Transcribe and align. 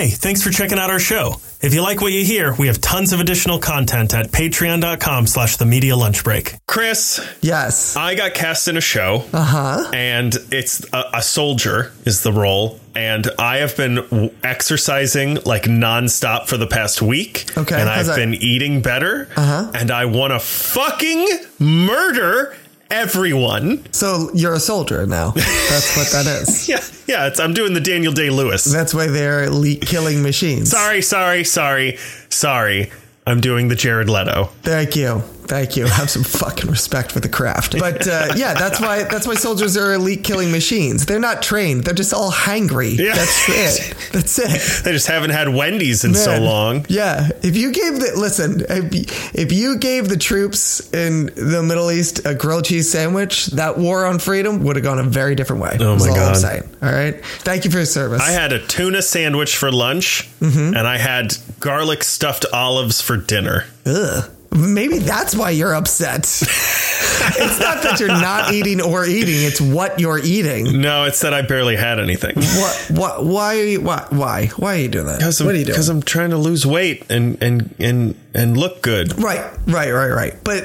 Hey, 0.00 0.08
thanks 0.08 0.40
for 0.42 0.48
checking 0.48 0.78
out 0.78 0.88
our 0.88 0.98
show. 0.98 1.34
If 1.60 1.74
you 1.74 1.82
like 1.82 2.00
what 2.00 2.10
you 2.14 2.24
hear, 2.24 2.54
we 2.54 2.68
have 2.68 2.80
tons 2.80 3.12
of 3.12 3.20
additional 3.20 3.58
content 3.58 4.14
at 4.14 4.28
patreon.com 4.32 5.26
slash 5.26 5.58
the 5.58 5.66
media 5.66 5.94
lunch 5.94 6.24
break. 6.24 6.54
Chris, 6.66 7.20
Yes. 7.42 7.96
I 7.98 8.14
got 8.14 8.32
cast 8.32 8.66
in 8.66 8.78
a 8.78 8.80
show, 8.80 9.24
Uh 9.34 9.44
huh. 9.44 9.90
and 9.92 10.34
it's 10.50 10.82
a, 10.94 11.04
a 11.16 11.22
soldier 11.22 11.92
is 12.06 12.22
the 12.22 12.32
role, 12.32 12.80
and 12.94 13.28
I 13.38 13.58
have 13.58 13.76
been 13.76 14.30
exercising 14.42 15.34
like 15.44 15.64
nonstop 15.64 16.46
for 16.46 16.56
the 16.56 16.66
past 16.66 17.02
week. 17.02 17.44
Okay, 17.58 17.78
and 17.78 17.86
I've 17.90 18.06
that? 18.06 18.16
been 18.16 18.32
eating 18.32 18.80
better. 18.80 19.28
Uh-huh. 19.36 19.70
and 19.74 19.90
I 19.90 20.06
want 20.06 20.32
to 20.32 20.38
fucking 20.38 21.28
murder 21.58 22.56
everyone. 22.90 23.84
So 23.92 24.30
you're 24.34 24.54
a 24.54 24.60
soldier 24.60 25.06
now. 25.06 25.30
That's 25.30 25.96
what 25.96 26.08
that 26.12 26.26
is. 26.42 26.68
Yeah, 26.68 26.80
yeah. 27.06 27.26
It's, 27.28 27.40
I'm 27.40 27.54
doing 27.54 27.74
the 27.74 27.80
Daniel 27.80 28.12
Day 28.12 28.30
Lewis. 28.30 28.64
That's 28.64 28.92
why 28.94 29.06
they're 29.06 29.44
elite 29.44 29.82
killing 29.82 30.22
machines. 30.22 30.70
Sorry, 30.70 31.02
sorry, 31.02 31.44
sorry, 31.44 31.98
sorry. 32.28 32.90
I'm 33.26 33.40
doing 33.40 33.68
the 33.68 33.76
Jared 33.76 34.08
Leto. 34.08 34.46
Thank 34.62 34.96
you. 34.96 35.22
Thank 35.50 35.76
you. 35.76 35.84
Have 35.86 36.08
some 36.08 36.22
fucking 36.22 36.70
respect 36.70 37.10
for 37.10 37.18
the 37.18 37.28
craft. 37.28 37.76
But 37.76 38.06
uh, 38.06 38.34
yeah, 38.36 38.54
that's 38.54 38.80
why 38.80 39.02
that's 39.02 39.26
why 39.26 39.34
soldiers 39.34 39.76
are 39.76 39.92
elite 39.94 40.22
killing 40.22 40.52
machines. 40.52 41.06
They're 41.06 41.18
not 41.18 41.42
trained. 41.42 41.82
They're 41.82 41.92
just 41.92 42.14
all 42.14 42.30
hangry. 42.30 42.96
Yeah. 42.96 43.14
That's 43.16 43.48
it. 43.48 43.94
That's 44.12 44.38
it. 44.38 44.84
They 44.84 44.92
just 44.92 45.08
haven't 45.08 45.30
had 45.30 45.48
Wendy's 45.48 46.04
in 46.04 46.14
so 46.14 46.38
long. 46.40 46.86
Yeah. 46.88 47.30
If 47.42 47.56
you 47.56 47.72
gave 47.72 47.94
the 47.98 48.12
listen, 48.16 48.62
if 48.68 49.52
you, 49.52 49.76
gave 49.78 50.08
the 50.08 50.16
troops 50.16 50.88
in 50.94 51.26
the 51.34 51.62
Middle 51.64 51.90
East 51.90 52.24
a 52.24 52.34
grilled 52.36 52.66
cheese 52.66 52.88
sandwich, 52.90 53.46
that 53.46 53.76
war 53.76 54.06
on 54.06 54.20
freedom 54.20 54.62
would 54.62 54.76
have 54.76 54.84
gone 54.84 55.00
a 55.00 55.02
very 55.02 55.34
different 55.34 55.62
way. 55.62 55.76
Oh 55.80 55.96
my 55.96 56.08
all 56.10 56.14
God. 56.14 56.44
All 56.80 56.92
right. 56.92 57.24
Thank 57.24 57.64
you 57.64 57.72
for 57.72 57.78
your 57.78 57.86
service. 57.86 58.22
I 58.22 58.30
had 58.30 58.52
a 58.52 58.64
tuna 58.64 59.02
sandwich 59.02 59.56
for 59.56 59.72
lunch, 59.72 60.28
Mm-hmm. 60.40 60.74
and 60.76 60.86
I 60.86 60.96
had 60.96 61.36
garlic 61.58 62.02
stuffed 62.04 62.46
olives 62.52 63.00
for 63.00 63.16
dinner. 63.16 63.64
Ugh. 63.84 64.30
Maybe 64.52 64.98
that's 64.98 65.34
why 65.34 65.50
you're 65.50 65.74
upset. 65.74 66.20
it's 66.22 67.60
not 67.60 67.82
that 67.82 67.98
you're 68.00 68.08
not 68.08 68.52
eating 68.52 68.80
or 68.80 69.06
eating; 69.06 69.44
it's 69.44 69.60
what 69.60 70.00
you're 70.00 70.18
eating. 70.18 70.80
No, 70.80 71.04
it's 71.04 71.20
that 71.20 71.32
I 71.32 71.42
barely 71.42 71.76
had 71.76 72.00
anything. 72.00 72.34
What? 72.36 72.86
What? 72.90 73.24
Why? 73.24 73.58
Are 73.58 73.64
you, 73.64 73.80
why? 73.80 74.06
Why? 74.10 74.46
Why 74.56 74.74
are 74.74 74.78
you 74.78 74.88
doing 74.88 75.06
that? 75.06 75.18
Because 75.18 75.40
I'm, 75.40 75.46
What 75.46 75.54
are 75.54 75.58
you 75.58 75.64
doing? 75.64 75.74
Because 75.74 75.88
I'm 75.88 76.02
trying 76.02 76.30
to 76.30 76.36
lose 76.38 76.66
weight 76.66 77.08
and 77.10 77.40
and 77.42 77.74
and 77.78 78.14
and 78.34 78.56
look 78.56 78.82
good. 78.82 79.16
Right, 79.22 79.40
right, 79.66 79.92
right, 79.92 80.10
right. 80.10 80.34
But 80.42 80.64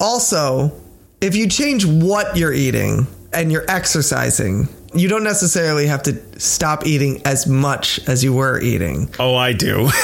also, 0.00 0.72
if 1.20 1.36
you 1.36 1.48
change 1.48 1.84
what 1.86 2.36
you're 2.36 2.52
eating 2.52 3.06
and 3.32 3.52
you're 3.52 3.68
exercising, 3.68 4.68
you 4.94 5.08
don't 5.08 5.24
necessarily 5.24 5.86
have 5.86 6.02
to 6.04 6.20
stop 6.40 6.86
eating 6.86 7.22
as 7.24 7.46
much 7.46 8.00
as 8.08 8.24
you 8.24 8.32
were 8.34 8.60
eating. 8.60 9.08
Oh, 9.18 9.36
I 9.36 9.52
do. 9.52 9.88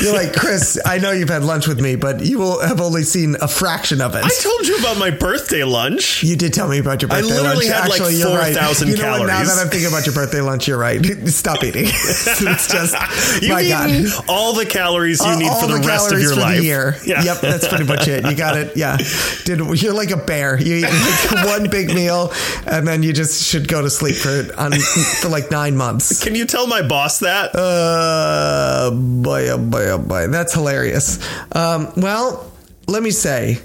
You're 0.00 0.12
like, 0.14 0.32
Chris, 0.34 0.80
I 0.84 0.98
know 0.98 1.10
you've 1.12 1.28
had 1.28 1.44
lunch 1.44 1.66
with 1.66 1.80
me, 1.80 1.96
but 1.96 2.24
you 2.24 2.38
will 2.38 2.60
have 2.60 2.80
only 2.80 3.02
seen 3.02 3.36
a 3.40 3.48
fraction 3.48 4.00
of 4.00 4.14
it. 4.14 4.24
I 4.24 4.30
told 4.42 4.66
you 4.66 4.76
about 4.78 4.98
my 4.98 5.10
birthday 5.10 5.64
lunch. 5.64 6.22
You 6.22 6.36
did 6.36 6.54
tell 6.54 6.68
me 6.68 6.78
about 6.78 7.02
your 7.02 7.08
birthday 7.08 7.24
lunch. 7.26 7.34
I 7.34 7.42
literally 7.42 7.68
lunch. 7.68 7.80
had, 7.82 7.88
like, 7.88 8.00
Actually, 8.00 8.16
you're 8.16 8.36
right. 8.36 8.54
4,000 8.54 8.88
You 8.88 8.96
know 8.96 9.10
what? 9.20 9.26
Now 9.26 9.44
that 9.44 9.58
I'm 9.60 9.68
thinking 9.68 9.88
about 9.88 10.06
your 10.06 10.14
birthday 10.14 10.40
lunch, 10.40 10.68
you're 10.68 10.78
right. 10.78 11.04
Stop 11.26 11.64
eating. 11.64 11.84
it's 11.86 12.68
just 12.68 12.94
You've 13.42 13.50
my 13.52 13.68
God. 13.68 14.06
all 14.28 14.52
the 14.54 14.66
calories 14.66 15.20
you 15.20 15.26
Uh, 15.30 15.38
need 15.38 15.52
for 15.60 15.66
the, 15.66 15.82
rest 15.86 16.12
of 16.12 16.20
your 16.20 16.36
life. 16.36 16.58
The 16.58 16.64
year. 16.64 16.96
Yeah. 17.04 17.22
Yep, 17.22 17.40
that's 17.40 17.68
pretty 17.68 17.84
much 17.84 18.08
it. 18.08 18.24
You 18.24 18.34
got 18.36 18.56
it. 18.56 18.76
Yeah, 18.76 18.96
Did 19.44 19.60
you're 19.82 19.94
like 19.94 20.10
a 20.10 20.16
bear. 20.16 20.60
You 20.60 20.71
eat 20.72 20.82
like 21.32 21.46
one 21.46 21.70
big 21.70 21.88
meal, 21.88 22.32
and 22.66 22.86
then 22.86 23.02
you 23.02 23.12
just 23.12 23.44
should 23.44 23.68
go 23.68 23.82
to 23.82 23.90
sleep 23.90 24.16
for 24.16 24.46
on, 24.58 24.72
for 25.20 25.28
like 25.28 25.50
nine 25.50 25.76
months. 25.76 26.22
Can 26.22 26.34
you 26.34 26.44
tell 26.44 26.66
my 26.66 26.82
boss 26.82 27.20
that? 27.20 27.54
Uh, 27.54 28.90
boy, 28.92 29.48
oh 29.50 29.58
boy, 29.58 29.90
oh 29.90 29.98
boy, 29.98 30.26
that's 30.28 30.54
hilarious. 30.54 31.18
Um, 31.52 31.92
well, 31.96 32.52
let 32.88 33.02
me 33.02 33.10
say, 33.10 33.58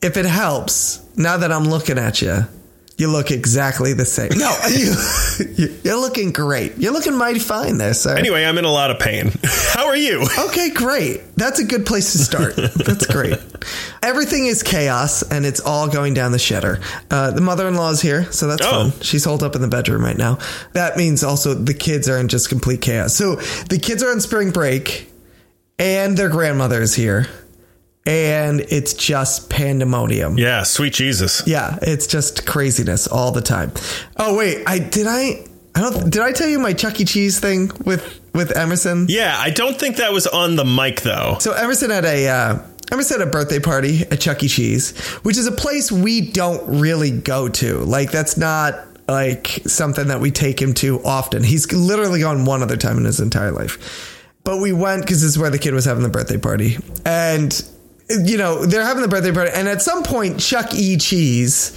if 0.00 0.16
it 0.16 0.26
helps, 0.26 1.00
now 1.16 1.36
that 1.36 1.52
I'm 1.52 1.64
looking 1.64 1.98
at 1.98 2.22
you. 2.22 2.46
You 3.02 3.08
look 3.10 3.32
exactly 3.32 3.94
the 3.94 4.04
same. 4.04 4.30
No, 4.36 4.56
you, 4.70 5.76
you're 5.82 6.00
looking 6.00 6.30
great. 6.30 6.78
You're 6.78 6.92
looking 6.92 7.16
mighty 7.18 7.40
fine 7.40 7.76
there, 7.76 7.94
sir. 7.94 8.16
anyway, 8.16 8.44
I'm 8.44 8.56
in 8.58 8.64
a 8.64 8.70
lot 8.70 8.92
of 8.92 9.00
pain. 9.00 9.32
How 9.44 9.86
are 9.86 9.96
you? 9.96 10.24
Okay, 10.46 10.70
great. 10.70 11.20
That's 11.34 11.58
a 11.58 11.64
good 11.64 11.84
place 11.84 12.12
to 12.12 12.18
start. 12.18 12.54
That's 12.54 13.06
great. 13.08 13.38
Everything 14.04 14.46
is 14.46 14.62
chaos 14.62 15.22
and 15.22 15.44
it's 15.44 15.58
all 15.58 15.88
going 15.88 16.14
down 16.14 16.30
the 16.30 16.38
shitter. 16.38 16.80
Uh, 17.10 17.32
the 17.32 17.40
mother 17.40 17.66
in 17.66 17.74
law 17.74 17.90
is 17.90 18.00
here, 18.00 18.30
so 18.30 18.46
that's 18.46 18.64
Oh. 18.64 18.90
fun. 18.90 18.92
She's 19.00 19.24
holed 19.24 19.42
up 19.42 19.56
in 19.56 19.62
the 19.62 19.68
bedroom 19.68 20.04
right 20.04 20.16
now. 20.16 20.38
That 20.74 20.96
means 20.96 21.24
also 21.24 21.54
the 21.54 21.74
kids 21.74 22.08
are 22.08 22.18
in 22.18 22.28
just 22.28 22.48
complete 22.50 22.80
chaos. 22.82 23.14
So 23.16 23.34
the 23.68 23.80
kids 23.82 24.04
are 24.04 24.12
on 24.12 24.20
spring 24.20 24.52
break 24.52 25.10
and 25.80 26.16
their 26.16 26.28
grandmother 26.28 26.80
is 26.80 26.94
here. 26.94 27.26
And 28.04 28.60
it's 28.60 28.94
just 28.94 29.48
pandemonium. 29.48 30.36
Yeah, 30.36 30.64
sweet 30.64 30.92
Jesus. 30.92 31.42
Yeah, 31.46 31.78
it's 31.82 32.06
just 32.08 32.46
craziness 32.46 33.06
all 33.06 33.30
the 33.30 33.40
time. 33.40 33.72
Oh 34.16 34.36
wait, 34.36 34.64
I 34.66 34.80
did 34.80 35.06
I 35.06 35.46
I 35.74 35.80
don't 35.80 36.10
did 36.10 36.20
I 36.22 36.32
tell 36.32 36.48
you 36.48 36.58
my 36.58 36.72
Chuck 36.72 37.00
E. 37.00 37.04
Cheese 37.04 37.38
thing 37.38 37.70
with 37.84 38.20
with 38.34 38.56
Emerson? 38.56 39.06
Yeah, 39.08 39.36
I 39.38 39.50
don't 39.50 39.78
think 39.78 39.96
that 39.96 40.12
was 40.12 40.26
on 40.26 40.56
the 40.56 40.64
mic 40.64 41.02
though. 41.02 41.36
So 41.40 41.52
Emerson 41.52 41.90
had 41.90 42.04
a 42.04 42.28
uh, 42.28 42.58
Emerson 42.90 43.20
had 43.20 43.28
a 43.28 43.30
birthday 43.30 43.60
party 43.60 44.02
at 44.10 44.20
Chuck 44.20 44.42
E. 44.42 44.48
Cheese, 44.48 44.98
which 45.22 45.38
is 45.38 45.46
a 45.46 45.52
place 45.52 45.90
we 45.92 46.32
don't 46.32 46.80
really 46.80 47.10
go 47.10 47.48
to. 47.48 47.78
Like 47.78 48.10
that's 48.10 48.36
not 48.36 48.74
like 49.08 49.46
something 49.66 50.08
that 50.08 50.20
we 50.20 50.30
take 50.30 50.60
him 50.60 50.74
to 50.74 51.02
often. 51.04 51.42
He's 51.42 51.70
literally 51.72 52.20
gone 52.20 52.44
one 52.44 52.62
other 52.62 52.76
time 52.76 52.98
in 52.98 53.04
his 53.04 53.20
entire 53.20 53.52
life. 53.52 54.18
But 54.44 54.60
we 54.60 54.72
went 54.72 55.02
because 55.02 55.22
this 55.22 55.30
is 55.30 55.38
where 55.38 55.50
the 55.50 55.58
kid 55.58 55.72
was 55.72 55.84
having 55.84 56.02
the 56.02 56.08
birthday 56.08 56.36
party, 56.36 56.76
and 57.06 57.64
you 58.24 58.36
know 58.36 58.64
they're 58.66 58.84
having 58.84 59.02
the 59.02 59.08
birthday 59.08 59.32
party, 59.32 59.50
and 59.54 59.68
at 59.68 59.82
some 59.82 60.02
point 60.02 60.40
Chuck 60.40 60.74
E. 60.74 60.96
Cheese, 60.96 61.72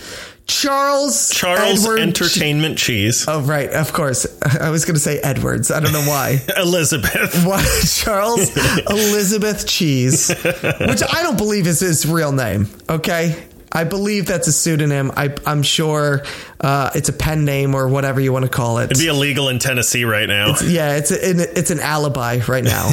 Charles 0.48 1.32
Charles 1.32 1.84
Edward 1.84 2.00
Entertainment 2.00 2.78
Cheese. 2.78 3.26
Oh 3.28 3.42
right, 3.42 3.70
of 3.70 3.94
course. 3.94 4.26
I 4.60 4.70
was 4.70 4.86
going 4.86 4.96
to 4.96 5.00
say 5.00 5.20
Edwards. 5.20 5.72
I 5.72 5.80
don't 5.80 5.92
know 5.94 6.06
why. 6.08 6.40
Elizabeth. 6.58 7.44
What 7.46 7.66
Charles 7.88 8.56
Elizabeth 8.90 9.68
Cheese, 9.68 10.30
which 10.30 11.02
I 11.04 11.24
don't 11.24 11.38
believe 11.38 11.68
is 11.68 11.80
his 11.80 12.06
real 12.06 12.32
name. 12.32 12.68
Okay, 12.90 13.44
I 13.72 13.84
believe 13.84 14.26
that's 14.26 14.48
a 14.48 14.54
pseudonym. 14.54 15.12
I, 15.16 15.36
I'm 15.46 15.62
sure 15.64 16.22
uh, 16.62 16.92
it's 16.96 17.10
a 17.10 17.14
pen 17.14 17.44
name 17.46 17.76
or 17.76 17.88
whatever 17.88 18.20
you 18.22 18.32
want 18.32 18.44
to 18.46 18.50
call 18.50 18.78
it. 18.80 18.86
It'd 18.92 18.98
be 18.98 19.08
illegal 19.08 19.50
in 19.50 19.60
Tennessee 19.60 20.06
right 20.06 20.28
now. 20.28 20.56
yeah, 20.64 20.96
it's 20.96 21.12
a, 21.12 21.60
it's 21.60 21.72
an 21.72 21.80
alibi 21.80 22.40
right 22.48 22.64
now. 22.64 22.90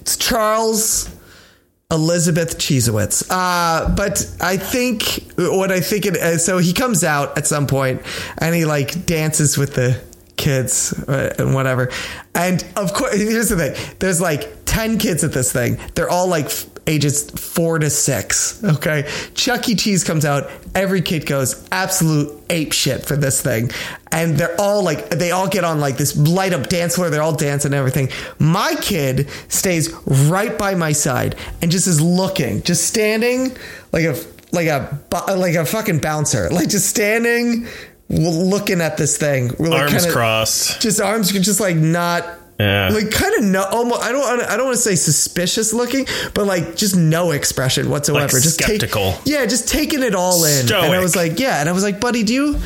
it's 0.00 0.16
Charles 0.16 1.08
Elizabeth 1.90 2.58
Cheesewitz. 2.58 3.26
Uh, 3.30 3.94
but 3.94 4.32
I 4.40 4.56
think 4.56 5.32
what 5.36 5.72
I 5.72 5.80
think 5.80 6.06
it 6.06 6.16
uh, 6.16 6.38
so 6.38 6.58
he 6.58 6.72
comes 6.72 7.04
out 7.04 7.36
at 7.36 7.46
some 7.46 7.66
point 7.66 8.02
and 8.38 8.54
he 8.54 8.64
like 8.64 9.06
dances 9.06 9.58
with 9.58 9.74
the 9.74 10.00
kids 10.36 10.92
uh, 11.08 11.34
and 11.38 11.54
whatever. 11.54 11.90
And 12.34 12.64
of 12.76 12.92
course, 12.94 13.14
here's 13.14 13.48
the 13.48 13.56
thing: 13.56 13.96
there's 13.98 14.20
like 14.20 14.64
ten 14.64 14.98
kids 14.98 15.24
at 15.24 15.32
this 15.32 15.52
thing. 15.52 15.78
They're 15.94 16.10
all 16.10 16.28
like 16.28 16.50
ages 16.86 17.30
four 17.30 17.78
to 17.78 17.90
six. 17.90 18.62
Okay, 18.64 19.08
Chuck 19.34 19.68
E. 19.68 19.74
Cheese 19.74 20.04
comes 20.04 20.24
out. 20.24 20.50
Every 20.74 21.02
kid 21.02 21.26
goes 21.26 21.66
absolute 21.72 22.36
ape 22.48 22.72
shit 22.72 23.04
for 23.04 23.16
this 23.16 23.40
thing, 23.42 23.70
and 24.12 24.36
they're 24.36 24.60
all 24.60 24.82
like 24.82 25.10
they 25.10 25.30
all 25.30 25.48
get 25.48 25.64
on 25.64 25.80
like 25.80 25.96
this 25.96 26.16
light 26.16 26.52
up 26.52 26.68
dance 26.68 26.96
floor. 26.96 27.10
They're 27.10 27.22
all 27.22 27.34
dancing 27.34 27.70
and 27.72 27.74
everything. 27.74 28.08
My 28.38 28.74
kid 28.80 29.28
stays 29.48 29.92
right 30.06 30.56
by 30.56 30.74
my 30.74 30.92
side 30.92 31.36
and 31.62 31.70
just 31.70 31.86
is 31.86 32.00
looking, 32.00 32.62
just 32.62 32.86
standing 32.86 33.56
like 33.92 34.04
a 34.04 34.16
like 34.52 34.66
a 34.66 35.00
like 35.36 35.54
a 35.54 35.64
fucking 35.64 35.98
bouncer, 36.00 36.48
like 36.50 36.68
just 36.68 36.88
standing 36.88 37.66
looking 38.08 38.80
at 38.80 38.96
this 38.96 39.16
thing, 39.16 39.48
like, 39.60 39.82
Arms 39.82 39.92
kinda- 39.92 40.12
crossed. 40.12 40.80
just 40.80 41.00
arms 41.00 41.30
just 41.30 41.60
like 41.60 41.76
not 41.76 42.24
Yeah. 42.60 42.90
like 42.92 43.10
kind 43.10 43.34
of 43.36 43.44
no 43.44 43.62
almost 43.64 44.02
I 44.02 44.12
don't 44.12 44.42
I 44.42 44.56
don't 44.56 44.66
want 44.66 44.76
to 44.76 44.82
say 44.82 44.94
suspicious 44.94 45.72
looking 45.72 46.06
but 46.34 46.46
like 46.46 46.76
just 46.76 46.96
no 46.96 47.30
expression 47.30 47.88
whatsoever 47.90 48.32
Like 48.34 48.42
just 48.42 48.58
take- 48.60 48.80
skeptical. 48.80 49.14
yeah 49.24 49.46
just 49.46 49.68
taking 49.68 50.02
it 50.02 50.14
all 50.14 50.44
in 50.44 50.66
and 50.66 50.92
I 50.94 51.00
was 51.00 51.16
like 51.16 51.38
yeah 51.40 51.60
and 51.60 51.68
I 51.68 51.72
was 51.72 51.82
like 51.82 52.00
buddy 52.00 52.22
do 52.22 52.32
you 52.34 52.60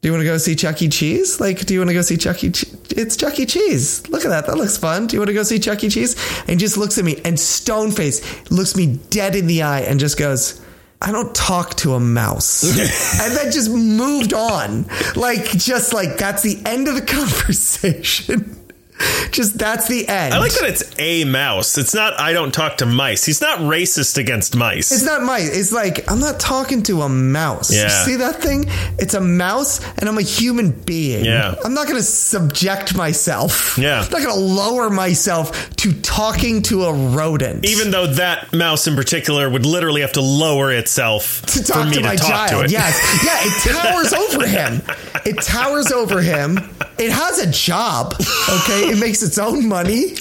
do 0.00 0.06
you 0.08 0.12
want 0.12 0.20
to 0.22 0.26
go 0.26 0.38
see 0.38 0.54
Chuck 0.54 0.80
E. 0.80 0.88
Cheese? 0.88 1.40
Like, 1.40 1.66
do 1.66 1.74
you 1.74 1.80
want 1.80 1.90
to 1.90 1.94
go 1.94 2.02
see 2.02 2.16
Chuck 2.16 2.44
E. 2.44 2.50
Cheese? 2.50 2.72
It's 2.90 3.16
Chuck 3.16 3.36
E. 3.40 3.46
Cheese. 3.46 4.08
Look 4.08 4.24
at 4.24 4.28
that. 4.28 4.46
That 4.46 4.56
looks 4.56 4.76
fun. 4.76 5.08
Do 5.08 5.16
you 5.16 5.20
want 5.20 5.26
to 5.26 5.34
go 5.34 5.42
see 5.42 5.58
Chuck 5.58 5.82
E. 5.82 5.88
Cheese? 5.88 6.14
And 6.42 6.50
he 6.50 6.56
just 6.56 6.76
looks 6.76 6.98
at 6.98 7.04
me 7.04 7.20
and 7.24 7.34
stone 7.38 7.90
face 7.90 8.22
looks 8.48 8.76
me 8.76 8.94
dead 9.10 9.34
in 9.34 9.48
the 9.48 9.62
eye 9.62 9.80
and 9.80 9.98
just 9.98 10.16
goes, 10.16 10.64
I 11.02 11.10
don't 11.10 11.34
talk 11.34 11.74
to 11.78 11.94
a 11.94 12.00
mouse. 12.00 12.62
and 13.20 13.36
then 13.36 13.50
just 13.50 13.70
moved 13.72 14.32
on. 14.34 14.86
Like, 15.16 15.46
just 15.58 15.92
like, 15.92 16.16
that's 16.16 16.42
the 16.42 16.62
end 16.64 16.86
of 16.86 16.94
the 16.94 17.02
conversation. 17.18 18.54
Just 19.30 19.58
that's 19.58 19.88
the 19.88 20.08
end. 20.08 20.34
I 20.34 20.38
like 20.38 20.52
that 20.52 20.68
it's 20.68 20.94
a 20.98 21.24
mouse. 21.24 21.78
It's 21.78 21.94
not. 21.94 22.18
I 22.18 22.32
don't 22.32 22.52
talk 22.52 22.78
to 22.78 22.86
mice. 22.86 23.24
He's 23.24 23.40
not 23.40 23.60
racist 23.60 24.18
against 24.18 24.56
mice. 24.56 24.90
It's 24.90 25.04
not 25.04 25.22
mice. 25.22 25.56
It's 25.56 25.72
like 25.72 26.10
I'm 26.10 26.20
not 26.20 26.40
talking 26.40 26.82
to 26.84 27.02
a 27.02 27.08
mouse. 27.08 27.72
Yeah. 27.72 27.88
See 28.04 28.16
that 28.16 28.42
thing? 28.42 28.64
It's 28.98 29.14
a 29.14 29.20
mouse, 29.20 29.80
and 29.98 30.08
I'm 30.08 30.18
a 30.18 30.22
human 30.22 30.70
being. 30.72 31.24
Yeah. 31.24 31.54
I'm 31.64 31.74
not 31.74 31.86
going 31.86 31.98
to 31.98 32.02
subject 32.02 32.96
myself. 32.96 33.78
Yeah. 33.78 34.02
I'm 34.02 34.10
not 34.10 34.22
going 34.22 34.34
to 34.34 34.40
lower 34.40 34.90
myself 34.90 35.70
to 35.76 35.92
talking 36.00 36.62
to 36.62 36.84
a 36.84 36.92
rodent. 36.92 37.64
Even 37.66 37.90
though 37.90 38.06
that 38.06 38.52
mouse 38.52 38.86
in 38.86 38.96
particular 38.96 39.48
would 39.48 39.66
literally 39.66 40.00
have 40.00 40.12
to 40.12 40.20
lower 40.22 40.72
itself 40.72 41.42
to 41.46 41.62
talk 41.62 41.84
for 41.84 41.90
me 41.90 41.96
to 41.96 42.02
my 42.02 42.16
talk 42.16 42.28
child. 42.28 42.50
to 42.50 42.60
it. 42.64 42.70
Yes. 42.72 42.98
Yeah, 43.24 43.38
it 43.42 43.76
towers 43.76 44.12
over 44.12 44.46
him. 44.46 44.82
It 45.26 45.42
towers 45.42 45.92
over 45.92 46.22
him. 46.22 46.58
It 46.98 47.10
has 47.12 47.38
a 47.38 47.50
job. 47.50 48.14
Okay. 48.18 48.88
It 48.90 48.98
makes 48.98 49.22
its 49.22 49.38
own 49.38 49.68
money. 49.68 50.14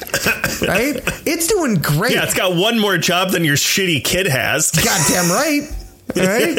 Right? 0.61 1.01
It's 1.25 1.47
doing 1.47 1.75
great. 1.75 2.13
Yeah, 2.13 2.23
it's 2.23 2.33
got 2.33 2.55
one 2.55 2.79
more 2.79 2.97
job 2.97 3.31
than 3.31 3.43
your 3.43 3.55
shitty 3.55 4.03
kid 4.03 4.27
has. 4.27 4.71
Goddamn 4.71 5.31
right. 5.31 5.71
All 6.15 6.23
right. 6.25 6.57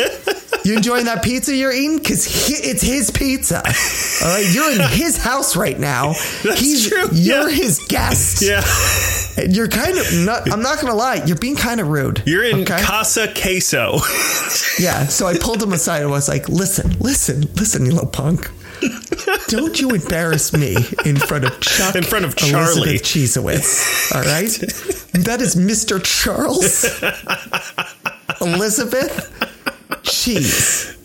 You 0.65 0.75
enjoying 0.77 1.07
that 1.07 1.23
pizza 1.25 1.55
you're 1.55 1.73
eating? 1.73 1.97
Because 1.99 2.27
it's 2.51 2.83
his 2.83 3.11
pizza. 3.11 3.57
All 3.59 4.35
right. 4.35 4.47
You're 4.53 4.71
in 4.73 4.81
his 4.91 5.17
house 5.17 5.57
right 5.57 5.79
now. 5.79 6.09
That's 6.43 6.61
He's, 6.61 6.89
true. 6.89 7.09
You're 7.13 7.49
Yeah. 7.49 7.57
his 7.57 7.79
guest. 7.89 8.43
Yeah, 8.43 8.63
And 9.43 9.57
You're 9.57 9.69
kind 9.69 9.97
of 9.97 10.13
not, 10.27 10.53
I'm 10.53 10.61
not 10.63 10.77
going 10.81 10.89
to 10.93 10.97
lie. 10.97 11.23
You're 11.25 11.39
being 11.39 11.57
kind 11.57 11.81
of 11.81 11.89
rude. 11.89 12.23
you're 12.27 12.45
in 12.45 12.61
Okay? 12.63 12.83
Casa 12.83 13.33
Queso. 13.35 13.99
Yeah. 14.79 15.07
So 15.07 15.27
I 15.27 15.39
pulled 15.39 15.63
him 15.63 15.73
aside 15.73 16.03
and 16.03 16.11
was 16.11 16.29
like, 16.29 16.49
listen, 16.49 16.99
listen, 16.99 17.43
listen, 17.55 17.87
you 17.87 17.93
little 17.93 18.07
punk. 18.11 18.51
Don't 19.49 19.81
you 19.81 19.91
embarrass 19.91 20.53
me 20.53 20.77
in 21.05 21.17
front 21.17 21.45
of 21.45 21.59
Chuck 21.61 21.95
In 21.97 22.03
front 22.05 22.25
of 22.25 22.37
Charlie. 22.37 22.83
Elizabeth 22.83 23.03
Cheesewitz. 23.03 24.15
All 24.15 24.23
right? 24.23 24.51
That 25.25 25.41
is 25.41 25.57
Mr. 25.57 26.03
Charles 26.03 26.85
Elizabeth 28.41 29.33
Cheese. 30.03 30.97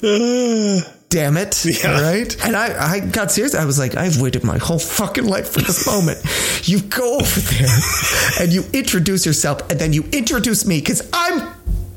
Damn 1.10 1.38
it. 1.38 1.64
Yeah. 1.66 1.96
All 1.96 2.02
right. 2.02 2.46
And 2.46 2.56
I, 2.56 2.94
I 2.96 3.00
got 3.00 3.32
serious. 3.32 3.54
I 3.56 3.66
was 3.66 3.78
like, 3.78 3.96
I've 3.96 4.20
waited 4.20 4.44
my 4.44 4.58
whole 4.58 4.80
fucking 4.80 5.26
life 5.26 5.50
for 5.50 5.62
this 5.62 5.86
moment. 5.86 6.20
You 6.68 6.82
go 6.82 7.16
over 7.20 7.40
there 7.40 7.78
and 8.42 8.52
you 8.52 8.64
introduce 8.74 9.26
yourself 9.26 9.70
and 9.70 9.80
then 9.80 9.94
you 9.94 10.04
introduce 10.12 10.66
me 10.66 10.80
because 10.80 11.08
I'm 11.14 11.53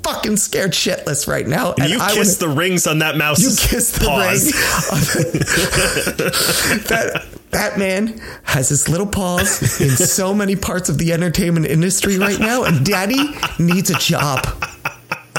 fucking 0.06 0.36
scared 0.36 0.72
shitless 0.72 1.26
right 1.26 1.46
now. 1.46 1.72
And 1.78 1.90
you 1.90 1.98
I 2.00 2.14
kiss 2.14 2.36
the 2.36 2.48
rings 2.48 2.86
on 2.86 2.98
that 3.00 3.16
mouse. 3.16 3.40
you 3.40 3.48
kiss 3.48 3.92
the 3.92 4.04
paws. 4.06 4.44
ring. 4.44 4.52
that 6.88 7.24
that 7.50 7.78
man 7.78 8.20
has 8.44 8.68
his 8.68 8.88
little 8.88 9.06
paws 9.06 9.80
in 9.80 9.90
so 9.90 10.34
many 10.34 10.56
parts 10.56 10.88
of 10.88 10.98
the 10.98 11.12
entertainment 11.12 11.66
industry 11.66 12.18
right 12.18 12.38
now, 12.38 12.64
and 12.64 12.84
Daddy 12.84 13.28
needs 13.58 13.90
a 13.90 13.94
job. 13.94 14.46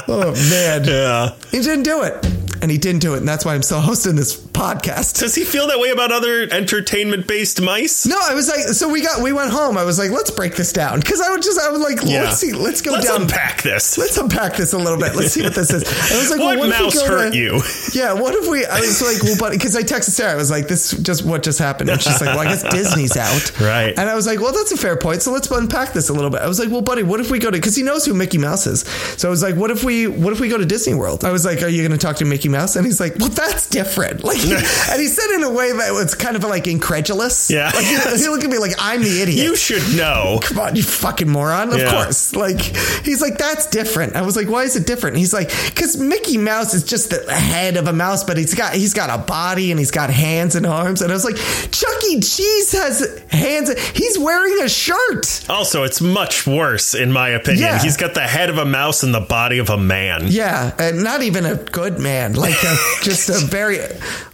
Oh 0.08 0.32
man, 0.50 0.84
Yeah. 0.84 1.34
he 1.50 1.60
didn't 1.60 1.84
do 1.84 2.02
it, 2.02 2.14
and 2.62 2.70
he 2.70 2.78
didn't 2.78 3.00
do 3.00 3.14
it, 3.14 3.18
and 3.18 3.28
that's 3.28 3.44
why 3.44 3.54
I'm 3.54 3.62
still 3.62 3.80
hosting 3.90 4.16
this 4.16 4.38
podcast. 4.38 5.20
Does 5.20 5.34
he 5.34 5.44
feel 5.44 5.66
that 5.68 5.78
way 5.78 5.90
about 5.90 6.12
other 6.12 6.42
entertainment-based 6.50 7.60
mice? 7.60 8.06
No, 8.06 8.16
I 8.20 8.34
was 8.34 8.48
like, 8.48 8.60
so 8.60 8.88
we 8.88 9.02
got, 9.02 9.22
we 9.22 9.32
went 9.32 9.50
home. 9.50 9.76
I 9.78 9.84
was 9.84 9.98
like, 9.98 10.10
let's 10.10 10.30
break 10.30 10.56
this 10.56 10.72
down 10.72 11.00
because 11.00 11.20
I 11.20 11.30
was 11.34 11.44
just, 11.44 11.60
I 11.60 11.70
was 11.70 11.80
like, 11.80 11.98
Yeah. 12.04 12.24
let's 12.24 12.38
see, 12.38 12.52
let's 12.52 12.82
go 12.82 12.92
Let's 12.92 13.06
down. 13.06 13.22
unpack 13.22 13.62
this. 13.62 13.98
Let's 13.98 14.16
unpack 14.16 14.56
this 14.56 14.72
a 14.72 14.78
little 14.78 14.98
bit. 14.98 15.14
Let's 15.14 15.32
see 15.32 15.42
what 15.42 15.54
this 15.54 15.70
is. 15.72 15.84
I 15.84 16.18
was 16.18 16.30
like, 16.30 16.40
What 16.40 16.58
well, 16.58 16.68
what 16.70 16.80
mouse 16.82 17.00
hurt 17.02 17.32
to- 17.32 17.38
you? 17.38 17.62
Yeah, 17.94 18.12
what 18.12 18.34
if 18.34 18.48
we? 18.48 18.64
I 18.66 18.80
was 18.80 19.00
like, 19.02 19.22
well, 19.22 19.36
but 19.40 19.52
because 19.52 19.74
I 19.74 19.82
texted 19.82 20.10
Sarah, 20.10 20.32
I 20.32 20.36
was 20.36 20.50
like, 20.50 20.68
this 20.68 20.90
just 20.92 21.24
what 21.24 21.42
just 21.42 21.58
happened, 21.58 21.88
and 21.90 22.00
she's 22.00 22.20
like, 22.20 22.30
well, 22.36 22.40
I 22.40 22.44
guess 22.44 22.62
Disney's 22.62 23.16
out, 23.16 23.58
Right. 23.60 23.96
And 23.98 24.08
I 24.10 24.14
was 24.14 24.26
like, 24.26 24.40
well, 24.40 24.52
that's 24.52 24.72
a 24.72 24.76
fair 24.76 24.96
point. 24.96 25.22
So 25.22 25.32
let's 25.32 25.50
unpack 25.50 25.94
this 25.94 26.08
a 26.10 26.12
little 26.12 26.30
bit. 26.30 26.40
I 26.42 26.46
was 26.48 26.58
like, 26.60 26.70
well, 26.70 26.82
buddy, 26.82 27.02
what 27.02 27.18
if 27.20 27.30
we 27.30 27.38
go 27.38 27.50
to? 27.50 27.56
Because 27.56 27.74
he 27.76 27.82
knows 27.82 28.04
who 28.04 28.14
Mickey 28.14 28.38
Mouse 28.38 28.66
is. 28.66 28.80
So 29.16 29.28
I 29.28 29.30
was 29.30 29.42
like, 29.42 29.56
what 29.56 29.70
if 29.70 29.82
we? 29.84 30.06
What 30.06 30.32
if 30.32 30.40
we 30.40 30.48
go 30.48 30.58
to 30.58 30.66
Disney 30.66 30.94
World? 30.94 31.24
I 31.24 31.32
was 31.32 31.44
like, 31.44 31.62
are 31.62 31.68
you 31.68 31.86
going 31.86 31.98
to 31.98 32.04
talk 32.04 32.16
to 32.16 32.24
Mickey 32.24 32.47
Mouse? 32.48 32.76
And 32.76 32.84
he's 32.86 33.00
like, 33.00 33.16
well, 33.18 33.28
that's 33.28 33.68
different. 33.68 34.22
Like, 34.28 34.38
and 34.90 35.00
he 35.00 35.06
said 35.06 35.34
in 35.36 35.42
a 35.44 35.50
way 35.50 35.72
that 35.72 35.92
was 35.92 36.14
kind 36.14 36.36
of 36.36 36.44
like 36.44 36.66
incredulous. 36.66 37.50
Yeah. 37.50 37.70
like, 37.74 37.84
he, 37.86 38.28
looked 38.28 38.44
at 38.44 38.50
me 38.50 38.58
like 38.58 38.72
I'm 38.78 39.02
the 39.02 39.22
idiot. 39.22 39.44
You 39.46 39.56
should 39.56 39.96
know. 39.96 40.38
Come 40.42 40.58
on, 40.58 40.76
you 40.76 40.82
fucking 40.82 41.28
moron. 41.30 41.72
Of 41.72 41.78
Yeah. 41.78 41.90
course. 41.90 42.34
Like, 42.34 42.60
he's 42.60 43.22
like, 43.22 43.38
that's 43.38 43.66
different. 43.66 44.16
I 44.16 44.22
was 44.22 44.36
like, 44.36 44.48
why 44.48 44.64
is 44.64 44.76
it 44.76 44.86
different? 44.86 45.16
He's 45.16 45.32
like, 45.32 45.48
because 45.66 45.96
Mickey 45.96 46.36
Mouse 46.36 46.74
is 46.74 46.84
just 46.84 47.10
the 47.10 47.32
head 47.32 47.76
of 47.76 47.88
a 47.88 47.92
mouse, 47.92 48.24
but 48.24 48.36
he's 48.36 48.54
got 48.54 48.74
he's 48.74 48.92
got 48.94 49.08
a 49.08 49.22
body 49.22 49.70
and 49.70 49.78
he's 49.78 49.90
got 49.90 50.10
hands 50.10 50.54
and 50.54 50.66
arms. 50.66 51.00
And 51.00 51.10
I 51.10 51.14
was 51.14 51.24
like, 51.24 51.36
Chuck 51.70 52.04
E. 52.10 52.20
Cheese 52.20 52.72
has 52.72 53.22
hands. 53.30 53.72
He's 53.92 54.18
wearing 54.18 54.62
a 54.62 54.68
shirt. 54.68 55.48
Also, 55.48 55.84
it's 55.84 56.00
much 56.00 56.46
worse, 56.46 56.94
in 56.94 57.12
my 57.12 57.30
opinion. 57.30 57.62
Yeah. 57.64 57.78
He's 57.82 57.96
got 57.96 58.14
the 58.14 58.20
head 58.26 58.50
of 58.50 58.58
a 58.58 58.64
mouse 58.64 59.02
and 59.02 59.14
the 59.14 59.20
body 59.20 59.58
of 59.58 59.70
a 59.70 59.78
man. 59.78 60.24
Yeah, 60.26 60.74
and 60.78 61.02
not 61.02 61.22
even 61.22 61.46
a 61.46 61.56
good 61.56 61.98
man, 61.98 62.34
like 62.38 62.62
a, 62.62 62.76
just 63.02 63.28
a 63.28 63.44
very 63.46 63.78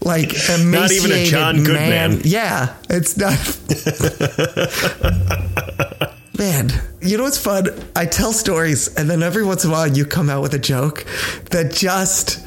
like 0.01 0.33
emaciated 0.49 0.67
Not 0.73 0.93
even 0.93 1.13
a 1.13 1.25
John 1.27 1.65
Goodman. 1.65 2.21
Yeah, 2.25 2.75
it's 2.89 3.17
not. 3.17 3.39
Man, 6.39 6.69
you 7.01 7.17
know 7.17 7.23
what's 7.25 7.39
fun? 7.39 7.69
I 7.95 8.07
tell 8.07 8.33
stories, 8.33 8.93
and 8.97 9.09
then 9.09 9.23
every 9.23 9.45
once 9.45 9.65
in 9.65 9.71
a 9.71 9.73
while 9.73 9.87
you 9.87 10.05
come 10.05 10.29
out 10.29 10.43
with 10.43 10.53
a 10.55 10.59
joke 10.59 11.07
that 11.51 11.73
just 11.73 12.45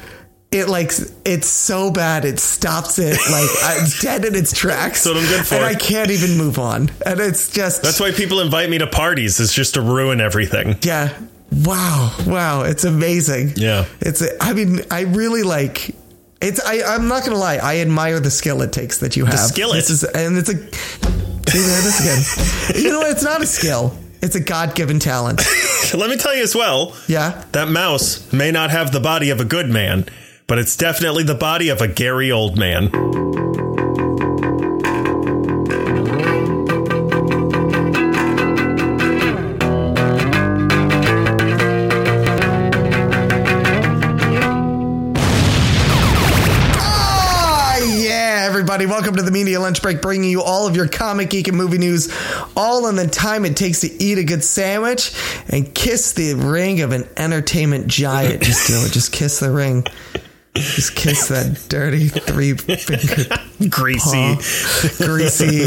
it 0.50 0.66
like 0.68 0.92
it's 1.26 1.46
so 1.46 1.90
bad 1.90 2.24
it 2.24 2.38
stops 2.38 2.98
it 2.98 3.18
like 3.30 3.48
it's 3.82 4.00
dead 4.02 4.24
in 4.26 4.34
its 4.34 4.52
tracks. 4.52 5.04
That's 5.04 5.14
what 5.14 5.22
I'm 5.24 5.28
good 5.30 5.46
for. 5.46 5.54
and 5.56 5.64
I 5.64 5.74
can't 5.74 6.10
even 6.10 6.36
move 6.36 6.58
on. 6.58 6.90
And 7.06 7.18
it's 7.20 7.50
just 7.50 7.82
That's 7.82 7.98
why 8.00 8.12
people 8.12 8.40
invite 8.40 8.68
me 8.68 8.76
to 8.78 8.86
parties, 8.86 9.40
is 9.40 9.52
just 9.54 9.74
to 9.74 9.80
ruin 9.80 10.20
everything. 10.20 10.76
yeah. 10.82 11.18
Wow. 11.50 12.14
Wow. 12.26 12.62
It's 12.62 12.84
amazing. 12.84 13.52
Yeah. 13.56 13.86
It's, 14.00 14.22
I 14.40 14.52
mean, 14.52 14.80
I 14.90 15.02
really 15.02 15.42
like, 15.42 15.94
it's, 16.40 16.64
I, 16.64 16.82
I'm 16.94 17.08
not 17.08 17.20
going 17.22 17.32
to 17.32 17.38
lie. 17.38 17.56
I 17.56 17.78
admire 17.78 18.20
the 18.20 18.30
skill 18.30 18.62
it 18.62 18.72
takes 18.72 18.98
that 18.98 19.16
you 19.16 19.24
have. 19.24 19.38
skillet. 19.38 19.76
This 19.76 19.90
is, 19.90 20.04
and 20.04 20.36
it's 20.38 20.48
a, 20.50 20.56
see 20.56 21.58
this 21.58 22.00
again. 22.00 22.82
You 22.82 22.90
know 22.90 22.98
what? 23.00 23.10
It's 23.10 23.22
not 23.24 23.40
a 23.42 23.46
skill. 23.46 23.96
It's 24.20 24.34
a 24.36 24.40
God 24.40 24.74
given 24.74 24.98
talent. 24.98 25.40
Let 25.94 26.10
me 26.10 26.16
tell 26.16 26.34
you 26.34 26.42
as 26.42 26.54
well 26.54 26.94
Yeah. 27.06 27.44
that 27.52 27.68
mouse 27.68 28.30
may 28.32 28.50
not 28.50 28.70
have 28.70 28.92
the 28.92 29.00
body 29.00 29.30
of 29.30 29.40
a 29.40 29.44
good 29.44 29.68
man, 29.70 30.06
but 30.46 30.58
it's 30.58 30.76
definitely 30.76 31.22
the 31.22 31.34
body 31.34 31.68
of 31.70 31.80
a 31.80 31.88
Gary 31.88 32.30
old 32.30 32.58
man. 32.58 32.90
Welcome 48.98 49.14
to 49.14 49.22
the 49.22 49.30
Media 49.30 49.60
Lunch 49.60 49.80
Break, 49.80 50.02
bringing 50.02 50.28
you 50.28 50.42
all 50.42 50.66
of 50.66 50.74
your 50.74 50.88
comic, 50.88 51.30
geek, 51.30 51.46
and 51.46 51.56
movie 51.56 51.78
news, 51.78 52.12
all 52.56 52.88
in 52.88 52.96
the 52.96 53.06
time 53.06 53.44
it 53.44 53.56
takes 53.56 53.82
to 53.82 54.02
eat 54.02 54.18
a 54.18 54.24
good 54.24 54.42
sandwich 54.42 55.14
and 55.48 55.72
kiss 55.72 56.14
the 56.14 56.34
ring 56.34 56.80
of 56.80 56.90
an 56.90 57.08
entertainment 57.16 57.86
giant. 57.86 58.42
Just 58.42 58.66
do 58.66 58.74
it. 58.84 58.90
Just 58.90 59.12
kiss 59.12 59.38
the 59.38 59.52
ring. 59.52 59.84
Just 60.54 60.96
kiss 60.96 61.28
that 61.28 61.64
dirty 61.68 62.08
three 62.08 62.54
finger 62.54 63.36
Greasy. 63.70 64.34
greasy. 65.04 65.66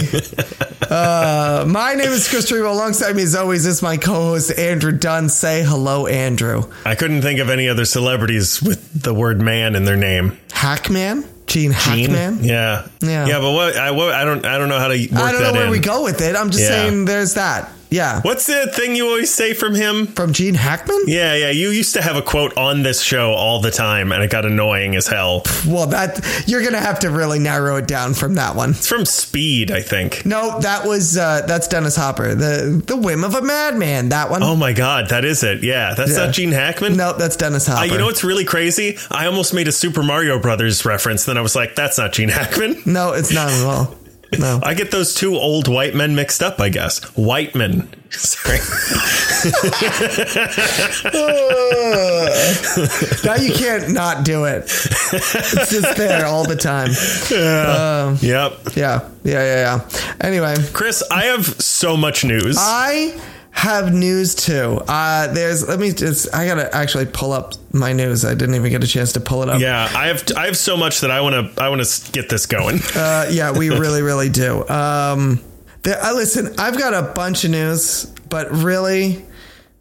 Uh, 0.89 1.63
my 1.69 1.93
name 1.93 2.09
is 2.09 2.27
Chris 2.27 2.51
Trevo. 2.51 2.69
Alongside 2.69 3.15
me, 3.15 3.23
as 3.23 3.33
always, 3.33 3.65
is 3.65 3.81
my 3.81 3.95
co-host 3.95 4.59
Andrew 4.59 4.91
Dunn. 4.91 5.29
Say 5.29 5.63
hello, 5.63 6.05
Andrew. 6.05 6.69
I 6.85 6.95
couldn't 6.95 7.21
think 7.21 7.39
of 7.39 7.49
any 7.49 7.69
other 7.69 7.85
celebrities 7.85 8.61
with 8.61 9.03
the 9.03 9.13
word 9.13 9.39
man 9.39 9.75
in 9.75 9.85
their 9.85 9.95
name. 9.95 10.37
Hackman, 10.51 11.23
Gene 11.51 11.73
Gene? 11.73 12.09
Hackman. 12.11 12.43
Yeah. 12.43 12.87
Yeah. 13.01 13.27
Yeah, 13.27 13.39
but 13.39 13.51
what 13.51 13.75
I 13.75 13.91
what, 13.91 14.13
I 14.13 14.23
don't 14.23 14.45
I 14.45 14.57
don't 14.57 14.69
know 14.69 14.79
how 14.79 14.87
to 14.87 14.97
work 15.11 15.21
I 15.21 15.31
don't 15.31 15.41
that 15.41 15.53
know 15.53 15.59
where 15.59 15.69
we 15.71 15.79
go 15.79 16.03
with 16.03 16.21
it. 16.21 16.35
I'm 16.35 16.49
just 16.49 16.63
Yeah. 16.63 16.69
saying, 16.69 17.05
there's 17.05 17.33
that. 17.35 17.69
Yeah, 17.91 18.21
What's 18.21 18.47
the 18.47 18.67
thing 18.73 18.95
you 18.95 19.05
always 19.07 19.33
say 19.33 19.53
from 19.53 19.75
him? 19.75 20.07
from 20.07 20.31
Gene 20.31 20.53
Hackman. 20.53 21.01
Yeah, 21.07 21.35
yeah. 21.35 21.49
You 21.49 21.69
used 21.71 21.93
to 21.95 22.01
have 22.01 22.15
a 22.15 22.21
quote 22.21 22.57
on 22.57 22.83
this 22.83 23.01
show 23.01 23.31
all 23.33 23.59
the 23.59 23.69
time, 23.69 24.13
and 24.13 24.23
it 24.23 24.31
got 24.31 24.45
annoying 24.45 24.95
as 24.95 25.07
hell. 25.07 25.43
Well, 25.67 25.87
that 25.87 26.43
you're 26.47 26.63
gonna 26.63 26.79
have 26.79 26.99
to 26.99 27.09
really 27.09 27.37
narrow 27.39 27.75
it 27.75 27.87
down 27.87 28.13
from 28.13 28.35
that 28.35 28.55
one. 28.55 28.69
It's 28.71 28.87
from 28.87 29.03
Speed, 29.05 29.71
I 29.71 29.81
think. 29.81 30.25
No, 30.25 30.59
that 30.61 30.85
was 30.87 31.17
uh, 31.17 31.41
that's 31.45 31.67
Dennis 31.67 31.97
Hopper. 31.97 32.33
The 32.33 32.81
the 32.87 32.95
whim 32.95 33.25
of 33.25 33.35
a 33.35 33.41
madman. 33.41 34.07
That 34.09 34.29
one. 34.29 34.41
Oh 34.41 34.55
my 34.55 34.71
god, 34.71 35.09
that 35.09 35.25
is 35.25 35.43
it. 35.43 35.61
Yeah, 35.61 35.93
that's 35.93 36.11
Yeah. 36.17 36.25
not 36.27 36.33
Gene 36.33 36.53
Hackman. 36.53 36.95
no, 36.95 37.11
that's 37.11 37.35
Dennis 37.35 37.67
Hopper. 37.67 37.81
Uh, 37.81 37.83
you 37.83 37.97
know 37.97 38.05
what's 38.05 38.23
really 38.23 38.45
crazy? 38.45 38.97
I 39.11 39.25
almost 39.25 39.53
made 39.53 39.67
a 39.67 39.71
Super 39.73 40.01
Mario 40.01 40.39
Brothers 40.39 40.85
reference. 40.85 41.25
Then 41.25 41.37
I 41.37 41.41
was 41.41 41.57
like, 41.57 41.75
that's 41.75 41.97
not 41.97 42.13
Gene 42.13 42.29
Hackman. 42.29 42.83
No, 42.85 43.11
it's 43.11 43.33
not 43.33 43.51
at 43.51 43.65
all. 43.65 43.95
No. 44.39 44.59
I 44.63 44.73
get 44.73 44.91
those 44.91 45.13
two 45.13 45.35
old 45.35 45.67
white 45.67 45.93
men 45.95 46.15
mixed 46.15 46.41
up, 46.41 46.59
I 46.59 46.69
guess. 46.69 47.03
White 47.15 47.55
men. 47.55 47.89
Sorry. 48.09 48.57
now 53.23 53.35
you 53.35 53.53
can't 53.53 53.91
not 53.91 54.25
do 54.25 54.45
it. 54.45 54.63
It's 54.63 55.71
just 55.71 55.97
there 55.97 56.25
all 56.25 56.45
the 56.45 56.55
time. 56.55 56.91
Yeah. 57.31 58.07
Um, 58.07 58.17
yep. 58.21 58.59
Yeah, 58.75 59.09
yeah, 59.23 59.43
yeah, 59.43 59.77
yeah. 59.77 59.89
Anyway, 60.19 60.55
Chris, 60.73 61.03
I 61.09 61.25
have 61.25 61.45
so 61.45 61.95
much 61.97 62.23
news. 62.25 62.57
I 62.59 63.19
have 63.51 63.93
news 63.93 64.33
too. 64.33 64.81
Uh, 64.87 65.27
there's. 65.33 65.67
Let 65.67 65.79
me 65.79 65.91
just. 65.91 66.33
I 66.33 66.45
gotta 66.47 66.73
actually 66.75 67.05
pull 67.05 67.31
up 67.33 67.53
my 67.73 67.93
news. 67.93 68.25
I 68.25 68.33
didn't 68.33 68.55
even 68.55 68.71
get 68.71 68.83
a 68.83 68.87
chance 68.87 69.13
to 69.13 69.19
pull 69.19 69.43
it 69.43 69.49
up. 69.49 69.61
yeah, 69.61 69.89
I 69.95 70.07
have 70.07 70.23
I 70.35 70.45
have 70.45 70.57
so 70.57 70.75
much 70.77 71.01
that 71.01 71.11
I 71.11 71.21
want 71.21 71.55
to 71.55 71.61
I 71.61 71.69
want 71.69 71.83
to 71.83 72.11
get 72.11 72.29
this 72.29 72.45
going. 72.45 72.79
Uh, 72.95 73.27
yeah, 73.31 73.51
we 73.51 73.69
really, 73.77 74.01
really 74.01 74.29
do. 74.29 74.67
Um, 74.67 75.39
there, 75.83 76.01
uh, 76.01 76.13
listen, 76.13 76.53
I've 76.57 76.77
got 76.77 76.93
a 76.93 77.13
bunch 77.13 77.43
of 77.43 77.51
news, 77.51 78.05
but 78.29 78.51
really, 78.51 79.25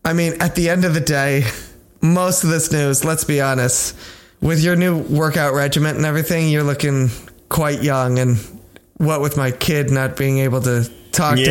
I 0.04 0.12
mean, 0.14 0.40
at 0.40 0.54
the 0.54 0.68
end 0.70 0.84
of 0.84 0.94
the 0.94 1.00
day, 1.00 1.44
most 2.00 2.44
of 2.44 2.50
this 2.50 2.72
news, 2.72 3.04
let's 3.04 3.24
be 3.24 3.40
honest, 3.40 3.96
with 4.40 4.60
your 4.60 4.76
new 4.76 4.98
workout 4.98 5.54
regimen 5.54 5.96
and 5.96 6.04
everything, 6.04 6.48
you're 6.48 6.62
looking 6.62 7.10
quite 7.48 7.82
young. 7.82 8.18
And 8.18 8.38
what 8.96 9.20
with 9.20 9.36
my 9.36 9.50
kid 9.50 9.90
not 9.90 10.16
being 10.16 10.38
able 10.38 10.60
to 10.62 10.90
talk 11.12 11.38
Yay. 11.38 11.44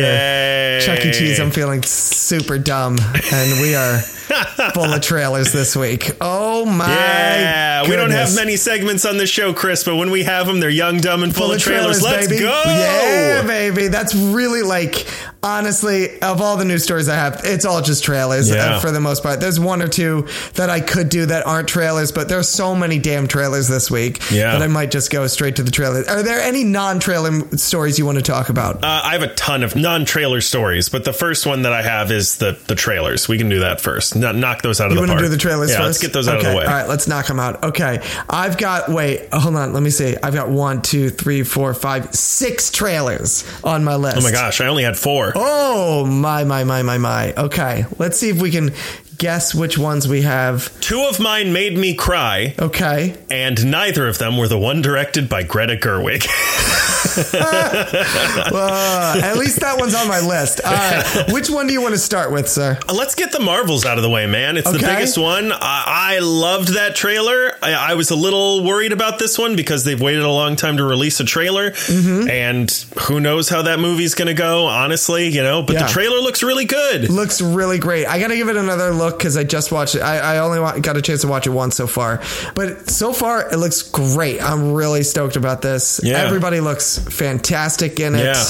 to 0.80 0.86
Chuck 0.86 1.04
E. 1.04 1.12
Cheese, 1.12 1.38
I'm 1.40 1.50
feeling 1.50 1.82
super 1.82 2.58
dumb. 2.58 2.98
And 3.32 3.60
we 3.60 3.74
are 3.74 3.98
full 4.74 4.84
of 4.84 5.00
trailers 5.02 5.52
this 5.52 5.76
week. 5.76 6.10
Oh 6.20 6.64
my 6.64 6.86
Yeah, 6.88 7.82
we 7.88 7.96
don't 7.96 8.10
have 8.10 8.34
many 8.34 8.56
segments 8.56 9.04
on 9.04 9.16
this 9.18 9.30
show, 9.30 9.52
Chris, 9.52 9.84
but 9.84 9.96
when 9.96 10.10
we 10.10 10.24
have 10.24 10.46
them, 10.46 10.60
they're 10.60 10.70
young, 10.70 10.98
dumb, 10.98 11.22
and 11.22 11.34
full, 11.34 11.46
full 11.46 11.54
of 11.54 11.60
trailers. 11.60 12.02
Let's 12.02 12.28
baby. 12.28 12.40
go! 12.40 12.62
Yeah, 12.66 13.46
baby. 13.46 13.88
That's 13.88 14.14
really 14.14 14.62
like 14.62 15.06
honestly 15.42 16.20
of 16.20 16.40
all 16.40 16.56
the 16.56 16.64
news 16.64 16.84
stories 16.84 17.08
I 17.08 17.14
have, 17.14 17.40
it's 17.44 17.64
all 17.64 17.80
just 17.82 18.04
trailers 18.04 18.50
Yeah. 18.50 18.76
uh, 18.76 18.80
for 18.80 18.90
the 18.90 19.00
most 19.00 19.22
part. 19.22 19.40
There's 19.40 19.58
one 19.58 19.82
or 19.82 19.88
two 19.88 20.26
that 20.54 20.70
I 20.70 20.80
could 20.80 21.08
do 21.08 21.26
that 21.26 21.46
aren't 21.46 21.68
trailers, 21.68 22.12
but 22.12 22.28
there's 22.28 22.48
so 22.48 22.74
many 22.74 22.98
damn 22.98 23.26
trailers 23.26 23.68
this 23.68 23.90
week 23.90 24.20
Yeah. 24.30 24.52
that 24.52 24.62
I 24.62 24.66
might 24.66 24.90
just 24.90 25.10
go 25.10 25.26
straight 25.26 25.56
to 25.56 25.62
the 25.62 25.70
trailers. 25.70 26.08
Are 26.08 26.22
there 26.22 26.40
any 26.40 26.64
non-trailer 26.64 27.56
stories 27.56 27.98
you 27.98 28.06
want 28.06 28.18
to 28.18 28.22
talk 28.22 28.48
about? 28.48 28.76
Uh, 28.84 29.00
I 29.04 29.12
have 29.12 29.22
a 29.22 29.34
ton 29.34 29.62
of 29.62 29.74
non-trailer 29.76 30.40
stories, 30.40 30.88
but 30.88 31.04
the 31.04 31.12
first 31.12 31.46
one 31.46 31.62
that 31.62 31.72
I 31.72 31.82
have 31.82 32.10
is 32.10 32.36
the 32.36 32.58
the 32.66 32.74
trailers. 32.74 33.28
We 33.28 33.38
can 33.38 33.48
do 33.48 33.60
that 33.60 33.80
first. 33.80 34.14
No, 34.16 34.32
knock 34.32 34.62
those 34.62 34.80
out 34.80 34.88
of 34.88 34.94
the 34.94 35.00
park. 35.00 35.08
You 35.08 35.12
want 35.14 35.20
to 35.20 35.24
do 35.26 35.30
the 35.30 35.38
trailers 35.40 35.70
yeah, 35.70 35.76
first? 35.78 35.86
let's 35.86 35.98
get 35.98 36.12
those 36.12 36.28
out 36.28 36.38
okay. 36.38 36.46
of 36.46 36.52
the 36.52 36.58
way. 36.58 36.64
All 36.64 36.70
right, 36.72 36.88
let's 36.88 37.06
knock 37.08 37.26
them 37.26 37.40
out. 37.40 37.62
Okay. 37.64 38.00
I've 38.28 38.58
got, 38.58 38.88
wait, 38.90 39.32
hold 39.32 39.56
on. 39.56 39.72
Let 39.72 39.82
me 39.82 39.90
see. 39.90 40.16
I've 40.22 40.34
got 40.34 40.50
one, 40.50 40.82
two, 40.82 41.08
three, 41.10 41.42
four, 41.42 41.72
five, 41.74 42.14
six 42.14 42.70
trailers 42.70 43.44
on 43.64 43.84
my 43.84 43.96
list. 43.96 44.18
Oh 44.18 44.20
my 44.22 44.30
gosh, 44.30 44.60
I 44.60 44.66
only 44.66 44.82
had 44.84 44.98
four. 44.98 45.29
Oh 45.34 46.06
my 46.06 46.44
my 46.44 46.64
my 46.64 46.82
my 46.82 46.98
my. 46.98 47.32
Okay, 47.34 47.84
let's 47.98 48.18
see 48.18 48.28
if 48.28 48.40
we 48.40 48.50
can 48.50 48.72
guess 49.20 49.54
which 49.54 49.76
ones 49.78 50.08
we 50.08 50.22
have. 50.22 50.80
Two 50.80 51.02
of 51.02 51.20
mine 51.20 51.52
made 51.52 51.76
me 51.76 51.94
cry, 51.94 52.54
Okay. 52.58 53.14
and 53.30 53.70
neither 53.70 54.08
of 54.08 54.16
them 54.18 54.36
were 54.38 54.48
the 54.48 54.58
one 54.58 54.80
directed 54.82 55.28
by 55.28 55.42
Greta 55.42 55.76
Gerwig. 55.76 56.26
Uh, 57.10 59.20
at 59.22 59.36
least 59.36 59.60
that 59.60 59.78
one's 59.78 59.94
on 59.94 60.06
my 60.06 60.20
list. 60.20 60.60
All 60.64 60.72
right. 60.72 61.24
Which 61.32 61.50
one 61.50 61.66
do 61.66 61.72
you 61.72 61.80
want 61.82 61.94
to 61.94 61.98
start 61.98 62.30
with, 62.30 62.48
sir? 62.48 62.78
Let's 62.92 63.14
get 63.14 63.32
the 63.32 63.40
Marvels 63.40 63.84
out 63.84 63.96
of 63.96 64.02
the 64.02 64.10
way, 64.10 64.26
man. 64.26 64.56
It's 64.56 64.70
the 64.70 64.78
biggest 64.78 65.18
one. 65.18 65.50
I, 65.52 66.16
I 66.16 66.18
loved 66.20 66.74
that 66.74 66.94
trailer. 66.94 67.52
I, 67.62 67.72
I 67.72 67.94
was 67.94 68.10
a 68.10 68.16
little 68.16 68.64
worried 68.64 68.92
about 68.92 69.18
this 69.18 69.38
one 69.38 69.56
because 69.56 69.84
they've 69.84 70.00
waited 70.00 70.22
a 70.22 70.30
long 70.30 70.56
time 70.56 70.76
to 70.76 70.84
release 70.84 71.18
a 71.20 71.24
trailer, 71.24 71.70
Mm-hmm. 71.70 72.28
and 72.28 72.70
who 73.02 73.20
knows 73.20 73.48
how 73.48 73.62
that 73.62 73.78
movie's 73.80 74.14
going 74.14 74.28
to 74.28 74.34
go. 74.34 74.66
Honestly, 74.66 75.28
you 75.28 75.42
know, 75.42 75.62
but 75.62 75.74
Yeah. 75.74 75.86
the 75.86 75.92
trailer 75.92 76.18
looks 76.18 76.42
really 76.42 76.64
good. 76.66 77.08
Looks 77.10 77.40
really 77.40 77.78
great. 77.78 78.06
I 78.06 78.18
got 78.20 78.28
to 78.28 78.36
give 78.36 78.48
it 78.48 78.56
another 78.56 78.92
look 78.92 79.09
because 79.16 79.36
I 79.36 79.44
just 79.44 79.70
watched 79.72 79.94
it. 79.94 80.00
I, 80.02 80.36
I 80.36 80.38
only 80.38 80.60
wa- 80.60 80.78
got 80.78 80.96
a 80.96 81.02
chance 81.02 81.20
to 81.22 81.28
watch 81.28 81.46
it 81.46 81.50
once 81.50 81.76
so 81.76 81.86
far, 81.86 82.22
but 82.54 82.88
so 82.90 83.12
far 83.12 83.48
it 83.52 83.56
looks 83.56 83.82
great. 83.82 84.42
I'm 84.42 84.72
really 84.72 85.02
stoked 85.02 85.36
about 85.36 85.62
this. 85.62 86.00
Yeah. 86.02 86.18
Everybody 86.18 86.60
looks 86.60 86.98
fantastic 86.98 88.00
in 88.00 88.14
it. 88.14 88.24
Yeah. 88.24 88.44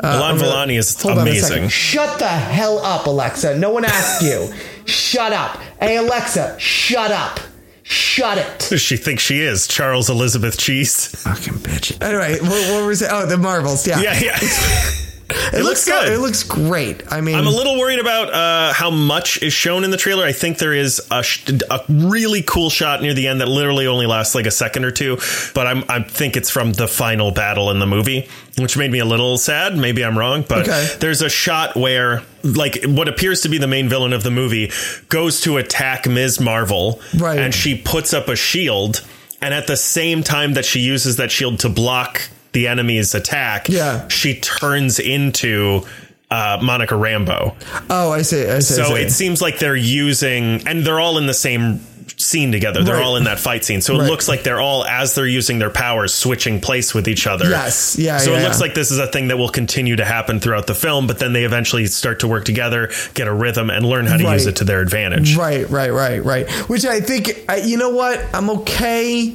Uh, 0.00 0.34
Milan 0.36 0.70
I'm 0.70 0.70
is 0.70 1.00
Hold 1.02 1.12
on 1.12 1.18
a 1.18 1.22
amazing. 1.30 1.48
second. 1.48 1.68
Shut 1.72 2.18
the 2.18 2.28
hell 2.28 2.78
up, 2.78 3.06
Alexa. 3.06 3.58
No 3.58 3.70
one 3.70 3.84
asked 3.84 4.22
you. 4.22 4.52
shut 4.86 5.32
up. 5.32 5.56
Hey, 5.80 5.96
Alexa, 5.96 6.58
shut 6.58 7.10
up. 7.10 7.40
Shut 7.82 8.38
it. 8.38 8.78
She 8.78 8.96
thinks 8.96 9.22
she 9.22 9.40
is 9.40 9.66
Charles 9.66 10.08
Elizabeth 10.10 10.56
Cheese. 10.56 11.06
Fucking 11.24 11.54
bitch. 11.54 12.00
Anyway, 12.00 12.38
what, 12.40 12.50
what 12.50 12.82
were 12.82 12.86
we 12.86 12.94
saying? 12.94 13.10
Oh, 13.12 13.26
the 13.26 13.36
Marvels. 13.36 13.84
Yeah. 13.86 14.00
Yeah, 14.00 14.38
yeah. 15.30 15.60
It, 15.60 15.62
looks 15.64 15.82
so- 15.82 15.92
good. 15.92 16.12
It 16.12 16.18
looks 16.18 16.42
great. 16.42 17.02
I 17.12 17.20
mean, 17.20 17.34
I'm 17.36 17.46
a 17.46 17.50
little 17.50 17.78
worried 17.78 17.98
about 17.98 18.32
uh, 18.32 18.72
how 18.72 18.90
much 18.90 19.42
is 19.42 19.52
shown 19.52 19.84
in 19.84 19.90
the 19.90 19.96
trailer. 19.96 20.24
I 20.24 20.32
think 20.32 20.58
there 20.58 20.74
is 20.74 21.00
a, 21.10 21.22
sh- 21.22 21.50
a 21.70 21.80
really 21.88 22.42
cool 22.42 22.70
shot 22.70 23.02
near 23.02 23.14
the 23.14 23.28
end 23.28 23.40
that 23.40 23.48
literally 23.48 23.86
only 23.86 24.06
lasts 24.06 24.34
like 24.34 24.46
a 24.46 24.50
second 24.50 24.84
or 24.84 24.90
two, 24.90 25.16
but 25.54 25.66
I'm, 25.66 25.84
I 25.88 26.02
think 26.02 26.36
it's 26.36 26.50
from 26.50 26.72
the 26.72 26.88
final 26.88 27.30
battle 27.30 27.70
in 27.70 27.78
the 27.78 27.86
movie, 27.86 28.28
which 28.58 28.76
made 28.76 28.90
me 28.90 28.98
a 28.98 29.04
little 29.04 29.38
sad. 29.38 29.76
Maybe 29.76 30.04
I'm 30.04 30.18
wrong, 30.18 30.44
but 30.48 30.68
Okay. 30.68 30.88
there's 31.00 31.22
a 31.22 31.28
shot 31.30 31.76
where 31.76 32.22
like 32.42 32.82
what 32.84 33.06
appears 33.08 33.42
to 33.42 33.48
be 33.48 33.58
the 33.58 33.66
main 33.66 33.88
villain 33.88 34.12
of 34.12 34.22
the 34.22 34.30
movie 34.30 34.70
goes 35.08 35.40
to 35.42 35.56
attack 35.58 36.06
Ms. 36.08 36.40
Marvel, 36.40 37.00
Right. 37.16 37.38
and 37.38 37.54
she 37.54 37.76
puts 37.76 38.12
up 38.14 38.28
a 38.28 38.36
shield, 38.36 39.02
and 39.42 39.52
at 39.54 39.66
the 39.66 39.76
same 39.76 40.22
time 40.22 40.54
that 40.54 40.64
she 40.64 40.80
uses 40.80 41.16
that 41.16 41.30
shield 41.30 41.60
to 41.60 41.68
block 41.68 42.22
the 42.52 42.68
enemy's 42.68 43.14
attack, 43.14 43.68
Yeah. 43.68 44.06
she 44.08 44.34
turns 44.40 44.98
into 44.98 45.82
uh, 46.30 46.58
Monica 46.62 46.94
Rambeau. 46.94 47.54
oh, 47.90 48.12
I 48.12 48.22
see. 48.22 48.46
I 48.48 48.60
see. 48.60 48.74
So 48.74 48.84
I 48.84 48.86
see. 48.88 48.94
it 49.02 49.10
seems 49.10 49.42
like 49.42 49.58
they're 49.58 49.74
using, 49.74 50.66
and 50.68 50.84
they're 50.86 51.00
all 51.00 51.18
in 51.18 51.26
the 51.26 51.34
same 51.34 51.80
scene 52.16 52.52
together. 52.52 52.84
They're 52.84 52.96
Right. 52.96 53.04
all 53.04 53.16
in 53.16 53.24
that 53.24 53.38
fight 53.40 53.64
scene. 53.64 53.80
So 53.80 53.94
it 53.94 53.98
Right. 54.00 54.10
looks 54.10 54.28
like 54.28 54.42
they're 54.44 54.60
all, 54.60 54.84
as 54.84 55.14
they're 55.14 55.26
using 55.26 55.58
their 55.58 55.70
powers, 55.70 56.12
switching 56.14 56.60
place 56.60 56.92
with 56.94 57.08
each 57.08 57.26
other. 57.26 57.48
Yes. 57.48 57.96
Yeah, 57.98 58.18
So 58.18 58.30
yeah, 58.32 58.40
it 58.40 58.42
looks 58.44 58.56
yeah. 58.58 58.62
like 58.62 58.74
this 58.74 58.90
is 58.92 58.98
a 58.98 59.06
thing 59.06 59.28
that 59.28 59.38
will 59.38 59.48
continue 59.48 59.96
to 59.96 60.04
happen 60.04 60.38
throughout 60.38 60.66
the 60.68 60.74
film, 60.74 61.06
but 61.06 61.18
then 61.18 61.32
they 61.32 61.44
eventually 61.44 61.86
start 61.86 62.20
to 62.20 62.28
work 62.28 62.44
together, 62.44 62.90
get 63.14 63.26
a 63.26 63.32
rhythm, 63.32 63.70
and 63.70 63.84
learn 63.86 64.06
how 64.06 64.16
to 64.18 64.24
Right. 64.24 64.34
use 64.34 64.46
it 64.46 64.56
to 64.56 64.64
their 64.64 64.80
advantage. 64.80 65.34
Right, 65.34 65.68
right, 65.70 65.92
right, 65.92 66.22
right. 66.24 66.48
Which 66.68 66.84
I 66.84 67.00
think, 67.00 67.38
I- 67.48 67.56
you 67.56 67.76
know 67.78 67.90
what? 67.90 68.22
I'm 68.34 68.50
okay 68.50 69.32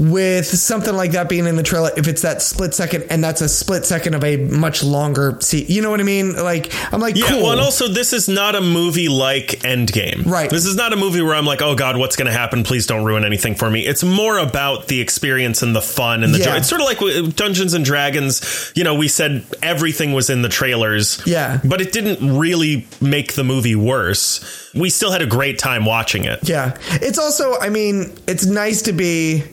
with 0.00 0.46
something 0.46 0.94
like 0.96 1.12
that 1.12 1.28
being 1.28 1.46
in 1.46 1.56
the 1.56 1.62
trailer 1.62 1.90
if 1.94 2.08
it's 2.08 2.22
that 2.22 2.40
split 2.40 2.72
second 2.72 3.04
and 3.10 3.22
that's 3.22 3.42
a 3.42 3.48
split 3.50 3.84
second 3.84 4.14
of 4.14 4.24
a 4.24 4.38
much 4.38 4.82
longer 4.82 5.36
scene. 5.40 5.66
You 5.68 5.82
know 5.82 5.90
what 5.90 6.00
I 6.00 6.04
mean? 6.04 6.34
Like, 6.36 6.72
I'm 6.90 7.00
like, 7.00 7.16
Yeah, 7.16 7.26
cool. 7.28 7.42
well, 7.42 7.52
and 7.52 7.60
also 7.60 7.86
this 7.86 8.14
is 8.14 8.26
not 8.26 8.54
a 8.54 8.62
movie 8.62 9.10
like 9.10 9.48
Endgame. 9.60 10.24
Right. 10.24 10.48
This 10.48 10.64
is 10.64 10.74
not 10.74 10.94
a 10.94 10.96
movie 10.96 11.20
where 11.20 11.34
I'm 11.34 11.44
like, 11.44 11.60
oh 11.60 11.74
God, 11.74 11.98
what's 11.98 12.16
going 12.16 12.26
to 12.26 12.32
happen? 12.32 12.62
Please 12.64 12.86
don't 12.86 13.04
ruin 13.04 13.24
anything 13.26 13.54
for 13.54 13.70
me. 13.70 13.86
It's 13.86 14.02
more 14.02 14.38
about 14.38 14.88
the 14.88 15.02
experience 15.02 15.60
and 15.62 15.76
the 15.76 15.82
fun 15.82 16.24
and 16.24 16.32
the 16.32 16.38
Yeah. 16.38 16.44
joy. 16.46 16.56
It's 16.56 16.68
sort 16.70 16.80
of 16.80 16.86
like 16.86 17.36
Dungeons 17.36 17.74
and 17.74 17.84
Dragons. 17.84 18.72
You 18.74 18.84
know, 18.84 18.94
we 18.94 19.06
said 19.06 19.44
everything 19.62 20.14
was 20.14 20.30
in 20.30 20.40
the 20.40 20.48
trailers. 20.48 21.20
Yeah. 21.26 21.60
But 21.62 21.82
it 21.82 21.92
didn't 21.92 22.38
really 22.38 22.86
make 23.02 23.34
the 23.34 23.44
movie 23.44 23.76
worse. 23.76 24.40
We 24.74 24.88
still 24.88 25.12
had 25.12 25.20
a 25.20 25.26
great 25.26 25.58
time 25.58 25.84
watching 25.84 26.24
it. 26.24 26.48
Yeah. 26.48 26.78
It's 27.02 27.18
also, 27.18 27.58
I 27.58 27.68
mean, 27.68 28.14
it's 28.26 28.46
nice 28.46 28.80
to 28.82 28.92
be 28.94 29.44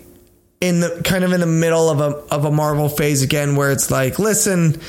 in 0.61 0.79
the 0.79 1.01
kind 1.03 1.23
of 1.23 1.31
in 1.33 1.39
the 1.39 1.45
middle 1.45 1.89
of 1.89 1.99
a 1.99 2.15
of 2.33 2.45
a 2.45 2.51
Marvel 2.51 2.89
phase 2.89 3.21
again 3.21 3.55
where 3.55 3.71
it's 3.71 3.91
like, 3.91 4.17
listen, 4.19 4.81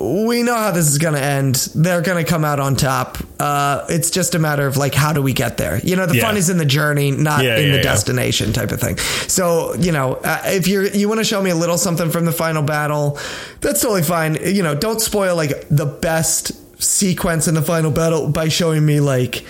we 0.00 0.42
know 0.42 0.54
how 0.56 0.70
this 0.70 0.88
is 0.88 0.96
going 0.98 1.12
to 1.14 1.22
end. 1.22 1.54
They're 1.74 2.00
going 2.00 2.24
to 2.24 2.28
come 2.28 2.44
out 2.46 2.58
on 2.58 2.76
top. 2.76 3.18
Uh, 3.38 3.84
it's 3.90 4.10
just 4.10 4.34
a 4.34 4.38
matter 4.38 4.66
of 4.66 4.76
like, 4.78 4.94
how 4.94 5.12
do 5.12 5.20
we 5.20 5.32
get 5.34 5.58
there? 5.58 5.78
You 5.84 5.96
know, 5.96 6.06
the 6.06 6.16
Yeah. 6.16 6.22
fun 6.22 6.36
is 6.38 6.48
in 6.48 6.56
the 6.56 6.64
journey, 6.64 7.10
not 7.10 7.44
Yeah, 7.44 7.58
in 7.58 7.68
yeah, 7.70 7.76
the 7.76 7.82
destination 7.82 8.52
type 8.54 8.72
of 8.72 8.80
thing. 8.80 8.96
So, 9.28 9.74
you 9.74 9.92
know, 9.92 10.14
uh, 10.14 10.40
if 10.46 10.66
you're, 10.66 10.86
you 10.86 11.08
want 11.10 11.18
to 11.20 11.24
show 11.24 11.42
me 11.42 11.50
a 11.50 11.54
little 11.54 11.76
something 11.76 12.10
from 12.10 12.24
the 12.24 12.32
final 12.32 12.62
battle, 12.62 13.18
that's 13.60 13.82
totally 13.82 14.02
fine. 14.02 14.38
You 14.42 14.62
know, 14.62 14.74
don't 14.74 15.00
spoil 15.00 15.36
like 15.36 15.68
the 15.70 15.86
best 15.86 16.52
sequence 16.82 17.46
in 17.46 17.54
the 17.54 17.62
final 17.62 17.90
battle 17.90 18.28
by 18.30 18.48
showing 18.48 18.84
me 18.86 18.98
like 19.00 19.44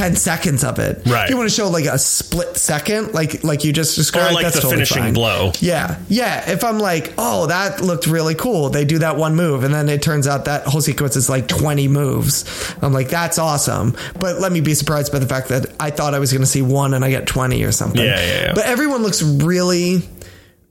10 0.00 0.16
seconds 0.16 0.64
of 0.64 0.78
it. 0.78 1.02
Right. 1.04 1.24
If 1.24 1.30
you 1.30 1.36
want 1.36 1.50
to 1.50 1.54
show 1.54 1.68
like 1.68 1.84
a 1.84 1.98
split 1.98 2.56
second, 2.56 3.12
like 3.12 3.44
like 3.44 3.64
you 3.64 3.72
just 3.74 3.96
described, 3.96 4.30
Or 4.30 4.34
like 4.34 4.44
that's 4.44 4.54
the 4.56 4.62
totally 4.62 4.76
finishing 4.78 5.02
fine. 5.02 5.12
blow. 5.12 5.52
Yeah. 5.60 5.98
Yeah. 6.08 6.50
If 6.50 6.64
I'm 6.64 6.78
like, 6.78 7.12
oh, 7.18 7.48
that 7.48 7.82
looked 7.82 8.06
really 8.06 8.34
cool. 8.34 8.70
They 8.70 8.86
do 8.86 9.00
that 9.00 9.18
one 9.18 9.36
move. 9.36 9.62
And 9.62 9.74
then 9.74 9.90
it 9.90 10.00
turns 10.00 10.26
out 10.26 10.46
that 10.46 10.64
whole 10.64 10.80
sequence 10.80 11.16
is 11.16 11.28
like 11.28 11.48
20 11.48 11.88
moves. 11.88 12.74
I'm 12.80 12.94
like, 12.94 13.10
that's 13.10 13.38
awesome. 13.38 13.94
But 14.18 14.40
let 14.40 14.52
me 14.52 14.62
be 14.62 14.72
surprised 14.72 15.12
by 15.12 15.18
the 15.18 15.26
fact 15.26 15.48
that 15.48 15.66
I 15.78 15.90
thought 15.90 16.14
I 16.14 16.18
was 16.18 16.32
going 16.32 16.40
to 16.40 16.46
see 16.46 16.62
one 16.62 16.94
and 16.94 17.04
I 17.04 17.10
get 17.10 17.26
20 17.26 17.62
or 17.62 17.70
something. 17.70 18.02
Yeah, 18.02 18.18
yeah, 18.18 18.40
yeah. 18.44 18.52
But 18.54 18.64
everyone 18.64 19.02
looks 19.02 19.22
really, 19.22 20.08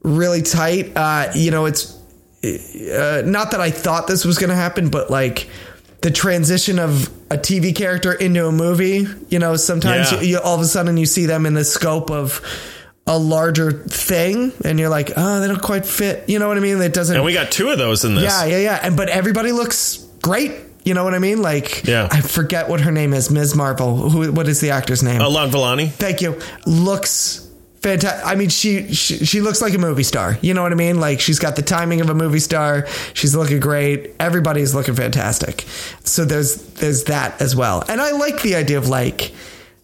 really 0.01 0.41
tight. 0.41 0.93
Uh, 0.97 1.31
you 1.35 1.51
know, 1.51 1.67
it's 1.67 1.95
uh, 2.43 3.21
not 3.25 3.51
that 3.51 3.61
I 3.61 3.69
thought 3.69 4.07
this 4.07 4.25
was 4.25 4.39
going 4.39 4.49
to 4.49 4.55
happen, 4.55 4.89
but 4.89 5.11
like 5.11 5.47
the 6.01 6.11
transition 6.11 6.79
of 6.79 7.07
a 7.29 7.37
TV 7.37 7.75
character 7.75 8.13
into 8.13 8.47
a 8.47 8.51
movie, 8.51 9.05
you 9.29 9.39
know, 9.39 9.55
sometimes 9.55 10.11
Yeah. 10.11 10.21
you, 10.21 10.27
you 10.27 10.39
all 10.39 10.55
of 10.55 10.61
a 10.61 10.65
sudden 10.65 10.95
you 10.97 11.05
see 11.05 11.25
them 11.25 11.45
in 11.45 11.53
the 11.53 11.65
scope 11.65 12.09
of 12.09 12.41
a 13.05 13.17
larger 13.17 13.71
thing, 13.71 14.51
and 14.63 14.79
you're 14.79 14.89
like, 14.89 15.11
oh, 15.17 15.39
they 15.39 15.47
don't 15.47 15.61
quite 15.61 15.85
fit. 15.85 16.29
You 16.29 16.37
know 16.39 16.47
what 16.47 16.57
I 16.57 16.59
mean? 16.59 16.79
It 16.81 16.93
doesn't. 16.93 17.15
And 17.15 17.25
we 17.25 17.33
got 17.33 17.51
two 17.51 17.69
of 17.69 17.77
those 17.79 18.05
in 18.05 18.13
this. 18.15 18.23
yeah, 18.23 18.45
yeah, 18.45 18.57
yeah. 18.59 18.79
And 18.83 18.95
but 18.95 19.09
everybody 19.09 19.51
looks 19.51 19.97
great. 20.21 20.51
You 20.85 20.93
know 20.93 21.03
what 21.03 21.13
I 21.13 21.19
mean? 21.19 21.41
Like, 21.41 21.83
Yeah. 21.85 22.07
I 22.09 22.21
forget 22.21 22.69
what 22.69 22.81
her 22.81 22.91
name 22.91 23.13
is. 23.13 23.29
Ms. 23.29 23.55
Marvel. 23.55 24.09
Who? 24.09 24.31
What 24.31 24.47
is 24.47 24.61
the 24.61 24.69
actor's 24.71 25.03
name? 25.03 25.21
Iman 25.21 25.49
Vellani. 25.51 25.89
Thank 25.91 26.21
you. 26.21 26.39
Looks 26.65 27.45
fantastic. 27.81 28.25
I 28.25 28.35
mean, 28.35 28.49
she, 28.49 28.93
she 28.93 29.25
she 29.25 29.41
looks 29.41 29.61
like 29.61 29.73
a 29.73 29.77
movie 29.77 30.03
star. 30.03 30.37
You 30.41 30.53
know 30.53 30.61
what 30.61 30.71
I 30.71 30.75
mean? 30.75 30.99
Like 30.99 31.19
she's 31.19 31.39
got 31.39 31.55
the 31.55 31.61
timing 31.61 32.01
of 32.01 32.09
a 32.09 32.15
movie 32.15 32.39
star. 32.39 32.87
She's 33.13 33.35
looking 33.35 33.59
great. 33.59 34.15
Everybody's 34.19 34.73
looking 34.73 34.95
fantastic. 34.95 35.65
So 36.03 36.25
there's 36.25 36.55
there's 36.73 37.05
that 37.05 37.41
as 37.41 37.55
well. 37.55 37.83
And 37.87 38.01
I 38.01 38.11
like 38.11 38.41
the 38.41 38.55
idea 38.55 38.77
of 38.77 38.87
like 38.87 39.33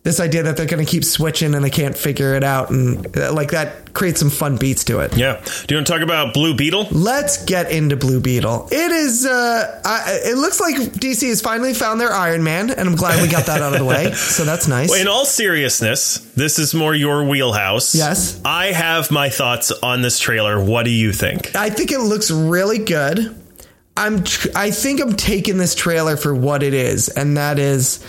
this 0.05 0.19
idea 0.19 0.43
that 0.43 0.55
they're 0.55 0.67
going 0.67 0.85
to 0.85 0.89
keep 0.89 1.03
switching 1.03 1.55
and 1.55 1.65
they 1.65 1.69
can't 1.71 1.97
figure 1.97 2.35
it 2.35 2.43
out 2.43 2.69
and 2.69 3.17
uh, 3.17 3.33
like 3.33 3.49
that 3.51 3.91
creates 3.95 4.19
some 4.19 4.29
fun 4.29 4.55
beats 4.55 4.83
to 4.83 4.99
it. 4.99 5.17
Yeah. 5.17 5.41
Do 5.65 5.73
you 5.73 5.77
want 5.77 5.87
to 5.87 5.93
talk 5.93 6.03
about 6.03 6.31
Blue 6.31 6.55
Beetle? 6.55 6.89
Let's 6.91 7.43
get 7.43 7.71
into 7.71 7.97
Blue 7.97 8.19
Beetle. 8.21 8.67
It 8.71 8.91
is. 8.91 9.25
Uh, 9.25 9.81
I, 9.83 10.19
it 10.25 10.37
looks 10.37 10.61
like 10.61 10.75
DC 10.75 11.27
has 11.27 11.41
finally 11.41 11.73
found 11.73 11.99
their 11.99 12.13
Iron 12.13 12.43
Man, 12.43 12.69
and 12.69 12.87
I'm 12.87 12.95
glad 12.95 13.19
we 13.19 13.27
got 13.27 13.47
that 13.47 13.63
out 13.63 13.73
of 13.73 13.79
the 13.79 13.85
way. 13.85 14.13
So 14.35 14.43
that's 14.43 14.67
nice. 14.67 14.93
In 14.93 15.07
all 15.07 15.23
seriousness, 15.23 16.17
this 16.35 16.59
is 16.59 16.73
more 16.73 16.93
your 16.93 17.23
wheelhouse. 17.23 17.95
Yes. 17.95 18.41
I 18.43 18.67
have 18.67 19.09
my 19.11 19.29
thoughts 19.29 19.71
on 19.71 20.01
this 20.01 20.19
trailer. 20.19 20.61
What 20.61 20.83
do 20.83 20.91
you 20.91 21.13
think? 21.13 21.55
I 21.55 21.69
think 21.69 21.91
it 21.91 21.99
looks 21.99 22.31
really 22.31 22.79
good. 22.79 23.33
I'm 23.95 24.23
tr- 24.23 24.49
I 24.55 24.71
think 24.71 24.99
I'm 25.01 25.13
taking 25.13 25.57
this 25.57 25.73
trailer 25.73 26.17
for 26.17 26.35
what 26.35 26.63
it 26.63 26.73
is, 26.73 27.07
and 27.07 27.37
that 27.37 27.59
is 27.59 28.03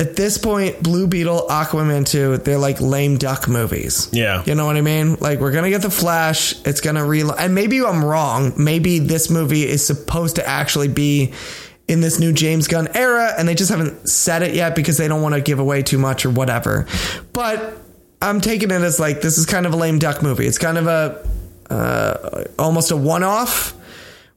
at 0.00 0.16
this 0.16 0.38
point, 0.38 0.82
Blue 0.82 1.06
Beetle, 1.06 1.46
Aquaman 1.50 2.06
2, 2.06 2.38
they're 2.38 2.56
like 2.56 2.80
lame 2.80 3.18
duck 3.18 3.48
movies. 3.48 4.08
Yeah. 4.12 4.42
You 4.46 4.54
know 4.54 4.64
what 4.64 4.76
I 4.76 4.80
mean? 4.80 5.16
Like 5.16 5.40
we're 5.40 5.52
gonna 5.52 5.68
get 5.68 5.82
the 5.82 5.90
Flash, 5.90 6.54
it's 6.64 6.80
gonna 6.80 7.04
re 7.04 7.22
and 7.38 7.54
maybe 7.54 7.84
I'm 7.84 8.02
wrong. 8.02 8.54
Maybe 8.56 8.98
this 8.98 9.28
movie 9.28 9.64
is 9.64 9.86
supposed 9.86 10.36
to 10.36 10.48
actually 10.48 10.88
be 10.88 11.34
in 11.86 12.00
this 12.00 12.18
new 12.18 12.32
James 12.32 12.66
Gunn 12.66 12.88
era, 12.94 13.34
and 13.36 13.46
they 13.46 13.54
just 13.54 13.70
haven't 13.70 14.08
said 14.08 14.42
it 14.42 14.54
yet 14.54 14.74
because 14.74 14.96
they 14.96 15.06
don't 15.06 15.20
want 15.20 15.34
to 15.34 15.40
give 15.42 15.58
away 15.58 15.82
too 15.82 15.98
much 15.98 16.24
or 16.24 16.30
whatever. 16.30 16.86
But 17.34 17.76
I'm 18.22 18.40
taking 18.40 18.70
it 18.70 18.80
as 18.80 18.98
like 18.98 19.20
this 19.20 19.36
is 19.36 19.44
kind 19.44 19.66
of 19.66 19.74
a 19.74 19.76
lame 19.76 19.98
duck 19.98 20.22
movie. 20.22 20.46
It's 20.46 20.58
kind 20.58 20.78
of 20.78 20.86
a 20.86 21.28
uh, 21.68 22.44
almost 22.58 22.90
a 22.90 22.96
one-off 22.96 23.74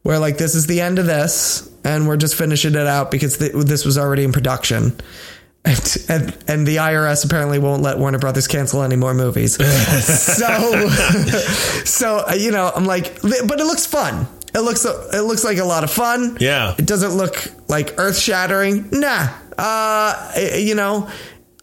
where 0.02 0.20
like 0.20 0.38
this 0.38 0.56
is 0.56 0.68
the 0.68 0.82
end 0.82 1.00
of 1.00 1.06
this 1.06 1.70
and 1.84 2.08
we're 2.08 2.18
just 2.18 2.36
finishing 2.36 2.76
it 2.76 2.88
out 2.88 3.12
because 3.12 3.38
th- 3.38 3.54
this 3.54 3.86
was 3.86 3.98
already 3.98 4.24
in 4.24 4.32
production 4.32 4.96
and, 5.66 5.98
and 6.10 6.38
and 6.48 6.68
the 6.68 6.78
IRS 6.78 7.26
apparently 7.26 7.60
won't 7.60 7.82
let 7.82 7.98
Warner 7.98 8.20
Brothers 8.20 8.48
cancel 8.48 8.84
any 8.84 8.96
more 8.96 9.14
movies. 9.14 9.56
so 10.04 10.90
so 11.86 12.26
uh, 12.28 12.34
you 12.34 12.52
know 12.52 12.72
I'm 12.76 12.86
like 12.86 13.22
but 13.22 13.60
it 13.60 13.66
looks 13.66 13.86
fun. 13.86 14.28
It 14.54 14.60
looks 14.60 14.86
it 14.86 15.24
looks 15.24 15.44
like 15.44 15.58
a 15.58 15.66
lot 15.66 15.84
of 15.84 15.92
fun. 15.92 16.38
Yeah. 16.40 16.76
It 16.78 16.86
doesn't 16.86 17.16
look 17.16 17.48
like 17.70 17.96
earth 17.98 18.18
shattering. 18.18 18.90
Nah. 18.92 19.30
Uh 19.58 20.32
you 20.58 20.76
know 20.76 21.10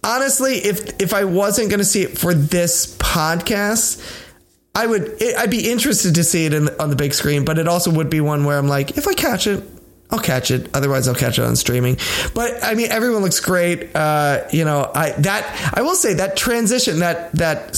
honestly 0.02 0.54
if 0.54 1.00
if 1.00 1.12
I 1.12 1.24
wasn't 1.24 1.68
going 1.68 1.80
to 1.80 1.84
see 1.84 2.02
it 2.02 2.16
for 2.16 2.32
this 2.32 2.96
podcast 2.96 4.26
I 4.74 4.86
would. 4.86 5.20
It, 5.20 5.36
I'd 5.36 5.50
be 5.50 5.68
interested 5.68 6.14
to 6.14 6.24
see 6.24 6.46
it 6.46 6.54
in, 6.54 6.68
on 6.78 6.90
the 6.90 6.96
big 6.96 7.12
screen, 7.12 7.44
but 7.44 7.58
it 7.58 7.66
also 7.66 7.90
would 7.90 8.08
be 8.08 8.20
one 8.20 8.44
where 8.44 8.56
I'm 8.56 8.68
like, 8.68 8.96
if 8.96 9.08
I 9.08 9.14
catch 9.14 9.48
it, 9.48 9.64
I'll 10.12 10.18
catch 10.18 10.50
it. 10.50 10.70
Otherwise, 10.74 11.06
I'll 11.08 11.14
catch 11.14 11.38
it 11.38 11.44
on 11.44 11.54
streaming. 11.56 11.96
But 12.34 12.64
I 12.64 12.74
mean, 12.74 12.90
everyone 12.90 13.22
looks 13.22 13.40
great. 13.40 13.94
Uh, 13.94 14.42
you 14.52 14.64
know, 14.64 14.90
I 14.94 15.10
that 15.12 15.72
I 15.74 15.82
will 15.82 15.94
say 15.94 16.14
that 16.14 16.36
transition, 16.36 16.98
that 17.00 17.32
that 17.32 17.68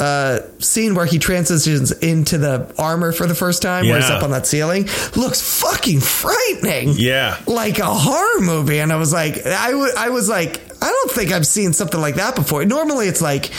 uh, 0.00 0.40
scene 0.58 0.94
where 0.94 1.06
he 1.06 1.18
transitions 1.18 1.92
into 1.92 2.38
the 2.38 2.74
armor 2.78 3.12
for 3.12 3.26
the 3.26 3.34
first 3.34 3.62
time, 3.62 3.86
where 3.88 4.00
he's 4.00 4.10
up 4.10 4.22
on 4.22 4.30
that 4.32 4.46
ceiling, 4.46 4.88
looks 5.14 5.60
fucking 5.60 6.00
frightening. 6.00 6.94
Yeah. 6.96 7.38
like 7.46 7.78
a 7.78 7.86
horror 7.86 8.40
movie. 8.40 8.80
And 8.80 8.92
I 8.92 8.96
was 8.96 9.12
like, 9.12 9.46
I 9.46 9.70
I 9.96 10.08
was 10.08 10.28
like, 10.28 10.60
I 10.82 10.88
don't 10.88 11.10
think 11.12 11.32
I've 11.32 11.46
seen 11.46 11.72
something 11.72 12.00
like 12.00 12.16
that 12.16 12.34
before. 12.36 12.64
Normally, 12.64 13.08
it's 13.08 13.22
like. 13.22 13.50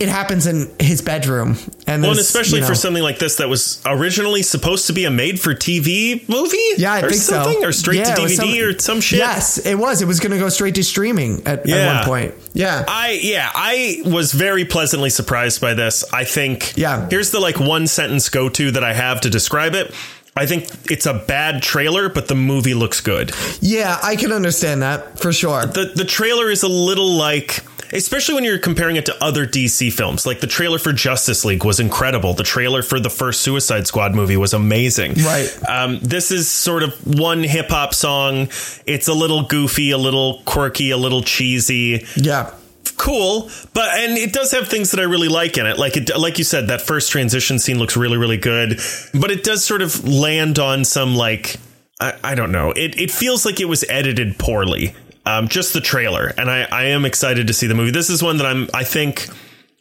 It 0.00 0.08
happens 0.08 0.46
in 0.46 0.70
his 0.80 1.02
bedroom, 1.02 1.58
and 1.86 2.00
Well, 2.00 2.12
and 2.12 2.20
especially 2.20 2.60
you 2.60 2.66
for 2.66 2.74
something 2.74 3.02
like 3.02 3.18
this 3.18 3.36
that 3.36 3.50
was 3.50 3.82
originally 3.84 4.42
supposed 4.42 4.86
to 4.86 4.94
be 4.94 5.04
a 5.04 5.10
made 5.10 5.38
for 5.38 5.54
TV 5.54 6.26
movie? 6.26 6.56
Yeah, 6.78 6.94
I 6.94 7.00
or 7.02 7.10
think 7.10 7.20
something? 7.20 7.60
so. 7.60 7.68
Or 7.68 7.72
straight 7.72 7.98
Yeah, 7.98 8.14
to 8.14 8.22
DVD 8.22 8.66
or 8.74 8.78
some 8.78 9.02
shit? 9.02 9.18
Yes, 9.18 9.58
it 9.58 9.74
was. 9.74 10.00
It 10.00 10.06
was 10.06 10.18
going 10.18 10.32
to 10.32 10.38
go 10.38 10.48
straight 10.48 10.74
to 10.76 10.84
streaming 10.84 11.46
at, 11.46 11.68
at 11.68 11.96
one 11.96 12.04
point. 12.06 12.34
Yeah. 12.54 12.82
I 12.88 13.20
yeah, 13.22 13.50
I 13.54 14.02
was 14.06 14.32
very 14.32 14.64
pleasantly 14.64 15.10
surprised 15.10 15.60
by 15.60 15.74
this. 15.74 16.02
I 16.12 16.24
think 16.24 16.76
Yeah. 16.76 17.06
Here's 17.10 17.30
the 17.30 17.38
like 17.40 17.60
one 17.60 17.86
sentence 17.86 18.30
go 18.30 18.48
to 18.48 18.70
that 18.70 18.82
I 18.82 18.94
have 18.94 19.20
to 19.20 19.30
describe 19.30 19.74
it. 19.74 19.92
I 20.40 20.46
think 20.46 20.68
it's 20.90 21.04
a 21.04 21.14
bad 21.14 21.62
trailer, 21.62 22.08
but 22.08 22.28
the 22.28 22.34
movie 22.34 22.72
looks 22.74 23.00
good. 23.02 23.32
yeah, 23.60 23.98
I 24.02 24.16
can 24.16 24.32
understand 24.32 24.80
that 24.82 25.18
for 25.18 25.32
sure. 25.32 25.66
The 25.66 25.92
the 25.94 26.06
trailer 26.06 26.50
is 26.50 26.62
a 26.62 26.68
little 26.68 27.14
like 27.14 27.62
especially 27.92 28.36
when 28.36 28.44
you're 28.44 28.58
comparing 28.58 28.96
it 28.96 29.06
to 29.06 29.24
other 29.24 29.46
DC 29.46 29.92
films. 29.92 30.24
Like 30.24 30.40
the 30.40 30.46
trailer 30.46 30.78
for 30.78 30.92
Justice 30.92 31.44
League 31.44 31.64
was 31.64 31.80
incredible. 31.80 32.34
The 32.34 32.44
trailer 32.44 32.82
for 32.82 33.00
the 33.00 33.10
first 33.10 33.40
Suicide 33.42 33.86
Squad 33.86 34.14
movie 34.14 34.36
was 34.36 34.54
amazing. 34.54 35.14
Right. 35.14 35.50
Um, 35.68 35.98
this 36.00 36.30
is 36.30 36.48
sort 36.48 36.82
of 36.84 36.94
one 37.18 37.42
hip 37.42 37.68
hop 37.68 37.92
song. 37.94 38.48
It's 38.86 39.08
a 39.08 39.12
little 39.14 39.42
goofy, 39.42 39.90
a 39.90 39.98
little 39.98 40.40
quirky, 40.44 40.90
a 40.90 40.96
little 40.96 41.22
cheesy 41.22 42.06
Yeah. 42.16 42.54
Cool 43.00 43.50
but 43.72 43.88
and 43.98 44.18
it 44.18 44.30
does 44.30 44.50
have 44.52 44.68
things 44.68 44.90
that 44.90 45.00
i 45.00 45.04
really 45.04 45.28
like 45.28 45.56
in 45.56 45.64
it. 45.64 45.78
Like 45.78 45.96
it 45.96 46.14
like 46.18 46.36
you 46.36 46.44
said 46.44 46.68
that 46.68 46.82
first 46.82 47.10
transition 47.10 47.58
scene 47.58 47.78
looks 47.78 47.96
really 47.96 48.18
really 48.18 48.36
good 48.36 48.78
but 49.18 49.30
it 49.30 49.42
does 49.42 49.64
sort 49.64 49.80
of 49.80 50.06
land 50.06 50.58
on 50.58 50.84
some 50.84 51.16
like 51.16 51.56
i, 51.98 52.14
I 52.22 52.34
don't 52.34 52.52
know. 52.52 52.72
It, 52.72 53.00
it 53.00 53.10
feels 53.10 53.46
like 53.46 53.58
it 53.58 53.64
was 53.64 53.84
edited 53.88 54.38
poorly 54.38 54.94
um, 55.24 55.48
just 55.48 55.72
the 55.72 55.80
trailer 55.80 56.32
and 56.36 56.50
I, 56.50 56.68
I 56.70 56.84
am 56.88 57.06
excited 57.06 57.46
to 57.46 57.54
see 57.54 57.66
the 57.66 57.74
movie. 57.74 57.90
This 57.90 58.10
is 58.10 58.22
one 58.22 58.36
that 58.36 58.46
i'm 58.46 58.68
i 58.74 58.84
think 58.84 59.26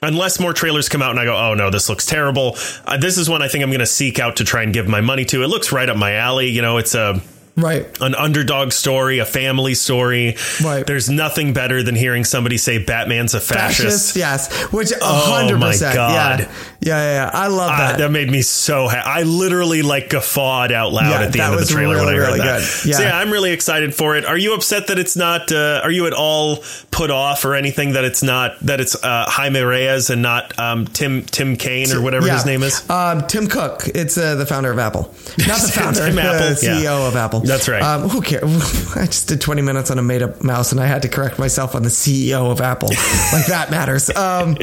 unless 0.01 0.39
more 0.39 0.53
trailers 0.53 0.87
come 0.87 1.01
out 1.01 1.11
and 1.11 1.19
i 1.19 1.25
go 1.25 1.35
oh 1.35 1.55
no 1.55 1.69
this 1.69 1.89
looks 1.89 2.05
terrible 2.05 2.55
uh, 2.85 2.95
this 2.95 3.17
is 3.17 3.29
one 3.29 3.41
i 3.41 3.49
think 3.49 3.63
i'm 3.65 3.69
going 3.69 3.79
to 3.79 3.85
seek 3.85 4.17
out 4.17 4.37
to 4.37 4.45
try 4.45 4.63
and 4.63 4.73
give 4.73 4.87
my 4.87 5.01
money 5.01 5.25
to. 5.25 5.43
It 5.43 5.47
looks 5.47 5.73
right 5.73 5.89
up 5.89 5.97
my 5.97 6.13
alley 6.13 6.47
you 6.47 6.61
know 6.61 6.77
it's 6.77 6.95
a 6.95 7.21
Right. 7.59 7.85
an 8.01 8.15
underdog 8.15 8.71
story, 8.71 9.19
a 9.19 9.25
family 9.25 9.73
story. 9.75 10.37
Right. 10.63 10.85
There's 10.85 11.09
nothing 11.09 11.53
better 11.53 11.83
than 11.83 11.95
hearing 11.95 12.23
somebody 12.23 12.57
say 12.57 12.77
Batman's 12.83 13.33
a 13.33 13.39
fascist. 13.39 14.13
Fascist, 14.13 14.15
yes. 14.15 14.53
Which 14.73 14.91
oh 14.93 14.95
a 14.95 14.97
Oh, 15.01 15.33
hundred 15.35 15.59
my. 15.59 15.75
God. 15.77 16.39
Yeah. 16.41 16.51
Yeah, 16.81 16.95
yeah, 16.97 17.13
yeah. 17.25 17.31
I 17.33 17.47
love 17.47 17.71
Ah, 17.73 17.77
that. 17.77 17.97
that 17.97 18.11
made 18.11 18.29
me 18.31 18.41
so 18.41 18.87
happy. 18.87 19.07
I 19.07 19.23
literally 19.23 19.81
like 19.81 20.09
guffawed 20.09 20.71
out 20.71 20.91
loud 20.93 21.09
Yeah, 21.09 21.21
at 21.25 21.33
the 21.33 21.41
end 21.41 21.53
of 21.53 21.59
the 21.59 21.65
trailer 21.65 21.97
when 21.97 22.07
I 22.07 22.11
heard 22.17 22.27
really 22.27 22.39
that. 22.39 22.59
good. 22.61 22.89
Yeah. 22.89 22.95
So 22.97 23.03
yeah, 23.03 23.17
I'm 23.17 23.31
really 23.31 23.51
excited 23.51 23.93
for 23.93 24.15
it. 24.15 24.25
Are 24.25 24.37
you 24.37 24.53
upset 24.53 24.87
that 24.87 24.97
it's 24.97 25.15
not? 25.17 25.51
Uh, 25.51 25.81
are 25.83 25.91
you 25.91 26.07
at 26.07 26.13
all 26.13 26.63
put 26.91 27.11
off 27.11 27.43
or 27.45 27.55
anything 27.55 27.93
that 27.93 28.03
it's 28.05 28.23
not 28.23 28.59
that 28.61 28.79
it's 28.79 28.95
uh, 29.03 29.25
Jaime 29.27 29.59
Reyes 29.61 30.09
and 30.09 30.21
not 30.21 30.57
um, 30.57 30.85
Tim 30.87 31.23
Tim 31.23 31.55
Kaine 31.57 31.91
or 31.91 32.01
whatever 32.01 32.27
Yeah. 32.27 32.35
his 32.35 32.45
name 32.45 32.63
is? 32.63 32.89
Um, 32.89 33.27
Tim 33.27 33.47
Cook. 33.47 33.87
It's 33.93 34.17
uh, 34.17 34.35
the 34.35 34.45
founder 34.45 34.71
of 34.71 34.79
Apple. 34.79 35.13
Not 35.47 35.59
the 35.61 35.71
founder, 35.73 35.99
of 36.01 36.05
Tim 36.07 36.15
the 36.15 36.21
Apple, 36.21 36.55
CEO 36.55 37.07
of 37.07 37.15
Apple. 37.15 37.39
That's 37.41 37.67
right. 37.67 37.81
Um, 37.83 38.07
who 38.09 38.21
cares? 38.21 38.43
I 38.95 39.05
just 39.05 39.27
did 39.27 39.41
20 39.41 39.61
minutes 39.61 39.91
on 39.91 39.99
a 39.99 40.01
made 40.01 40.21
up 40.21 40.43
mouse 40.43 40.71
and 40.71 40.79
I 40.79 40.85
had 40.85 41.01
to 41.01 41.09
correct 41.09 41.39
myself 41.39 41.75
on 41.75 41.83
the 41.83 41.89
CEO 41.89 42.51
of 42.51 42.61
Apple. 42.61 42.87
like 43.33 43.47
that 43.47 43.67
matters. 43.69 44.09
Um, 44.15 44.55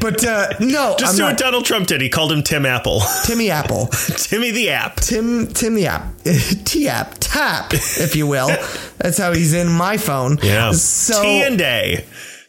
but 0.00 0.24
uh, 0.24 0.48
no, 0.60 0.94
Just 0.98 1.12
I'm 1.14 1.16
do 1.16 1.22
not. 1.22 1.38
Donald 1.38 1.63
Trump 1.64 1.86
did. 1.86 2.00
He 2.00 2.08
called 2.08 2.32
him 2.32 2.42
Tim 2.42 2.66
Apple, 2.66 3.00
Timmy 3.24 3.50
Apple. 3.50 3.86
Timmy 3.86 4.50
the 4.50 4.70
App. 4.70 4.96
Tim 4.96 5.46
Tim 5.48 5.74
the 5.74 5.86
app. 5.86 6.04
T 6.64 6.88
app. 6.88 7.16
Tap, 7.20 7.72
if 7.72 8.14
you 8.14 8.26
will. 8.26 8.48
That's 8.98 9.18
how 9.18 9.32
he's 9.32 9.54
in 9.54 9.68
my 9.68 9.96
phone. 9.96 10.38
Yeah. 10.42 10.72
So 10.72 11.22
T 11.22 11.42
and 11.42 11.60
A. 11.60 12.04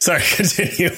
Sorry, 0.06 0.22
continue. 0.36 0.90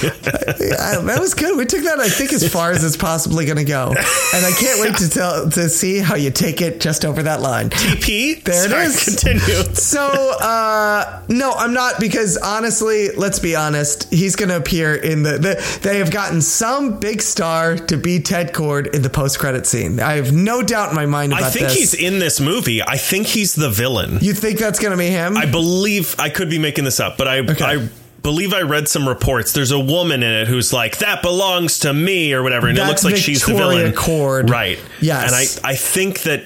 That 0.00 1.18
was 1.20 1.34
good. 1.34 1.56
We 1.56 1.66
took 1.66 1.84
that, 1.84 2.00
I 2.00 2.08
think, 2.08 2.32
as 2.32 2.52
far 2.52 2.72
as 2.72 2.82
it's 2.82 2.96
possibly 2.96 3.44
going 3.44 3.58
to 3.58 3.64
go, 3.64 3.90
and 3.90 4.44
I 4.44 4.50
can't 4.58 4.80
wait 4.80 4.96
to 4.96 5.08
tell 5.08 5.48
to 5.48 5.68
see 5.68 5.98
how 5.98 6.16
you 6.16 6.32
take 6.32 6.60
it 6.60 6.80
just 6.80 7.04
over 7.04 7.22
that 7.22 7.42
line. 7.42 7.70
TP. 7.70 8.42
There 8.42 8.64
it 8.64 8.70
Sorry, 8.70 8.86
is. 8.86 9.04
Continue. 9.04 9.74
So, 9.74 10.02
uh, 10.40 11.22
no, 11.28 11.52
I'm 11.52 11.72
not 11.72 12.00
because 12.00 12.38
honestly, 12.38 13.10
let's 13.12 13.38
be 13.38 13.54
honest, 13.54 14.12
he's 14.12 14.34
going 14.34 14.48
to 14.48 14.56
appear 14.56 14.96
in 14.96 15.22
the, 15.22 15.38
the. 15.38 15.78
They 15.82 15.98
have 15.98 16.10
gotten 16.10 16.42
some 16.42 16.98
big 16.98 17.22
star 17.22 17.76
to 17.76 17.96
be 17.96 18.18
Ted 18.18 18.52
Kord 18.52 18.92
in 18.96 19.02
the 19.02 19.10
post 19.10 19.38
credit 19.38 19.64
scene. 19.64 20.00
I 20.00 20.14
have 20.14 20.32
no 20.32 20.60
doubt 20.60 20.88
in 20.88 20.96
my 20.96 21.06
mind 21.06 21.34
about 21.34 21.52
this. 21.52 21.56
I 21.56 21.58
think 21.58 21.68
this. 21.68 21.92
he's 21.92 21.94
in 21.94 22.18
this 22.18 22.40
movie. 22.40 22.82
I 22.82 22.96
think 22.96 23.28
he's 23.28 23.54
the 23.54 23.70
villain. 23.70 24.18
you 24.20 24.34
think 24.34 24.58
that's 24.58 24.80
going 24.80 24.90
to 24.90 24.98
be 24.98 25.06
him? 25.06 25.36
I 25.36 25.46
believe 25.46 26.16
I 26.18 26.30
could 26.30 26.50
be 26.50 26.58
making 26.58 26.82
this 26.82 26.98
up, 26.98 27.16
but 27.16 27.28
I 27.28 27.42
I 27.60 27.88
believe 28.22 28.52
I 28.52 28.62
read 28.62 28.88
some 28.88 29.08
reports. 29.08 29.52
There's 29.52 29.70
a 29.72 29.78
woman 29.80 30.22
in 30.22 30.30
it 30.32 30.48
who's 30.48 30.72
like 30.72 30.98
that 30.98 31.22
belongs 31.22 31.80
to 31.80 31.92
me 31.92 32.32
or 32.32 32.42
whatever, 32.42 32.68
and 32.68 32.76
it 32.78 32.84
looks 32.86 33.04
like 33.04 33.16
she's 33.16 33.44
the 33.44 33.52
Victoria 33.52 33.78
villain. 33.78 33.94
Cord. 33.94 34.50
right? 34.50 34.78
Yes. 35.00 35.26
and 35.26 35.66
I 35.66 35.72
I 35.72 35.74
think 35.76 36.22
that 36.22 36.44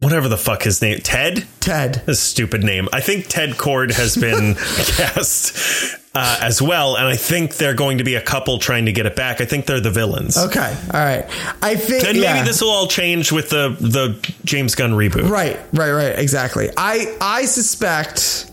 whatever 0.00 0.28
the 0.28 0.36
fuck 0.36 0.62
his 0.62 0.82
name, 0.82 0.98
Ted. 0.98 1.46
Ted. 1.60 2.02
A 2.06 2.14
stupid 2.14 2.62
name. 2.62 2.88
I 2.92 3.00
think 3.00 3.26
Ted 3.28 3.50
Kord 3.52 3.92
has 3.92 4.16
been 4.16 4.54
cast. 4.96 5.96
uh, 6.14 6.38
as 6.40 6.62
well, 6.62 6.96
and 6.96 7.06
I 7.06 7.16
think 7.16 7.56
they're 7.56 7.74
going 7.74 7.98
to 7.98 8.04
be 8.04 8.14
a 8.14 8.22
couple 8.22 8.58
trying 8.58 8.86
to 8.86 8.92
get 8.92 9.04
it 9.04 9.16
back. 9.16 9.40
I 9.42 9.44
think 9.44 9.66
they're 9.66 9.80
the 9.80 9.90
villains. 9.90 10.36
Okay, 10.38 10.76
all 10.94 11.00
right. 11.04 11.24
I 11.62 11.74
think 11.76 12.04
And 12.04 12.12
maybe 12.14 12.20
yeah. 12.22 12.42
this 12.44 12.62
will 12.62 12.70
all 12.70 12.86
change 12.86 13.32
with 13.32 13.50
the 13.50 13.76
the 13.80 14.18
James 14.44 14.74
Gunn 14.74 14.92
reboot. 14.92 15.28
Right, 15.28 15.58
right, 15.72 15.90
right. 15.92 16.18
Exactly. 16.18 16.70
I 16.76 17.14
I 17.20 17.44
suspect. 17.44 18.50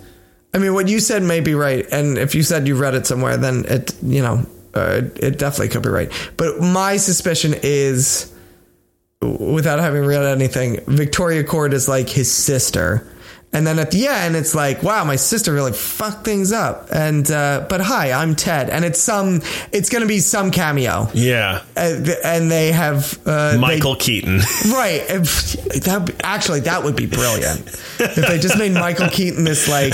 I 0.53 0.59
mean, 0.59 0.73
what 0.73 0.87
you 0.87 0.99
said 0.99 1.23
may 1.23 1.39
be 1.39 1.55
right, 1.55 1.85
and 1.91 2.17
if 2.17 2.35
you 2.35 2.43
said 2.43 2.67
you 2.67 2.75
read 2.75 2.93
it 2.93 3.07
somewhere, 3.07 3.37
then 3.37 3.65
it 3.67 3.95
you 4.03 4.21
know 4.21 4.45
uh, 4.73 5.01
it 5.15 5.37
definitely 5.37 5.69
could 5.69 5.83
be 5.83 5.89
right. 5.89 6.11
But 6.37 6.59
my 6.59 6.97
suspicion 6.97 7.55
is, 7.63 8.31
without 9.21 9.79
having 9.79 10.05
read 10.05 10.23
anything, 10.23 10.79
Victoria 10.87 11.43
Kord 11.43 11.73
is 11.73 11.87
like 11.87 12.09
his 12.09 12.31
sister. 12.31 13.07
And 13.53 13.67
then 13.67 13.77
at 13.77 13.91
the 13.91 14.07
end, 14.07 14.35
it's 14.35 14.55
like, 14.55 14.81
wow, 14.81 15.03
my 15.03 15.15
sister 15.15 15.53
really 15.53 15.73
fucked 15.73 16.25
things 16.25 16.51
up. 16.51 16.87
And 16.91 17.29
uh, 17.29 17.67
but 17.69 17.81
hi, 17.81 18.11
I'm 18.11 18.35
Ted, 18.35 18.69
and 18.71 18.83
it's 18.83 18.99
some, 18.99 19.41
it's 19.71 19.89
going 19.89 20.01
to 20.01 20.07
be 20.07 20.19
some 20.19 20.49
cameo, 20.49 21.07
Yeah, 21.13 21.61
th- 21.75 22.17
and 22.23 22.49
they 22.49 22.71
have 22.71 23.19
uh, 23.27 23.51
they- 23.51 23.57
Michael 23.59 23.95
Keaton. 23.95 24.39
Right. 24.65 25.05
That 25.07 26.15
actually 26.23 26.61
that 26.61 26.83
would 26.83 26.95
be 26.95 27.05
brilliant 27.05 27.67
if 27.99 28.15
they 28.27 28.39
just 28.39 28.57
made 28.57 28.71
Michael 28.73 29.07
Keaton 29.09 29.43
this 29.43 29.69
like 29.69 29.93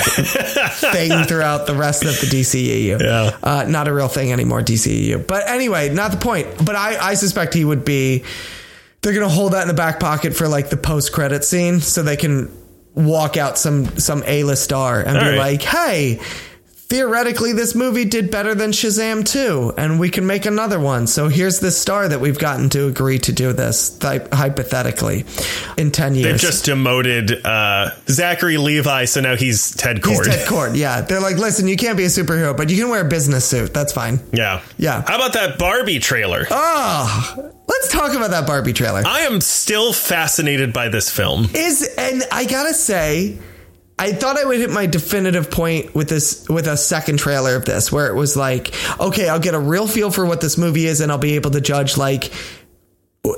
thing 0.94 1.24
throughout 1.26 1.68
the 1.68 1.76
rest 1.76 2.04
of 2.04 2.12
the 2.22 2.28
DCEU. 2.28 3.00
Yeah. 3.02 3.38
Uh, 3.44 3.66
not 3.68 3.88
a 3.88 3.94
real 3.94 4.08
thing 4.08 4.32
anymore, 4.32 4.62
DCEU. 4.62 5.26
But 5.28 5.48
anyway, 5.50 5.90
not 5.94 6.12
the 6.12 6.18
point. 6.18 6.48
But 6.66 6.76
I, 6.76 6.98
I 7.10 7.14
suspect 7.16 7.54
he 7.54 7.66
would 7.66 7.84
be. 7.84 8.24
They're 9.02 9.14
gonna 9.14 9.30
hold 9.30 9.54
that 9.54 9.62
in 9.64 9.68
the 9.68 9.74
back 9.74 10.00
pocket 10.00 10.36
for 10.36 10.48
like 10.48 10.70
the 10.70 10.78
post 10.78 11.12
credit 11.14 11.44
scene, 11.44 11.80
so 11.82 12.04
they 12.04 12.18
can 12.18 12.52
walk 12.96 13.38
out 13.38 13.58
some 13.58 13.86
some 13.98 14.24
A 14.26 14.44
list 14.44 14.64
star 14.64 15.00
and 15.02 15.18
All 15.18 15.24
be 15.24 15.30
right. 15.30 15.38
like, 15.38 15.62
hey. 15.62 16.20
Theoretically, 16.90 17.54
this 17.54 17.76
movie 17.76 18.04
did 18.06 18.32
better 18.32 18.56
than 18.56 18.72
Shazam 18.72 19.24
2, 19.24 19.76
and 19.78 20.00
we 20.00 20.10
can 20.10 20.26
make 20.26 20.48
another 20.48 20.80
one. 20.80 21.06
So 21.06 21.28
here's 21.28 21.60
the 21.60 21.70
star 21.70 22.08
that 22.08 22.20
we've 22.20 22.40
gotten 22.40 22.68
to 22.72 22.88
agree 22.88 23.20
to 23.20 23.32
do 23.32 23.54
this, 23.54 23.96
hy- 24.02 24.26
hypothetically, 24.34 25.24
in 25.78 25.92
10 25.92 26.16
years. 26.16 26.24
They've 26.26 26.42
just 26.42 26.66
demoted 26.66 27.46
uh, 27.46 27.92
Zachary 28.08 28.58
Levi, 28.58 29.06
so 29.06 29.22
now 29.22 29.36
he's 29.36 29.76
Ted 29.76 30.04
He's 30.04 30.26
Ted 30.26 30.48
Kord, 30.48 30.76
yeah. 30.76 31.02
They're 31.02 31.20
like, 31.22 31.38
listen, 31.38 31.68
you 31.68 31.78
can't 31.78 31.96
be 31.96 32.06
a 32.06 32.08
superhero, 32.08 32.58
but 32.58 32.72
you 32.72 32.78
can 32.82 32.90
wear 32.90 33.06
a 33.06 33.08
business 33.10 33.46
suit. 33.46 33.72
That's 33.72 33.94
fine. 33.94 34.20
yeah, 34.34 34.62
Yeah. 34.78 35.04
How 35.08 35.18
about 35.18 35.34
that 35.34 35.60
Barbie 35.60 36.00
trailer? 36.00 36.48
Oh, 36.50 37.52
let's 37.68 37.92
talk 37.92 38.14
about 38.16 38.32
that 38.32 38.48
Barbie 38.48 38.74
trailer. 38.74 39.04
I 39.06 39.20
am 39.22 39.42
still 39.42 39.94
fascinated 39.94 40.74
by 40.74 40.90
this 40.90 41.08
film. 41.12 41.46
Is 41.54 41.88
and 42.00 42.24
I 42.32 42.46
gotta 42.46 42.74
say, 42.74 43.38
I 44.00 44.14
thought 44.14 44.38
I 44.38 44.46
would 44.46 44.58
hit 44.58 44.70
my 44.72 44.86
definitive 44.86 45.52
point 45.52 45.94
with 45.94 46.08
this 46.10 46.48
with 46.50 46.68
a 46.68 46.78
second 46.78 47.18
trailer 47.20 47.56
of 47.56 47.66
this, 47.66 47.92
where 47.92 48.08
it 48.08 48.16
was 48.16 48.36
like, 48.38 48.74
okay, 49.00 49.28
I'll 49.30 49.40
get 49.40 49.54
a 49.54 49.60
real 49.60 49.88
feel 49.88 50.10
for 50.10 50.26
what 50.26 50.40
this 50.42 50.58
movie 50.58 50.86
is, 50.86 51.02
and 51.02 51.12
I'll 51.12 51.18
be 51.18 51.36
able 51.36 51.52
to 51.52 51.62
judge 51.62 51.98
like. 51.98 52.32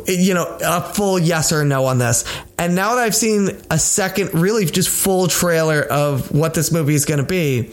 You 0.07 0.35
know, 0.35 0.59
a 0.63 0.79
full 0.93 1.17
yes 1.17 1.51
or 1.51 1.65
no 1.65 1.85
on 1.85 1.97
this. 1.97 2.23
And 2.59 2.75
now 2.75 2.93
that 2.95 3.01
I've 3.01 3.15
seen 3.15 3.49
a 3.71 3.79
second, 3.79 4.31
really 4.35 4.65
just 4.65 4.89
full 4.89 5.27
trailer 5.27 5.81
of 5.81 6.31
what 6.31 6.53
this 6.53 6.71
movie 6.71 6.93
is 6.93 7.05
going 7.05 7.17
to 7.19 7.25
be, 7.25 7.71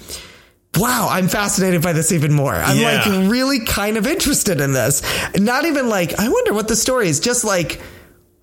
wow, 0.78 1.08
I'm 1.10 1.28
fascinated 1.28 1.82
by 1.82 1.92
this 1.92 2.10
even 2.10 2.32
more. 2.32 2.54
I'm 2.54 2.78
Yeah. 2.78 3.04
like 3.04 3.30
really 3.30 3.66
kind 3.66 3.98
of 3.98 4.06
interested 4.06 4.62
in 4.62 4.72
this. 4.72 5.02
Not 5.36 5.66
even 5.66 5.90
like, 5.90 6.18
I 6.18 6.30
wonder 6.30 6.54
what 6.54 6.66
the 6.66 6.76
story 6.76 7.10
is, 7.10 7.20
just 7.20 7.44
like, 7.44 7.78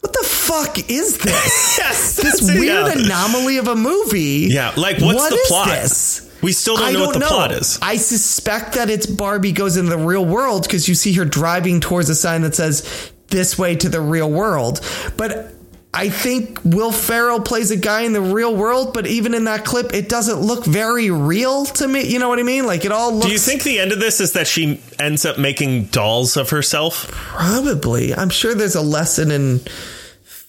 what 0.06 0.13
the 0.13 0.28
fuck 0.28 0.89
is 0.89 1.18
this? 1.18 1.76
Yes, 1.86 2.15
this 2.15 2.41
weird 2.41 2.88
yeah. 2.88 2.91
anomaly 2.94 3.58
of 3.58 3.68
a 3.68 3.76
movie. 3.76 4.48
Yeah, 4.52 4.72
like, 4.78 5.00
what's 5.00 5.15
What 5.15 5.30
the 5.32 5.44
plot? 5.48 5.68
This? 5.68 6.32
We 6.44 6.52
still 6.52 6.76
don't 6.78 6.86
I 6.86 6.91
know 6.91 7.00
don't 7.00 7.08
what 7.08 7.13
the 7.13 7.20
know. 7.22 7.28
plot 7.28 7.52
is. 7.52 7.80
I 7.82 7.98
suspect 7.98 8.74
that 8.74 8.89
it's 8.91 9.08
Barbie 9.08 9.52
goes 9.52 9.78
into 9.78 9.89
the 9.89 9.98
real 9.98 10.24
world 10.24 10.63
because 10.63 10.88
you 10.88 10.94
see 10.94 11.13
her 11.13 11.26
driving 11.26 11.80
towards 11.80 12.10
a 12.10 12.15
sign 12.15 12.44
that 12.44 12.54
says 12.54 13.12
"This 13.28 13.58
way 13.58 13.76
to 13.78 13.89
the 13.89 14.00
real 14.00 14.30
world." 14.30 14.80
But 15.18 15.54
I 15.91 16.10
think 16.10 16.60
Will 16.63 16.91
Ferrell 16.91 17.39
plays 17.41 17.72
a 17.72 17.78
guy 17.78 18.02
in 18.02 18.13
the 18.13 18.22
real 18.22 18.56
world, 18.56 18.94
but 18.94 19.08
even 19.08 19.34
in 19.34 19.46
that 19.46 19.65
clip, 19.65 19.94
it 19.94 20.08
doesn't 20.08 20.39
look 20.39 20.65
very 20.65 21.10
real 21.10 21.65
to 21.65 21.88
me. 21.88 22.06
You 22.06 22.20
know 22.20 22.30
what 22.30 22.38
I 22.38 22.44
mean? 22.44 22.68
Like 22.68 22.86
it 22.86 22.91
all 22.91 23.12
looks. 23.13 23.26
Do 23.26 23.32
you 23.32 23.39
think 23.39 23.63
the 23.63 23.80
end 23.80 23.91
of 23.91 24.00
this 24.00 24.20
is 24.20 24.34
that 24.34 24.46
she 24.46 24.82
ends 25.00 25.26
up 25.26 25.39
making 25.39 25.86
dolls 25.86 26.38
of 26.38 26.52
herself? 26.52 27.08
Probably. 27.10 28.13
I'm 28.13 28.30
sure 28.30 28.54
there's 28.54 28.76
a 28.76 28.82
lesson 28.82 29.32
in 29.32 29.62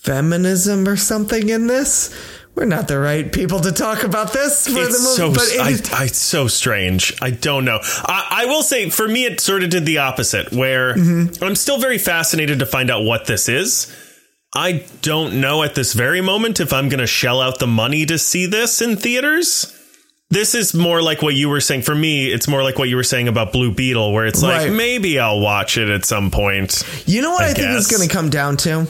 feminism 0.07 0.89
or 0.89 0.97
something 0.97 1.49
in 1.49 1.67
this. 1.67 2.15
We're 2.55 2.65
not 2.65 2.89
the 2.89 2.99
right 2.99 3.31
people 3.31 3.61
to 3.61 3.71
talk 3.73 4.03
about 4.03 4.33
this 4.33 4.67
for 4.67 4.79
It's 4.79 4.89
the 4.97 5.09
so 5.17 5.27
movie, 5.27 5.35
but 5.39 5.49
it 5.53 5.61
I, 5.61 5.71
is- 5.71 5.93
I, 5.93 6.05
it's 6.05 6.19
so 6.19 6.49
strange. 6.49 7.13
I 7.21 7.29
don't 7.31 7.67
know. 7.67 7.81
I, 7.83 8.29
I 8.31 8.47
will 8.47 8.63
say, 8.63 8.89
for 8.89 9.07
me, 9.07 9.27
it 9.27 9.41
sort 9.41 9.63
of 9.63 9.69
did 9.69 9.85
the 9.85 9.99
opposite, 9.99 10.53
where 10.53 10.95
Mm-hmm. 10.95 11.45
I'm 11.45 11.55
still 11.55 11.79
very 11.79 11.99
fascinated 11.99 12.61
to 12.61 12.67
find 12.67 12.91
out 12.91 13.03
what 13.03 13.27
this 13.27 13.49
is. 13.51 13.95
I 14.55 14.87
don't 15.03 15.43
know 15.43 15.65
at 15.65 15.75
this 15.75 15.93
very 15.93 16.23
moment 16.23 16.61
if 16.61 16.73
I'm 16.73 16.89
going 16.89 17.01
to 17.01 17.07
shell 17.07 17.43
out 17.43 17.59
the 17.59 17.67
money 17.67 18.07
to 18.07 18.17
see 18.17 18.47
this 18.47 18.81
in 18.81 18.97
theaters. 18.97 19.71
This 20.31 20.55
is 20.55 20.73
more 20.75 21.03
like 21.03 21.21
what 21.21 21.35
you 21.35 21.51
were 21.51 21.61
saying. 21.61 21.83
For 21.83 21.95
me, 21.95 22.27
it's 22.33 22.49
more 22.49 22.63
like 22.63 22.79
what 22.79 22.89
you 22.89 22.97
were 22.97 23.05
saying 23.05 23.29
about 23.29 23.53
Blue 23.53 23.71
Beetle, 23.73 24.13
where 24.15 24.25
it's 24.27 24.43
like 24.43 24.69
Right. 24.69 24.73
maybe 24.73 25.19
I'll 25.21 25.41
watch 25.41 25.77
it 25.77 25.91
at 25.91 26.07
some 26.07 26.31
point. 26.31 26.83
You 27.07 27.21
know 27.23 27.31
what 27.33 27.45
I, 27.45 27.51
I 27.51 27.53
think 27.55 27.69
it's 27.77 27.95
going 27.95 28.09
to 28.09 28.13
come 28.13 28.31
down 28.31 28.57
to? 28.59 28.87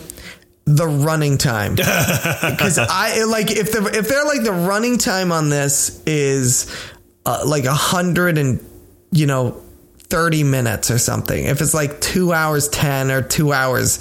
The 0.66 0.86
running 0.86 1.38
time. 1.38 1.76
Because 1.76 2.78
I 2.78 3.22
like 3.24 3.50
if 3.50 3.70
the 3.72 3.88
if 3.94 4.08
they're 4.08 4.24
like 4.24 4.42
the 4.42 4.52
running 4.52 4.98
time 4.98 5.30
on 5.32 5.48
this 5.48 6.02
is 6.06 6.66
uh, 7.24 7.42
like 7.46 7.64
a 7.64 7.72
hundred 7.74 8.36
and 8.38 8.64
you 9.12 9.26
know 9.26 9.62
thirty 10.08 10.42
minutes 10.42 10.90
or 10.90 10.98
something. 10.98 11.44
If 11.44 11.60
it's 11.60 11.72
like 11.74 12.00
two 12.00 12.32
hours 12.32 12.68
ten 12.68 13.10
or 13.12 13.22
two 13.22 13.52
hours, 13.52 14.00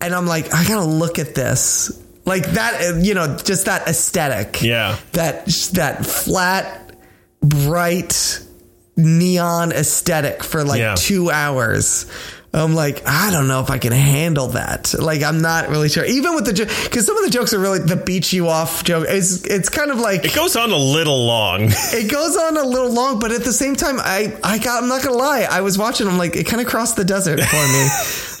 and 0.00 0.14
I'm 0.14 0.26
like 0.26 0.54
I 0.54 0.64
gotta 0.66 0.84
look 0.86 1.18
at 1.18 1.34
this 1.34 1.90
like 2.24 2.46
that. 2.52 2.80
uh, 2.94 2.98
You 2.98 3.14
know, 3.14 3.36
just 3.36 3.64
that 3.66 3.88
aesthetic. 3.88 4.62
Yeah. 4.62 4.96
That 5.12 5.46
that 5.74 6.06
flat, 6.06 6.92
bright 7.40 8.40
neon 8.96 9.72
aesthetic 9.72 10.42
for 10.44 10.64
like 10.64 10.78
Yeah. 10.80 10.94
two 10.96 11.30
hours. 11.30 12.06
I'm 12.52 12.74
like, 12.74 13.06
I 13.06 13.30
don't 13.30 13.48
know 13.48 13.60
if 13.60 13.70
I 13.70 13.78
can 13.78 13.92
handle 13.92 14.48
that. 14.48 14.94
Like, 14.98 15.22
I'm 15.22 15.42
not 15.42 15.68
really 15.68 15.90
sure. 15.90 16.04
Even 16.04 16.34
with 16.34 16.46
the 16.46 16.54
joke, 16.54 16.68
because 16.84 17.04
some 17.04 17.16
of 17.18 17.24
the 17.24 17.30
jokes 17.30 17.52
are 17.52 17.58
really 17.58 17.80
the 17.80 17.96
beat 17.96 18.32
you 18.32 18.48
off 18.48 18.82
joke. 18.82 19.06
It's 19.08 19.44
it's 19.44 19.68
kind 19.68 19.90
of 19.90 19.98
like 19.98 20.24
It 20.24 20.34
goes 20.34 20.56
on 20.56 20.70
a 20.70 20.76
little 20.76 21.26
long. 21.26 21.62
it 21.70 22.10
goes 22.10 22.36
on 22.36 22.56
a 22.56 22.62
little 22.62 22.90
long, 22.90 23.18
but 23.18 23.30
at 23.30 23.44
the 23.44 23.52
same 23.52 23.76
time, 23.76 24.00
I 24.00 24.34
I 24.42 24.58
got 24.58 24.82
I'm 24.82 24.88
not 24.88 25.02
gonna 25.02 25.16
lie. 25.16 25.46
I 25.50 25.60
was 25.60 25.76
watching. 25.76 26.08
I'm 26.08 26.18
like, 26.18 26.34
it 26.34 26.44
kind 26.44 26.62
of 26.62 26.66
crossed 26.66 26.96
the 26.96 27.04
desert 27.04 27.40
for 27.40 27.56
me. 27.56 27.88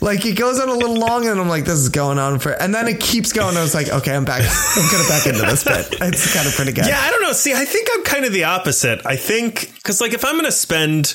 like 0.00 0.24
it 0.24 0.34
goes 0.34 0.60
on 0.60 0.68
a 0.68 0.74
little 0.74 0.98
long, 0.98 1.26
and 1.26 1.38
I'm 1.38 1.48
like, 1.48 1.64
this 1.64 1.78
is 1.78 1.90
going 1.90 2.18
on 2.18 2.38
for, 2.38 2.52
and 2.52 2.74
then 2.74 2.88
it 2.88 3.00
keeps 3.00 3.32
going. 3.32 3.56
I 3.56 3.62
was 3.62 3.74
like, 3.74 3.88
okay, 3.88 4.14
I'm 4.14 4.24
back. 4.24 4.42
I'm 4.42 4.88
kind 4.88 5.02
of 5.02 5.08
back 5.08 5.26
into 5.26 5.42
this 5.42 5.64
bit. 5.64 6.00
It's 6.00 6.34
kind 6.34 6.46
of 6.46 6.54
pretty 6.54 6.72
good. 6.72 6.86
Yeah, 6.86 7.00
I 7.00 7.10
don't 7.10 7.22
know. 7.22 7.32
See, 7.32 7.52
I 7.52 7.64
think 7.64 7.88
I'm 7.92 8.02
kind 8.02 8.24
of 8.24 8.32
the 8.32 8.44
opposite. 8.44 9.04
I 9.04 9.16
think 9.16 9.72
because 9.74 10.00
like 10.00 10.14
if 10.14 10.24
I'm 10.24 10.34
going 10.34 10.46
to 10.46 10.52
spend 10.52 11.14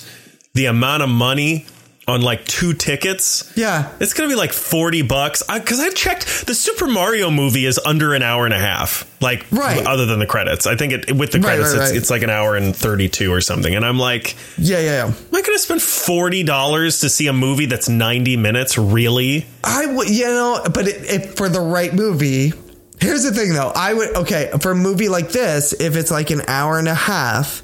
the 0.54 0.65
amount 0.65 1.01
of 1.01 1.10
money 1.10 1.65
on 2.08 2.22
like 2.22 2.44
two 2.46 2.74
tickets, 2.74 3.52
Yeah. 3.56 3.90
it's 4.00 4.14
going 4.14 4.28
to 4.28 4.36
be 4.36 4.38
like 4.38 4.54
forty 4.54 5.02
bucks. 5.04 5.44
I, 5.48 5.60
Because 5.60 5.80
I, 5.80 5.90
checked, 5.92 6.48
the 6.48 6.56
Super 6.56 6.88
Mario 6.88 7.30
movie 7.30 7.66
is 7.66 7.80
under 7.86 8.14
an 8.16 8.24
hour 8.24 8.46
and 8.46 8.54
a 8.54 8.60
half. 8.60 9.06
Like, 9.22 9.46
Right. 9.52 9.86
other 9.86 10.08
than 10.08 10.18
the 10.20 10.26
credits, 10.26 10.66
I 10.66 10.76
think 10.76 10.94
it 10.94 11.16
with 11.16 11.32
the 11.32 11.40
Right, 11.40 11.58
credits, 11.60 11.76
right, 11.76 11.84
it's, 11.90 11.92
it's 11.92 12.10
like 12.10 12.24
an 12.24 12.32
hour 12.32 12.56
and 12.56 12.76
thirty 12.76 13.08
two 13.08 13.32
or 13.32 13.40
something. 13.40 13.74
And 13.76 13.86
I'm 13.86 14.00
like, 14.00 14.36
Yeah, 14.58 14.80
yeah, 14.80 14.86
yeah. 14.92 15.06
am 15.06 15.14
I 15.32 15.42
going 15.42 15.56
to 15.56 15.60
spend 15.60 15.82
forty 15.82 16.42
dollars 16.44 17.02
to 17.02 17.10
see 17.10 17.28
a 17.28 17.34
movie 17.34 17.68
that's 17.68 17.88
ninety 17.88 18.36
minutes? 18.36 18.80
Really? 18.80 19.46
I 19.64 19.86
would, 19.86 20.10
you 20.10 20.26
know, 20.26 20.60
but 20.74 20.88
it, 20.88 21.04
if 21.06 21.36
for 21.36 21.50
the 21.50 21.62
right 21.62 21.94
movie, 21.94 22.52
here's 23.00 23.24
the 23.24 23.32
thing 23.32 23.54
though. 23.54 23.72
I 23.76 23.94
would, 23.94 24.16
okay, 24.18 24.50
for 24.60 24.72
a 24.72 24.76
movie 24.76 25.08
like 25.08 25.30
this, 25.32 25.72
if 25.74 25.96
it's 25.96 26.10
like 26.10 26.32
an 26.32 26.42
hour 26.48 26.80
and 26.80 26.88
a 26.88 26.96
half, 26.96 27.62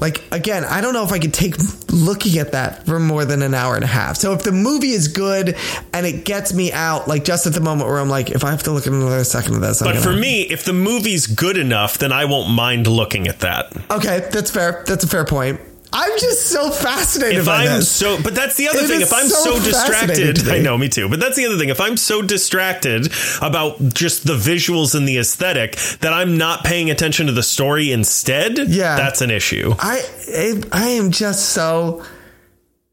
like 0.00 0.22
again, 0.32 0.64
I 0.64 0.80
don't 0.80 0.94
know 0.94 1.04
if 1.04 1.12
I 1.12 1.18
could 1.18 1.34
take 1.34 1.54
looking 1.92 2.38
at 2.38 2.52
that 2.52 2.86
for 2.86 2.98
more 2.98 3.24
than 3.24 3.42
an 3.42 3.54
hour 3.54 3.74
and 3.74 3.84
a 3.84 3.88
half. 3.88 4.16
So 4.16 4.32
if 4.32 4.42
the 4.42 4.52
movie 4.52 4.90
is 4.90 5.08
good 5.08 5.56
and 5.92 6.06
it 6.06 6.24
gets 6.24 6.52
me 6.52 6.72
out, 6.72 7.06
like 7.06 7.24
just 7.24 7.46
at 7.46 7.52
the 7.52 7.60
moment 7.60 7.88
where 7.88 7.98
I'm 7.98 8.08
like, 8.08 8.30
if 8.30 8.42
I 8.44 8.50
have 8.50 8.62
to 8.64 8.70
look 8.72 8.86
at 8.86 8.92
another 8.92 9.24
second 9.24 9.54
of 9.56 9.60
this, 9.60 9.80
I'm 9.82 9.86
But 9.88 9.92
gonna, 9.94 10.04
for 10.04 10.12
me, 10.12 10.42
if 10.42 10.64
the 10.64 10.72
movie's 10.72 11.26
good 11.26 11.56
enough, 11.56 11.98
then 11.98 12.12
I 12.12 12.24
won't 12.24 12.50
mind 12.50 12.86
looking 12.86 13.28
at 13.28 13.40
that. 13.40 13.72
okay, 13.90 14.26
that's 14.32 14.50
fair. 14.50 14.82
That's 14.86 15.04
a 15.04 15.08
fair 15.08 15.24
point. 15.24 15.60
I'm 15.92 16.12
just 16.18 16.46
so 16.48 16.70
fascinated 16.70 17.38
if 17.40 17.46
by 17.46 17.64
I'm 17.64 17.78
this. 17.80 17.90
so, 17.90 18.22
but 18.22 18.34
that's 18.34 18.56
the 18.56 18.68
other 18.68 18.80
It 18.80 18.86
thing. 18.88 19.00
If 19.00 19.12
I'm 19.12 19.26
so 19.26 19.58
so, 19.58 19.64
distracted. 19.64 20.48
I 20.48 20.58
know, 20.60 20.78
me 20.78 20.88
too. 20.88 21.08
But 21.08 21.18
that's 21.20 21.36
the 21.36 21.46
other 21.46 21.58
thing. 21.58 21.68
If 21.68 21.80
I'm 21.80 21.96
so 21.96 22.22
distracted 22.22 23.12
about 23.42 23.80
just 23.94 24.26
the 24.26 24.34
visuals 24.36 24.94
and 24.94 25.06
the 25.08 25.18
aesthetic 25.18 25.76
that 26.00 26.12
I'm 26.12 26.38
not 26.38 26.64
paying 26.64 26.90
attention 26.90 27.26
to 27.26 27.32
the 27.32 27.42
story 27.42 27.90
instead, 27.92 28.58
Yeah. 28.58 28.96
that's 28.96 29.20
an 29.20 29.30
issue. 29.30 29.74
I 29.78 30.02
I 30.36 30.62
I 30.72 30.88
am 30.90 31.10
just 31.10 31.50
so 31.50 32.04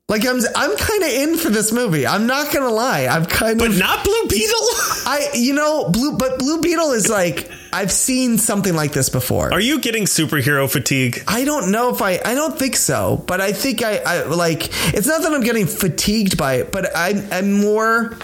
like 0.10 0.26
I'm 0.26 0.40
I'm 0.56 0.76
kind 0.78 1.04
of 1.04 1.10
in 1.10 1.38
for 1.38 1.50
this 1.50 1.72
movie. 1.72 2.08
I'm 2.08 2.26
not 2.28 2.54
gonna 2.54 2.72
lie. 2.74 3.06
I'm 3.08 3.26
kind 3.26 3.62
of, 3.62 3.68
But 3.68 3.78
not 3.78 4.04
Blue 4.06 4.28
Beetle. 4.28 4.68
I 5.06 5.30
you 5.36 5.54
know 5.54 5.90
blue 5.90 6.18
but 6.18 6.40
Blue 6.40 6.62
Beetle 6.62 6.92
is 6.94 7.10
like 7.10 7.50
I've 7.78 7.92
seen 7.92 8.40
something 8.40 8.74
like 8.74 8.92
this 8.92 9.10
before. 9.10 9.54
Are 9.54 9.60
you 9.60 9.80
getting 9.80 10.06
superhero 10.06 10.68
fatigue? 10.68 11.22
I 11.28 11.46
don't 11.46 11.72
know 11.72 11.94
if 11.94 12.02
I. 12.02 12.20
I 12.26 12.34
don't 12.34 12.58
think 12.58 12.76
so, 12.76 13.24
but 13.28 13.40
I 13.40 13.52
think 13.52 13.84
I. 13.84 13.98
I 13.98 14.24
like. 14.24 14.70
It's 14.96 15.06
not 15.06 15.22
that 15.22 15.32
I'm 15.32 15.44
getting 15.44 15.68
fatigued 15.68 16.38
by 16.38 16.56
it, 16.56 16.72
but 16.72 16.90
I'm. 16.98 17.28
I'm 17.32 17.52
more. 17.52 18.18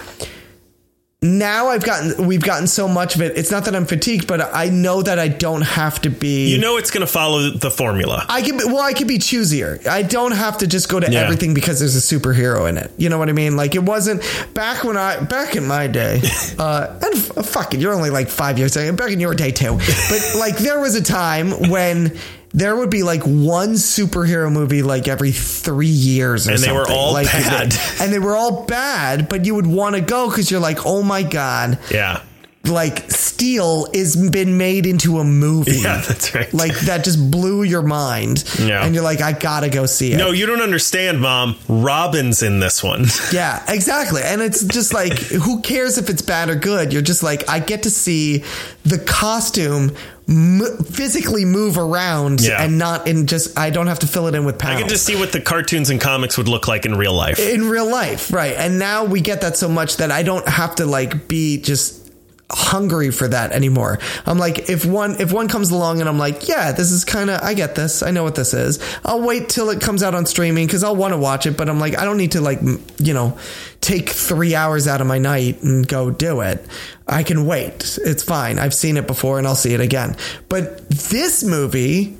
Now 1.24 1.68
I've 1.68 1.82
gotten. 1.82 2.26
We've 2.26 2.42
gotten 2.42 2.66
so 2.66 2.86
much 2.86 3.14
of 3.14 3.22
it. 3.22 3.36
It's 3.38 3.50
not 3.50 3.64
that 3.64 3.74
I'm 3.74 3.86
fatigued, 3.86 4.26
but 4.26 4.42
I 4.54 4.68
know 4.68 5.00
that 5.00 5.18
I 5.18 5.28
don't 5.28 5.62
have 5.62 5.98
to 6.02 6.10
be. 6.10 6.50
You 6.52 6.58
know 6.58 6.76
it's 6.76 6.90
going 6.90 7.00
to 7.00 7.10
follow 7.10 7.48
the 7.48 7.70
formula. 7.70 8.26
I 8.28 8.42
can. 8.42 8.58
Be, 8.58 8.64
well, 8.66 8.82
I 8.82 8.92
can 8.92 9.06
be 9.06 9.16
choosier. 9.18 9.86
I 9.86 10.02
don't 10.02 10.32
have 10.32 10.58
to 10.58 10.66
just 10.66 10.90
go 10.90 11.00
to 11.00 11.10
Yeah. 11.10 11.20
everything 11.20 11.54
because 11.54 11.78
there's 11.80 11.96
a 11.96 12.14
superhero 12.18 12.68
in 12.68 12.76
it. 12.76 12.90
You 12.98 13.08
know 13.08 13.16
what 13.18 13.30
I 13.30 13.32
mean? 13.32 13.56
Like 13.56 13.74
it 13.74 13.82
wasn't 13.82 14.22
back 14.52 14.84
when 14.84 14.98
I 14.98 15.18
back 15.24 15.56
in 15.56 15.66
my 15.66 15.86
day. 15.86 16.20
uh, 16.58 16.98
and 17.02 17.14
f- 17.14 17.46
fuck 17.46 17.72
it, 17.72 17.80
you're 17.80 17.94
only 17.94 18.10
like 18.10 18.28
five 18.28 18.58
years 18.58 18.76
old. 18.76 18.94
back 18.98 19.10
in 19.10 19.18
your 19.18 19.34
day 19.34 19.50
too. 19.50 19.78
But 20.10 20.34
like 20.38 20.58
there 20.58 20.78
was 20.78 20.94
a 20.94 21.02
time 21.02 21.70
when. 21.70 22.18
There 22.56 22.76
would 22.76 22.88
be 22.90 23.02
like 23.02 23.22
one 23.24 23.72
superhero 23.72 24.50
movie 24.50 24.82
like 24.82 25.08
every 25.08 25.32
three 25.32 25.86
years, 25.88 26.46
or 26.48 26.52
And 26.52 26.60
they 26.62 26.70
were 26.72 26.88
all 26.88 27.12
like, 27.12 27.26
bad. 27.26 27.74
and 28.00 28.12
they 28.12 28.20
were 28.20 28.36
all 28.36 28.62
bad. 28.64 29.28
But 29.28 29.44
you 29.44 29.56
would 29.56 29.66
want 29.66 29.96
to 29.96 30.00
go 30.00 30.30
because 30.30 30.50
you're 30.52 30.60
like, 30.60 30.86
oh 30.86 31.02
my 31.02 31.24
god, 31.24 31.78
Yeah. 31.90 32.22
like 32.64 33.10
Steel 33.10 33.88
is 33.92 34.14
been 34.30 34.56
made 34.56 34.86
into 34.86 35.18
a 35.18 35.24
movie. 35.24 35.72
Yeah, 35.78 36.00
that's 36.00 36.32
right. 36.34 36.54
Like 36.54 36.78
that 36.82 37.02
just 37.04 37.30
blew 37.30 37.64
your 37.64 37.82
mind. 37.82 38.44
Yeah. 38.60 38.84
And 38.84 38.94
you're 38.94 39.02
like, 39.02 39.20
I 39.20 39.32
gotta 39.32 39.68
go 39.68 39.86
see 39.86 40.12
it. 40.12 40.16
No, 40.16 40.30
you 40.30 40.46
don't 40.46 40.62
understand, 40.62 41.20
Mom. 41.20 41.56
Robin's 41.68 42.40
in 42.44 42.60
this 42.60 42.82
one. 42.84 43.06
Yeah, 43.32 43.64
exactly. 43.68 44.22
And 44.24 44.40
it's 44.40 44.62
just 44.64 44.94
like, 44.94 45.18
who 45.18 45.60
cares 45.60 45.98
if 45.98 46.08
it's 46.08 46.22
bad 46.22 46.48
or 46.48 46.54
good? 46.54 46.92
You're 46.92 47.02
just 47.02 47.24
like, 47.24 47.48
I 47.50 47.58
get 47.58 47.82
to 47.82 47.90
see 47.90 48.44
the 48.84 48.98
costume 49.00 49.94
m- 50.28 50.62
physically 50.84 51.44
move 51.44 51.76
around 51.78 52.40
Yeah. 52.40 52.62
and 52.62 52.78
not 52.78 53.06
in 53.06 53.26
just, 53.26 53.58
I 53.58 53.70
don't 53.70 53.86
have 53.88 53.98
to 54.00 54.06
fill 54.06 54.26
it 54.26 54.34
in 54.34 54.44
with 54.44 54.58
power. 54.58 54.70
I 54.70 54.74
pounds. 54.74 54.82
can 54.84 54.88
just 54.90 55.04
see 55.04 55.16
what 55.16 55.32
the 55.32 55.40
cartoons 55.40 55.90
and 55.90 56.00
comics 56.00 56.36
would 56.38 56.48
look 56.48 56.66
like 56.68 56.86
in 56.86 56.94
real 56.96 57.12
life. 57.14 57.38
in 57.38 57.68
real 57.68 57.90
life, 57.90 58.32
right? 58.32 58.54
And 58.56 58.78
now 58.78 59.04
we 59.04 59.20
get 59.20 59.40
that 59.42 59.56
so 59.56 59.68
much 59.68 59.98
that 59.98 60.10
I 60.10 60.22
don't 60.22 60.46
have 60.48 60.76
to 60.76 60.86
like 60.86 61.28
be 61.28 61.60
just 61.60 62.03
hungry 62.50 63.10
for 63.10 63.26
that 63.28 63.52
anymore. 63.52 63.98
I'm 64.26 64.38
like 64.38 64.68
if 64.68 64.84
one 64.84 65.20
if 65.20 65.32
one 65.32 65.48
comes 65.48 65.70
along 65.70 66.00
and 66.00 66.08
I'm 66.08 66.18
like, 66.18 66.48
yeah, 66.48 66.72
this 66.72 66.90
is 66.90 67.04
kind 67.04 67.30
of 67.30 67.40
I 67.42 67.54
get 67.54 67.74
this. 67.74 68.02
I 68.02 68.10
know 68.10 68.22
what 68.22 68.34
this 68.34 68.54
is. 68.54 68.78
I'll 69.04 69.22
wait 69.22 69.48
till 69.48 69.70
it 69.70 69.80
comes 69.80 70.02
out 70.02 70.14
on 70.14 70.26
streaming 70.26 70.68
cuz 70.68 70.84
I'll 70.84 70.96
want 70.96 71.12
to 71.12 71.18
watch 71.18 71.46
it, 71.46 71.56
but 71.56 71.68
I'm 71.68 71.80
like 71.80 71.98
I 71.98 72.04
don't 72.04 72.18
need 72.18 72.32
to 72.32 72.40
like, 72.40 72.60
you 72.98 73.14
know, 73.14 73.38
take 73.80 74.08
3 74.08 74.54
hours 74.54 74.86
out 74.86 75.00
of 75.00 75.06
my 75.06 75.18
night 75.18 75.62
and 75.62 75.86
go 75.86 76.10
do 76.10 76.40
it. 76.40 76.64
I 77.08 77.22
can 77.22 77.46
wait. 77.46 77.98
It's 78.04 78.22
fine. 78.22 78.58
I've 78.58 78.74
seen 78.74 78.96
it 78.96 79.06
before 79.06 79.38
and 79.38 79.46
I'll 79.46 79.54
see 79.54 79.74
it 79.74 79.80
again. 79.80 80.16
But 80.48 80.88
this 80.88 81.42
movie 81.44 82.16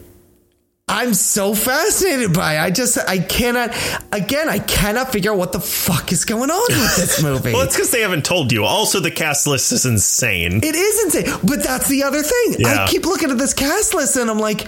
I'm 0.87 1.15
so 1.15 1.55
fascinated 1.55 2.35
by. 2.35 2.57
it. 2.57 2.61
I 2.61 2.71
just 2.71 2.99
I 3.09 3.19
cannot 3.19 3.75
again 4.13 4.51
I 4.51 4.59
cannot 4.59 5.13
figure 5.13 5.33
out 5.33 5.39
what 5.39 5.53
the 5.53 5.61
fuck 5.61 6.13
is 6.13 6.27
going 6.27 6.51
on 6.51 6.63
with 6.69 6.97
this 6.97 7.23
movie. 7.23 7.53
Well, 7.53 7.63
it's 7.63 7.75
because 7.75 7.91
they 7.91 8.03
haven't 8.03 8.25
told 8.27 8.53
you. 8.53 8.65
Also, 8.65 9.01
the 9.01 9.11
cast 9.11 9.47
list 9.47 9.73
is 9.73 9.87
insane. 9.87 10.59
it 10.63 10.75
is 10.75 11.05
insane, 11.05 11.39
but 11.43 11.63
that's 11.63 11.89
the 11.89 12.03
other 12.03 12.23
thing. 12.23 12.57
Yeah. 12.59 12.85
I 12.85 12.87
keep 12.87 13.07
looking 13.07 13.31
at 13.31 13.39
this 13.39 13.55
cast 13.55 13.95
list 13.95 14.17
and 14.17 14.31
I'm 14.31 14.39
like. 14.39 14.67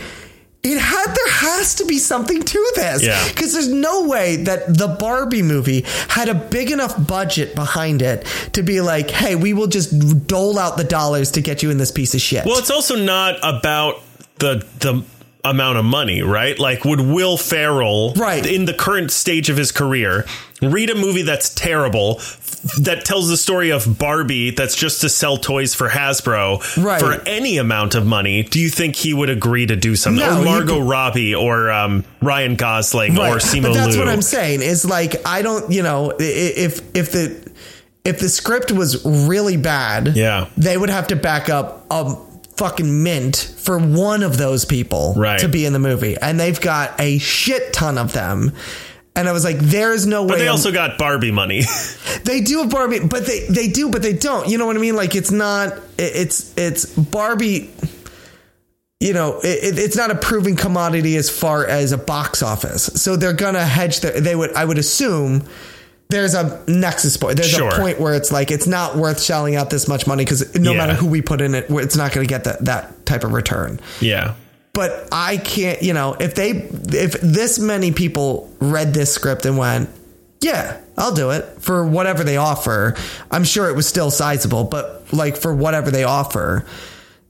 It 0.63 0.79
had 0.81 1.07
there 1.15 1.29
has 1.33 1.77
to 1.77 1.85
be 1.85 1.99
something 1.99 2.43
to 2.43 2.73
this 2.75 3.01
Yeah. 3.05 3.25
because 3.29 3.53
there's 3.53 3.69
no 3.69 4.09
way 4.09 4.35
that 4.37 4.67
the 4.77 4.89
Barbie 4.89 5.43
movie 5.43 5.85
had 6.09 6.29
a 6.29 6.35
big 6.35 6.73
enough 6.73 7.07
budget 7.07 7.55
behind 7.55 8.03
it 8.03 8.25
to 8.55 8.65
be 8.65 8.81
like, 8.81 9.09
hey, 9.09 9.37
we 9.37 9.53
will 9.53 9.69
just 9.69 10.27
dole 10.27 10.59
out 10.59 10.77
the 10.77 10.83
dollars 10.83 11.31
to 11.33 11.41
get 11.41 11.63
you 11.63 11.71
in 11.71 11.79
this 11.79 11.93
piece 11.93 12.15
of 12.15 12.21
shit. 12.21 12.45
Well, 12.45 12.59
it's 12.59 12.71
also 12.73 12.97
not 12.97 13.37
about 13.45 14.03
the 14.41 14.67
the 14.81 15.05
amount 15.51 15.79
of 15.79 15.85
money, 15.85 16.23
right? 16.23 16.59
Like, 16.59 16.85
would 16.85 17.01
Will 17.01 17.37
Ferrell, 17.37 18.13
Right. 18.17 18.45
in 18.47 18.65
the 18.65 18.75
current 18.75 19.11
stage 19.11 19.49
of 19.51 19.57
his 19.57 19.73
career, 19.73 20.25
read 20.63 20.91
a 20.91 20.95
movie 20.95 21.23
that's 21.23 21.51
terrible 21.55 22.21
that 22.81 23.05
tells 23.05 23.29
the 23.29 23.37
story 23.37 23.71
of 23.71 23.99
Barbie 23.99 24.51
that's 24.51 24.75
just 24.75 25.01
to 25.03 25.09
sell 25.09 25.37
toys 25.37 25.75
for 25.75 25.89
Hasbro 25.91 26.83
Right. 26.83 26.99
for 27.01 27.23
any 27.27 27.59
amount 27.59 27.95
of 27.95 28.05
money? 28.07 28.43
Do 28.43 28.59
you 28.59 28.69
think 28.71 28.97
he 28.97 29.15
would 29.15 29.31
agree 29.31 29.67
to 29.67 29.77
do 29.77 29.95
something? 29.95 30.25
No, 30.27 30.41
or 30.41 30.45
Margot 30.45 30.81
Robbie 30.81 31.35
or 31.35 31.71
um, 31.71 32.05
Ryan 32.23 32.57
Gosling 32.57 33.17
or 33.19 33.37
Simu 33.37 33.63
but 33.63 33.75
that's 33.75 33.93
Liu? 33.95 33.99
what 34.05 34.09
I'm 34.09 34.23
saying 34.23 34.63
is 34.63 34.85
like 34.85 35.15
I 35.27 35.43
don't 35.43 35.71
you 35.71 35.83
know 35.83 36.13
if 36.19 36.81
if 36.97 37.13
the 37.13 37.53
if 38.05 38.19
the 38.19 38.29
script 38.29 38.73
was 38.73 39.05
really 39.05 39.57
bad 39.57 40.17
Yeah. 40.17 40.47
they 40.57 40.77
would 40.77 40.91
have 40.91 41.09
to 41.09 41.17
back 41.17 41.49
up 41.49 41.87
a 41.91 42.17
fucking 42.57 43.03
mint 43.05 43.37
for 43.67 43.79
one 43.79 44.23
of 44.23 44.39
those 44.39 44.65
people 44.65 45.13
Right. 45.17 45.41
to 45.41 45.49
be 45.49 45.67
in 45.67 45.73
the 45.75 45.79
movie 45.79 46.17
and 46.17 46.41
they've 46.41 46.61
got 46.61 46.99
a 47.01 47.19
shit 47.19 47.73
ton 47.75 47.99
of 47.99 48.13
them 48.15 48.53
and 49.15 49.29
I 49.29 49.33
was 49.33 49.45
like, 49.45 49.59
there's 49.59 50.07
no 50.07 50.23
way. 50.25 50.29
But 50.29 50.39
they 50.39 50.45
I'm- 50.45 50.53
also 50.53 50.73
got 50.73 50.99
Barbie 50.99 51.31
money. 51.33 51.63
they 52.25 52.41
do 52.43 52.59
have 52.61 52.71
Barbie, 52.71 53.01
but 53.01 53.27
they 53.27 53.47
they 53.49 53.67
do, 53.69 53.91
but 53.91 54.03
they 54.03 54.13
don't. 54.13 54.47
You 54.49 54.59
know 54.59 54.67
what 54.67 54.77
I 54.77 54.79
mean? 54.79 54.95
Like 54.95 55.15
it's 55.15 55.31
not. 55.31 55.73
it- 55.99 56.13
It's 56.17 56.53
it's 56.59 56.85
Barbie. 56.85 57.71
You 59.01 59.13
know, 59.15 59.39
it, 59.43 59.79
it's 59.79 59.97
not 59.97 60.11
a 60.11 60.15
proven 60.15 60.55
commodity 60.57 61.17
as 61.17 61.29
far 61.31 61.67
as 61.67 61.93
a 61.93 61.99
box 61.99 62.43
office. 62.43 62.85
So 62.85 63.17
they're 63.17 63.33
gonna 63.33 63.65
hedge. 63.65 64.01
Their, 64.01 64.21
they 64.21 64.35
would. 64.37 64.53
I 64.55 64.65
would 64.67 64.79
assume. 64.79 65.45
There's 66.09 66.35
a 66.35 66.63
nexus 66.69 67.17
point. 67.17 67.37
There's 67.37 67.51
Sure. 67.51 67.69
a 67.69 67.77
point 67.77 67.99
where 68.01 68.15
it's 68.15 68.31
like 68.31 68.51
it's 68.53 68.67
not 68.67 68.97
worth 68.97 69.21
shelling 69.21 69.57
out 69.57 69.71
this 69.71 69.89
much 69.89 70.07
money 70.07 70.25
because 70.25 70.55
no 70.55 70.73
Yeah. 70.73 70.79
matter 70.79 70.95
who 70.95 71.07
we 71.07 71.21
put 71.21 71.41
in 71.41 71.55
it, 71.55 71.67
it's 71.69 71.97
not 71.97 72.13
going 72.13 72.27
to 72.27 72.29
get 72.33 72.45
that 72.45 72.65
that 72.65 73.05
type 73.07 73.25
of 73.25 73.33
return 73.33 73.81
yeah. 74.01 74.35
but 74.73 75.09
I 75.11 75.37
can't, 75.39 75.83
you 75.83 75.95
know, 75.95 76.15
if 76.21 76.35
they, 76.35 76.51
if 76.51 77.21
this 77.23 77.59
many 77.59 77.91
people 77.93 78.53
read 78.61 78.95
this 78.95 79.13
script 79.13 79.47
and 79.47 79.57
went, 79.59 79.89
yeah, 80.43 80.77
I'll 80.99 81.15
do 81.15 81.31
it 81.31 81.45
for 81.61 81.85
whatever 81.87 82.23
they 82.23 82.37
offer, 82.37 82.95
I'm 83.31 83.43
sure 83.45 83.69
it 83.69 83.75
was 83.75 83.87
still 83.89 84.11
sizable, 84.11 84.65
but 84.65 85.05
like 85.13 85.37
for 85.37 85.55
whatever 85.55 85.91
they 85.91 86.05
offer, 86.05 86.65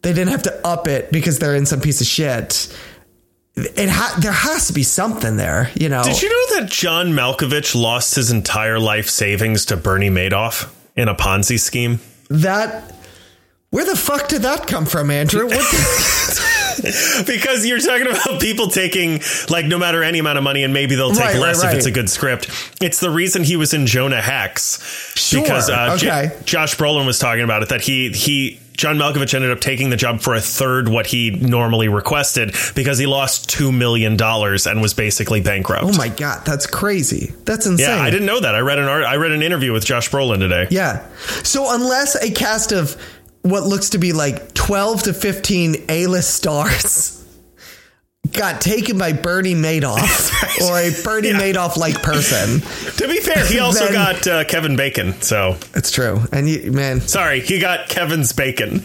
they 0.02 0.12
didn't 0.12 0.32
have 0.32 0.42
to 0.42 0.66
up 0.66 0.86
it 0.88 1.10
because 1.12 1.38
they're 1.38 1.54
in 1.56 1.66
some 1.66 1.80
piece 1.80 2.00
of 2.00 2.06
shit. 2.06 2.68
It 3.56 3.88
ha- 3.88 4.18
there 4.20 4.32
has 4.32 4.66
to 4.66 4.74
be 4.74 4.82
something 4.82 5.36
there, 5.36 5.70
you 5.74 5.88
know. 5.88 6.02
Did 6.04 6.20
you 6.20 6.28
know 6.28 6.60
that 6.60 6.70
John 6.70 7.08
Malkovich 7.12 7.74
lost 7.74 8.14
his 8.14 8.30
entire 8.30 8.78
life 8.78 9.08
savings 9.08 9.64
to 9.66 9.76
Bernie 9.78 10.10
Madoff 10.10 10.70
in 10.94 11.08
a 11.08 11.14
Ponzi 11.14 11.58
scheme? 11.58 12.00
that 12.28 12.92
where 13.70 13.84
the 13.84 13.96
fuck 13.96 14.28
did 14.28 14.42
that 14.42 14.66
come 14.66 14.84
from, 14.84 15.10
Andrew? 15.10 15.44
What 15.46 15.52
the- 15.52 16.52
because 17.26 17.66
you're 17.66 17.78
talking 17.80 18.06
about 18.06 18.40
people 18.40 18.68
taking 18.68 19.20
like 19.48 19.66
no 19.66 19.78
matter 19.78 20.02
any 20.02 20.18
amount 20.18 20.38
of 20.38 20.44
money 20.44 20.64
and 20.64 20.72
maybe 20.74 20.94
they'll 20.94 21.10
take 21.10 21.20
Right, 21.20 21.32
right, 21.34 21.40
less 21.40 21.64
if 21.64 21.74
it's 21.74 21.86
a 21.86 21.90
good 21.90 22.08
script. 22.10 22.48
It's 22.80 23.00
the 23.00 23.10
reason 23.10 23.42
he 23.42 23.56
was 23.56 23.74
in 23.74 23.86
Jonah 23.86 24.20
Hex 24.20 24.82
Sure, 25.16 25.42
because 25.42 25.68
uh, 25.70 25.96
J- 25.96 26.30
Josh 26.44 26.76
Brolin 26.76 27.06
was 27.06 27.18
talking 27.18 27.42
about 27.44 27.62
it 27.62 27.68
that 27.70 27.80
he 27.80 28.10
he 28.10 28.60
John 28.76 28.98
Malkovich 28.98 29.32
ended 29.32 29.50
up 29.50 29.60
taking 29.60 29.88
the 29.88 29.96
job 29.96 30.20
for 30.20 30.34
a 30.34 30.40
third 30.40 30.88
what 30.88 31.06
he 31.06 31.30
normally 31.30 31.88
requested 31.88 32.54
because 32.74 32.98
he 32.98 33.06
lost 33.06 33.48
two 33.48 33.72
million 33.72 34.18
dollars 34.18 34.66
and 34.66 34.82
was 34.82 34.92
basically 34.92 35.40
bankrupt. 35.40 35.84
oh 35.84 35.92
my 35.96 36.08
god, 36.10 36.44
that's 36.44 36.66
crazy. 36.66 37.32
That's 37.46 37.64
insane. 37.66 37.88
yeah, 37.88 38.02
I 38.02 38.10
didn't 38.10 38.26
know 38.26 38.38
that. 38.40 38.54
I 38.54 38.58
read 38.60 38.78
an 38.78 38.84
art. 38.86 39.04
I 39.04 39.16
read 39.16 39.32
an 39.32 39.40
interview 39.42 39.72
with 39.72 39.86
Josh 39.86 40.10
Brolin 40.10 40.40
today. 40.40 40.66
Yeah. 40.70 41.06
So 41.42 41.74
unless 41.74 42.16
a 42.16 42.30
cast 42.30 42.72
of 42.72 42.96
what 43.50 43.64
looks 43.64 43.90
to 43.90 43.98
be 43.98 44.12
like 44.12 44.54
12 44.54 45.04
to 45.04 45.12
15 45.14 45.84
A-list 45.88 46.34
stars 46.34 47.12
got 48.32 48.60
taken 48.60 48.98
by 48.98 49.12
Bernie 49.12 49.54
Madoff 49.54 50.32
or 50.68 50.78
a 50.78 50.90
Bernie 51.04 51.28
Yeah. 51.28 51.40
Madoff 51.40 51.76
like 51.76 52.02
person. 52.02 52.60
To 52.96 53.08
be 53.08 53.20
fair, 53.20 53.44
he 53.46 53.60
also 53.60 53.84
Then- 53.84 53.92
got 53.92 54.26
uh, 54.26 54.44
Kevin 54.44 54.76
Bacon. 54.76 55.12
So 55.22 55.56
It's 55.74 55.90
true. 55.92 56.20
And 56.32 56.48
you 56.48 56.72
man, 56.72 57.00
sorry, 57.00 57.40
he 57.40 57.58
got 57.60 57.88
Kevin's 57.88 58.32
bacon. 58.32 58.84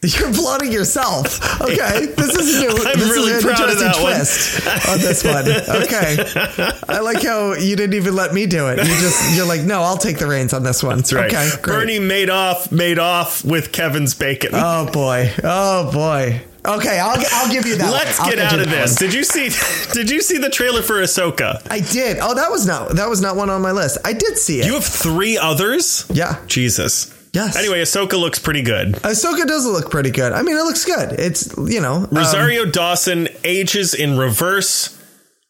you're 0.18 0.30
applauding 0.30 0.70
yourself. 0.72 1.60
Okay. 1.60 2.06
This 2.06 2.34
is 2.36 2.56
a 2.56 2.60
new 2.60 2.68
I'm 2.86 2.98
this 2.98 3.10
really 3.10 3.32
is 3.32 3.44
an 3.44 3.50
proud 3.54 3.68
of 3.70 3.78
that 3.80 3.96
one. 4.00 4.14
twist 4.14 4.88
on 4.88 4.98
this 4.98 5.24
one. 5.24 5.48
Okay. 5.82 6.72
I 6.88 7.00
like 7.00 7.22
how 7.22 7.54
you 7.54 7.74
didn't 7.76 7.94
even 7.94 8.14
let 8.14 8.32
me 8.32 8.46
do 8.46 8.68
it. 8.68 8.78
You 8.78 8.84
just 8.84 9.36
you're 9.36 9.46
like, 9.46 9.62
"No, 9.62 9.82
I'll 9.82 9.96
take 9.98 10.18
the 10.18 10.26
reins 10.28 10.52
on 10.52 10.62
this 10.62 10.82
one." 10.82 10.98
That's 10.98 11.12
right. 11.12 11.26
Okay. 11.32 11.50
Great. 11.62 11.74
Bernie 11.74 11.98
made 11.98 12.30
off 12.30 12.70
made 12.70 12.98
off 12.98 13.44
with 13.44 13.72
Kevin's 13.72 14.14
bacon. 14.14 14.50
Oh 14.54 14.90
boy. 14.92 15.32
Oh 15.42 15.90
boy. 15.92 16.42
Okay, 16.64 16.98
I'll, 16.98 17.16
I'll 17.32 17.50
give 17.50 17.64
you 17.66 17.76
that. 17.76 17.90
Let's 17.90 18.18
one. 18.18 18.30
Get 18.30 18.38
out 18.40 18.58
of 18.58 18.68
this. 18.68 19.00
one. 19.00 19.06
Did 19.08 19.14
you 19.14 19.24
see? 19.24 19.48
Did 19.94 20.10
you 20.10 20.20
see 20.20 20.36
the 20.38 20.50
trailer 20.50 20.82
for 20.82 20.94
Ahsoka? 20.96 21.66
I 21.70 21.80
did. 21.80 22.18
Oh, 22.20 22.34
that 22.34 22.50
was 22.50 22.66
not 22.66 22.90
that 22.96 23.08
was 23.08 23.20
not 23.22 23.36
one 23.36 23.48
on 23.48 23.62
my 23.62 23.72
list. 23.72 23.98
I 24.04 24.12
did 24.12 24.36
see 24.36 24.60
it. 24.60 24.66
You 24.66 24.74
have 24.74 24.84
three 24.84 25.38
others. 25.38 26.04
yeah. 26.12 26.44
Jesus. 26.46 27.14
Yes. 27.38 27.56
Anyway, 27.56 27.80
Ahsoka 27.80 28.18
looks 28.18 28.40
pretty 28.40 28.62
good. 28.62 28.94
Ahsoka 28.94 29.46
does 29.46 29.64
look 29.64 29.92
pretty 29.92 30.10
good. 30.10 30.32
I 30.32 30.42
mean, 30.42 30.56
it 30.56 30.62
looks 30.64 30.84
good. 30.84 31.12
It's 31.12 31.56
you 31.56 31.80
know 31.80 31.94
um, 31.94 32.08
Rosario 32.10 32.64
Dawson 32.64 33.28
ages 33.44 33.94
in 33.94 34.18
reverse 34.18 34.98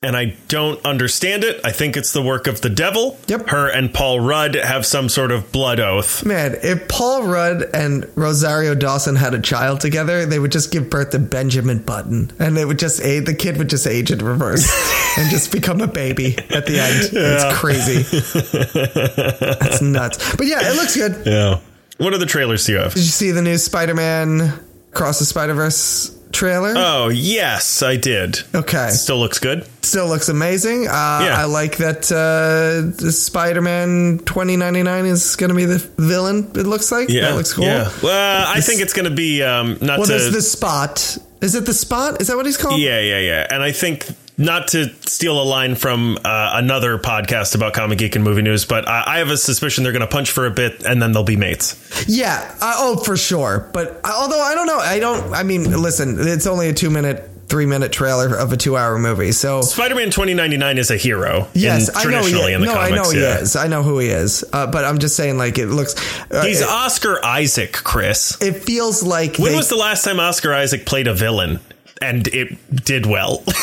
and 0.01 0.17
I 0.17 0.37
don't 0.47 0.85
understand 0.85 1.43
it. 1.43 1.61
I 1.65 1.73
think 1.73 1.97
it's 1.97 2.13
the 2.13 2.23
work 2.23 2.47
of 2.47 2.61
the 2.61 2.71
devil. 2.71 3.19
Yep. 3.27 3.49
Her 3.49 3.69
and 3.69 3.93
Paul 3.93 4.21
Rudd 4.21 4.55
have 4.55 4.87
some 4.87 5.09
sort 5.09 5.33
of 5.33 5.51
blood 5.51 5.81
oath. 5.81 6.25
Man, 6.25 6.57
if 6.63 6.87
Paul 6.89 7.25
Rudd 7.25 7.65
and 7.75 8.09
Rosario 8.15 8.77
Dawson 8.77 9.17
had 9.17 9.35
a 9.35 9.41
child 9.41 9.81
together, 9.81 10.25
they 10.25 10.39
would 10.39 10.53
just 10.53 10.71
give 10.71 10.89
birth 10.89 11.11
to 11.11 11.19
Benjamin 11.19 11.81
Button, 11.81 12.31
and 12.39 12.57
they 12.57 12.65
would 12.65 12.79
just 12.79 13.01
age. 13.01 13.25
The 13.25 13.35
kid 13.35 13.57
would 13.57 13.69
just 13.69 13.87
age 13.89 14.13
in 14.13 14.21
reverse 14.21 14.69
and 15.19 15.29
just 15.31 15.51
become 15.51 15.81
a 15.81 15.89
baby 15.89 16.39
at 16.51 16.67
the 16.67 16.79
end. 16.79 17.11
It's 17.13 17.59
crazy. 17.59 18.03
That's 19.59 19.83
nuts. 19.83 20.37
But 20.37 20.47
yeah, 20.47 20.61
it 20.63 20.77
looks 20.77 20.95
good. 20.95 21.27
Yeah. 21.27 21.59
What 21.99 22.15
other 22.15 22.27
trailers 22.27 22.65
do 22.67 22.73
you 22.73 22.79
have? 22.79 22.95
Did 22.95 23.03
you 23.03 23.11
see 23.11 23.31
the 23.33 23.43
new 23.43 23.59
Spider-Man 23.59 24.53
Cross 24.93 25.19
the 25.19 25.25
Spider-Verse 25.25 26.17
trailer? 26.33 26.75
Oh, 26.77 27.09
yes, 27.09 27.83
I 27.83 27.97
did. 27.97 28.41
okay, 28.55 28.91
Still 28.91 29.19
looks 29.19 29.39
good. 29.39 29.67
still 29.83 30.07
looks 30.09 30.29
amazing. 30.29 30.87
Uh, 30.87 30.93
I 30.93 31.45
like 31.45 31.79
that 31.79 32.11
uh, 32.13 32.93
Spider-Man 33.11 34.19
2099 34.21 35.07
is 35.07 35.37
going 35.37 35.49
to 35.51 35.55
be 35.57 35.65
the 35.65 35.79
villain. 35.99 36.51
It 36.55 36.67
looks 36.67 36.93
like 36.93 37.09
Yeah. 37.09 37.23
that 37.31 37.35
looks 37.37 37.53
cool. 37.53 37.65
Yeah. 37.65 37.91
Well, 38.03 38.45
I 38.49 38.61
think 38.61 38.81
it's 38.81 38.93
going 38.93 39.09
to 39.09 39.15
be 39.15 39.43
um, 39.43 39.79
not 39.81 39.99
Well, 39.99 40.07
to. 40.07 40.13
there's 40.13 40.33
the 40.33 40.43
spot. 40.43 41.19
Is 41.41 41.55
it 41.55 41.67
the 41.67 41.75
spot? 41.75 42.21
Is 42.21 42.29
that 42.29 42.37
what 42.37 42.47
he's 42.47 42.57
called? 42.57 42.81
Yeah, 42.81 43.01
yeah, 43.01 43.19
yeah. 43.19 43.47
And 43.51 43.63
I 43.63 43.73
think 43.73 44.07
not 44.39 44.69
to 44.69 44.89
steal 45.07 45.43
a 45.43 45.45
line 45.45 45.75
from 45.75 46.17
uh, 46.25 46.51
another 46.55 46.97
podcast 46.99 47.55
about 47.57 47.75
comic 47.75 47.99
geek 47.99 48.15
and 48.15 48.25
movie 48.25 48.43
news, 48.43 48.65
but 48.65 48.87
I, 48.89 49.03
I 49.07 49.19
have 49.19 49.31
a 49.31 49.37
suspicion 49.37 49.83
they're 49.85 49.93
going 49.93 50.01
to 50.01 50.07
punch 50.07 50.31
for 50.31 50.47
a 50.47 50.51
bit 50.51 50.85
and 50.87 51.03
then 51.03 51.13
they'll 51.13 51.25
be 51.25 51.37
mates. 51.37 51.75
Yeah. 52.09 52.55
Uh, 52.61 52.75
oh, 52.79 52.97
for 53.05 53.17
sure. 53.17 53.69
But 53.73 54.01
although 54.05 54.41
I 54.41 54.55
don't 54.55 54.67
know, 54.67 54.79
I 54.79 54.99
don't. 55.01 55.35
I 55.35 55.43
mean, 55.43 55.65
listen, 55.83 56.17
it's 56.21 56.47
only 56.47 56.69
a 56.69 56.73
two 56.73 56.89
minute, 56.91 57.29
three 57.49 57.67
minute 57.67 57.91
trailer 57.93 58.37
of 58.37 58.53
a 58.53 58.57
two 58.57 58.77
hour 58.77 58.97
movie. 58.99 59.33
So 59.33 59.61
Spider-Man 59.63 60.07
2099 60.11 60.79
is 60.79 60.91
a 60.93 60.97
hero. 60.97 61.49
yes, 61.55 61.89
in, 61.89 61.97
I 61.97 62.05
know. 62.05 62.09
He 62.09 62.15
traditionally 62.31 62.53
is. 62.53 62.55
in 62.57 62.61
the 62.61 62.67
no, 62.69 62.75
comics. 62.75 62.93
I 62.93 62.95
know 62.97 63.11
he 63.11 63.21
yeah. 63.21 63.39
is. 63.41 63.57
I 63.57 63.67
know 63.67 63.83
who 63.83 63.99
he 63.99 64.09
is. 64.09 64.45
Uh, 64.53 64.67
but 64.71 64.85
I'm 64.85 64.99
just 64.99 65.17
saying, 65.17 65.37
like, 65.39 65.59
it 65.59 65.67
looks. 65.67 65.95
Uh, 66.31 66.45
He's 66.45 66.61
it, 66.61 66.69
Oscar 66.69 67.25
Isaac, 67.25 67.73
Chris. 67.73 68.41
it 68.41 68.63
feels 68.63 69.03
like 69.03 69.39
When 69.39 69.51
they- 69.53 69.57
was 69.57 69.69
the 69.69 69.77
last 69.77 70.05
time 70.05 70.21
Oscar 70.21 70.55
Isaac 70.55 70.87
played 70.87 71.09
a 71.09 71.15
villain 71.15 71.59
and 72.03 72.27
it 72.29 72.57
did 72.85 73.07
well? 73.07 73.43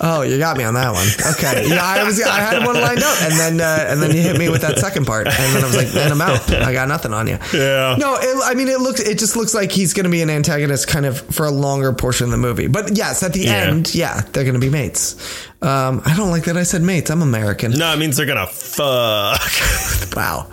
Oh, 0.00 0.22
you 0.22 0.38
got 0.38 0.56
me 0.56 0.64
on 0.64 0.74
that 0.74 0.92
one. 0.92 1.06
Okay, 1.34 1.68
yeah, 1.68 1.80
I 1.84 2.02
was. 2.02 2.20
I 2.20 2.40
had 2.40 2.66
one 2.66 2.74
lined 2.80 3.00
up, 3.00 3.22
and 3.22 3.32
then 3.38 3.60
uh, 3.60 3.86
and 3.88 4.02
then 4.02 4.10
you 4.14 4.22
hit 4.22 4.36
me 4.36 4.48
with 4.48 4.62
that 4.62 4.76
second 4.78 5.06
part, 5.06 5.28
and 5.28 5.36
then 5.54 5.62
I 5.62 5.66
was 5.66 5.76
like, 5.76 5.94
man, 5.94 6.10
I'm 6.10 6.20
out. 6.20 6.50
I 6.52 6.72
got 6.72 6.88
nothing 6.88 7.12
on 7.12 7.28
you. 7.28 7.38
Yeah. 7.54 7.94
No, 7.96 8.16
it, 8.18 8.36
I 8.44 8.54
mean, 8.54 8.66
it 8.68 8.80
looks. 8.80 9.00
It 9.00 9.18
just 9.20 9.36
looks 9.36 9.54
like 9.54 9.70
he's 9.70 9.94
going 9.94 10.04
to 10.04 10.10
be 10.10 10.20
an 10.20 10.30
antagonist, 10.30 10.88
kind 10.88 11.06
of 11.06 11.20
for 11.20 11.46
a 11.46 11.50
longer 11.50 11.92
portion 11.92 12.24
of 12.24 12.32
the 12.32 12.38
movie. 12.38 12.66
But 12.66 12.96
yes, 12.96 13.22
at 13.22 13.32
the 13.34 13.40
Yeah. 13.40 13.52
end, 13.68 13.94
yeah, 13.94 14.20
they're 14.32 14.42
going 14.44 14.54
to 14.54 14.60
be 14.60 14.70
mates. 14.70 15.14
Um, 15.62 16.02
I 16.04 16.16
don't 16.16 16.30
like 16.30 16.44
that 16.44 16.56
I 16.56 16.64
said 16.64 16.82
mates. 16.82 17.10
I'm 17.10 17.22
American. 17.22 17.70
no, 17.72 17.92
it 17.92 17.98
means 17.98 18.16
they're 18.16 18.26
going 18.26 18.44
to 18.46 18.52
fuck. 18.52 19.40
Wow, 20.16 20.50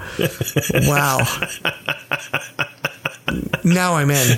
wow. 0.88 1.20
now 3.64 3.96
I'm 3.96 4.10
in. 4.10 4.38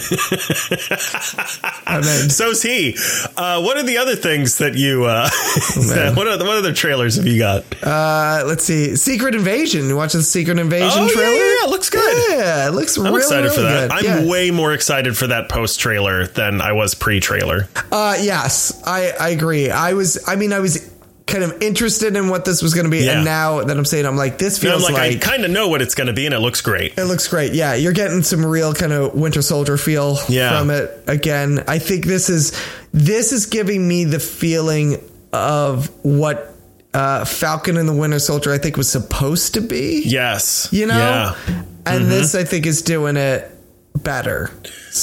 I'm 1.86 2.04
in. 2.04 2.30
So's 2.30 2.62
he. 2.62 2.96
Uh, 3.36 3.62
what 3.62 3.78
are 3.78 3.84
the 3.84 3.98
other 3.98 4.16
things 4.16 4.58
that 4.60 4.76
you? 4.76 5.06
Uh, 5.06 5.30
what 6.16 6.28
are 6.28 6.38
what 6.38 6.58
other 6.58 6.74
trailers 6.74 7.16
have 7.16 7.26
you 7.26 7.40
got? 7.40 7.64
Uh, 7.84 8.44
let's 8.46 8.64
see. 8.64 8.96
Secret 8.96 9.36
Invasion. 9.36 9.88
You 9.88 9.96
watch 9.96 10.14
the 10.14 10.24
Secret 10.24 10.60
Invasion 10.60 11.04
Oh, 11.04 11.10
trailer? 11.10 11.30
yeah, 11.34 11.38
yeah, 11.62 11.66
it 11.66 11.70
looks 11.70 11.90
good. 11.90 12.38
Yeah, 12.38 12.68
it 12.68 12.72
looks 12.72 12.98
I'm 12.98 13.06
really, 13.06 13.18
excited 13.18 13.52
for 13.52 13.62
that. 13.62 13.90
good. 13.90 13.92
I'm 13.92 14.06
yeah. 14.26 14.30
way 14.32 14.52
more 14.52 14.74
excited 14.74 15.18
for 15.18 15.28
that 15.28 15.50
post 15.50 15.80
trailer 15.80 16.28
than 16.28 16.62
I 16.62 16.74
was 16.74 16.96
pre 16.96 17.20
trailer. 17.20 17.68
Uh, 17.92 18.16
yes, 18.20 18.82
I, 18.86 19.12
I 19.20 19.30
agree. 19.30 19.70
I 19.70 19.94
was, 19.94 20.18
I 20.28 20.36
mean, 20.36 20.54
I 20.54 20.60
was 20.60 20.90
kind 21.28 21.44
of 21.44 21.62
interested 21.62 22.16
in 22.16 22.30
what 22.30 22.46
this 22.46 22.62
was 22.64 22.74
going 22.74 22.86
to 22.86 22.90
be, 22.90 23.00
Yeah. 23.06 23.18
and 23.18 23.26
now 23.26 23.62
that 23.62 23.78
I'm 23.78 23.86
saying, 23.86 24.06
I'm 24.06 24.16
like, 24.16 24.38
this 24.38 24.58
feels 24.58 24.84
like, 24.84 24.96
I 24.96 25.16
kind 25.18 25.44
of 25.46 25.52
know 25.52 25.68
what 25.68 25.82
it's 25.82 25.94
going 25.94 26.08
to 26.08 26.14
be, 26.14 26.26
and 26.26 26.34
it 26.34 26.40
looks 26.40 26.62
great. 26.62 26.98
it 26.98 27.04
looks 27.06 27.28
great. 27.28 27.54
Yeah, 27.54 27.76
you're 27.76 27.94
getting 27.94 28.24
some 28.24 28.46
real 28.46 28.74
kind 28.74 28.94
of 28.94 29.14
Winter 29.14 29.42
Soldier 29.42 29.78
feel 29.78 30.18
Yeah. 30.30 30.58
from 30.58 30.70
it 30.72 31.04
again. 31.06 31.64
I 31.68 31.80
think 31.80 32.06
this 32.06 32.30
is 32.30 32.54
this 32.94 33.32
is 33.34 33.46
giving 33.46 33.86
me 33.88 34.06
the 34.06 34.20
feeling 34.20 34.98
of 35.34 35.90
what 36.04 36.54
uh, 36.94 37.26
Falcon 37.26 37.78
and 37.78 37.88
the 37.88 37.94
Winter 37.94 38.18
Soldier 38.20 38.52
I 38.54 38.58
think 38.58 38.78
was 38.78 38.90
supposed 38.90 39.54
to 39.56 39.62
be. 39.62 40.04
Yes, 40.06 40.70
You 40.72 40.86
know, 40.88 40.98
Yeah. 40.98 41.36
Mm-hmm. 41.46 41.62
and 41.86 42.06
this 42.12 42.34
I 42.36 42.44
think 42.46 42.66
is 42.66 42.82
doing 42.82 43.18
it 43.18 43.52
better. 43.96 44.50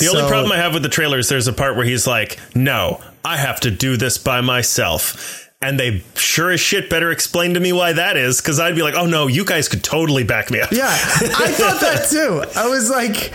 The 0.01 0.09
only 0.09 0.29
problem 0.29 0.53
I 0.53 0.57
have 0.57 0.73
with 0.73 0.83
the 0.83 0.89
trailer 0.89 1.19
is 1.19 1.29
there's 1.29 1.47
a 1.49 1.53
part 1.53 1.77
where 1.77 1.85
he's 1.85 2.07
like, 2.07 2.39
"No, 2.55 3.01
I 3.25 3.37
have 3.37 3.61
to 3.61 3.71
do 3.71 3.97
this 3.97 4.17
by 4.19 4.41
myself." 4.41 5.44
And 5.65 5.81
they 5.81 6.03
sure 6.15 6.51
as 6.51 6.61
shit 6.61 6.91
better 6.91 7.11
explain 7.11 7.55
to 7.55 7.61
me 7.61 7.73
why 7.73 7.93
that 7.95 8.17
is, 8.17 8.41
because 8.41 8.61
I'd 8.61 8.75
be 8.75 8.83
like, 8.83 8.95
"Oh 8.95 9.07
no, 9.07 9.27
you 9.27 9.45
guys 9.45 9.69
could 9.69 9.83
totally 9.83 10.25
back 10.25 10.51
me 10.51 10.61
up." 10.61 10.71
Yeah, 10.73 10.89
I 10.89 11.49
thought 11.53 11.81
that 11.81 12.09
too. 12.11 12.45
I 12.59 12.67
was 12.69 12.91
like, 12.91 13.33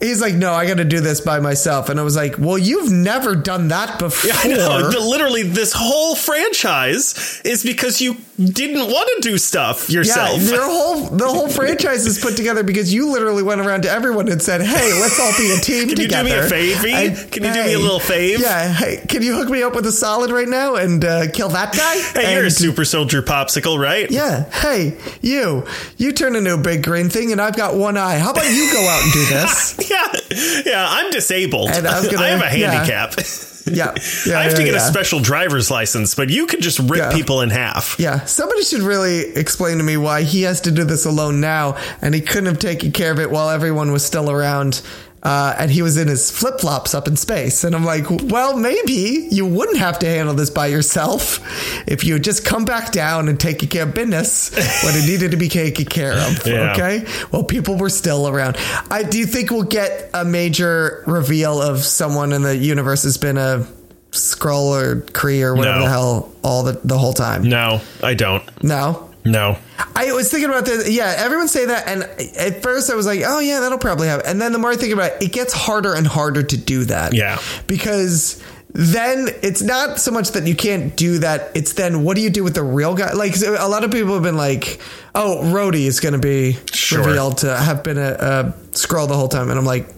he's 0.00 0.20
like, 0.20 0.34
no, 0.34 0.52
I 0.52 0.66
got 0.66 0.76
to 0.78 0.84
do 0.84 1.00
this 1.00 1.20
by 1.20 1.40
myself, 1.40 1.88
and 1.88 1.98
I 1.98 2.02
was 2.02 2.16
like, 2.16 2.36
well, 2.38 2.58
you've 2.58 2.90
never 2.92 3.34
done 3.34 3.68
that 3.68 3.98
before. 3.98 4.30
I 4.34 4.48
know. 4.48 4.90
The- 4.90 4.98
Literally, 5.00 5.42
this 5.42 5.72
whole 5.74 6.14
franchise 6.14 7.40
is 7.44 7.62
because 7.64 8.00
you 8.00 8.16
didn't 8.36 8.86
want 8.90 9.08
to 9.16 9.28
do 9.30 9.38
stuff 9.38 9.90
yourself. 9.90 10.40
Yeah, 10.40 10.50
their 10.50 10.64
whole 10.64 11.06
the 11.06 11.26
whole 11.26 11.48
franchise 11.48 12.06
is 12.06 12.18
put 12.18 12.36
together 12.36 12.62
because 12.62 12.92
you 12.94 13.10
literally 13.10 13.42
went 13.42 13.60
around 13.60 13.82
to 13.82 13.90
everyone 13.90 14.28
and 14.28 14.40
said, 14.40 14.60
"Hey, 14.60 14.92
let's 15.00 15.18
all 15.18 15.32
be 15.36 15.50
a 15.52 15.56
team 15.60 15.88
Can 15.88 16.00
you 16.00 16.08
do 16.08 16.22
me 16.24 16.30
a? 16.32 16.42
And, 16.42 17.32
Can 17.32 17.42
you 17.44 17.52
do 17.52 17.64
me 17.64 17.72
a 17.74 17.78
little 17.78 17.98
fave? 17.98 18.38
Yeah, 18.38 18.72
hey, 18.72 19.04
can 19.08 19.22
you 19.22 19.34
hook 19.34 19.48
me 19.48 19.62
up 19.62 19.74
with 19.74 19.86
a 19.86 19.92
solid 19.92 20.30
right 20.30 20.48
now 20.48 20.76
and 20.76 21.04
uh, 21.04 21.30
kill 21.32 21.48
that 21.48 21.74
guy? 21.74 21.94
hey, 22.20 22.34
you're 22.34 22.44
a 22.46 22.50
super 22.50 22.84
soldier 22.84 23.22
popsicle, 23.22 23.78
right? 23.78 24.08
Yeah, 24.10 24.44
hey, 24.50 24.98
you, 25.20 25.66
you 25.96 26.12
turn 26.12 26.36
into 26.36 26.54
a 26.54 26.58
big 26.58 26.84
green 26.84 27.08
thing, 27.08 27.32
and 27.32 27.40
I've 27.40 27.56
got 27.56 27.74
one 27.74 27.96
eye. 27.96 28.18
How 28.18 28.30
about 28.30 28.48
you 28.50 28.72
go 28.72 28.80
out 28.86 29.02
and 29.02 29.12
do 29.12 29.24
this? 29.26 29.78
yeah, 29.90 30.62
yeah. 30.66 30.86
I'm 30.88 31.10
disabled. 31.10 31.70
And 31.70 31.86
I 31.86 31.98
was 32.00 32.08
gonna- 32.08 32.22
I 32.26 32.28
have 32.28 32.40
a 32.42 32.48
handicap. 32.48 33.14
Yeah, 33.66 33.94
yeah 34.26 34.38
I 34.38 34.44
have 34.44 34.54
to 34.54 34.60
yeah, 34.62 34.72
get 34.72 34.74
a 34.76 34.80
special 34.80 35.20
driver's 35.20 35.70
license, 35.70 36.14
but 36.14 36.30
you 36.30 36.46
could 36.46 36.62
just 36.62 36.78
rip 36.78 36.96
Yeah. 36.98 37.12
people 37.12 37.42
in 37.42 37.50
half. 37.50 37.96
Yeah, 37.98 38.24
somebody 38.24 38.62
should 38.62 38.80
really 38.80 39.20
explain 39.36 39.76
to 39.78 39.84
me 39.84 39.96
why 39.98 40.22
he 40.22 40.42
has 40.42 40.62
to 40.62 40.70
do 40.70 40.84
this 40.84 41.04
alone 41.04 41.40
now, 41.40 41.76
and 42.00 42.14
he 42.14 42.20
couldn't 42.22 42.46
have 42.46 42.58
taken 42.58 42.92
care 42.92 43.12
of 43.12 43.18
it 43.18 43.30
while 43.30 43.50
everyone 43.50 43.92
was 43.92 44.04
still 44.04 44.30
around. 44.30 44.80
Uh, 45.22 45.54
and 45.58 45.70
he 45.70 45.82
was 45.82 45.96
in 45.96 46.06
his 46.08 46.30
flip 46.30 46.60
flops 46.60 46.94
up 46.94 47.08
in 47.08 47.16
space. 47.16 47.64
And 47.64 47.74
I'm 47.74 47.84
like, 47.84 48.06
well, 48.08 48.56
maybe 48.56 49.26
you 49.30 49.46
wouldn't 49.46 49.78
have 49.78 49.98
to 49.98 50.06
handle 50.06 50.34
this 50.34 50.48
by 50.50 50.68
yourself 50.68 51.40
if 51.88 52.04
you 52.04 52.18
just 52.20 52.44
come 52.44 52.64
back 52.64 52.92
down 52.92 53.28
and 53.28 53.38
taken 53.38 53.68
care 53.68 53.82
of 53.82 53.94
business 53.94 54.50
when 54.84 54.94
it 54.94 55.06
needed 55.06 55.32
to 55.32 55.36
be 55.36 55.48
taken 55.48 55.84
care 55.86 56.12
of. 56.12 56.42
Yeah. 56.46 56.72
Okay. 56.72 57.04
Well, 57.32 57.42
people 57.44 57.76
were 57.76 57.90
still 57.90 58.28
around. 58.28 58.56
I 58.90 59.02
do 59.02 59.18
you 59.18 59.26
think 59.26 59.50
we'll 59.50 59.64
get 59.64 60.10
a 60.14 60.24
major 60.24 61.02
reveal 61.06 61.60
of 61.60 61.84
someone 61.84 62.32
in 62.32 62.42
the 62.42 62.56
universe 62.56 63.02
has 63.02 63.18
been 63.18 63.36
a 63.36 63.66
Skrull 64.12 64.80
or 64.80 65.00
Kree 65.02 65.42
or 65.42 65.54
whatever 65.54 65.78
No. 65.80 65.84
the 65.84 65.90
hell 65.90 66.32
all 66.42 66.62
the, 66.62 66.80
the 66.84 66.96
whole 66.96 67.12
time? 67.12 67.42
No, 67.42 67.80
I 68.02 68.14
don't. 68.14 68.42
No. 68.64 69.07
No. 69.30 69.58
I 69.96 70.12
was 70.12 70.30
thinking 70.30 70.48
about 70.50 70.64
this. 70.64 70.88
Yeah, 70.88 71.12
everyone 71.16 71.48
say 71.48 71.66
that, 71.66 71.88
and 71.88 72.02
at 72.36 72.62
first 72.62 72.90
I 72.90 72.94
was 72.94 73.06
like, 73.06 73.22
"Oh 73.26 73.40
yeah, 73.40 73.60
that'll 73.60 73.78
probably 73.78 74.08
happen." 74.08 74.26
And 74.26 74.40
then 74.40 74.52
the 74.52 74.58
more 74.58 74.70
I 74.70 74.76
think 74.76 74.92
about 74.92 75.12
it, 75.12 75.22
it 75.24 75.32
gets 75.32 75.52
harder 75.52 75.94
and 75.94 76.06
harder 76.06 76.42
to 76.42 76.56
do 76.56 76.84
that. 76.84 77.14
Yeah. 77.14 77.38
because 77.66 78.42
then 78.74 79.28
it's 79.42 79.62
not 79.62 79.98
so 79.98 80.10
much 80.10 80.32
that 80.32 80.46
you 80.46 80.54
can't 80.54 80.94
do 80.94 81.18
that. 81.20 81.50
It's 81.54 81.72
then 81.72 82.04
what 82.04 82.16
do 82.16 82.22
you 82.22 82.30
do 82.30 82.44
with 82.44 82.54
the 82.54 82.62
real 82.62 82.94
guy? 82.94 83.12
Like 83.14 83.34
a 83.42 83.66
lot 83.66 83.82
of 83.82 83.90
people 83.90 84.14
have 84.14 84.22
been 84.22 84.36
like, 84.36 84.80
"Oh, 85.14 85.40
Rhodey 85.44 85.86
is 85.86 86.00
going 86.00 86.12
to 86.12 86.18
be 86.18 86.58
Sure. 86.72 86.98
revealed 87.04 87.38
to 87.38 87.56
have 87.56 87.82
been 87.82 87.98
a, 87.98 88.12
a 88.12 88.54
Skrull 88.72 89.08
the 89.08 89.16
whole 89.16 89.28
time," 89.28 89.50
and 89.50 89.58
I'm 89.58 89.64
like. 89.66 89.94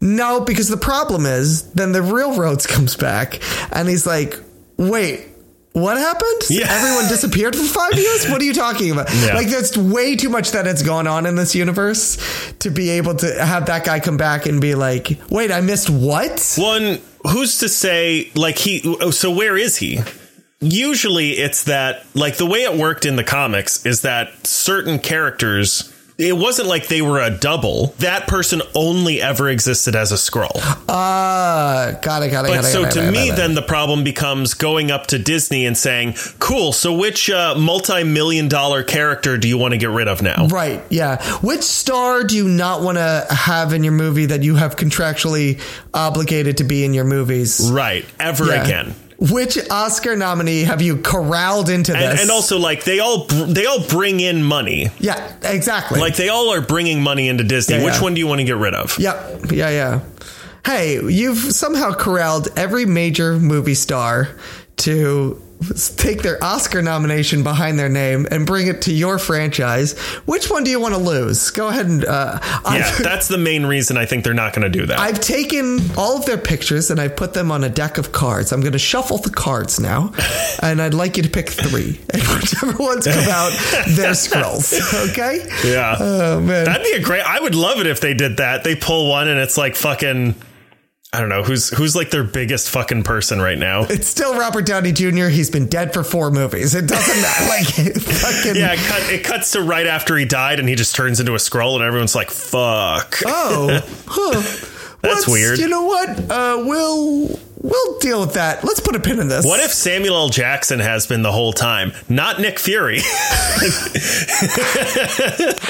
No, 0.00 0.42
because 0.42 0.68
the 0.68 0.76
problem 0.76 1.26
is 1.26 1.72
then 1.72 1.90
the 1.90 2.02
real 2.02 2.36
Rhodes 2.36 2.66
comes 2.74 2.94
back 2.96 3.40
and 3.72 3.88
he's 3.88 4.06
like, 4.06 4.38
wait, 4.76 5.26
what 5.72 5.96
happened? 5.96 6.42
Yeah. 6.50 6.66
Everyone 6.68 7.08
disappeared 7.08 7.54
for 7.54 7.62
five 7.62 7.94
years? 7.94 8.28
What 8.28 8.40
are 8.40 8.44
you 8.44 8.54
talking 8.54 8.90
about? 8.90 9.08
Yeah. 9.14 9.34
Like, 9.34 9.48
that's 9.48 9.76
way 9.76 10.16
too 10.16 10.28
much 10.28 10.52
that 10.52 10.66
has 10.66 10.82
gone 10.82 11.06
on 11.06 11.26
in 11.26 11.36
this 11.36 11.54
universe 11.54 12.18
to 12.60 12.70
be 12.70 12.90
able 12.90 13.14
to 13.16 13.44
have 13.44 13.66
that 13.66 13.84
guy 13.84 14.00
come 14.00 14.16
back 14.16 14.46
and 14.46 14.60
be 14.60 14.74
like, 14.74 15.18
wait, 15.30 15.52
I 15.52 15.60
missed 15.60 15.90
what? 15.90 16.54
One, 16.58 16.98
who's 17.30 17.58
to 17.58 17.68
say, 17.68 18.30
like, 18.34 18.58
he, 18.58 18.82
oh, 19.00 19.10
so 19.10 19.30
where 19.30 19.56
is 19.56 19.76
he? 19.76 20.00
Usually 20.60 21.32
it's 21.32 21.64
that, 21.64 22.04
like, 22.14 22.36
the 22.36 22.46
way 22.46 22.64
it 22.64 22.76
worked 22.76 23.04
in 23.04 23.16
the 23.16 23.24
comics 23.24 23.86
is 23.86 24.02
that 24.02 24.46
certain 24.46 24.98
characters, 24.98 25.94
it 26.18 26.36
wasn't 26.36 26.66
like 26.68 26.88
they 26.88 27.00
were 27.00 27.20
a 27.22 27.30
double. 27.30 27.94
That 27.98 28.26
person 28.26 28.60
only 28.74 29.22
ever 29.22 29.48
existed 29.48 29.94
as 29.94 30.10
a 30.10 30.16
Skrull. 30.16 30.50
Uh, 30.88 31.92
got 32.00 32.22
it, 32.24 32.30
got 32.30 32.44
it, 32.44 32.48
But 32.48 32.54
got 32.54 32.64
it. 32.64 32.72
so 32.72 32.82
got 32.82 32.88
it, 32.88 32.94
to 32.94 33.00
got 33.00 33.08
it, 33.08 33.12
me, 33.12 33.30
then 33.30 33.54
the 33.54 33.62
problem 33.62 34.02
becomes 34.02 34.54
going 34.54 34.90
up 34.90 35.06
to 35.08 35.18
Disney 35.20 35.64
and 35.64 35.76
saying, 35.78 36.14
cool, 36.40 36.72
so 36.72 36.92
which 36.92 37.30
uh, 37.30 37.54
multi 37.56 38.02
million 38.02 38.48
dollar 38.48 38.82
character 38.82 39.38
do 39.38 39.46
you 39.48 39.56
want 39.58 39.72
to 39.74 39.78
get 39.78 39.90
rid 39.90 40.08
of 40.08 40.20
now? 40.20 40.48
Right, 40.48 40.82
yeah. 40.90 41.22
Which 41.38 41.62
star 41.62 42.24
do 42.24 42.34
you 42.36 42.48
not 42.48 42.82
want 42.82 42.98
to 42.98 43.26
have 43.30 43.72
in 43.72 43.84
your 43.84 43.92
movie 43.92 44.26
that 44.26 44.42
you 44.42 44.56
have 44.56 44.74
contractually 44.76 45.60
obligated 45.94 46.56
to 46.58 46.64
be 46.64 46.84
in 46.84 46.94
your 46.94 47.04
movies? 47.04 47.70
Right. 47.72 48.04
Ever 48.18 48.46
Yeah. 48.46 48.64
again. 48.64 48.94
Which 49.20 49.58
Oscar 49.68 50.14
nominee 50.14 50.62
have 50.62 50.80
you 50.80 50.98
corralled 50.98 51.70
into 51.70 51.92
this? 51.92 52.02
And, 52.02 52.20
and 52.20 52.30
also, 52.30 52.58
like 52.58 52.84
they 52.84 53.00
all 53.00 53.26
br- 53.26 53.46
they 53.46 53.66
all 53.66 53.84
bring 53.84 54.20
in 54.20 54.44
money. 54.44 54.90
yeah, 55.00 55.34
exactly. 55.42 55.98
Like 56.00 56.14
they 56.14 56.28
all 56.28 56.52
are 56.52 56.60
bringing 56.60 57.02
money 57.02 57.28
into 57.28 57.42
Disney. 57.42 57.76
Yeah, 57.78 57.84
Which 57.84 57.94
yeah. 57.94 58.02
one 58.02 58.14
do 58.14 58.20
you 58.20 58.28
want 58.28 58.38
to 58.40 58.44
get 58.44 58.56
rid 58.56 58.74
of? 58.74 58.96
Yep. 58.98 59.50
Yeah, 59.50 59.70
yeah. 59.70 60.00
Hey, 60.64 61.00
you've 61.02 61.38
somehow 61.38 61.94
corralled 61.94 62.48
every 62.56 62.86
major 62.86 63.38
movie 63.40 63.74
star 63.74 64.28
to 64.78 65.42
take 65.96 66.22
their 66.22 66.42
Oscar 66.42 66.82
nomination 66.82 67.42
behind 67.42 67.78
their 67.78 67.88
name 67.88 68.26
and 68.30 68.46
bring 68.46 68.68
it 68.68 68.82
to 68.82 68.92
your 68.92 69.18
franchise. 69.18 69.98
Which 70.26 70.50
one 70.50 70.64
do 70.64 70.70
you 70.70 70.80
want 70.80 70.94
to 70.94 71.00
lose? 71.00 71.50
Go 71.50 71.68
ahead 71.68 71.86
and. 71.86 72.04
Uh, 72.04 72.38
Yeah, 72.64 72.90
that's 73.02 73.28
the 73.28 73.38
main 73.38 73.66
reason 73.66 73.96
I 73.96 74.06
think 74.06 74.24
they're 74.24 74.34
not 74.34 74.52
going 74.54 74.70
to 74.70 74.78
do 74.78 74.86
that. 74.86 74.98
I've 74.98 75.20
taken 75.20 75.80
all 75.96 76.16
of 76.16 76.26
their 76.26 76.38
pictures 76.38 76.90
and 76.90 77.00
I've 77.00 77.16
put 77.16 77.34
them 77.34 77.50
on 77.50 77.64
a 77.64 77.68
deck 77.68 77.98
of 77.98 78.12
cards. 78.12 78.52
I'm 78.52 78.60
going 78.60 78.72
to 78.72 78.78
shuffle 78.78 79.18
the 79.18 79.30
cards 79.30 79.80
now, 79.80 80.12
and 80.62 80.80
I'd 80.80 80.94
like 80.94 81.16
you 81.16 81.22
to 81.24 81.30
pick 81.30 81.48
three. 81.50 82.00
And 82.10 82.22
whichever 82.22 82.76
ones 82.82 83.06
come 83.06 83.28
out, 83.28 83.50
they're 83.88 84.12
Skrulls. 84.12 85.08
Okay? 85.10 85.46
yeah. 85.64 85.96
Oh, 85.98 86.40
man. 86.40 86.64
That'd 86.64 86.84
be 86.84 86.92
a 86.92 87.00
great. 87.02 87.22
I 87.22 87.40
would 87.40 87.54
love 87.54 87.80
it 87.80 87.86
if 87.86 88.00
they 88.00 88.14
did 88.14 88.36
that. 88.38 88.64
They 88.64 88.76
pull 88.76 89.08
one 89.10 89.28
and 89.28 89.40
it's 89.40 89.56
like 89.58 89.74
fucking. 89.76 90.34
I 91.10 91.20
don't 91.20 91.30
know 91.30 91.42
who's 91.42 91.70
who's 91.70 91.96
like 91.96 92.10
their 92.10 92.22
biggest 92.22 92.68
fucking 92.68 93.02
person 93.04 93.40
right 93.40 93.56
now. 93.56 93.84
It's 93.84 94.06
still 94.06 94.38
Robert 94.38 94.66
Downey 94.66 94.92
Jr. 94.92 95.28
He's 95.28 95.48
been 95.48 95.66
dead 95.66 95.94
for 95.94 96.04
four 96.04 96.30
movies. 96.30 96.74
It 96.74 96.86
doesn't 96.86 97.22
matter. 97.22 97.44
Like, 97.48 97.64
fucking. 97.94 98.56
Yeah, 98.56 98.74
it, 98.74 98.78
cut, 98.78 99.10
it 99.12 99.24
cuts 99.24 99.52
to 99.52 99.62
right 99.62 99.86
after 99.86 100.16
he 100.18 100.26
died, 100.26 100.60
and 100.60 100.68
he 100.68 100.74
just 100.74 100.94
turns 100.94 101.18
into 101.18 101.32
a 101.32 101.38
Skrull, 101.38 101.76
and 101.76 101.82
everyone's 101.82 102.14
like, 102.14 102.30
"Fuck." 102.30 103.16
Oh, 103.24 103.80
huh. 104.06 104.32
That's 105.00 105.02
Let's- 105.26 105.28
weird. 105.28 105.58
You 105.60 105.68
know 105.68 105.84
what? 105.84 106.08
Uh, 106.30 106.62
we'll 106.66 107.38
we'll 107.60 107.98
deal 107.98 108.20
with 108.20 108.34
that. 108.34 108.62
Let's 108.64 108.80
put 108.80 108.94
a 108.96 109.00
pin 109.00 109.18
in 109.20 109.28
this. 109.28 109.44
What 109.44 109.60
if 109.60 109.72
Samuel 109.72 110.16
L. 110.16 110.28
Jackson 110.28 110.80
has 110.80 111.06
been 111.06 111.22
the 111.22 111.32
whole 111.32 111.52
time, 111.52 111.92
not 112.08 112.40
Nick 112.40 112.58
Fury? 112.58 112.98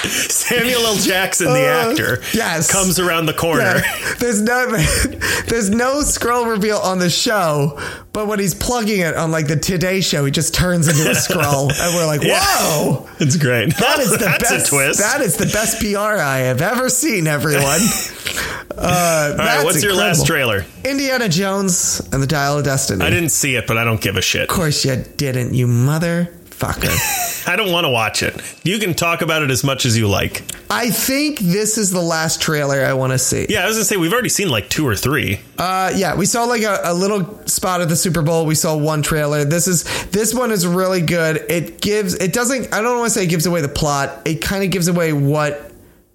Samuel 0.08 0.86
L. 0.86 0.96
Jackson, 0.96 1.46
the 1.52 1.66
Uh, 1.66 1.90
actor, 1.90 2.22
yes. 2.32 2.70
comes 2.70 2.98
around 2.98 3.26
the 3.26 3.32
corner. 3.34 3.62
Yeah. 3.62 4.14
There's 4.18 4.40
no 4.42 4.66
there's 5.48 5.70
no 5.70 6.02
Skrull 6.02 6.48
reveal 6.50 6.78
on 6.78 6.98
the 6.98 7.10
show, 7.10 7.78
but 8.12 8.26
when 8.26 8.38
he's 8.38 8.54
plugging 8.54 9.00
it 9.00 9.14
on 9.16 9.30
like 9.30 9.46
the 9.48 9.56
Today 9.56 10.00
Show, 10.00 10.24
he 10.24 10.30
just 10.30 10.54
turns 10.54 10.88
into 10.88 11.10
a 11.10 11.14
Skrull, 11.14 11.70
and 11.80 11.94
we're 11.94 12.06
like, 12.06 12.22
Yeah. 12.22 12.40
"Whoa, 12.40 13.08
It's 13.20 13.36
great. 13.36 13.74
that 13.76 13.98
is 13.98 14.10
the 14.12 14.18
That's 14.18 14.50
best 14.50 14.66
twist. 14.68 15.00
That 15.00 15.20
is 15.20 15.36
the 15.36 15.46
best 15.46 15.80
PR 15.80 15.98
I 16.20 16.38
have 16.38 16.62
ever 16.62 16.88
seen, 16.88 17.26
everyone." 17.26 17.80
Uh, 18.76 19.30
All 19.32 19.36
right, 19.38 19.64
what's 19.64 19.82
your 19.82 19.94
last 19.94 20.24
trailer? 20.26 20.64
Indiana 20.84 21.28
Jones 21.28 21.76
and 22.12 22.22
the 22.22 22.26
Dial 22.26 22.58
of 22.58 22.64
Destiny. 22.64 23.04
I 23.04 23.10
didn't 23.10 23.30
see 23.30 23.56
it, 23.56 23.66
but 23.66 23.78
I 23.78 23.84
don't 23.84 24.00
give 24.00 24.16
a 24.16 24.22
shit. 24.22 24.42
Of 24.42 24.48
course 24.48 24.84
you 24.84 24.96
didn't, 25.16 25.54
you 25.54 25.66
motherfucker. 25.66 27.46
I 27.48 27.56
don't 27.56 27.72
want 27.72 27.84
to 27.86 27.90
watch 27.90 28.22
it. 28.22 28.40
You 28.62 28.78
can 28.78 28.94
talk 28.94 29.22
about 29.22 29.42
it 29.42 29.50
as 29.50 29.64
much 29.64 29.86
as 29.86 29.96
you 29.96 30.08
like. 30.08 30.42
I 30.70 30.90
think 30.90 31.38
this 31.38 31.78
is 31.78 31.90
the 31.90 32.00
last 32.00 32.42
trailer 32.42 32.84
I 32.84 32.92
want 32.92 33.12
to 33.12 33.18
see. 33.18 33.46
Yeah, 33.48 33.64
I 33.64 33.66
was 33.66 33.76
gonna 33.76 33.86
say 33.86 33.96
we've 33.96 34.12
already 34.12 34.28
seen 34.28 34.50
like 34.50 34.68
two 34.68 34.86
or 34.86 34.94
three. 34.94 35.40
Uh, 35.56 35.92
yeah, 35.96 36.14
we 36.14 36.26
saw 36.26 36.44
like 36.44 36.62
a, 36.62 36.80
a 36.84 36.94
little 36.94 37.46
spot 37.46 37.80
at 37.80 37.88
the 37.88 37.96
Super 37.96 38.20
Bowl. 38.20 38.44
We 38.44 38.54
saw 38.54 38.76
one 38.76 39.00
trailer. 39.02 39.44
This 39.44 39.66
is 39.66 39.84
this 40.08 40.34
one 40.34 40.50
is 40.50 40.66
really 40.66 41.00
good. 41.00 41.44
It 41.48 41.80
gives 41.80 42.14
it 42.14 42.34
doesn't 42.34 42.72
I 42.74 42.82
don't 42.82 42.98
want 42.98 43.12
to 43.12 43.18
say 43.18 43.24
it 43.24 43.30
gives 43.30 43.46
away 43.46 43.62
the 43.62 43.68
plot. 43.68 44.26
It 44.26 44.42
kind 44.42 44.62
of 44.62 44.70
gives 44.70 44.88
away 44.88 45.14
what 45.14 45.72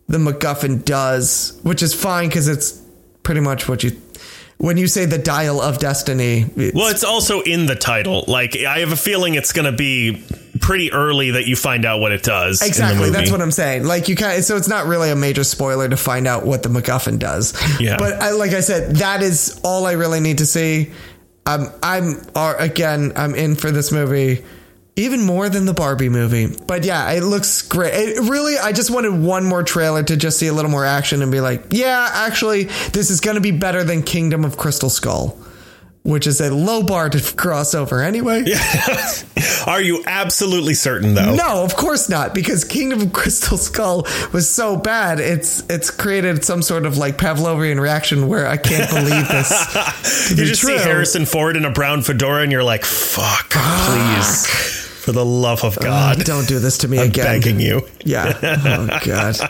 the 0.07 0.19
MacGuffin 0.19 0.85
does, 0.85 1.59
which 1.63 1.81
is 1.81 1.93
fine 1.95 2.27
because 2.27 2.47
it's 2.47 2.79
pretty 3.23 3.41
much 3.41 3.67
what 3.67 3.83
you 3.83 3.91
when 4.57 4.77
you 4.77 4.87
say 4.87 5.05
the 5.05 5.17
dial 5.17 5.59
of 5.61 5.79
destiny. 5.79 6.41
it's- 6.55 6.73
Well, 6.73 6.87
it's 6.87 7.03
also 7.03 7.41
in 7.41 7.65
the 7.65 7.75
title. 7.75 8.23
Like, 8.27 8.55
I 8.57 8.79
have 8.79 8.91
a 8.91 8.95
feeling 8.95 9.35
it's 9.35 9.51
going 9.51 9.65
to 9.65 9.71
be 9.77 10.23
pretty 10.61 10.93
early 10.93 11.31
that 11.31 11.45
you 11.47 11.55
find 11.57 11.83
out 11.83 11.99
what 11.99 12.11
it 12.13 12.23
does. 12.23 12.61
Exactly. 12.61 13.09
That's 13.09 13.31
what 13.31 13.41
I'm 13.41 13.51
saying. 13.51 13.83
Like 13.83 14.07
you 14.07 14.15
kind 14.15 14.37
of, 14.37 14.45
so 14.45 14.55
it's 14.55 14.69
not 14.69 14.85
really 14.85 15.09
a 15.09 15.15
major 15.15 15.43
spoiler 15.43 15.89
to 15.89 15.97
find 15.97 16.25
out 16.27 16.45
what 16.45 16.63
the 16.63 16.69
MacGuffin 16.69 17.19
does. 17.19 17.53
Yeah. 17.81 17.97
But 17.97 18.13
I, 18.21 18.31
like 18.31 18.51
I 18.51 18.61
said, 18.61 18.95
that 18.97 19.21
is 19.21 19.59
all 19.65 19.85
I 19.85 19.93
really 19.93 20.21
need 20.21 20.37
to 20.37 20.45
see. 20.45 20.91
Um, 21.45 21.69
I'm, 21.81 22.21
or 22.35 22.55
again, 22.55 23.11
I'm 23.17 23.35
in 23.35 23.55
for 23.55 23.71
this 23.71 23.91
movie 23.91 24.43
even 24.95 25.23
more 25.23 25.49
than 25.49 25.65
the 25.65 25.73
Barbie 25.73 26.09
movie. 26.09 26.55
But 26.67 26.85
yeah, 26.85 27.11
it 27.11 27.23
looks 27.23 27.61
great. 27.63 27.93
It 27.93 28.19
really, 28.29 28.57
I 28.57 28.71
just 28.71 28.91
wanted 28.91 29.13
one 29.19 29.43
more 29.45 29.63
trailer 29.63 30.03
to 30.03 30.15
just 30.17 30.37
see 30.37 30.47
a 30.47 30.53
little 30.53 30.69
more 30.71 30.85
action 30.85 31.21
and 31.21 31.31
be 31.31 31.41
like, 31.41 31.65
yeah, 31.71 32.09
actually, 32.13 32.65
this 32.91 33.09
is 33.09 33.19
going 33.19 33.35
to 33.35 33.41
be 33.41 33.51
better 33.51 33.83
than 33.83 34.03
Kingdom 34.03 34.45
of 34.45 34.57
Crystal 34.57 34.89
Skull. 34.89 35.37
Which 36.05 36.27
is 36.27 36.41
a 36.41 36.53
low 36.53 36.83
bar 36.83 37.09
to 37.09 37.35
cross 37.35 37.73
over 37.73 38.01
anyway. 38.01 38.43
Are 39.65 39.79
you 39.81 40.03
absolutely 40.05 40.73
certain, 40.73 41.13
though? 41.13 41.33
No, 41.33 41.63
of 41.63 41.77
course 41.77 42.09
not, 42.09 42.35
because 42.35 42.65
Kingdom 42.65 42.99
of 43.03 43.13
Crystal 43.13 43.57
Skull 43.57 44.05
was 44.33 44.49
so 44.49 44.75
bad. 44.75 45.21
It's 45.21 45.63
it's 45.69 45.89
created 45.89 46.43
some 46.43 46.61
sort 46.61 46.85
of 46.85 46.97
like 46.97 47.17
Pavlovian 47.17 47.79
reaction 47.79 48.27
where 48.27 48.45
I 48.47 48.57
can't 48.57 48.89
believe 48.89 49.29
this. 49.29 50.29
You 50.31 50.35
be 50.35 50.45
just 50.49 50.59
true. 50.61 50.77
see 50.77 50.83
Harrison 50.83 51.25
Ford 51.25 51.55
in 51.55 51.63
a 51.63 51.71
brown 51.71 52.01
fedora, 52.01 52.43
and 52.43 52.51
you're 52.51 52.63
like, 52.65 52.83
"Fuck, 52.83 53.51
please, 53.51 54.82
for 55.03 55.11
the 55.11 55.25
love 55.25 55.63
of 55.63 55.77
Uh, 55.77 55.81
God, 55.81 56.23
don't 56.23 56.47
do 56.47 56.59
this 56.59 56.79
to 56.79 56.87
me 56.87 56.97
again. 56.97 57.27
I'm 57.27 57.35
again. 57.35 57.41
begging 57.41 57.59
you." 57.59 57.87
Yeah. 58.05 58.33
Oh 58.65 58.99
god. 59.05 59.35
All 59.41 59.47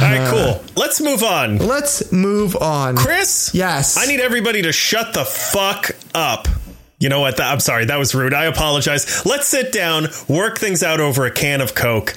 right, 0.00 0.28
cool. 0.30 0.64
Let's 0.76 1.00
move 1.00 1.22
on. 1.22 1.58
Let's 1.58 2.10
move 2.12 2.56
on. 2.56 2.96
Chris? 2.96 3.52
Yes. 3.54 3.96
I 3.96 4.06
need 4.06 4.20
everybody 4.20 4.62
to 4.62 4.72
shut 4.72 5.14
the 5.14 5.24
fuck 5.24 5.90
up. 6.14 6.48
You 6.98 7.08
know 7.10 7.20
what? 7.20 7.36
That, 7.36 7.52
I'm 7.52 7.60
sorry. 7.60 7.84
That 7.84 7.98
was 7.98 8.14
rude. 8.14 8.32
I 8.34 8.44
apologize. 8.46 9.24
Let's 9.26 9.46
sit 9.46 9.70
down, 9.72 10.08
work 10.28 10.58
things 10.58 10.82
out 10.82 10.98
over 11.00 11.26
a 11.26 11.30
can 11.30 11.60
of 11.60 11.74
Coke. 11.74 12.14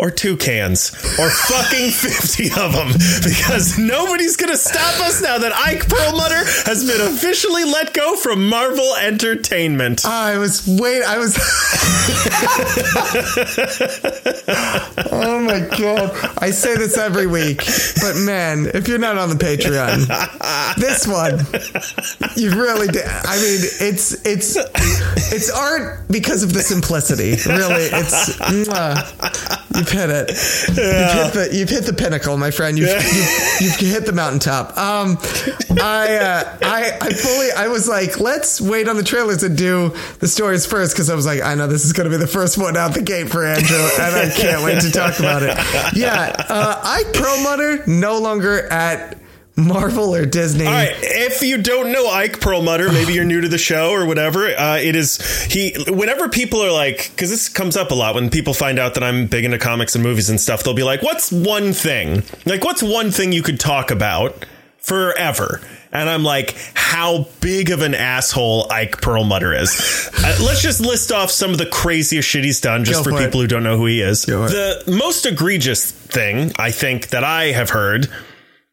Or 0.00 0.10
two 0.10 0.38
cans, 0.38 0.92
or 1.20 1.28
fucking 1.28 1.90
50 1.92 2.52
of 2.58 2.72
them, 2.72 2.88
because 3.22 3.76
nobody's 3.78 4.34
gonna 4.34 4.56
stop 4.56 4.98
us 5.06 5.20
now 5.20 5.36
that 5.36 5.52
Ike 5.52 5.86
Perlmutter 5.90 6.42
has 6.64 6.86
been 6.90 7.02
officially 7.02 7.64
let 7.64 7.92
go 7.92 8.16
from 8.16 8.48
Marvel 8.48 8.96
Entertainment. 8.96 10.06
I 10.06 10.38
was 10.38 10.66
wait. 10.66 11.02
I 11.02 11.18
was. 11.18 11.36
oh 15.12 15.40
my 15.44 15.60
god! 15.78 16.10
I 16.38 16.50
say 16.50 16.76
this 16.76 16.96
every 16.96 17.26
week, 17.26 17.58
but 18.00 18.16
man, 18.16 18.70
if 18.72 18.88
you're 18.88 18.98
not 18.98 19.18
on 19.18 19.28
the 19.28 19.34
Patreon, 19.34 20.06
this 20.76 21.06
one, 21.06 21.40
you 22.36 22.50
really. 22.58 22.88
Did. 22.88 23.04
I 23.04 23.36
mean, 23.36 23.60
it's 23.80 24.24
it's 24.26 24.56
it's 25.30 25.50
art 25.50 26.08
because 26.08 26.42
of 26.42 26.54
the 26.54 26.60
simplicity. 26.62 27.36
Really, 27.46 27.88
it's. 27.92 28.40
You've 29.90 30.00
hit 30.00 30.10
it. 30.10 30.28
You've 30.68 30.76
hit 30.76 31.32
the 31.34 31.48
you've 31.52 31.68
hit 31.68 31.84
the 31.84 31.92
pinnacle, 31.92 32.36
my 32.36 32.50
friend. 32.50 32.78
You've 32.78 32.88
you've, 32.90 33.80
you've 33.80 33.92
hit 33.92 34.06
the 34.06 34.12
mountaintop. 34.12 34.76
Um, 34.76 35.18
I 35.80 36.16
uh, 36.16 36.58
I 36.62 36.98
I 37.00 37.12
fully 37.12 37.48
I 37.56 37.68
was 37.68 37.88
like, 37.88 38.20
let's 38.20 38.60
wait 38.60 38.88
on 38.88 38.96
the 38.96 39.02
trailers 39.02 39.42
and 39.42 39.56
do 39.56 39.94
the 40.18 40.28
stories 40.28 40.66
first 40.66 40.94
because 40.94 41.10
I 41.10 41.14
was 41.14 41.26
like, 41.26 41.42
I 41.42 41.54
know 41.54 41.66
this 41.66 41.84
is 41.84 41.92
going 41.92 42.10
to 42.10 42.16
be 42.16 42.20
the 42.20 42.26
first 42.30 42.58
one 42.58 42.76
out 42.76 42.94
the 42.94 43.02
gate 43.02 43.30
for 43.30 43.44
Andrew, 43.44 43.76
and 44.00 44.14
I 44.16 44.30
can't 44.34 44.62
wait 44.62 44.80
to 44.82 44.90
talk 44.90 45.18
about 45.18 45.42
it. 45.42 45.56
Yeah, 45.94 46.34
uh, 46.48 46.80
Ike 46.84 47.12
Perlmutter 47.12 47.86
no 47.86 48.18
longer 48.18 48.66
at 48.68 49.18
Marvel 49.60 50.14
or 50.14 50.26
Disney. 50.26 50.66
All 50.66 50.72
right. 50.72 50.94
If 51.00 51.42
you 51.42 51.58
don't 51.58 51.92
know 51.92 52.08
Ike 52.08 52.40
Perlmutter, 52.40 52.92
maybe 52.92 53.12
you're 53.12 53.24
new 53.24 53.40
to 53.40 53.48
the 53.48 53.58
show 53.58 53.90
or 53.90 54.06
whatever. 54.06 54.46
Uh, 54.46 54.78
it 54.78 54.96
is 54.96 55.18
he. 55.44 55.74
Whenever 55.88 56.28
people 56.28 56.62
are 56.62 56.72
like, 56.72 57.10
because 57.10 57.30
this 57.30 57.48
comes 57.48 57.76
up 57.76 57.90
a 57.90 57.94
lot 57.94 58.14
when 58.14 58.30
people 58.30 58.54
find 58.54 58.78
out 58.78 58.94
that 58.94 59.02
I'm 59.02 59.26
big 59.26 59.44
into 59.44 59.58
comics 59.58 59.94
and 59.94 60.02
movies 60.04 60.30
and 60.30 60.40
stuff, 60.40 60.62
they'll 60.62 60.74
be 60.74 60.82
like, 60.82 61.02
"What's 61.02 61.30
one 61.30 61.72
thing? 61.72 62.22
Like, 62.46 62.64
what's 62.64 62.82
one 62.82 63.10
thing 63.10 63.32
you 63.32 63.42
could 63.42 63.60
talk 63.60 63.90
about 63.90 64.44
forever?" 64.78 65.60
And 65.92 66.08
I'm 66.08 66.22
like, 66.22 66.54
how 66.74 67.26
big 67.40 67.70
of 67.70 67.82
an 67.82 67.94
asshole 67.94 68.70
Ike 68.70 69.00
Perlmutter 69.00 69.52
is. 69.52 70.08
uh, 70.18 70.36
let's 70.44 70.62
just 70.62 70.80
list 70.80 71.10
off 71.10 71.32
some 71.32 71.50
of 71.50 71.58
the 71.58 71.66
craziest 71.66 72.28
shit 72.28 72.44
he's 72.44 72.60
done, 72.60 72.84
just 72.84 73.00
Go 73.00 73.10
for 73.10 73.16
for 73.18 73.24
people 73.24 73.40
who 73.40 73.48
don't 73.48 73.64
know 73.64 73.76
who 73.76 73.86
he 73.86 74.00
is. 74.00 74.24
The 74.24 74.84
most 74.86 75.26
egregious 75.26 75.90
thing 75.90 76.52
I 76.58 76.70
think 76.70 77.08
that 77.08 77.24
I 77.24 77.46
have 77.46 77.70
heard 77.70 78.08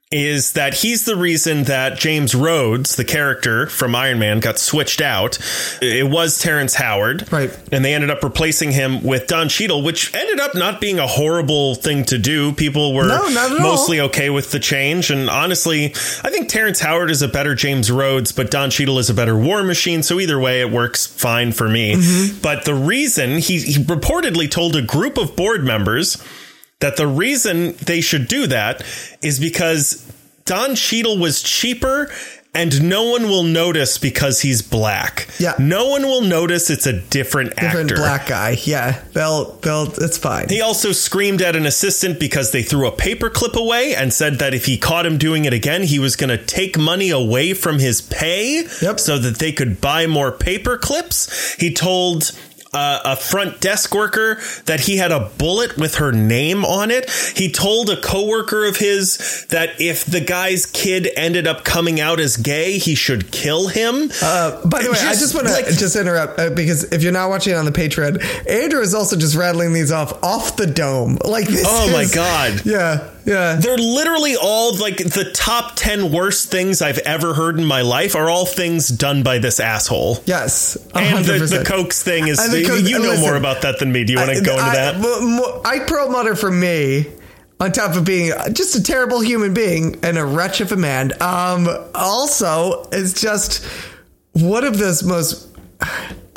is 0.10 0.54
that 0.54 0.74
he's 0.74 1.04
the 1.04 1.18
reason 1.18 1.66
that 1.66 1.98
James 1.98 2.34
Rhodes, 2.34 2.96
the 2.96 3.04
character 3.04 3.68
from 3.68 3.94
Iron 3.94 4.20
Man, 4.20 4.40
got 4.40 4.58
switched 4.58 5.02
out. 5.02 5.38
It 5.82 6.10
was 6.10 6.40
Terrence 6.40 6.76
Howard. 6.76 7.30
Right. 7.30 7.52
And 7.74 7.84
they 7.84 7.94
ended 7.94 8.10
up 8.10 8.24
replacing 8.24 8.72
him 8.72 9.04
with 9.04 9.28
Don 9.28 9.50
Cheadle, 9.50 9.84
which 9.84 10.14
ended 10.16 10.40
up 10.40 10.56
not 10.56 10.80
being 10.80 10.98
a 10.98 11.08
horrible 11.08 11.76
thing 11.76 12.06
to 12.06 12.18
do. 12.18 12.54
People 12.54 12.94
were 12.94 13.08
No, 13.10 13.28
at 13.28 13.52
all. 13.52 13.60
mostly 13.60 14.00
okay 14.00 14.30
with 14.30 14.52
the 14.52 14.60
change. 14.60 15.12
And 15.12 15.30
honestly, 15.30 15.88
I 16.24 16.30
think 16.30 16.48
Terrence 16.48 16.80
Howard 16.80 17.12
is 17.12 17.22
a 17.22 17.28
better 17.28 17.54
James 17.54 17.92
Rhodes, 17.92 18.32
but 18.32 18.50
Don 18.50 18.70
Cheadle 18.70 19.00
is 19.00 19.10
a 19.10 19.14
better 19.14 19.38
War 19.38 19.62
Machine. 19.62 20.04
So 20.04 20.22
either 20.22 20.40
way, 20.40 20.62
it 20.62 20.72
works 20.72 21.06
fine 21.06 21.52
for 21.52 21.68
me. 21.68 21.96
Mm-hmm. 21.96 22.40
But 22.42 22.64
the 22.64 22.76
reason 22.76 23.40
he, 23.40 23.60
he 23.60 23.84
reportedly 23.84 24.50
told 24.50 24.78
a 24.78 24.82
group 24.82 25.18
of 25.18 25.36
board 25.36 25.66
members 25.66 26.18
that 26.80 26.98
the 26.98 27.08
reason 27.08 27.74
they 27.86 28.02
should 28.02 28.28
do 28.28 28.48
that 28.48 28.84
is 29.22 29.40
because 29.40 30.06
Don 30.46 30.76
Cheadle 30.76 31.18
was 31.18 31.42
cheaper 31.42 32.10
and 32.54 32.90
no 32.90 33.04
one 33.12 33.24
will 33.24 33.44
notice 33.44 33.98
because 34.00 34.42
he's 34.42 34.62
black. 34.64 35.28
Yeah. 35.40 35.54
No 35.60 35.90
one 35.90 36.04
will 36.04 36.22
notice 36.22 36.70
it's 36.72 36.88
a 36.88 36.94
different, 36.94 37.56
Different 37.56 37.92
actor. 37.92 38.02
black 38.02 38.28
guy. 38.28 38.58
Yeah, 38.64 39.00
they'll 39.14 39.52
they'll. 39.58 39.92
It's 39.98 40.18
fine. 40.18 40.48
He 40.50 40.62
also 40.62 40.92
screamed 40.92 41.42
at 41.44 41.56
an 41.56 41.66
assistant 41.68 42.20
because 42.20 42.52
they 42.52 42.64
threw 42.64 42.88
a 42.88 42.92
paperclip 42.92 43.54
away 43.54 43.94
and 43.94 44.12
said 44.12 44.40
that 44.40 44.54
if 44.56 44.66
he 44.66 44.78
caught 44.78 45.06
him 45.06 45.18
doing 45.20 45.46
it 45.46 45.54
again, 45.54 45.84
he 45.84 46.00
was 46.00 46.16
going 46.16 46.30
to 46.36 46.44
take 46.44 46.78
money 46.80 47.10
away 47.12 47.54
from 47.54 47.78
his 47.80 48.02
pay 48.02 48.66
Yep. 48.82 49.00
so 49.00 49.20
that 49.20 49.38
they 49.38 49.52
could 49.52 49.80
buy 49.82 50.08
more 50.08 50.32
paper 50.32 50.78
clips. 50.78 51.54
He 51.60 51.72
told 51.74 52.32
uh, 52.74 53.00
a 53.06 53.16
front 53.16 53.60
desk 53.62 53.94
worker 53.96 54.40
that 54.66 54.82
he 54.82 54.98
had 54.98 55.12
a 55.12 55.30
bullet 55.38 55.78
with 55.78 55.96
her 55.96 56.12
name 56.12 56.66
on 56.66 56.92
it. 56.92 57.10
He 57.36 57.52
told 57.52 57.90
a 57.90 58.00
coworker 58.02 58.66
of 58.66 58.78
his 58.78 59.46
that 59.50 59.80
if 59.80 60.06
the 60.06 60.20
guy's 60.22 60.66
kid 60.66 61.08
ended 61.16 61.48
up 61.48 61.64
coming 61.64 62.00
out 62.00 62.20
as 62.20 62.38
gay, 62.38 62.78
he 62.78 62.96
should 62.96 63.32
kill 63.32 63.68
him. 63.68 64.12
Uh, 64.22 64.66
by 64.68 64.84
the 64.84 64.92
way, 64.92 64.98
I 65.00 65.10
Just, 65.14 65.20
just 65.22 65.36
want 65.36 65.48
to 65.48 65.54
like- 65.54 65.66
just 65.68 65.96
interrupt 65.96 66.40
uh, 66.40 66.50
because 66.50 66.84
if 66.86 67.04
you're 67.04 67.12
not 67.14 67.30
watching 67.30 67.54
it 67.54 67.56
on 67.58 67.66
the 67.66 67.72
Patreon, 67.72 68.22
Andrew 68.50 68.82
is 68.82 68.94
also 68.94 69.16
just 69.16 69.36
rattling 69.36 69.74
these 69.74 69.92
off 69.92 70.24
off 70.24 70.58
the 70.58 70.68
dome. 70.68 71.18
Like 71.24 71.48
this. 71.48 71.66
Oh 71.68 71.92
my 71.92 72.06
God. 72.14 72.66
Yeah, 72.66 73.10
yeah. 73.28 73.56
They're 73.58 73.78
literally 73.78 74.36
all 74.36 74.76
like 74.78 74.98
the 74.98 75.30
top 75.34 75.74
10 75.76 76.12
worst 76.12 76.50
things 76.50 76.82
I've 76.82 76.98
ever 77.00 77.34
heard 77.34 77.60
in 77.60 77.66
my 77.66 77.82
life 77.82 78.16
are 78.16 78.30
all 78.30 78.46
things 78.46 78.88
done 78.88 79.22
by 79.22 79.38
this 79.40 79.60
asshole. 79.60 80.24
Yes, 80.26 80.78
And 80.96 81.26
the, 81.26 81.34
100%. 81.34 81.60
the 81.60 81.64
Cokes 81.66 82.02
thing 82.02 82.28
is, 82.30 82.38
the 82.50 82.62
you, 82.62 82.68
Coke- 82.68 82.82
you 82.82 83.00
know 83.00 83.10
listen, 83.10 83.22
more 83.26 83.36
about 83.36 83.62
that 83.64 83.80
than 83.80 83.92
me. 83.92 84.06
Do 84.06 84.14
you 84.14 84.20
want 84.20 84.36
to 84.36 84.42
go 84.44 84.54
into 84.54 84.64
I, 84.64 84.74
that? 84.74 84.96
I, 85.66 85.70
Ike 85.76 85.88
Perlmutter 85.88 86.36
for 86.36 86.50
me, 86.50 87.06
on 87.60 87.72
top 87.72 87.96
of 87.96 88.06
being 88.06 88.32
just 88.54 88.76
a 88.76 88.84
terrible 88.84 89.20
human 89.20 89.54
being 89.54 90.00
and 90.04 90.18
a 90.18 90.26
wretch 90.26 90.62
of 90.62 90.72
a 90.72 90.78
man, 90.78 91.12
um, 91.22 91.68
also 91.94 92.84
is 92.92 93.14
just 93.14 93.66
one 94.34 94.64
of 94.64 94.78
those 94.78 95.04
most. 95.04 95.48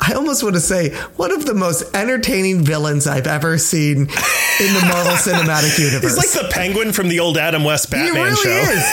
I 0.03 0.13
almost 0.13 0.41
want 0.43 0.55
to 0.55 0.61
say 0.61 0.95
one 1.15 1.31
of 1.31 1.45
the 1.45 1.53
most 1.53 1.95
entertaining 1.95 2.63
villains 2.63 3.05
I've 3.05 3.27
ever 3.27 3.57
seen 3.59 3.97
in 3.97 4.05
the 4.07 4.85
Marvel 4.87 5.11
Cinematic 5.17 5.77
Universe. 5.77 6.15
He's 6.15 6.17
like 6.35 6.47
the 6.47 6.49
penguin 6.51 6.91
from 6.91 7.07
the 7.07 7.19
old 7.19 7.37
Adam 7.37 7.63
West 7.63 7.87
He 7.93 7.95
Batman 7.95 8.23
really 8.23 8.35
show. 8.35 8.71
is. 8.71 8.83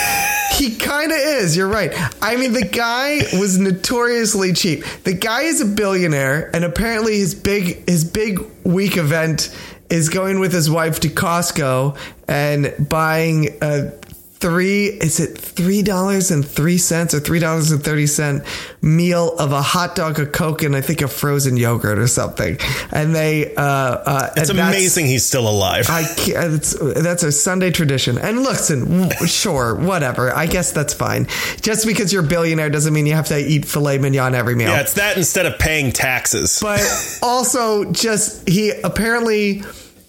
He 0.59 0.77
kind 0.77 1.11
of 1.13 1.19
is. 1.19 1.57
You're 1.57 1.69
right. 1.69 1.93
I 2.23 2.37
mean, 2.37 2.53
the 2.53 2.65
guy 2.65 3.21
was 3.39 3.59
notoriously 3.59 4.53
cheap. 4.53 4.85
The 5.05 5.15
guy 5.15 5.43
is 5.43 5.61
a 5.61 5.65
billionaire, 5.67 6.51
and 6.55 6.65
apparently 6.65 7.19
his 7.19 7.35
big 7.35 7.89
his 7.89 8.05
big 8.05 8.41
week 8.65 8.97
event 8.97 9.55
is 9.89 10.09
going 10.11 10.41
with 10.41 10.53
his 10.53 10.69
wife 10.69 11.01
to 11.01 11.09
Costco 11.09 11.97
and 12.27 12.75
buying 12.89 13.57
a 13.63 13.93
three 14.41 14.87
is 14.87 15.19
it 15.19 15.37
three 15.37 15.83
dollars 15.83 16.31
and 16.31 16.47
three 16.47 16.79
cents 16.79 17.13
or 17.13 17.21
three 17.21 17.41
dollars 17.41 17.73
and 17.73 17.83
thirty 17.83 18.07
cent 18.07 18.45
meal 18.81 19.37
of 19.37 19.53
a 19.53 19.61
hot 19.61 19.97
dog, 19.97 20.19
a 20.21 20.27
coke, 20.27 20.63
and 20.63 20.77
I 20.77 20.81
think 20.81 21.03
a 21.03 21.09
frozen 21.09 21.57
yogurt 21.57 21.99
or 21.99 22.07
something. 22.07 22.59
And 22.93 23.15
they 23.15 23.55
uh, 23.55 23.63
uh 23.63 24.31
It's 24.37 24.51
amazing 24.51 25.07
he's 25.07 25.27
still 25.27 25.49
alive. 25.49 25.87
I 25.89 26.03
that's 27.03 27.23
a 27.23 27.33
Sunday 27.33 27.71
tradition. 27.71 28.19
And 28.19 28.41
listen, 28.41 29.11
sure, 29.27 29.75
whatever. 29.75 30.35
I 30.35 30.47
guess 30.47 30.73
that's 30.73 30.95
fine. 30.95 31.27
Just 31.61 31.87
because 31.87 32.13
you're 32.13 32.25
a 32.25 32.29
billionaire 32.29 32.71
doesn't 32.71 32.93
mean 32.93 33.07
you 33.07 33.15
have 33.15 33.29
to 33.29 33.39
eat 33.39 33.65
filet 33.65 33.99
mignon 33.99 34.35
every 34.35 34.55
meal. 34.55 34.71
yeah, 34.71 34.81
it's 34.81 34.95
that 34.95 35.17
instead 35.17 35.47
of 35.47 35.59
paying 35.59 35.93
taxes. 35.93 36.61
but 36.63 36.81
also, 37.23 37.91
just 37.93 38.49
he 38.49 38.71
apparently 38.71 39.63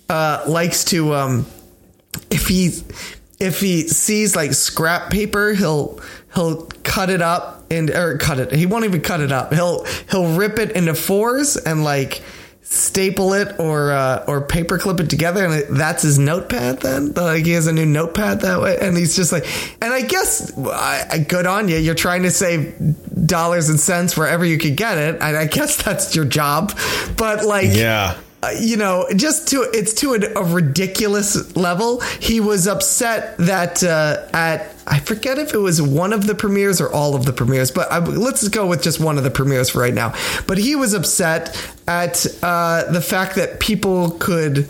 uh, 0.07 0.43
likes 0.47 0.85
to, 0.85 1.13
um, 1.13 1.45
if 2.29 2.47
he 2.47 2.71
if 3.39 3.61
he 3.61 3.87
sees 3.87 4.35
like 4.35 4.53
scrap 4.53 5.11
paper, 5.11 5.53
he'll 5.53 5.99
he'll 6.35 6.65
cut 6.83 7.09
it 7.09 7.21
up 7.21 7.65
and 7.71 7.89
or 7.89 8.17
cut 8.17 8.39
it. 8.39 8.51
He 8.51 8.65
won't 8.65 8.85
even 8.85 9.01
cut 9.01 9.21
it 9.21 9.31
up. 9.31 9.53
He'll 9.53 9.85
he'll 10.09 10.35
rip 10.35 10.59
it 10.59 10.71
into 10.71 10.93
fours 10.93 11.55
and 11.55 11.83
like 11.83 12.21
staple 12.61 13.33
it 13.33 13.59
or 13.59 13.91
uh, 13.91 14.23
or 14.27 14.41
paper 14.41 14.77
clip 14.77 14.99
it 14.99 15.09
together 15.09 15.43
and 15.43 15.75
that's 15.75 16.03
his 16.03 16.19
notepad 16.19 16.79
then 16.81 17.11
like 17.13 17.43
he 17.43 17.53
has 17.53 17.65
a 17.65 17.73
new 17.73 17.85
notepad 17.85 18.41
that 18.41 18.61
way 18.61 18.77
and 18.79 18.95
he's 18.95 19.15
just 19.15 19.31
like 19.31 19.43
and 19.81 19.91
i 19.91 20.01
guess 20.01 20.55
I, 20.55 21.07
I 21.13 21.17
good 21.17 21.47
on 21.47 21.67
you 21.67 21.77
you're 21.77 21.95
trying 21.95 22.21
to 22.23 22.31
save 22.31 22.75
dollars 23.25 23.69
and 23.69 23.79
cents 23.79 24.15
wherever 24.15 24.45
you 24.45 24.59
could 24.59 24.77
get 24.77 24.99
it 24.99 25.15
and 25.15 25.35
i 25.35 25.47
guess 25.47 25.81
that's 25.81 26.15
your 26.15 26.25
job 26.25 26.77
but 27.17 27.43
like 27.43 27.69
yeah. 27.71 28.19
Uh, 28.41 28.51
you 28.57 28.77
know, 28.77 29.05
just 29.15 29.49
to 29.49 29.63
it's 29.73 29.93
to 29.95 30.13
a, 30.13 30.39
a 30.39 30.43
ridiculous 30.43 31.55
level. 31.57 31.99
He 32.19 32.39
was 32.39 32.67
upset 32.67 33.37
that 33.37 33.83
uh, 33.83 34.27
at 34.33 34.73
I 34.87 34.99
forget 34.99 35.37
if 35.37 35.53
it 35.53 35.57
was 35.57 35.81
one 35.81 36.13
of 36.13 36.25
the 36.25 36.35
premieres 36.35 36.79
or 36.79 36.91
all 36.91 37.15
of 37.15 37.25
the 37.25 37.33
premieres, 37.33 37.69
but 37.69 37.91
I, 37.91 37.99
let's 37.99 38.47
go 38.47 38.65
with 38.65 38.81
just 38.81 38.99
one 38.99 39.17
of 39.17 39.23
the 39.23 39.29
premieres 39.29 39.69
for 39.69 39.79
right 39.79 39.93
now. 39.93 40.13
But 40.47 40.57
he 40.57 40.75
was 40.75 40.93
upset 40.93 41.55
at 41.87 42.25
uh, 42.41 42.89
the 42.91 43.01
fact 43.01 43.35
that 43.35 43.59
people 43.59 44.11
could. 44.11 44.69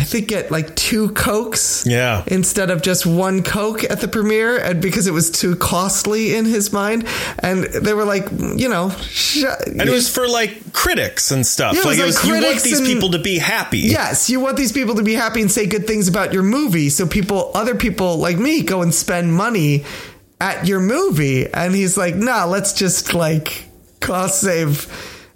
I 0.00 0.04
think 0.04 0.28
get 0.28 0.50
like 0.50 0.74
two 0.76 1.10
cokes, 1.10 1.84
Yeah. 1.86 2.24
instead 2.26 2.70
of 2.70 2.80
just 2.80 3.04
one 3.04 3.42
coke 3.42 3.84
at 3.84 4.00
the 4.00 4.08
premiere, 4.08 4.56
and 4.56 4.80
because 4.80 5.06
it 5.06 5.12
was 5.12 5.30
too 5.30 5.56
costly 5.56 6.34
in 6.34 6.46
his 6.46 6.72
mind, 6.72 7.04
and 7.40 7.64
they 7.64 7.92
were 7.92 8.06
like, 8.06 8.26
you 8.56 8.70
know, 8.70 8.88
sh- 9.10 9.44
And 9.66 9.82
it 9.82 9.90
was 9.90 10.08
for 10.08 10.26
like 10.26 10.72
critics 10.72 11.30
and 11.32 11.46
stuff. 11.46 11.74
Yeah, 11.74 11.82
it 11.82 11.86
was 11.86 11.98
like, 11.98 12.02
it 12.02 12.06
was, 12.06 12.24
you 12.26 12.32
want 12.32 12.62
these 12.62 12.78
and- 12.78 12.86
people 12.88 13.10
to 13.10 13.18
be 13.18 13.36
happy. 13.36 13.80
Yes, 13.80 14.30
you 14.30 14.40
want 14.40 14.56
these 14.56 14.72
people 14.72 14.94
to 14.94 15.02
be 15.02 15.12
happy 15.12 15.42
and 15.42 15.50
say 15.52 15.66
good 15.66 15.86
things 15.86 16.08
about 16.08 16.32
your 16.32 16.44
movie, 16.44 16.88
so 16.88 17.06
people, 17.06 17.50
other 17.54 17.74
people 17.74 18.16
like 18.16 18.38
me, 18.38 18.62
go 18.62 18.80
and 18.80 18.94
spend 18.94 19.34
money 19.34 19.84
at 20.40 20.66
your 20.66 20.80
movie. 20.80 21.46
And 21.52 21.74
he's 21.74 21.98
like, 21.98 22.14
"Nah, 22.16 22.46
let's 22.46 22.72
just 22.72 23.12
like 23.12 23.64
cost 24.00 24.40
save 24.40 24.86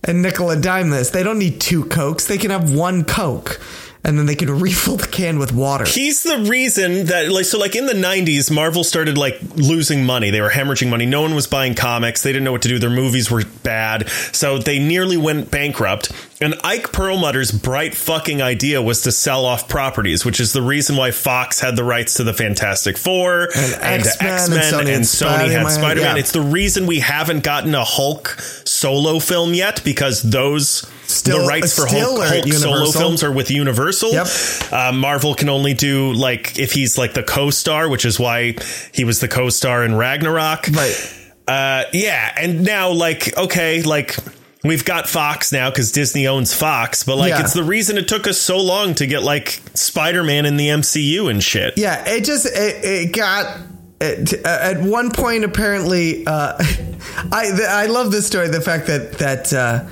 and 0.03 0.23
nickel 0.23 0.49
and 0.49 0.63
dime 0.63 0.89
this. 0.89 1.11
They 1.11 1.23
don't 1.23 1.39
need 1.39 1.61
two 1.61 1.85
cokes; 1.85 2.25
they 2.29 2.39
can 2.39 2.51
have 2.51 2.73
one 2.73 3.05
coke, 3.05 3.61
and 4.05 4.19
then 4.19 4.27
they 4.27 4.35
could 4.35 4.51
refill 4.65 4.97
the 4.97 5.07
can 5.07 5.39
with 5.39 5.53
water." 5.53 5.85
He's 5.85 6.23
the 6.23 6.39
reason 6.39 7.07
that 7.07 7.31
like 7.31 7.45
so 7.47 7.59
like 7.59 7.75
in 7.75 7.87
the 7.87 7.95
90s 7.95 8.51
Marvel 8.51 8.85
started 8.85 9.17
like 9.19 9.39
losing 9.57 10.05
money. 10.05 10.31
They 10.31 10.41
were 10.41 10.51
hemorrhaging 10.51 10.91
money. 10.91 11.07
No 11.07 11.23
one 11.23 11.35
was 11.35 11.47
buying 11.47 11.75
comics. 11.75 12.23
They 12.23 12.33
didn't 12.33 12.45
know 12.45 12.53
what 12.53 12.63
to 12.63 12.69
do. 12.69 12.79
Their 12.79 12.91
movies 12.91 13.31
were 13.31 13.45
bad. 13.63 14.09
So 14.33 14.59
they 14.59 14.79
nearly 14.79 15.17
went 15.17 15.51
bankrupt. 15.51 16.13
And 16.41 16.55
Ike 16.65 16.93
Perlmutter's 16.93 17.53
bright 17.53 17.95
fucking 17.95 18.43
idea 18.43 18.83
was 18.83 19.03
to 19.03 19.13
sell 19.13 19.47
off 19.47 19.69
properties, 19.69 20.25
which 20.25 20.41
is 20.41 20.53
the 20.53 20.63
reason 20.63 20.97
why 20.97 21.11
Fox 21.11 21.61
had 21.61 21.77
the 21.77 21.85
rights 21.85 22.15
to 22.15 22.25
the 22.25 22.35
Fantastic 22.35 22.99
Four 22.99 23.49
and, 23.57 23.73
X-Men, 23.75 23.93
and 23.93 24.05
X-Men 24.05 24.59
Sony 24.61 24.79
and, 24.81 24.89
had 24.89 25.01
Sony 25.01 25.01
had 25.01 25.05
Spider-Man, 25.07 25.71
Spider-Man. 25.71 26.17
yeah. 26.17 26.21
It's 26.21 26.33
the 26.33 26.43
reason 26.43 26.87
we 26.87 27.01
haven't 27.01 27.45
gotten 27.45 27.75
a 27.75 27.85
Hulk 27.85 28.29
solo 28.67 29.21
film 29.21 29.55
yet 29.55 29.83
because 29.85 30.23
those 30.23 30.85
Still- 31.07 31.41
the 31.43 31.47
rights 31.47 31.75
for 31.75 31.87
Hulk, 31.87 32.23
Hulk 32.25 32.53
solo 32.53 32.91
films 32.91 33.23
are 33.23 33.33
with 33.33 33.51
Universal. 33.51 34.13
Yep. 34.13 34.27
Uh, 34.73 34.93
Marvel 34.93 35.35
can 35.35 35.49
only 35.49 35.75
do 35.75 36.13
like 36.13 36.59
if 36.59 36.73
he's 36.73 36.97
like 36.99 37.15
the 37.15 37.23
co-star, 37.23 37.89
which 37.89 38.05
is 38.05 38.19
why 38.19 38.55
he 38.93 39.05
was 39.05 39.21
the 39.21 39.29
co-star 39.29 39.85
in 39.85 39.95
Ragnarok. 39.95 40.69
Right. 40.69 41.15
Uh, 41.47 41.85
yeah, 41.93 42.33
and 42.39 42.65
now 42.65 42.91
like 42.91 43.37
okay, 43.37 43.83
like 43.83 44.17
we've 44.63 44.85
got 44.85 45.07
Fox 45.09 45.53
now 45.53 45.69
because 45.71 45.93
Disney 45.93 46.27
owns 46.27 46.55
Fox, 46.55 47.05
but 47.05 47.17
like 47.17 47.31
Yeah. 47.31 47.41
it's 47.43 47.53
the 47.53 47.65
reason 47.65 47.99
it 47.99 48.09
took 48.09 48.27
us 48.27 48.39
so 48.39 48.59
long 48.59 48.95
to 48.95 49.07
get 49.07 49.23
like 49.23 49.61
Spider-Man 49.75 50.47
in 50.47 50.57
the 50.57 50.69
MCU 50.69 51.29
and 51.31 51.43
shit. 51.43 51.75
Yeah, 51.77 52.03
it 52.09 52.25
just 52.25 52.47
it, 52.47 52.85
it 52.85 53.13
got 53.13 53.59
it, 54.01 54.33
at 54.45 54.81
one 54.83 55.11
point 55.11 55.45
apparently. 55.45 56.27
Uh, 56.27 56.55
I 57.31 57.51
I 57.69 57.87
love 57.87 58.11
this 58.11 58.27
story. 58.27 58.49
The 58.49 58.63
fact 58.63 58.87
that 58.87 59.13
that 59.19 59.53
uh, 59.53 59.85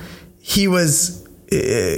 he 0.43 0.67
was. 0.67 1.22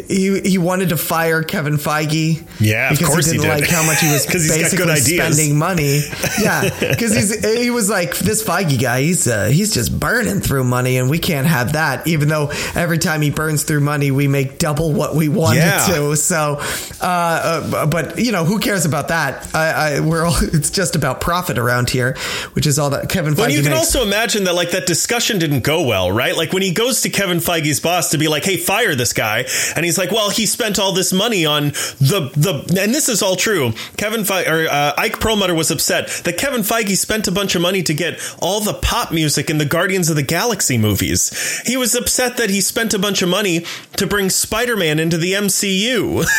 He, 0.07 0.39
he 0.41 0.57
wanted 0.57 0.89
to 0.89 0.97
fire 0.97 1.43
Kevin 1.43 1.77
Feige. 1.77 2.43
Yeah, 2.59 2.89
of 2.91 2.97
because 2.99 3.13
course 3.13 3.25
he 3.27 3.33
he 3.33 3.37
didn't 3.39 3.55
did. 3.57 3.61
like 3.61 3.69
how 3.69 3.85
much 3.85 3.99
he 4.01 4.11
was 4.11 4.25
'Cause 4.29 4.43
he's 4.43 4.73
got 4.73 4.87
basically 4.87 5.17
spending 5.17 5.57
money. 5.57 6.01
Yeah, 6.41 6.69
because 6.79 7.15
he's 7.15 7.45
he 7.61 7.69
was 7.69 7.89
like 7.89 8.17
this 8.17 8.43
Feige 8.43 8.81
guy. 8.81 9.01
He's 9.01 9.27
uh, 9.27 9.45
he's 9.47 9.73
just 9.73 9.97
burning 9.99 10.41
through 10.41 10.63
money, 10.65 10.97
and 10.97 11.09
we 11.09 11.19
can't 11.19 11.47
have 11.47 11.73
that. 11.73 12.07
Even 12.07 12.27
though 12.29 12.51
every 12.75 12.97
time 12.97 13.21
he 13.21 13.29
burns 13.29 13.63
through 13.63 13.81
money, 13.81 14.11
we 14.11 14.27
make 14.27 14.57
double 14.59 14.91
what 14.93 15.15
we 15.15 15.29
wanted 15.29 15.59
Yeah. 15.59 15.85
to. 15.95 16.15
So, 16.15 16.59
uh, 17.01 17.05
uh, 17.05 17.85
but 17.87 18.19
you 18.19 18.31
know, 18.31 18.45
who 18.45 18.59
cares 18.59 18.85
about 18.85 19.09
that? 19.09 19.53
I, 19.55 19.95
I 19.95 19.99
we're 20.01 20.25
all 20.25 20.35
it's 20.41 20.69
just 20.71 20.95
about 20.95 21.21
profit 21.21 21.57
around 21.57 21.89
here, 21.89 22.15
which 22.53 22.67
is 22.67 22.79
all 22.79 22.91
that 22.91 23.09
Kevin 23.09 23.33
Feige 23.33 23.37
But 23.37 23.51
you 23.53 23.61
can 23.61 23.71
makes. 23.71 23.79
also 23.95 24.03
imagine 24.03 24.45
that 24.45 24.53
like 24.55 24.71
that 24.71 24.85
discussion 24.87 25.39
didn't 25.39 25.61
go 25.61 25.83
well, 25.83 26.11
right? 26.11 26.35
Like 26.35 26.53
when 26.53 26.61
he 26.61 26.71
goes 26.73 27.01
to 27.01 27.09
Kevin 27.09 27.37
Feige's 27.39 27.79
boss 27.79 28.11
to 28.11 28.17
be 28.17 28.27
like, 28.27 28.43
"Hey, 28.43 28.57
fire 28.57 28.95
this 28.95 29.13
guy," 29.13 29.44
and 29.75 29.85
he's 29.85 29.97
like, 29.97 30.11
"Well, 30.11 30.29
he 30.29 30.45
spent 30.45 30.79
all 30.79 30.91
this 30.93 31.11
money 31.13 31.45
on 31.45 31.69
the 31.99 32.31
the," 32.35 32.79
and 32.81 32.93
this 32.93 33.09
is 33.09 33.21
all 33.21 33.35
true. 33.35 33.73
Kevin 33.97 34.21
Feige 34.21 34.47
or 34.47 34.67
uh, 34.69 34.93
Ike 34.97 35.19
Perlmutter 35.19 35.53
was 35.53 35.71
upset 35.71 36.07
that 36.25 36.37
Kevin 36.37 36.61
Feige 36.61 36.95
spent 36.97 37.27
a 37.27 37.31
bunch 37.31 37.55
of 37.55 37.61
money 37.61 37.83
to 37.83 37.93
get 37.93 38.19
all 38.41 38.61
the 38.61 38.73
pop 38.73 39.11
music 39.11 39.49
in 39.49 39.57
the 39.57 39.65
Guardians 39.65 40.09
of 40.09 40.15
the 40.15 40.23
Galaxy 40.23 40.77
movies. 40.77 41.61
He 41.65 41.77
was 41.77 41.95
upset 41.95 42.37
that 42.37 42.49
he 42.49 42.61
spent 42.61 42.93
a 42.93 42.99
bunch 42.99 43.21
of 43.21 43.29
money 43.29 43.65
to 43.97 44.07
bring 44.07 44.29
Spider 44.29 44.77
Man 44.77 44.99
into 44.99 45.17
the 45.17 45.33
MCU. 45.33 46.25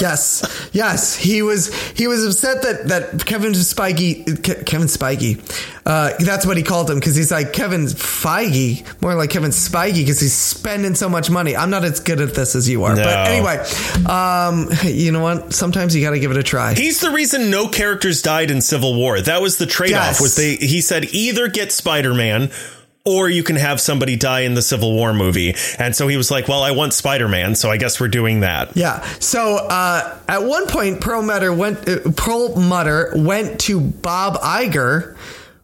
Yes, 0.00 0.70
yes, 0.72 1.14
he 1.14 1.42
was. 1.42 1.74
He 1.90 2.06
was 2.08 2.24
upset 2.24 2.62
that 2.62 2.88
that 2.88 3.26
Kevin 3.26 3.52
Spikey, 3.52 4.24
Ke- 4.24 4.64
Kevin 4.64 4.88
Spikey, 4.88 5.38
uh, 5.84 6.12
that's 6.20 6.46
what 6.46 6.56
he 6.56 6.62
called 6.62 6.90
him 6.90 6.98
because 6.98 7.14
he's 7.16 7.30
like 7.30 7.52
Kevin 7.52 7.84
Feige, 7.84 8.82
more 9.02 9.14
like 9.14 9.28
Kevin 9.28 9.50
Spikey 9.50 10.00
because 10.00 10.18
he's 10.18 10.32
spending 10.32 10.94
so 10.94 11.10
much 11.10 11.28
money. 11.28 11.54
I'm 11.54 11.68
not 11.68 11.84
as 11.84 12.00
good 12.00 12.20
at 12.22 12.34
this 12.34 12.49
as 12.54 12.68
you 12.68 12.84
are, 12.84 12.94
No. 12.94 13.02
but 13.04 13.28
anyway, 13.28 13.56
um, 14.06 14.68
you 14.84 15.12
know 15.12 15.20
what? 15.22 15.52
Sometimes 15.52 15.94
you 15.94 16.02
got 16.02 16.10
to 16.10 16.20
give 16.20 16.30
it 16.30 16.36
a 16.36 16.42
try. 16.42 16.74
He's 16.74 17.00
the 17.00 17.10
reason 17.10 17.50
no 17.50 17.68
characters 17.68 18.22
died 18.22 18.50
in 18.50 18.60
Civil 18.60 18.94
War. 18.94 19.20
That 19.20 19.42
was 19.42 19.58
the 19.58 19.66
trade 19.66 19.92
off. 19.92 20.06
Yes. 20.06 20.20
Was 20.20 20.36
they? 20.36 20.56
He 20.56 20.80
said 20.80 21.06
either 21.12 21.48
get 21.48 21.72
Spider 21.72 22.14
Man. 22.14 22.50
Or 23.06 23.30
you 23.30 23.42
can 23.42 23.56
have 23.56 23.80
somebody 23.80 24.14
die 24.14 24.40
in 24.40 24.52
the 24.52 24.60
Civil 24.60 24.92
War 24.92 25.14
movie. 25.14 25.54
And 25.78 25.96
so 25.96 26.06
he 26.06 26.18
was 26.18 26.30
like, 26.30 26.48
Well, 26.48 26.62
I 26.62 26.72
want 26.72 26.92
Spider 26.92 27.28
Man, 27.28 27.54
so 27.54 27.70
I 27.70 27.78
guess 27.78 27.98
we're 27.98 28.08
doing 28.08 28.40
that. 28.40 28.76
Yeah. 28.76 29.00
So 29.20 29.56
uh, 29.56 30.18
at 30.28 30.42
one 30.44 30.66
point, 30.66 31.00
Perlmutter 31.00 31.50
went. 31.50 31.88
Uh, 31.88 32.10
Perlmutter 32.14 33.12
went 33.16 33.58
to 33.60 33.80
Bob 33.80 34.34
Iger, 34.42 35.16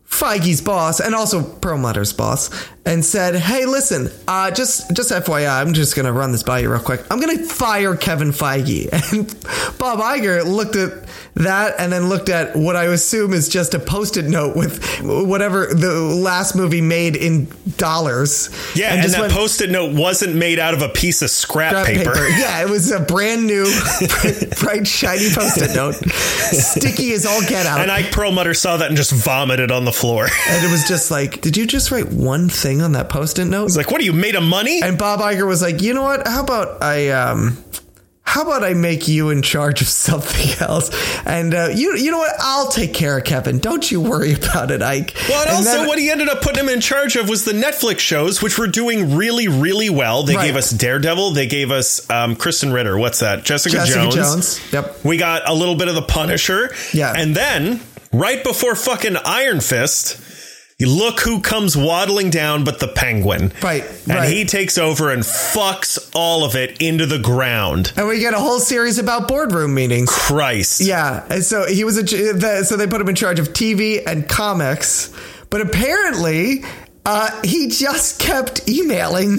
Feige's 0.08 0.62
boss, 0.62 0.98
and 0.98 1.14
also 1.14 1.42
Perlmutter's 1.42 2.14
boss, 2.14 2.48
and 2.86 3.04
said, 3.04 3.34
"Hey, 3.34 3.66
listen, 3.66 4.10
uh, 4.26 4.50
just 4.50 4.94
just 4.94 5.10
FYI, 5.10 5.60
I'm 5.60 5.74
just 5.74 5.94
gonna 5.96 6.12
run 6.12 6.32
this 6.32 6.42
by 6.42 6.60
you 6.60 6.70
real 6.70 6.80
quick. 6.80 7.02
I'm 7.10 7.20
gonna 7.20 7.44
fire 7.44 7.94
Kevin 7.96 8.30
Feige." 8.32 8.88
And 9.12 9.78
Bob 9.78 9.98
Iger 10.00 10.44
looked 10.44 10.74
at 10.76 10.90
that 11.34 11.74
and 11.78 11.92
then 11.92 12.08
looked 12.08 12.28
at 12.30 12.56
what 12.56 12.76
I 12.76 12.84
assume 12.84 13.32
is 13.34 13.48
just 13.48 13.74
a 13.74 13.78
post-it 13.78 14.24
note 14.24 14.56
with 14.56 14.82
whatever 15.02 15.66
the 15.66 15.92
last 16.00 16.54
movie 16.56 16.80
made 16.80 17.14
in 17.14 17.48
dollars. 17.76 18.48
Yeah, 18.74 18.94
and, 18.94 19.02
just 19.02 19.14
that 19.14 19.20
went- 19.22 19.32
post 19.34 19.60
it 19.60 19.70
note 19.70 19.94
wasn't 19.94 20.34
made 20.34 20.58
out 20.58 20.72
of 20.74 20.80
a 20.82 20.88
piece 20.88 21.20
of 21.22 21.28
scrap, 21.30 21.72
scrap 21.72 21.86
paper. 21.86 22.12
paper. 22.12 22.26
Yeah, 22.38 22.62
it 22.62 22.70
was 22.70 22.90
a 22.90 23.00
brand 23.00 23.46
new, 23.46 23.64
bright, 24.60 24.86
shiny 24.86 25.28
post-it 25.32 25.74
note, 25.74 25.94
sticky 26.52 27.12
as 27.12 27.26
all 27.26 27.40
get 27.42 27.66
out. 27.66 27.80
And 27.80 27.90
Ike 27.90 28.10
Perlmutter 28.12 28.54
saw 28.54 28.76
that 28.78 28.88
and 28.88 28.96
just 28.96 29.12
vomited 29.12 29.70
on 29.70 29.84
the 29.84 29.92
floor. 29.92 30.28
and 30.48 30.64
it 30.64 30.70
was 30.70 30.86
just 30.88 31.10
like, 31.10 31.40
did 31.40 31.56
you 31.56 31.66
just 31.66 31.90
write 31.90 32.12
one 32.12 32.48
thing 32.48 32.75
on 32.82 32.92
that 32.92 33.08
post-it 33.08 33.44
note? 33.46 33.64
He's 33.64 33.76
like, 33.76 33.90
What 33.90 34.00
are 34.00 34.04
you 34.04 34.12
made 34.12 34.34
of 34.34 34.42
money? 34.42 34.80
And 34.82 34.96
Bob 34.98 35.20
Iger 35.20 35.46
was 35.46 35.62
like, 35.62 35.82
you 35.82 35.94
know 35.94 36.02
what? 36.02 36.26
How 36.26 36.42
about 36.42 36.82
I 36.82 37.10
um. 37.10 37.62
How 38.28 38.42
about 38.42 38.64
I 38.64 38.74
make 38.74 39.06
you 39.06 39.30
in 39.30 39.40
charge 39.40 39.80
of 39.82 39.86
something 39.86 40.50
else? 40.68 40.90
And 41.24 41.54
uh, 41.54 41.68
you, 41.72 41.94
you 41.96 42.10
know 42.10 42.18
what? 42.18 42.32
I'll 42.40 42.68
take 42.68 42.92
care 42.92 43.16
of 43.16 43.22
Kevin. 43.22 43.60
Don't 43.60 43.88
you 43.88 44.00
worry 44.00 44.34
about 44.34 44.72
it, 44.72 44.82
Ike. 44.82 45.14
Well, 45.28 45.42
and, 45.42 45.50
And 45.50 45.56
also 45.58 45.70
then- 45.78 45.86
what 45.86 46.00
he 46.00 46.10
ended 46.10 46.28
up 46.28 46.42
putting 46.42 46.58
him 46.64 46.68
in 46.68 46.80
charge 46.80 47.14
of 47.14 47.28
was 47.28 47.44
the 47.44 47.52
Netflix 47.52 48.00
shows, 48.00 48.42
which 48.42 48.58
were 48.58 48.66
doing 48.66 49.14
really, 49.14 49.46
really 49.46 49.90
well. 49.90 50.24
They 50.24 50.34
Right. 50.34 50.46
gave 50.46 50.56
us 50.56 50.72
Daredevil. 50.72 51.30
They 51.34 51.46
gave 51.46 51.70
us 51.70 52.10
um, 52.10 52.34
Krysten 52.34 52.74
Ritter. 52.74 52.98
What's 52.98 53.20
that? 53.20 53.44
Jessica, 53.44 53.76
Jessica 53.76 54.00
Jones. 54.10 54.14
Jones. 54.16 54.72
Yep. 54.72 55.04
We 55.04 55.18
got 55.18 55.48
a 55.48 55.54
little 55.54 55.76
bit 55.76 55.86
of 55.86 55.94
the 55.94 56.02
Punisher. 56.02 56.74
Yeah. 56.92 57.12
And 57.16 57.34
then 57.36 57.80
right 58.12 58.42
before 58.42 58.74
fucking 58.74 59.16
Iron 59.24 59.60
Fist, 59.60 60.20
look 60.84 61.20
who 61.20 61.40
comes 61.40 61.74
waddling 61.74 62.28
down 62.28 62.64
but 62.64 62.80
the 62.80 62.88
Penguin. 62.88 63.50
Right, 63.62 63.82
And 64.06 64.08
right. 64.08 64.28
he 64.28 64.44
takes 64.44 64.76
over 64.76 65.10
and 65.10 65.22
fucks 65.22 66.10
all 66.14 66.44
of 66.44 66.54
it 66.54 66.82
into 66.82 67.06
the 67.06 67.18
ground. 67.18 67.92
And 67.96 68.06
we 68.06 68.18
get 68.18 68.34
a 68.34 68.38
whole 68.38 68.58
series 68.60 68.98
about 68.98 69.26
boardroom 69.26 69.72
meetings. 69.74 70.10
Christ. 70.10 70.82
Yeah, 70.82 71.24
and 71.30 71.42
so 71.42 71.66
he 71.66 71.84
was 71.84 71.96
a 71.96 72.02
the, 72.02 72.64
so 72.64 72.76
they 72.76 72.86
put 72.86 73.00
him 73.00 73.08
in 73.08 73.14
charge 73.14 73.38
of 73.38 73.48
TV 73.54 74.02
and 74.06 74.28
comics, 74.28 75.10
but 75.48 75.62
apparently 75.62 76.62
uh, 77.06 77.30
he 77.42 77.68
just 77.68 78.20
kept 78.20 78.68
emailing 78.68 79.38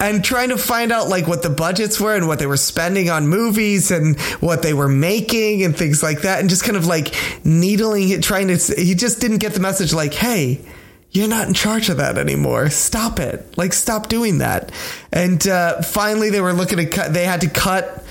and 0.00 0.24
trying 0.24 0.48
to 0.50 0.58
find 0.58 0.92
out 0.92 1.08
like 1.08 1.26
what 1.26 1.42
the 1.42 1.50
budgets 1.50 2.00
were 2.00 2.14
and 2.14 2.26
what 2.26 2.38
they 2.38 2.46
were 2.46 2.56
spending 2.56 3.08
on 3.10 3.26
movies 3.28 3.90
and 3.90 4.20
what 4.40 4.62
they 4.62 4.74
were 4.74 4.88
making 4.88 5.62
and 5.64 5.76
things 5.76 6.02
like 6.02 6.22
that, 6.22 6.40
and 6.40 6.48
just 6.50 6.64
kind 6.64 6.76
of 6.76 6.86
like 6.86 7.14
needling 7.44 8.08
it, 8.10 8.22
trying 8.22 8.48
to. 8.48 8.56
He 8.76 8.94
just 8.94 9.20
didn't 9.20 9.38
get 9.38 9.52
the 9.54 9.60
message 9.60 9.92
like, 9.92 10.14
hey. 10.14 10.60
You're 11.16 11.28
not 11.28 11.46
in 11.46 11.54
charge 11.54 11.90
of 11.90 11.98
that 11.98 12.18
anymore. 12.18 12.70
Stop 12.70 13.20
it. 13.20 13.56
Like, 13.56 13.72
stop 13.72 14.08
doing 14.08 14.38
that. 14.38 14.72
And 15.12 15.46
uh, 15.46 15.80
finally, 15.82 16.30
they 16.30 16.40
were 16.40 16.52
looking 16.52 16.78
to 16.78 16.86
cut. 16.86 17.12
They 17.14 17.24
had 17.24 17.42
to 17.42 17.48
cut 17.48 18.04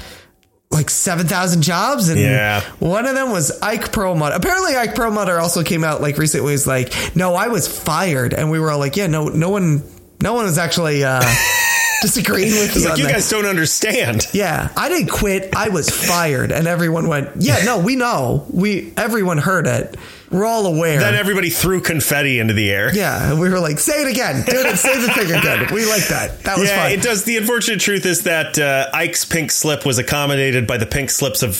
like 0.72 0.90
7,000 0.90 1.64
jobs. 1.64 2.08
And 2.08 2.18
Yeah. 2.18 2.62
one 2.80 3.06
of 3.06 3.14
them 3.16 3.30
was 3.32 3.60
Ike 3.62 3.92
Perlmutter. 3.92 4.36
Apparently, 4.38 4.78
Ike 4.78 4.96
Perlmutter 4.96 5.38
also 5.38 5.64
came 5.64 5.84
out 5.84 6.02
like 6.02 6.18
recently 6.18 6.50
was 6.54 6.66
like, 6.66 6.94
no, 7.14 7.36
I 7.36 7.50
was 7.50 7.68
fired. 7.68 8.34
And 8.34 8.50
we 8.50 8.58
were 8.58 8.72
all 8.72 8.80
like, 8.80 8.96
yeah, 8.96 9.08
no, 9.08 9.28
no 9.28 9.50
one, 9.50 9.84
no 10.22 10.34
one 10.36 10.46
was 10.46 10.58
actually 10.58 11.04
uh, 11.04 11.22
disagreeing 12.04 12.52
with 12.52 12.76
you 12.76 12.88
like, 12.88 12.98
you 13.00 13.06
that. 13.06 13.14
guys 13.14 13.30
don't 13.30 13.46
understand. 13.46 14.28
Yeah, 14.34 14.72
I 14.78 14.90
didn't 14.90 15.10
quit. 15.10 15.56
I 15.56 15.70
was 15.70 15.90
fired. 15.90 16.52
And 16.52 16.68
everyone 16.68 17.08
went, 17.08 17.30
yeah, 17.38 17.64
no, 17.64 17.80
we 17.80 17.96
know. 17.96 18.46
We, 18.52 18.94
everyone 18.98 19.40
heard 19.40 19.66
it. 19.66 19.98
We're 20.32 20.46
all 20.46 20.66
aware. 20.66 21.00
Then 21.00 21.14
everybody 21.16 21.50
threw 21.52 21.80
confetti 21.82 22.40
into 22.40 22.54
the 22.54 22.72
air. 22.72 22.94
yeah. 22.96 23.30
And 23.32 23.40
we 23.40 23.50
were 23.50 23.60
like, 23.60 23.78
say 23.80 24.02
it 24.02 24.08
again. 24.08 24.44
Do 24.46 24.58
it. 24.58 24.78
Say 24.78 25.00
the 25.00 25.12
thing 25.14 25.32
again. 25.32 25.68
We 25.74 25.86
like 25.86 26.08
that. 26.08 26.42
That 26.44 26.58
was 26.58 26.70
Yeah, 26.70 26.84
fun. 26.84 26.92
it 26.92 27.02
does. 27.04 27.24
The 27.24 27.38
unfortunate 27.38 27.80
truth 27.80 28.06
is 28.06 28.24
that 28.24 28.58
uh, 28.58 28.90
Ike's 28.94 29.26
pink 29.26 29.52
slip 29.52 29.86
was 29.86 30.00
accommodated 30.00 30.66
by 30.66 30.78
the 30.78 30.86
pink 30.88 31.12
slips 31.12 31.44
of 31.44 31.56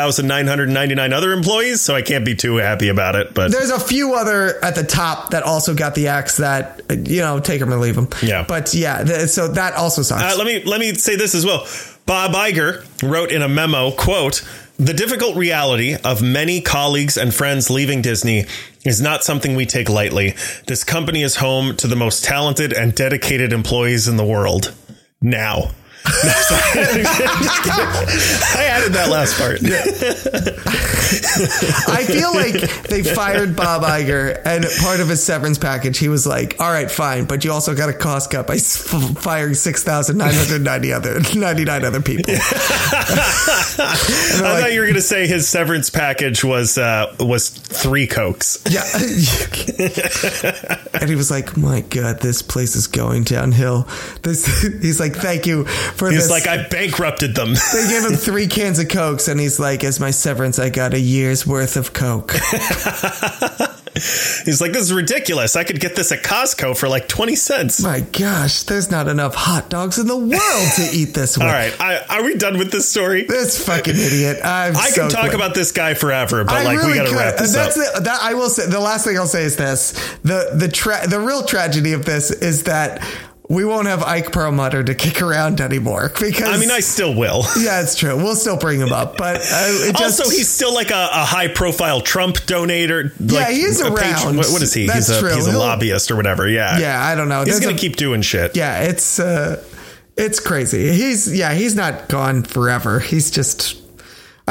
6,999 0.00 1.12
other 1.12 1.32
employees, 1.32 1.80
so 1.80 1.94
I 1.94 2.02
can't 2.02 2.24
be 2.24 2.34
too 2.34 2.56
happy 2.56 2.88
about 2.88 3.16
it. 3.16 3.34
But 3.34 3.50
There's 3.52 3.70
a 3.70 3.80
few 3.80 4.14
other 4.14 4.62
at 4.64 4.74
the 4.74 4.84
top 4.84 5.30
that 5.30 5.42
also 5.42 5.74
got 5.74 5.94
the 5.94 6.08
axe 6.08 6.38
that 6.38 6.80
you 7.06 7.20
know 7.20 7.40
take 7.40 7.60
them 7.60 7.72
or 7.72 7.78
leave 7.78 7.96
them. 7.96 8.08
Yeah. 8.22 8.44
but 8.46 8.72
yeah, 8.74 9.04
th- 9.04 9.28
so 9.28 9.48
that 9.48 9.74
also 9.74 10.02
sucks. 10.02 10.22
Uh, 10.22 10.36
let 10.38 10.46
me 10.46 10.62
let 10.64 10.80
me 10.80 10.94
say 10.94 11.16
this 11.16 11.34
as 11.34 11.44
well. 11.44 11.66
Bob 12.06 12.32
Iger 12.32 12.84
wrote 13.08 13.30
in 13.30 13.42
a 13.42 13.48
memo, 13.48 13.90
quote, 13.92 14.42
"The 14.80 14.94
difficult 14.94 15.36
reality 15.36 15.94
of 16.02 16.22
many 16.22 16.62
colleagues 16.62 17.18
and 17.18 17.34
friends 17.34 17.68
leaving 17.68 18.00
Disney 18.00 18.46
is 18.82 18.98
not 18.98 19.22
something 19.22 19.54
we 19.54 19.66
take 19.66 19.90
lightly. 19.90 20.34
This 20.68 20.84
company 20.84 21.22
is 21.22 21.36
home 21.36 21.76
to 21.76 21.86
the 21.86 21.96
most 21.96 22.24
talented 22.24 22.72
and 22.72 22.94
dedicated 22.94 23.52
employees 23.52 24.08
in 24.08 24.16
the 24.16 24.24
world. 24.24 24.72
Now." 25.20 25.72
No, 26.06 26.30
sorry. 26.30 27.02
Just 27.02 27.62
kidding. 27.62 27.88
I 28.56 28.64
added 28.70 28.92
that 28.92 29.08
last 29.10 29.38
part. 29.38 29.60
I 31.88 32.04
feel 32.04 32.32
like 32.34 32.52
they 32.84 33.02
fired 33.02 33.56
Bob 33.56 33.82
Iger, 33.82 34.40
and 34.44 34.64
part 34.80 35.00
of 35.00 35.08
his 35.08 35.22
severance 35.22 35.58
package, 35.58 35.98
he 35.98 36.08
was 36.08 36.26
like, 36.26 36.56
"All 36.60 36.70
right, 36.70 36.90
fine, 36.90 37.24
but 37.26 37.44
you 37.44 37.52
also 37.52 37.74
got 37.74 37.88
a 37.88 37.92
cost 37.92 38.30
cut 38.30 38.46
by 38.46 38.54
s- 38.54 38.92
f- 38.92 39.18
firing 39.18 39.54
six 39.54 39.82
thousand 39.84 40.18
nine 40.18 40.34
hundred 40.34 40.62
ninety 40.62 40.92
other 40.92 41.20
ninety 41.34 41.64
nine 41.64 41.84
other 41.84 42.00
people." 42.00 42.34
I 42.34 42.38
thought 44.60 44.72
you 44.72 44.80
were 44.80 44.86
going 44.86 44.94
to 44.94 45.02
say 45.02 45.26
his 45.26 45.48
severance 45.48 45.90
package 45.90 46.44
was 46.44 46.78
uh, 46.78 47.14
was 47.20 47.48
three 47.50 48.06
cokes. 48.06 48.62
Yeah. 48.68 48.84
and 51.00 51.08
he 51.08 51.16
was 51.16 51.30
like, 51.30 51.56
"My 51.56 51.80
God, 51.82 52.20
this 52.20 52.42
place 52.42 52.76
is 52.76 52.86
going 52.86 53.24
downhill." 53.24 53.88
This, 54.22 54.62
he's 54.80 55.00
like, 55.00 55.14
"Thank 55.14 55.46
you 55.46 55.66
for 55.94 56.10
He's 56.10 56.28
this." 56.28 56.30
like, 56.30 56.46
I 56.46 56.66
bankrupted 56.68 57.34
them. 57.34 57.54
They 57.72 57.88
gave 57.88 58.04
him 58.04 58.16
three 58.16 58.46
cans 58.46 58.78
of 58.78 58.88
Cokes, 58.88 59.28
and 59.28 59.38
he's 59.40 59.58
like, 59.60 59.84
as 59.84 60.00
my 60.00 60.10
severance, 60.10 60.58
I 60.58 60.70
got 60.70 60.92
a 60.94 61.00
year's 61.00 61.46
worth 61.46 61.76
of 61.76 61.92
Coke. 61.92 62.32
He's 63.92 64.60
like, 64.60 64.72
this 64.72 64.82
is 64.82 64.92
ridiculous. 64.92 65.56
I 65.56 65.64
could 65.64 65.80
get 65.80 65.96
this 65.96 66.12
at 66.12 66.22
Costco 66.22 66.76
for 66.76 66.88
like 66.88 67.08
20 67.08 67.34
cents. 67.34 67.82
my 67.82 68.00
gosh, 68.00 68.62
there's 68.62 68.90
not 68.90 69.08
enough 69.08 69.34
hot 69.34 69.68
dogs 69.68 69.98
in 69.98 70.06
the 70.06 70.16
world 70.16 70.72
to 70.76 70.88
eat 70.92 71.12
this 71.12 71.36
with. 71.38 71.46
All 71.46 71.52
right. 71.52 71.74
I, 71.80 71.98
are 72.08 72.22
we 72.22 72.36
done 72.36 72.56
with 72.56 72.70
this 72.70 72.88
story? 72.88 73.24
This 73.24 73.64
fucking 73.66 73.96
idiot. 73.96 74.38
I'm 74.44 74.76
I 74.76 74.90
so 74.90 75.02
can 75.02 75.10
talk 75.10 75.34
about 75.34 75.54
this 75.54 75.72
guy 75.72 75.94
forever, 75.94 76.44
but 76.44 76.54
I 76.54 76.64
like, 76.64 76.78
really 76.78 76.92
we 76.92 76.98
got 76.98 77.08
to 77.08 77.16
wrap 77.16 77.36
this 77.36 77.52
That's 77.52 77.76
up. 77.76 77.94
The, 77.96 78.00
that 78.02 78.20
I 78.22 78.34
will 78.34 78.48
say. 78.48 78.66
The 78.70 78.80
last 78.80 79.04
thing 79.04 79.18
I'll 79.18 79.26
say 79.26 79.42
is 79.42 79.56
this: 79.56 79.92
the 80.22 80.50
the 80.54 80.68
tra- 80.68 81.06
the 81.08 81.18
real 81.20 81.44
tragedy 81.44 81.92
of 81.92 82.04
this 82.04 82.30
is 82.30 82.64
that 82.64 83.02
we 83.50 83.64
won't 83.64 83.88
have 83.88 84.04
Ike 84.04 84.30
Perlmutter 84.30 84.84
to 84.84 84.94
kick 84.94 85.20
around 85.20 85.60
anymore 85.60 86.08
because 86.08 86.42
I 86.42 86.56
mean, 86.56 86.70
I 86.70 86.78
still 86.78 87.12
will. 87.16 87.42
yeah, 87.58 87.82
it's 87.82 87.96
true. 87.96 88.16
We'll 88.16 88.36
still 88.36 88.56
bring 88.56 88.78
him 88.80 88.92
up, 88.92 89.16
but 89.16 89.38
uh, 89.38 89.88
it 89.88 89.96
just 89.96 90.20
also, 90.20 90.30
he's 90.30 90.48
still 90.48 90.72
like 90.72 90.90
a, 90.90 91.08
a 91.12 91.24
high 91.24 91.48
profile 91.48 92.00
Trump 92.00 92.36
donator. 92.36 93.12
Like, 93.18 93.48
he 93.48 93.62
is 93.62 93.80
a 93.80 93.90
patron- 93.90 93.96
around. 94.04 94.36
what, 94.36 94.50
what 94.50 94.62
is 94.62 94.72
he? 94.72 94.86
That's 94.86 95.08
he's 95.08 95.16
a, 95.16 95.20
true. 95.20 95.34
He's 95.34 95.48
a 95.48 95.50
He'll- 95.50 95.58
lobbyist 95.58 96.12
or 96.12 96.16
whatever. 96.16 96.48
Yeah. 96.48 96.78
yeah, 96.78 97.02
I 97.04 97.16
don't 97.16 97.28
know. 97.28 97.40
He's 97.40 97.54
There's 97.54 97.60
going 97.60 97.74
a- 97.74 97.78
to 97.78 97.80
keep 97.80 97.96
doing 97.96 98.22
shit. 98.22 98.56
Yeah, 98.56 98.82
it's 98.82 99.18
uh 99.18 99.62
it's 100.16 100.38
crazy. 100.38 100.92
He's 100.92 101.36
yeah, 101.36 101.52
he's 101.52 101.74
not 101.74 102.08
gone 102.08 102.44
forever. 102.44 103.00
He's 103.00 103.32
just 103.32 103.82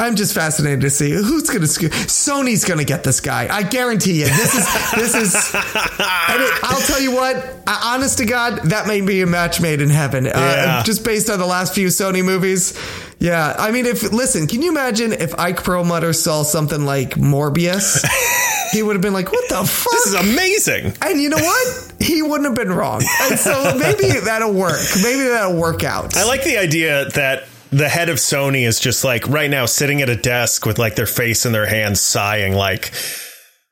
I'm 0.00 0.16
just 0.16 0.34
fascinated 0.34 0.80
to 0.82 0.90
see 0.90 1.10
who's 1.10 1.48
going 1.48 1.60
to 1.60 1.66
screw. 1.66 1.88
Sony's 1.90 2.64
going 2.64 2.78
to 2.78 2.84
get 2.84 3.04
this 3.04 3.20
guy. 3.20 3.48
I 3.54 3.62
guarantee 3.62 4.20
you. 4.20 4.26
This 4.26 4.54
is 4.54 4.92
this 4.94 5.14
is. 5.14 5.50
I'll 5.98 6.80
tell 6.86 7.00
you 7.00 7.12
what. 7.12 7.36
uh, 7.66 7.80
Honest 7.84 8.18
to 8.18 8.24
God, 8.26 8.60
that 8.70 8.86
may 8.86 9.00
be 9.00 9.20
a 9.22 9.26
match 9.26 9.60
made 9.60 9.80
in 9.80 9.90
heaven. 9.90 10.26
Uh, 10.26 10.30
Yeah. 10.30 10.82
just 10.84 11.04
based 11.04 11.28
on 11.30 11.38
the 11.38 11.46
last 11.46 11.74
few 11.74 11.88
Sony 11.88 12.24
movies. 12.24 12.78
Yeah, 13.18 13.54
I 13.58 13.70
mean, 13.70 13.84
if 13.84 14.02
listen, 14.12 14.46
can 14.46 14.62
you 14.62 14.70
imagine 14.70 15.12
if 15.12 15.38
Ike 15.38 15.62
Perlmutter 15.62 16.12
saw 16.14 16.42
something 16.42 16.86
like 16.86 17.10
Morbius? 17.16 18.02
he 18.72 18.82
would 18.82 18.94
have 18.96 19.02
been 19.02 19.12
like, 19.12 19.30
"What 19.30 19.46
the 19.50 19.56
fuck?" 19.66 19.92
This 19.92 20.06
is 20.06 20.14
amazing. 20.14 20.94
and 21.02 21.20
you 21.20 21.28
know 21.28 21.36
what? 21.36 21.92
He 22.00 22.22
wouldn't 22.22 22.46
have 22.46 22.54
been 22.56 22.72
wrong. 22.74 23.02
And 23.22 23.38
so 23.38 23.76
maybe 23.78 24.18
that'll 24.20 24.54
work. 24.54 24.80
Maybe 25.02 25.24
that'll 25.28 25.56
work 25.56 25.84
out. 25.84 26.16
I 26.16 26.24
like 26.24 26.44
the 26.44 26.56
idea 26.56 27.10
that 27.10 27.44
the 27.70 27.88
head 27.88 28.08
of 28.08 28.16
Sony 28.16 28.66
is 28.66 28.80
just 28.80 29.04
like 29.04 29.26
right 29.28 29.50
now 29.50 29.66
sitting 29.66 30.02
at 30.02 30.08
a 30.08 30.16
desk 30.16 30.66
with 30.66 30.78
like 30.78 30.96
their 30.96 31.06
face 31.06 31.46
in 31.46 31.52
their 31.52 31.66
hands, 31.66 32.00
sighing, 32.00 32.54
like, 32.54 32.86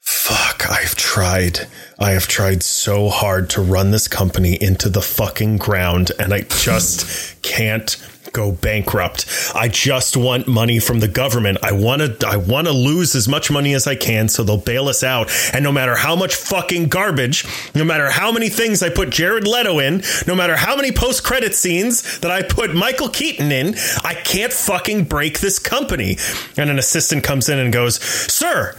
fuck, 0.01 0.71
I've 0.71 0.95
tried. 0.95 1.67
I 1.99 2.13
have 2.13 2.29
tried 2.29 2.63
so 2.63 3.09
hard 3.09 3.51
to 3.51 3.61
run 3.61 3.91
this 3.91 4.09
company 4.09 4.55
into 4.55 4.89
the 4.89 5.03
fucking 5.03 5.59
ground, 5.59 6.13
and 6.19 6.33
I 6.33 6.43
just 6.43 7.43
can't 7.43 7.97
go 8.33 8.53
bankrupt. 8.53 9.27
I 9.55 9.69
just 9.69 10.17
want 10.17 10.47
money 10.47 10.79
from 10.79 11.01
the 11.01 11.09
government. 11.09 11.59
I 11.63 11.73
want 11.73 12.03
to 12.03 12.27
I 12.27 12.37
want 12.37 12.67
to 12.67 12.73
lose 12.73 13.15
as 13.15 13.29
much 13.29 13.51
money 13.51 13.75
as 13.75 13.87
I 13.87 13.97
can 13.97 14.29
so 14.29 14.43
they'll 14.43 14.57
bail 14.57 14.89
us 14.89 15.03
out. 15.03 15.31
And 15.53 15.65
no 15.65 15.73
matter 15.73 15.97
how 15.97 16.17
much 16.17 16.35
fucking 16.35 16.89
garbage, 16.89 17.45
no 17.75 17.85
matter 17.85 18.11
how 18.11 18.33
many 18.33 18.49
things 18.49 18.83
I 18.83 18.91
put 18.91 19.11
Jared 19.11 19.47
Leto 19.47 19.79
in, 19.79 20.03
no 20.27 20.35
matter 20.35 20.57
how 20.57 20.77
many 20.77 20.93
post-credit 20.93 21.55
scenes 21.55 22.19
that 22.21 22.31
I 22.31 22.43
put 22.43 22.75
Michael 22.75 23.09
Keaton 23.09 23.53
in, 23.53 23.75
I 24.05 24.15
can't 24.15 24.53
fucking 24.53 25.05
break 25.05 25.41
this 25.41 25.59
company. 25.59 26.19
And 26.57 26.71
an 26.71 26.79
assistant 26.79 27.25
comes 27.25 27.49
in 27.49 27.59
and 27.59 27.73
goes, 27.73 28.01
"Sir, 28.01 28.75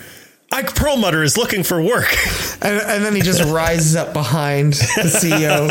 Ike 0.52 0.74
Perlmutter 0.76 1.24
is 1.24 1.38
looking 1.38 1.64
for 1.64 1.82
work." 1.82 2.16
And, 2.62 2.82
and 2.82 3.06
then 3.06 3.16
he 3.16 3.22
just 3.22 3.42
rises 3.46 3.96
up 3.96 4.12
behind 4.12 4.74
the 4.74 5.04
CEO 5.08 5.70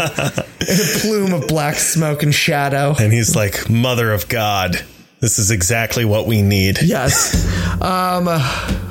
in 0.62 0.80
a 0.80 1.00
plume 1.00 1.34
of 1.34 1.46
black 1.46 1.74
smoke 1.74 2.22
and 2.22 2.34
shadow. 2.34 2.96
And 2.98 3.12
he's 3.12 3.36
like, 3.36 3.68
"Mother 3.68 4.10
of 4.10 4.26
God, 4.26 4.82
this 5.20 5.38
is 5.38 5.50
exactly 5.50 6.04
what 6.04 6.26
we 6.26 6.42
need." 6.42 6.80
Yes. 6.82 7.34
Um. 7.80 8.26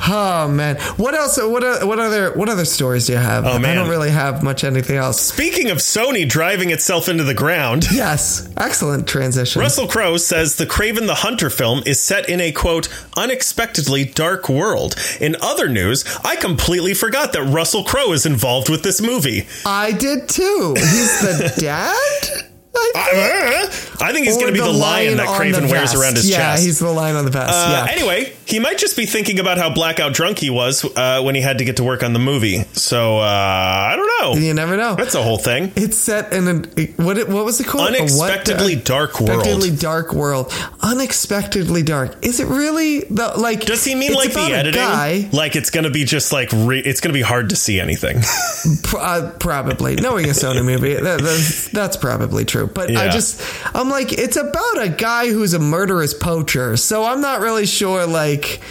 Oh 0.10 0.48
man. 0.50 0.78
What 0.96 1.14
else? 1.16 1.38
What 1.38 1.86
what 1.86 2.00
other 2.00 2.32
what 2.34 2.48
other 2.50 2.64
stories 2.66 3.08
do 3.08 3.14
you 3.14 3.20
have? 3.20 3.46
Oh, 3.46 3.60
man. 3.60 3.72
I 3.72 3.76
don't 3.82 3.90
really 3.90 4.12
have 4.12 4.44
much 4.44 4.64
anything 4.64 4.96
else. 4.96 5.20
Speaking 5.20 5.70
of 5.70 5.80
Sony 5.80 6.28
driving 6.28 6.70
itself 6.70 7.10
into 7.10 7.24
the 7.26 7.34
ground, 7.34 7.86
Yes. 7.92 8.48
Excellent 8.56 9.08
transition. 9.08 9.62
Russell 9.62 9.88
Crowe 9.88 10.18
says 10.18 10.56
the 10.56 10.66
Kraven 10.66 11.08
the 11.08 11.16
Hunter 11.16 11.50
film 11.50 11.82
is 11.86 12.02
set 12.02 12.30
in 12.30 12.40
a 12.40 12.52
quote, 12.52 12.88
unexpectedly 13.18 14.06
dark 14.06 14.48
world. 14.48 14.96
In 15.20 15.36
other 15.42 15.68
news, 15.68 16.06
I 16.24 16.36
completely 16.38 16.94
forgot 16.94 17.34
that 17.34 17.44
Russell 17.44 17.84
Crowe 17.84 18.14
is 18.14 18.26
involved 18.26 18.70
with 18.70 18.84
this 18.84 19.02
movie. 19.02 19.48
I 19.66 19.92
did 19.92 20.30
too. 20.30 20.74
He's 20.78 21.20
the 21.22 21.54
dad. 21.60 22.50
I 22.96 23.68
think? 23.70 24.02
I 24.02 24.14
think 24.14 24.26
he's 24.28 24.36
going 24.36 24.48
to 24.48 24.54
be 24.54 24.60
the, 24.60 24.72
lion, 24.72 25.18
that 25.18 25.28
Kraven 25.28 25.70
wears 25.72 25.94
around 25.96 26.16
his 26.16 26.30
yeah, 26.30 26.38
chest. 26.54 26.66
he's 26.66 26.80
the 26.80 26.90
lion 26.92 27.16
on 27.16 27.26
the 27.26 27.32
vest. 27.32 27.52
Uh, 27.54 27.86
yeah. 27.88 27.92
Anyway, 27.92 28.34
he 28.46 28.60
might 28.60 28.78
just 28.78 28.96
be 28.96 29.06
thinking 29.06 29.40
about 29.40 29.58
how 29.58 29.74
blackout 29.74 30.14
drunk 30.14 30.38
he 30.40 30.50
was 30.50 30.86
uh, 30.96 31.22
when 31.24 31.36
he 31.36 31.42
had 31.42 31.58
to 31.58 31.66
get 31.66 31.78
to 31.78 31.84
work 31.84 32.04
on 32.04 32.14
the 32.14 32.20
movie. 32.20 32.64
So 32.74 33.18
uh, 33.18 33.22
I 33.22 33.96
don't 33.96 34.10
know. 34.22 34.40
You 34.42 34.54
never 34.54 34.78
know. 34.78 34.96
That's 34.96 35.16
a 35.16 35.24
whole 35.24 35.38
thing. 35.40 35.72
It's 35.76 35.98
set 35.98 36.32
in 36.34 36.48
a 36.48 36.54
what? 37.04 37.18
it- 37.18 37.28
What 37.30 37.44
was 37.46 37.60
it 37.60 37.68
called? 37.68 37.90
What? 37.90 37.96
Unexpectedly 38.00 38.76
dark 38.76 39.20
world. 39.20 39.32
Unexpectedly 39.42 39.76
dark 39.78 40.14
world. 40.14 40.54
Unexpectedly 40.82 41.84
dark. 41.84 42.24
Is 42.26 42.40
it 42.40 42.48
really 42.48 43.02
the 43.02 43.34
like? 43.38 43.66
Does 43.66 43.84
he 43.84 43.96
mean 43.96 44.14
like 44.14 44.34
the 44.34 44.40
editing? 44.40 44.82
Guy, 44.82 45.30
Like 45.32 45.56
it's 45.56 45.70
going 45.70 45.84
to 45.84 45.90
be 45.90 46.06
just 46.06 46.32
like 46.32 46.50
re- 46.54 46.80
it's 46.80 47.02
going 47.02 47.12
to 47.14 47.18
be 47.18 47.22
hard 47.24 47.50
to 47.50 47.56
see 47.56 47.80
anything. 47.80 48.18
P- 48.84 48.98
uh, 48.98 49.32
probably 49.40 49.96
knowing 49.96 50.26
a 50.26 50.30
Sony 50.30 50.64
movie, 50.64 50.94
that, 50.94 51.22
that's, 51.22 51.68
that's 51.70 51.98
probably 51.98 52.46
true. 52.46 52.67
But 52.74 52.96
I 52.96 53.10
just, 53.10 53.42
I'm 53.76 53.90
like, 53.90 54.12
it's 54.14 54.38
about 54.38 54.82
a 54.82 54.90
guy 54.90 55.28
who's 55.30 55.54
a 55.54 55.60
murderous 55.60 56.14
poacher. 56.14 56.78
So 56.78 57.04
I'm 57.04 57.22
not 57.22 57.42
really 57.42 57.66
sure. 57.66 58.06
Like, 58.08 58.62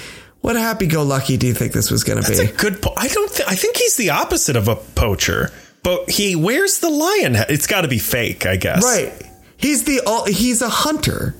what 0.40 0.56
happy-go-lucky 0.56 1.36
do 1.38 1.46
you 1.46 1.54
think 1.54 1.72
this 1.72 1.90
was 1.90 2.04
going 2.04 2.22
to 2.22 2.26
That's 2.28 2.40
be? 2.40 2.48
a 2.48 2.52
good. 2.56 2.80
Po- 2.82 2.94
I 2.96 3.08
don't. 3.08 3.32
Th- 3.32 3.48
I 3.48 3.54
think 3.56 3.76
he's 3.76 3.96
the 3.96 4.10
opposite 4.10 4.56
of 4.56 4.68
a 4.68 4.76
poacher. 4.76 5.50
But 5.82 6.10
he 6.10 6.34
wears 6.36 6.80
the 6.80 6.90
lion. 6.90 7.34
head. 7.34 7.46
It's 7.50 7.66
got 7.68 7.82
to 7.82 7.88
be 7.88 7.98
fake, 7.98 8.44
I 8.46 8.56
guess. 8.56 8.82
right. 8.84 9.12
He's 9.56 9.84
the 9.84 10.00
he's 10.28 10.60
a 10.62 10.68
hunter. 10.68 11.34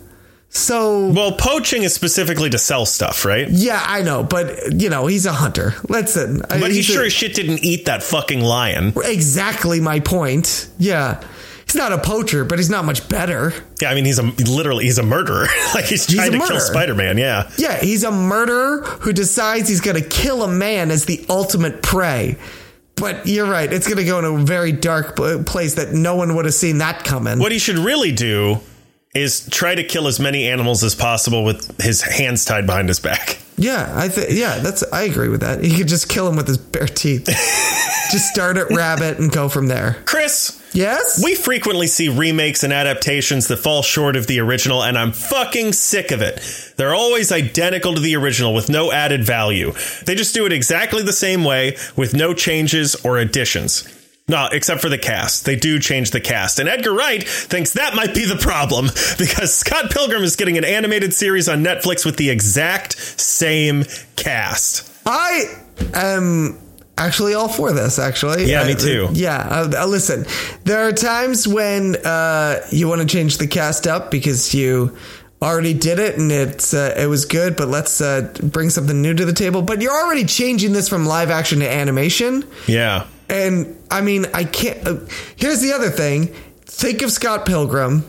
So 0.48 1.08
Well, 1.08 1.32
poaching 1.32 1.82
is 1.82 1.92
specifically 1.92 2.48
to 2.50 2.58
sell 2.58 2.86
stuff, 2.86 3.24
right? 3.26 3.46
yeah, 3.50 3.82
I 3.84 4.02
know, 4.02 4.22
but 4.22 4.80
you 4.80 4.88
know, 4.88 5.06
he's 5.06 5.26
a 5.26 5.32
hunter. 5.32 5.74
Listen, 5.88 6.40
But 6.48 6.70
he 6.70 6.80
sure 6.82 7.04
as 7.04 7.12
shit 7.12 7.34
didn't 7.34 7.62
eat 7.64 7.86
that 7.86 8.02
fucking 8.02 8.40
lion. 8.40 8.92
exactly 9.04 9.80
my 9.80 10.00
point. 10.00 10.68
Yeah. 10.78 11.22
He's 11.66 11.74
not 11.74 11.92
a 11.92 11.98
poacher, 11.98 12.44
but 12.44 12.58
he's 12.58 12.70
not 12.70 12.84
much 12.84 13.08
better. 13.08 13.52
Yeah, 13.80 13.90
I 13.90 13.94
mean, 13.94 14.04
he's 14.04 14.20
a 14.20 14.22
literally 14.22 14.84
he's 14.84 14.98
a 14.98 15.02
murderer. 15.02 15.46
like 15.74 15.86
he's 15.86 16.06
trying 16.06 16.34
a 16.34 16.38
to 16.38 16.46
kill. 16.46 16.60
Spider 16.60 16.94
Man. 16.94 17.18
Yeah. 17.18 17.50
Yeah, 17.58 17.78
he's 17.78 18.04
a 18.04 18.12
murderer 18.12 18.82
who 18.82 19.12
decides 19.12 19.68
he's 19.68 19.80
going 19.80 20.00
to 20.00 20.08
kill 20.08 20.44
a 20.44 20.48
man 20.48 20.90
as 20.92 21.06
the 21.06 21.26
ultimate 21.28 21.82
prey. 21.82 22.36
But 22.94 23.26
you're 23.26 23.46
right, 23.50 23.70
it's 23.70 23.86
going 23.86 23.98
to 23.98 24.04
go 24.04 24.18
in 24.20 24.24
a 24.24 24.44
very 24.44 24.72
dark 24.72 25.16
place 25.16 25.74
that 25.74 25.92
no 25.92 26.16
one 26.16 26.34
would 26.34 26.46
have 26.46 26.54
seen 26.54 26.78
that 26.78 27.04
coming. 27.04 27.38
What 27.38 27.52
he 27.52 27.58
should 27.58 27.76
really 27.76 28.10
do 28.10 28.60
is 29.14 29.46
try 29.50 29.74
to 29.74 29.84
kill 29.84 30.06
as 30.06 30.18
many 30.18 30.48
animals 30.48 30.82
as 30.82 30.94
possible 30.94 31.44
with 31.44 31.78
his 31.80 32.00
hands 32.00 32.44
tied 32.44 32.64
behind 32.64 32.88
his 32.88 33.00
back. 33.00 33.38
Yeah, 33.58 33.90
I 33.94 34.08
think 34.08 34.28
yeah, 34.30 34.58
that's 34.58 34.82
I 34.92 35.02
agree 35.02 35.28
with 35.28 35.40
that. 35.40 35.64
He 35.64 35.76
could 35.76 35.88
just 35.88 36.08
kill 36.08 36.28
him 36.28 36.36
with 36.36 36.46
his 36.46 36.58
bare 36.58 36.86
teeth. 36.86 37.26
just 38.10 38.28
start 38.32 38.56
at 38.56 38.70
rabbit 38.70 39.18
and 39.18 39.32
go 39.32 39.48
from 39.48 39.66
there. 39.66 39.96
Chris, 40.04 40.62
Yes? 40.76 41.24
we 41.24 41.34
frequently 41.34 41.86
see 41.86 42.10
remakes 42.10 42.62
and 42.62 42.72
adaptations 42.72 43.48
that 43.48 43.56
fall 43.56 43.82
short 43.82 44.14
of 44.14 44.26
the 44.26 44.40
original, 44.40 44.82
and 44.82 44.98
I'm 44.98 45.12
fucking 45.12 45.72
sick 45.72 46.10
of 46.10 46.20
it. 46.20 46.40
They're 46.76 46.94
always 46.94 47.32
identical 47.32 47.94
to 47.94 48.00
the 48.00 48.14
original 48.16 48.52
with 48.52 48.68
no 48.68 48.92
added 48.92 49.24
value. 49.24 49.72
They 50.04 50.14
just 50.14 50.34
do 50.34 50.44
it 50.44 50.52
exactly 50.52 51.02
the 51.02 51.14
same 51.14 51.44
way 51.44 51.78
with 51.96 52.12
no 52.12 52.34
changes 52.34 52.94
or 52.96 53.16
additions. 53.16 53.88
No, 54.28 54.48
except 54.52 54.82
for 54.82 54.88
the 54.88 54.98
cast. 54.98 55.46
They 55.46 55.56
do 55.56 55.78
change 55.78 56.10
the 56.10 56.20
cast. 56.20 56.58
And 56.58 56.68
Edgar 56.68 56.92
Wright 56.92 57.26
thinks 57.26 57.72
that 57.74 57.94
might 57.94 58.12
be 58.12 58.24
the 58.24 58.36
problem 58.36 58.86
because 59.18 59.54
Scott 59.54 59.90
Pilgrim 59.90 60.24
is 60.24 60.36
getting 60.36 60.58
an 60.58 60.64
animated 60.64 61.14
series 61.14 61.48
on 61.48 61.62
Netflix 61.62 62.04
with 62.04 62.16
the 62.16 62.28
exact 62.28 62.98
same 62.98 63.84
cast. 64.16 64.92
I 65.06 65.44
am 65.94 66.58
actually 66.98 67.34
all 67.34 67.48
for 67.48 67.72
this. 67.72 67.98
Actually, 67.98 68.44
Yeah, 68.50 68.64
me 68.64 68.72
Uh, 68.72 68.76
too. 68.76 69.08
yeah, 69.12 69.38
uh, 69.50 69.82
uh, 69.82 69.86
listen, 69.86 70.26
there 70.64 70.86
are 70.86 70.92
times 70.92 71.46
when 71.46 71.96
uh, 71.96 72.60
you 72.70 72.88
want 72.88 73.00
to 73.02 73.06
change 73.06 73.38
the 73.38 73.46
cast 73.46 73.86
up 73.86 74.10
because 74.10 74.54
you 74.54 74.96
already 75.42 75.74
did 75.74 75.98
it 75.98 76.16
and 76.16 76.32
it's 76.32 76.72
uh, 76.72 76.94
it 76.96 77.06
was 77.06 77.24
good, 77.26 77.56
but 77.56 77.68
let's 77.68 78.00
uh, 78.00 78.28
bring 78.42 78.70
something 78.70 79.02
new 79.02 79.12
to 79.14 79.24
the 79.24 79.32
table. 79.34 79.62
But 79.62 79.82
you're 79.82 79.92
already 79.92 80.24
changing 80.24 80.72
this 80.72 80.88
from 80.88 81.04
live 81.06 81.30
action 81.30 81.60
to 81.60 81.68
animation, 81.70 82.44
Yeah. 82.66 83.04
and 83.28 83.76
I 83.90 84.00
mean, 84.00 84.26
I 84.32 84.44
can't. 84.44 84.86
Uh, 84.86 84.96
here's 85.36 85.60
the 85.60 85.72
other 85.72 85.90
thing: 85.90 86.34
think 86.64 87.02
of 87.02 87.12
Scott 87.12 87.44
Pilgrim. 87.46 88.04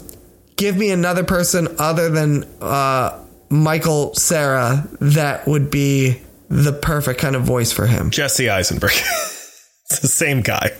Give 0.55 0.75
me 0.75 0.89
another 0.89 1.23
person 1.23 1.67
other 1.77 2.09
than 2.09 2.43
uh, 2.61 3.19
Michael 3.49 4.15
Cera 4.15 4.87
that 5.01 5.47
would 5.47 5.69
be 5.69 6.19
the 6.49 6.73
perfect 6.73 7.19
kind 7.19 7.35
of 7.35 7.43
voice 7.43 7.71
for 7.71 7.87
him. 7.87 8.09
Jesse 8.09 8.49
Eisenberg. 8.49 8.91
it's 9.89 9.99
the 9.99 10.07
same 10.07 10.41
guy. 10.41 10.71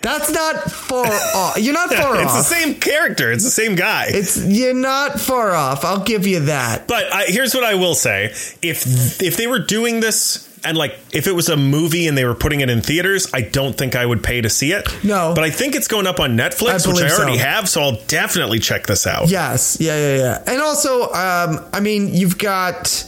That's 0.00 0.30
not 0.30 0.70
far 0.70 1.06
off. 1.06 1.58
You're 1.58 1.74
not 1.74 1.92
far 1.92 2.16
off. 2.16 2.22
It's 2.22 2.48
the 2.48 2.54
same 2.54 2.74
character. 2.74 3.30
It's 3.32 3.44
the 3.44 3.50
same 3.50 3.74
guy. 3.74 4.06
It's 4.08 4.44
you're 4.44 4.74
not 4.74 5.20
far 5.20 5.52
off. 5.52 5.84
I'll 5.84 6.02
give 6.04 6.26
you 6.26 6.40
that. 6.40 6.86
but 6.88 7.12
I, 7.12 7.24
here's 7.26 7.54
what 7.54 7.64
I 7.64 7.74
will 7.74 7.94
say: 7.94 8.26
if 8.62 9.20
if 9.22 9.36
they 9.36 9.46
were 9.46 9.58
doing 9.58 10.00
this 10.00 10.48
and 10.64 10.76
like 10.76 10.98
if 11.12 11.26
it 11.26 11.32
was 11.32 11.48
a 11.48 11.56
movie 11.56 12.06
and 12.06 12.16
they 12.16 12.24
were 12.24 12.34
putting 12.34 12.60
it 12.60 12.70
in 12.70 12.80
theaters, 12.80 13.28
I 13.34 13.42
don't 13.42 13.76
think 13.76 13.96
I 13.96 14.06
would 14.06 14.22
pay 14.22 14.40
to 14.40 14.50
see 14.50 14.72
it. 14.72 14.86
No. 15.04 15.32
but 15.34 15.44
I 15.44 15.50
think 15.50 15.74
it's 15.74 15.88
going 15.88 16.06
up 16.06 16.20
on 16.20 16.36
Netflix, 16.36 16.86
I 16.86 16.92
which 16.92 17.02
I 17.02 17.10
already 17.14 17.38
so. 17.38 17.44
have, 17.44 17.68
so 17.68 17.82
I'll 17.82 18.00
definitely 18.06 18.60
check 18.60 18.86
this 18.86 19.06
out. 19.06 19.28
Yes. 19.28 19.78
Yeah. 19.80 19.96
Yeah. 19.96 20.16
Yeah. 20.16 20.42
And 20.46 20.62
also, 20.62 21.02
um, 21.12 21.64
I 21.72 21.80
mean, 21.80 22.14
you've 22.14 22.38
got 22.38 23.04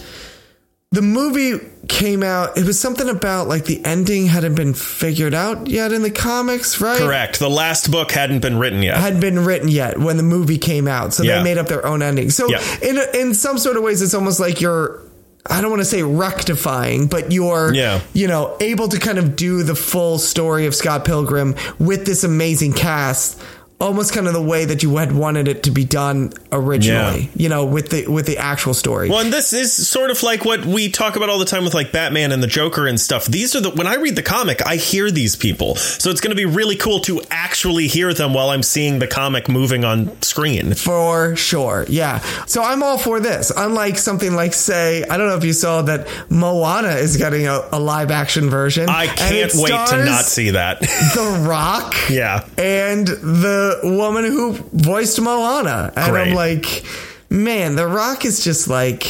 the 0.94 1.02
movie 1.02 1.58
came 1.88 2.22
out. 2.22 2.56
It 2.56 2.64
was 2.64 2.78
something 2.80 3.08
about 3.08 3.48
like 3.48 3.64
the 3.66 3.84
ending 3.84 4.26
hadn't 4.26 4.54
been 4.54 4.74
figured 4.74 5.34
out 5.34 5.66
yet 5.66 5.92
in 5.92 6.02
the 6.02 6.10
comics, 6.10 6.80
right? 6.80 6.98
Correct. 6.98 7.38
The 7.38 7.50
last 7.50 7.90
book 7.90 8.10
hadn't 8.12 8.40
been 8.40 8.58
written 8.58 8.82
yet. 8.82 8.96
hadn't 8.96 9.20
been 9.20 9.44
written 9.44 9.68
yet 9.68 9.98
when 9.98 10.16
the 10.16 10.22
movie 10.22 10.58
came 10.58 10.88
out. 10.88 11.12
So 11.12 11.22
Yeah. 11.22 11.38
they 11.38 11.44
made 11.44 11.58
up 11.58 11.68
their 11.68 11.84
own 11.84 12.02
ending. 12.02 12.30
So 12.30 12.48
Yeah. 12.48 12.60
in 12.82 12.98
in 13.14 13.34
some 13.34 13.58
sort 13.58 13.76
of 13.76 13.82
ways, 13.82 14.00
it's 14.02 14.14
almost 14.14 14.40
like 14.40 14.60
you're. 14.60 15.00
I 15.46 15.60
don't 15.60 15.68
want 15.70 15.80
to 15.82 15.84
say 15.84 16.02
rectifying, 16.02 17.06
but 17.06 17.30
you're, 17.30 17.74
Yeah. 17.74 18.00
you 18.14 18.26
know, 18.28 18.56
able 18.60 18.88
to 18.88 18.98
kind 18.98 19.18
of 19.18 19.36
do 19.36 19.62
the 19.62 19.74
full 19.74 20.18
story 20.18 20.64
of 20.64 20.74
Scott 20.74 21.04
Pilgrim 21.04 21.54
with 21.78 22.06
this 22.06 22.24
amazing 22.24 22.72
cast 22.72 23.38
almost 23.80 24.14
kind 24.14 24.26
of 24.26 24.32
the 24.32 24.42
way 24.42 24.64
that 24.64 24.82
you 24.82 24.96
had 24.96 25.12
wanted 25.12 25.48
it 25.48 25.64
to 25.64 25.70
be 25.70 25.84
done 25.84 26.32
originally. 26.52 27.22
Yeah. 27.22 27.28
You 27.34 27.48
know, 27.48 27.64
with 27.64 27.90
the 27.90 28.06
with 28.06 28.26
the 28.26 28.38
actual 28.38 28.74
story. 28.74 29.10
Well, 29.10 29.20
and 29.20 29.32
this 29.32 29.52
is 29.52 29.72
sort 29.72 30.10
of 30.10 30.22
like 30.22 30.44
what 30.44 30.64
we 30.64 30.90
talk 30.90 31.16
about 31.16 31.28
all 31.28 31.38
the 31.38 31.44
time 31.44 31.64
with 31.64 31.74
like 31.74 31.92
Batman 31.92 32.32
and 32.32 32.42
the 32.42 32.46
Joker 32.46 32.86
and 32.86 33.00
stuff. 33.00 33.26
These 33.26 33.54
are 33.56 33.60
the 33.60 33.70
when 33.70 33.86
I 33.86 33.96
read 33.96 34.16
the 34.16 34.22
comic, 34.22 34.64
I 34.66 34.76
hear 34.76 35.10
these 35.10 35.36
people. 35.36 35.74
So 35.76 36.10
it's 36.10 36.20
going 36.20 36.30
to 36.30 36.36
be 36.36 36.46
really 36.46 36.76
cool 36.76 37.00
to 37.00 37.20
actually 37.30 37.88
hear 37.88 38.14
them 38.14 38.32
while 38.32 38.50
I'm 38.50 38.62
seeing 38.62 38.98
the 38.98 39.06
comic 39.06 39.48
moving 39.48 39.84
on 39.84 40.20
screen. 40.22 40.74
For 40.74 41.36
sure. 41.36 41.84
Yeah. 41.88 42.20
So 42.46 42.62
I'm 42.62 42.82
all 42.82 42.98
for 42.98 43.20
this. 43.20 43.52
Unlike 43.54 43.98
something 43.98 44.34
like, 44.34 44.54
say, 44.54 45.04
I 45.04 45.16
don't 45.16 45.28
know 45.28 45.36
if 45.36 45.44
you 45.44 45.52
saw 45.52 45.82
that 45.82 46.08
Moana 46.30 46.90
is 46.90 47.16
getting 47.16 47.46
a, 47.46 47.60
a 47.72 47.80
live 47.80 48.10
action 48.10 48.48
version. 48.50 48.88
I 48.88 49.06
can't 49.06 49.52
wait 49.54 49.68
to 49.68 50.04
not 50.04 50.24
see 50.24 50.50
that. 50.50 50.80
The 50.80 51.44
Rock. 51.46 51.94
Yeah. 52.14 52.46
And 52.58 53.06
the 53.08 53.63
woman 53.82 54.24
who 54.24 54.52
voiced 54.72 55.20
Moana. 55.20 55.92
And 55.96 56.12
Great. 56.12 56.28
I'm 56.28 56.34
like, 56.34 56.84
man, 57.30 57.76
The 57.76 57.86
Rock 57.86 58.24
is 58.24 58.42
just 58.44 58.68
like. 58.68 59.02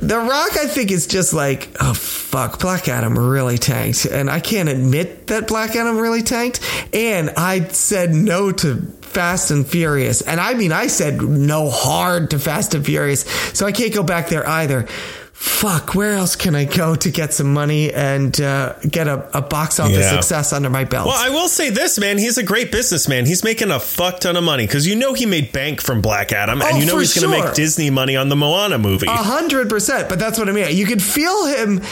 The 0.00 0.16
Rock, 0.16 0.56
I 0.56 0.66
think, 0.66 0.92
is 0.92 1.08
just 1.08 1.34
like, 1.34 1.70
oh 1.80 1.92
fuck, 1.92 2.60
Black 2.60 2.86
Adam 2.86 3.18
really 3.18 3.58
tanked, 3.58 4.04
and 4.04 4.30
I 4.30 4.38
can't 4.38 4.68
admit 4.68 5.26
that 5.26 5.48
Black 5.48 5.74
Adam 5.74 5.98
really 5.98 6.22
tanked. 6.22 6.60
And 6.94 7.30
I 7.30 7.66
said 7.66 8.14
no 8.14 8.52
to 8.52 8.76
Fast 9.00 9.50
and 9.50 9.66
Furious, 9.66 10.22
and 10.22 10.40
I 10.40 10.54
mean, 10.54 10.70
I 10.70 10.86
said 10.86 11.20
no 11.20 11.68
hard 11.68 12.30
to 12.30 12.38
Fast 12.38 12.76
and 12.76 12.86
Furious, 12.86 13.22
so 13.54 13.66
I 13.66 13.72
can't 13.72 13.92
go 13.92 14.04
back 14.04 14.28
there 14.28 14.48
either. 14.48 14.86
Fuck, 15.40 15.94
where 15.94 16.14
else 16.14 16.34
can 16.34 16.56
I 16.56 16.64
go 16.64 16.96
to 16.96 17.10
get 17.12 17.32
some 17.32 17.52
money 17.54 17.92
and 17.94 18.38
uh, 18.40 18.74
get 18.80 19.06
a, 19.06 19.38
a 19.38 19.40
box 19.40 19.78
office 19.78 19.96
Yeah. 19.98 20.10
success 20.10 20.52
under 20.52 20.68
my 20.68 20.82
belt? 20.82 21.06
Well, 21.06 21.16
I 21.16 21.30
will 21.30 21.46
say 21.48 21.70
this, 21.70 21.96
man. 21.96 22.18
He's 22.18 22.38
a 22.38 22.42
great 22.42 22.72
businessman. 22.72 23.24
He's 23.24 23.44
making 23.44 23.70
a 23.70 23.78
fuck 23.78 24.18
ton 24.18 24.34
of 24.36 24.42
money 24.42 24.66
because 24.66 24.84
you 24.84 24.96
know 24.96 25.14
he 25.14 25.26
made 25.26 25.52
bank 25.52 25.80
from 25.80 26.00
Black 26.02 26.32
Adam, 26.32 26.60
and 26.60 26.72
Oh, 26.74 26.76
you 26.78 26.86
know 26.86 26.98
he's 26.98 27.14
going 27.18 27.30
to 27.32 27.44
make 27.44 27.54
Disney 27.54 27.88
money 27.88 28.16
on 28.16 28.28
the 28.28 28.34
Moana 28.36 28.78
movie. 28.78 29.06
A 29.06 29.10
hundred 29.10 29.68
percent. 29.70 30.08
But 30.08 30.18
that's 30.18 30.40
what 30.40 30.48
I 30.48 30.52
mean. 30.52 30.76
You 30.76 30.86
could 30.86 31.02
feel 31.02 31.46
him. 31.46 31.82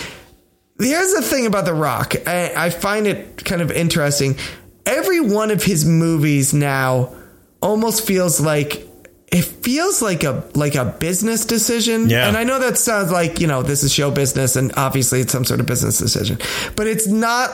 Here's 0.80 1.14
the 1.14 1.22
thing 1.22 1.46
about 1.46 1.66
The 1.66 1.74
Rock. 1.74 2.14
I, 2.26 2.52
I 2.66 2.70
find 2.70 3.06
it 3.06 3.44
kind 3.44 3.62
of 3.62 3.70
interesting. 3.70 4.36
Every 4.84 5.20
one 5.20 5.52
of 5.52 5.62
his 5.62 5.84
movies 5.84 6.52
now 6.52 7.14
almost 7.62 8.04
feels 8.06 8.40
like 8.40 8.85
it 9.32 9.44
feels 9.44 10.00
like 10.00 10.24
a 10.24 10.44
like 10.54 10.74
a 10.74 10.84
business 10.84 11.44
decision. 11.44 12.08
Yeah. 12.08 12.28
And 12.28 12.36
I 12.36 12.44
know 12.44 12.58
that 12.60 12.78
sounds 12.78 13.10
like, 13.10 13.40
you 13.40 13.46
know, 13.46 13.62
this 13.62 13.82
is 13.82 13.92
show 13.92 14.10
business 14.10 14.56
and 14.56 14.72
obviously 14.76 15.20
it's 15.20 15.32
some 15.32 15.44
sort 15.44 15.60
of 15.60 15.66
business 15.66 15.98
decision. 15.98 16.38
But 16.76 16.86
it's 16.86 17.06
not 17.06 17.52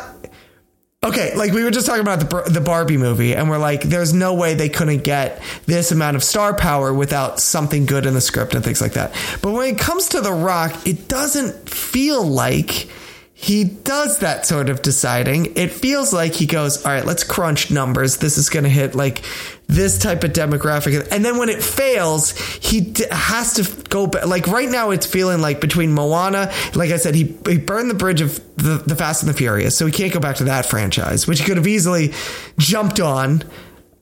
Okay, 1.05 1.35
like 1.35 1.53
we 1.53 1.64
were 1.64 1.73
just 1.73 1.85
talking 1.87 2.01
about 2.01 2.20
the 2.20 2.43
the 2.49 2.61
Barbie 2.61 2.97
movie, 2.97 3.35
and 3.35 3.51
we're 3.51 3.59
like, 3.59 3.83
there's 3.83 4.12
no 4.12 4.35
way 4.35 4.55
they 4.55 4.68
couldn't 4.68 5.03
get 5.03 5.43
this 5.66 5.91
amount 5.91 6.14
of 6.14 6.23
star 6.23 6.55
power 6.55 6.95
without 6.95 7.41
something 7.41 7.87
good 7.87 8.07
in 8.07 8.14
the 8.14 8.20
script 8.20 8.55
and 8.55 8.62
things 8.64 8.81
like 8.81 8.93
that. 8.93 9.11
But 9.43 9.51
when 9.51 9.75
it 9.75 9.81
comes 9.81 10.11
to 10.11 10.20
The 10.20 10.33
Rock, 10.33 10.87
it 10.87 11.09
doesn't 11.09 11.68
feel 11.68 12.23
like 12.23 12.89
he 13.35 13.64
does 13.64 14.20
that 14.20 14.47
sort 14.47 14.70
of 14.70 14.83
deciding. 14.83 15.57
It 15.57 15.73
feels 15.73 16.12
like 16.12 16.35
he 16.35 16.47
goes, 16.47 16.87
all 16.87 16.93
right, 16.93 17.05
let's 17.05 17.25
crunch 17.25 17.73
numbers. 17.73 18.18
This 18.18 18.39
is 18.39 18.49
going 18.49 18.62
to 18.62 18.70
hit 18.70 18.95
like 18.95 19.23
this 19.73 19.99
type 19.99 20.23
of 20.23 20.33
demographic. 20.33 21.09
And 21.11 21.25
then 21.25 21.39
when 21.39 21.49
it 21.49 21.62
fails, 21.62 22.37
he 22.59 22.81
d- 22.81 23.05
has 23.11 23.55
to 23.55 23.89
go 23.89 24.07
back. 24.07 24.27
Like 24.27 24.47
right 24.47 24.68
now, 24.68 24.91
it's 24.91 25.07
feeling 25.07 25.41
like 25.41 25.61
between 25.61 25.93
Moana, 25.93 26.53
like 26.75 26.91
I 26.91 26.99
said, 26.99 27.14
he, 27.14 27.37
he 27.47 27.59
burned 27.59 27.89
the 27.89 27.95
bridge 27.95 28.20
of 28.20 28.37
the, 28.57 28.83
the 28.87 28.95
Fast 28.95 29.23
and 29.23 29.31
the 29.31 29.37
Furious. 29.37 29.77
So 29.77 29.87
he 29.87 29.93
can't 29.93 30.12
go 30.12 30.20
back 30.20 30.37
to 30.37 30.45
that 30.45 30.66
franchise, 30.66 31.27
which 31.27 31.41
he 31.41 31.47
could 31.47 31.57
have 31.57 31.66
easily 31.66 32.12
jumped 32.59 33.01
on 33.01 33.45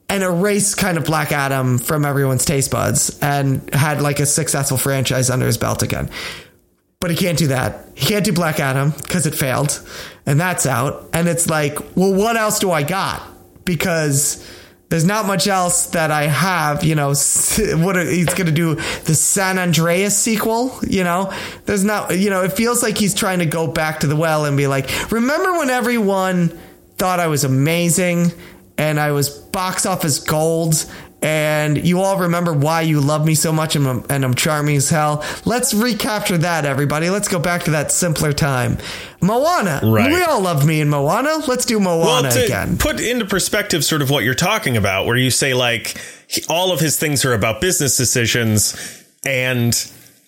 and 0.09 0.25
erased 0.25 0.77
kind 0.77 0.99
of 0.99 1.05
Black 1.05 1.31
Adam 1.31 1.79
from 1.79 2.05
everyone's 2.05 2.45
taste 2.45 2.73
buds 2.73 3.16
and 3.23 3.73
had 3.73 4.03
like 4.03 4.18
a 4.18 4.27
successful 4.27 4.77
franchise 4.77 5.31
under 5.31 5.47
his 5.47 5.57
belt 5.57 5.85
again. 5.85 6.11
But 6.99 7.12
he 7.12 7.16
can't 7.16 7.39
do 7.39 7.47
that. 7.47 7.89
He 7.95 8.07
can't 8.07 8.25
do 8.25 8.33
Black 8.33 8.61
Adam 8.61 8.91
because 8.91 9.27
it 9.27 9.35
failed, 9.35 9.81
and 10.27 10.39
that's 10.39 10.66
out. 10.66 11.09
And 11.14 11.29
it's 11.29 11.49
like, 11.49 11.79
well, 11.97 12.12
what 12.12 12.37
else 12.37 12.59
do 12.59 12.71
I 12.71 12.83
got? 12.83 13.23
Because 13.64 14.45
there's 14.91 15.05
not 15.05 15.24
much 15.24 15.47
else 15.47 15.86
that 15.86 16.11
I 16.11 16.24
have. 16.24 16.84
You 16.84 16.97
know, 16.97 17.09
what 17.09 17.97
he's 17.97 18.26
going 18.26 18.47
to 18.47 18.53
do 18.53 18.74
the 18.74 19.14
San 19.14 19.59
Andreas 19.59 20.18
sequel. 20.18 20.78
You 20.86 21.05
know, 21.05 21.32
there's 21.64 21.84
not. 21.84 22.18
You 22.18 22.28
know, 22.28 22.43
it 22.43 22.53
feels 22.53 22.82
like 22.82 22.99
he's 22.99 23.14
trying 23.14 23.38
to 23.38 23.47
go 23.47 23.66
back 23.66 24.01
to 24.01 24.07
the 24.07 24.16
well 24.16 24.45
and 24.45 24.57
be 24.57 24.66
like, 24.66 25.11
remember 25.11 25.53
when 25.59 25.70
everyone 25.70 26.49
thought 26.99 27.20
I 27.20 27.28
was 27.28 27.45
amazing 27.45 28.32
and 28.81 28.99
I 28.99 29.12
was 29.12 29.28
box 29.28 29.85
office 29.85 30.18
gold. 30.18 30.87
And 31.22 31.87
you 31.87 32.01
all 32.01 32.16
remember 32.20 32.55
why 32.55 32.81
you 32.81 32.99
love 32.99 33.26
me 33.26 33.35
so 33.35 33.53
much 33.53 33.76
and 33.76 33.87
I'm, 33.87 34.05
and 34.09 34.24
I'm 34.24 34.33
charming 34.33 34.76
as 34.76 34.89
hell. 34.89 35.22
Let's 35.45 35.74
recapture 35.74 36.39
that, 36.39 36.64
everybody. 36.64 37.11
Let's 37.11 37.28
go 37.28 37.39
back 37.39 37.64
to 37.64 37.72
that 37.72 37.93
simpler 37.93 38.33
time. 38.33 38.78
Moana. 39.20 39.81
Right. 39.83 40.11
We 40.11 40.22
all 40.22 40.41
love 40.41 40.66
me 40.66 40.81
in 40.81 40.89
Moana. 40.89 41.45
Let's 41.47 41.66
do 41.66 41.78
Moana 41.78 42.22
well, 42.22 42.33
to 42.33 42.45
again. 42.47 42.78
put 42.78 43.01
into 43.01 43.26
perspective 43.26 43.85
sort 43.85 44.01
of 44.01 44.09
what 44.09 44.24
you're 44.24 44.33
talking 44.35 44.78
about, 44.78 45.05
where 45.05 45.16
you 45.18 45.31
say 45.31 45.53
like 45.53 45.95
he- 46.26 46.43
all 46.49 46.72
of 46.72 46.81
his 46.81 46.97
things 46.99 47.22
are 47.26 47.35
about 47.35 47.61
business 47.61 47.99
decisions, 47.99 48.74
and 49.26 49.74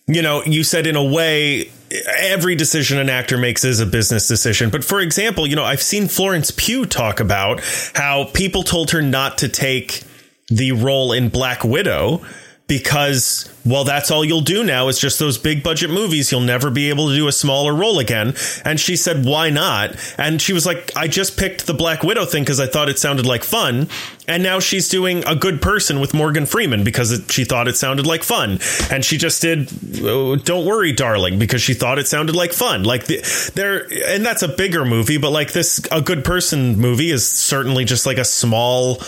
you 0.06 0.20
know, 0.20 0.44
you 0.44 0.62
said 0.62 0.86
in 0.86 0.96
a 0.96 1.04
way 1.04 1.70
every 2.16 2.54
decision 2.54 2.98
an 2.98 3.08
actor 3.08 3.36
makes 3.36 3.64
is 3.64 3.80
a 3.80 3.86
business 3.86 4.28
decision. 4.28 4.70
But 4.70 4.84
for 4.84 5.00
example, 5.00 5.46
you 5.46 5.56
know, 5.56 5.64
I've 5.64 5.82
seen 5.82 6.08
Florence 6.08 6.50
Pugh 6.50 6.86
talk 6.86 7.20
about 7.20 7.60
how 7.94 8.24
people 8.32 8.62
told 8.62 8.90
her 8.92 9.02
not 9.02 9.38
to 9.38 9.48
take 9.48 10.02
the 10.48 10.72
role 10.72 11.12
in 11.12 11.28
Black 11.28 11.64
Widow 11.64 12.24
because 12.66 13.51
well 13.64 13.84
that's 13.84 14.10
all 14.10 14.24
you'll 14.24 14.40
do 14.40 14.64
now 14.64 14.88
is 14.88 14.98
just 14.98 15.18
those 15.18 15.38
big 15.38 15.62
budget 15.62 15.90
movies 15.90 16.30
you'll 16.32 16.40
never 16.40 16.70
be 16.70 16.88
able 16.88 17.08
to 17.08 17.14
do 17.14 17.28
a 17.28 17.32
smaller 17.32 17.74
role 17.74 17.98
again 17.98 18.34
and 18.64 18.80
she 18.80 18.96
said 18.96 19.24
why 19.24 19.50
not 19.50 19.94
and 20.18 20.40
she 20.40 20.52
was 20.52 20.66
like 20.66 20.90
I 20.96 21.08
just 21.08 21.36
picked 21.36 21.66
the 21.66 21.74
Black 21.74 22.02
Widow 22.02 22.24
thing 22.24 22.44
cuz 22.44 22.58
I 22.60 22.66
thought 22.66 22.88
it 22.88 22.98
sounded 22.98 23.26
like 23.26 23.44
fun 23.44 23.88
and 24.28 24.42
now 24.42 24.60
she's 24.60 24.88
doing 24.88 25.24
a 25.26 25.34
good 25.34 25.60
person 25.60 26.00
with 26.00 26.14
Morgan 26.14 26.46
Freeman 26.46 26.84
because 26.84 27.10
it, 27.12 27.30
she 27.30 27.44
thought 27.44 27.68
it 27.68 27.76
sounded 27.76 28.06
like 28.06 28.22
fun 28.22 28.58
and 28.90 29.04
she 29.04 29.18
just 29.18 29.42
did 29.42 29.68
oh, 30.02 30.36
don't 30.36 30.64
worry 30.64 30.92
darling 30.92 31.38
because 31.38 31.60
she 31.62 31.74
thought 31.74 31.98
it 31.98 32.06
sounded 32.06 32.34
like 32.36 32.52
fun 32.52 32.84
like 32.84 33.06
the, 33.06 33.18
there 33.54 33.86
and 34.08 34.24
that's 34.24 34.42
a 34.42 34.48
bigger 34.48 34.84
movie 34.84 35.18
but 35.18 35.30
like 35.30 35.52
this 35.52 35.80
a 35.90 36.00
good 36.00 36.24
person 36.24 36.78
movie 36.78 37.10
is 37.10 37.26
certainly 37.26 37.84
just 37.84 38.06
like 38.06 38.18
a 38.18 38.24
small 38.24 39.00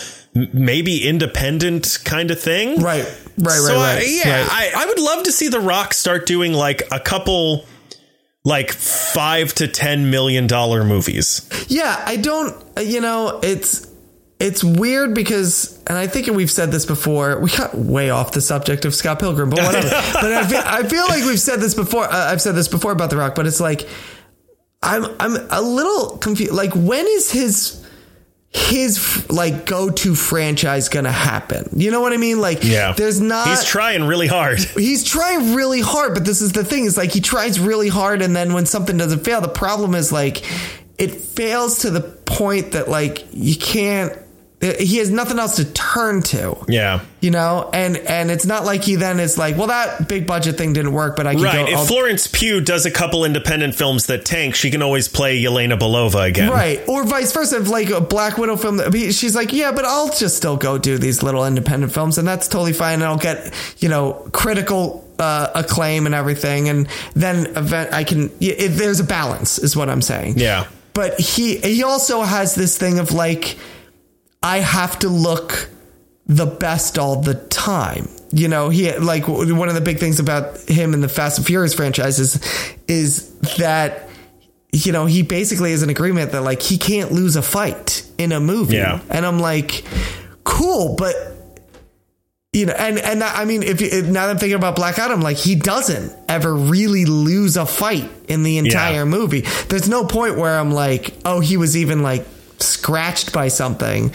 maybe 0.53 1.07
independent 1.07 1.99
kind 2.03 2.29
of 2.29 2.39
thing 2.39 2.81
Right. 2.81 3.05
Right, 3.37 3.57
so 3.57 3.75
right, 3.75 3.95
right. 3.95 4.03
I, 4.03 4.05
yeah, 4.05 4.41
right. 4.41 4.44
I, 4.49 4.71
I 4.75 4.85
would 4.85 4.99
love 4.99 5.23
to 5.23 5.31
see 5.31 5.47
The 5.47 5.59
Rock 5.59 5.93
start 5.93 6.25
doing 6.25 6.53
like 6.53 6.83
a 6.91 6.99
couple, 6.99 7.65
like 8.43 8.71
five 8.71 9.53
to 9.55 9.67
ten 9.67 10.09
million 10.11 10.47
dollar 10.47 10.83
movies. 10.83 11.49
Yeah, 11.67 12.01
I 12.05 12.17
don't. 12.17 12.55
You 12.79 13.01
know, 13.01 13.39
it's 13.43 13.91
it's 14.39 14.63
weird 14.63 15.13
because, 15.13 15.81
and 15.87 15.97
I 15.97 16.07
think 16.07 16.27
we've 16.27 16.51
said 16.51 16.71
this 16.71 16.85
before. 16.85 17.39
We 17.39 17.49
got 17.49 17.75
way 17.75 18.09
off 18.09 18.31
the 18.31 18.41
subject 18.41 18.85
of 18.85 18.93
Scott 18.93 19.19
Pilgrim, 19.19 19.49
but 19.49 19.59
whatever. 19.59 19.89
but 20.13 20.33
I 20.33 20.47
feel, 20.47 20.61
I 20.65 20.83
feel 20.83 21.05
like 21.07 21.23
we've 21.23 21.39
said 21.39 21.59
this 21.59 21.73
before. 21.73 22.05
Uh, 22.05 22.31
I've 22.31 22.41
said 22.41 22.55
this 22.55 22.67
before 22.67 22.91
about 22.91 23.09
The 23.09 23.17
Rock, 23.17 23.35
but 23.35 23.47
it's 23.47 23.59
like 23.59 23.87
I'm 24.85 25.05
I'm 25.19 25.37
a 25.49 25.61
little 25.61 26.17
confused. 26.17 26.53
Like, 26.53 26.73
when 26.73 27.05
is 27.07 27.31
his 27.31 27.84
his 28.55 29.29
like 29.29 29.65
go 29.65 29.89
to 29.89 30.15
franchise 30.15 30.89
gonna 30.89 31.11
happen? 31.11 31.67
You 31.75 31.91
know 31.91 32.01
what 32.01 32.13
I 32.13 32.17
mean? 32.17 32.39
Like, 32.39 32.63
Yeah, 32.63 32.93
there's 32.93 33.19
not. 33.19 33.47
He's 33.47 33.65
trying 33.65 34.03
really 34.05 34.27
hard. 34.27 34.59
he's 34.75 35.03
trying 35.03 35.55
really 35.55 35.81
hard, 35.81 36.13
but 36.13 36.23
this 36.23 36.41
is 36.41 36.53
the 36.53 36.63
thing 36.63 36.85
is 36.85 36.95
like 36.97 37.11
he 37.11 37.19
tries 37.21 37.59
really 37.59 37.89
hard 37.89 38.21
and 38.21 38.35
then 38.35 38.53
when 38.53 38.65
something 38.65 38.97
doesn't 38.97 39.25
fail, 39.25 39.41
the 39.41 39.47
problem 39.49 39.93
is 39.93 40.11
like 40.11 40.43
it 40.97 41.09
fails 41.09 41.79
to 41.79 41.89
the 41.89 42.01
point 42.01 42.71
that 42.71 42.87
like 42.87 43.25
you 43.31 43.55
can't 43.55 44.17
he 44.73 44.97
has 44.97 45.09
nothing 45.09 45.39
else 45.39 45.55
to 45.57 45.65
turn 45.65 46.21
to. 46.23 46.55
Yeah. 46.67 47.01
You 47.21 47.31
know, 47.31 47.69
and 47.73 47.97
and 47.97 48.29
it's 48.29 48.45
not 48.45 48.65
like 48.65 48.83
he 48.83 48.95
then 48.95 49.19
is 49.19 49.37
like, 49.37 49.57
well, 49.57 49.67
that 49.67 50.07
big 50.07 50.27
budget 50.27 50.57
thing 50.57 50.73
didn't 50.73 50.91
work, 50.93 51.15
but 51.15 51.25
I 51.27 51.33
can 51.33 51.43
Right. 51.43 51.65
go. 51.65 51.71
If 51.71 51.77
I'll- 51.77 51.85
Florence 51.85 52.27
Pugh 52.27 52.61
does 52.61 52.85
a 52.85 52.91
couple 52.91 53.25
independent 53.25 53.75
films 53.75 54.05
that 54.07 54.25
tank, 54.25 54.55
she 54.55 54.69
can 54.69 54.81
always 54.81 55.07
play 55.07 55.41
Yelena 55.41 55.77
Belova 55.79 56.25
again. 56.27 56.49
Right, 56.51 56.81
or 56.87 57.03
vice 57.03 57.31
versa. 57.31 57.59
If 57.61 57.67
like 57.69 57.89
a 57.89 58.01
Black 58.01 58.37
Widow 58.37 58.55
film, 58.57 58.79
she's 59.11 59.35
like, 59.35 59.51
yeah, 59.53 59.71
but 59.71 59.85
I'll 59.85 60.09
just 60.13 60.37
still 60.37 60.55
go 60.57 60.77
do 60.77 60.97
these 60.97 61.23
little 61.23 61.45
independent 61.45 61.93
films, 61.93 62.17
and 62.17 62.27
that's 62.27 62.47
totally 62.47 62.73
fine. 62.73 62.95
And 62.95 63.05
I'll 63.05 63.17
get 63.17 63.51
you 63.79 63.89
know 63.89 64.13
critical 64.31 65.03
uh, 65.17 65.47
acclaim 65.55 66.05
and 66.05 66.13
everything, 66.13 66.69
and 66.69 66.87
then 67.15 67.47
event 67.57 67.91
I 67.93 68.03
can. 68.03 68.29
It, 68.39 68.69
there's 68.77 68.99
a 68.99 69.03
balance, 69.03 69.57
is 69.57 69.75
what 69.75 69.89
I'm 69.89 70.01
saying. 70.01 70.35
Yeah. 70.37 70.65
But 70.93 71.19
he 71.19 71.57
he 71.57 71.83
also 71.83 72.21
has 72.21 72.53
this 72.55 72.77
thing 72.77 72.99
of 72.99 73.11
like, 73.11 73.57
I 74.45 74.59
have 74.59 74.99
to 74.99 75.09
look 75.09 75.69
the 76.27 76.45
best 76.45 76.99
all 76.99 77.21
the 77.21 77.33
time. 77.33 78.07
You 78.31 78.47
know, 78.47 78.69
he 78.69 78.91
like 78.97 79.27
one 79.27 79.69
of 79.69 79.75
the 79.75 79.81
big 79.81 79.97
things 79.97 80.19
about 80.19 80.59
him 80.69 80.93
in 80.93 81.01
the 81.01 81.09
Fast 81.09 81.37
and 81.39 81.47
Furious 81.47 81.73
franchises 81.73 82.39
is 82.87 83.33
that 83.57 84.07
you 84.71 84.91
know 84.91 85.05
he 85.07 85.23
basically 85.23 85.71
is 85.71 85.81
in 85.83 85.89
agreement 85.89 86.31
that 86.33 86.41
like 86.41 86.61
he 86.61 86.77
can't 86.77 87.11
lose 87.11 87.35
a 87.35 87.41
fight 87.41 88.05
in 88.17 88.31
a 88.31 88.39
movie. 88.39 88.75
Yeah. 88.75 88.99
And 89.09 89.25
I'm 89.25 89.39
like, 89.39 89.83
cool, 90.43 90.95
but 90.95 91.15
you 92.53 92.65
know, 92.67 92.73
and 92.73 92.97
and 92.99 93.23
I 93.23 93.45
mean, 93.45 93.63
if, 93.63 93.81
if 93.81 94.05
now 94.05 94.25
that 94.25 94.29
I'm 94.31 94.37
thinking 94.37 94.55
about 94.57 94.75
Black 94.75 94.97
Adam, 94.99 95.21
like 95.21 95.37
he 95.37 95.55
doesn't 95.55 96.13
ever 96.29 96.53
really 96.53 97.05
lose 97.05 97.57
a 97.57 97.65
fight 97.65 98.09
in 98.27 98.43
the 98.43 98.57
entire 98.57 98.93
Yeah. 98.99 99.05
movie. 99.05 99.41
There's 99.69 99.89
no 99.89 100.05
point 100.05 100.37
where 100.37 100.57
I'm 100.59 100.71
like, 100.71 101.13
oh, 101.25 101.39
he 101.39 101.57
was 101.57 101.75
even 101.75 102.01
like 102.03 102.25
scratched 102.59 103.33
by 103.33 103.47
something. 103.47 104.13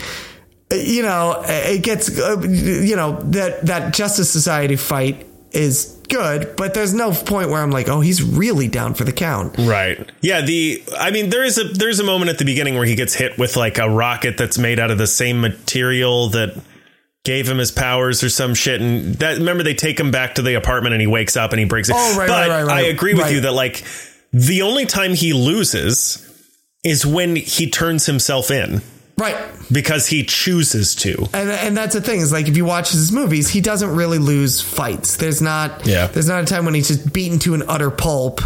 You 0.71 1.03
know, 1.03 1.41
it 1.45 1.83
gets, 1.83 2.17
uh, 2.17 2.39
you 2.41 2.95
know, 2.95 3.19
that 3.31 3.65
that 3.65 3.93
Justice 3.93 4.29
Society 4.31 4.77
fight 4.77 5.27
is 5.51 5.97
good, 6.07 6.55
but 6.55 6.73
there's 6.73 6.93
no 6.93 7.11
point 7.11 7.49
where 7.49 7.61
I'm 7.61 7.71
like, 7.71 7.89
oh, 7.89 7.99
he's 7.99 8.23
really 8.23 8.69
down 8.69 8.93
for 8.93 9.03
the 9.03 9.11
count. 9.11 9.55
Right. 9.57 10.09
Yeah. 10.21 10.41
The. 10.41 10.81
I 10.97 11.11
mean, 11.11 11.29
there 11.29 11.43
is 11.43 11.57
a 11.57 11.65
there's 11.65 11.99
a 11.99 12.05
moment 12.05 12.29
at 12.31 12.37
the 12.37 12.45
beginning 12.45 12.75
where 12.75 12.85
he 12.85 12.95
gets 12.95 13.13
hit 13.13 13.37
with 13.37 13.57
like 13.57 13.79
a 13.79 13.89
rocket 13.89 14.37
that's 14.37 14.57
made 14.57 14.79
out 14.79 14.91
of 14.91 14.97
the 14.97 15.07
same 15.07 15.41
material 15.41 16.29
that 16.29 16.57
gave 17.25 17.49
him 17.49 17.57
his 17.57 17.69
powers 17.71 18.23
or 18.23 18.29
some 18.29 18.53
shit. 18.53 18.79
And 18.79 19.15
that 19.15 19.39
remember 19.39 19.63
they 19.63 19.73
take 19.73 19.99
him 19.99 20.09
back 20.09 20.35
to 20.35 20.41
the 20.41 20.53
apartment 20.55 20.93
and 20.93 21.01
he 21.01 21.07
wakes 21.07 21.35
up 21.35 21.51
and 21.51 21.59
he 21.59 21.65
breaks 21.65 21.89
it. 21.89 21.95
Oh, 21.97 22.17
right, 22.17 22.29
but 22.29 22.49
right, 22.49 22.61
right, 22.61 22.63
right. 22.65 22.85
I 22.85 22.87
agree 22.87 23.13
with 23.13 23.23
Right. 23.23 23.33
you 23.33 23.41
that 23.41 23.51
like 23.51 23.83
the 24.31 24.61
only 24.61 24.85
time 24.85 25.13
he 25.13 25.33
loses 25.33 26.25
is 26.83 27.05
when 27.05 27.35
he 27.35 27.69
turns 27.69 28.05
himself 28.05 28.49
in 28.51 28.81
Right. 29.17 29.37
because 29.71 30.07
he 30.07 30.23
chooses 30.23 30.95
to. 30.95 31.27
And, 31.33 31.49
and 31.51 31.77
that's 31.77 31.93
the 31.93 32.01
thing 32.01 32.21
is 32.21 32.31
like 32.31 32.47
if 32.47 32.57
you 32.57 32.65
watch 32.65 32.91
his 32.91 33.11
movies, 33.11 33.49
he 33.49 33.61
doesn't 33.61 33.95
really 33.95 34.17
lose 34.17 34.61
fights. 34.61 35.17
There's 35.17 35.41
not 35.41 35.85
Yeah. 35.85 36.07
there's 36.07 36.27
not 36.27 36.41
a 36.41 36.45
time 36.45 36.65
when 36.65 36.73
he's 36.73 36.87
just 36.87 37.13
beaten 37.13 37.37
to 37.39 37.53
an 37.53 37.63
utter 37.67 37.91
pulp 37.91 38.41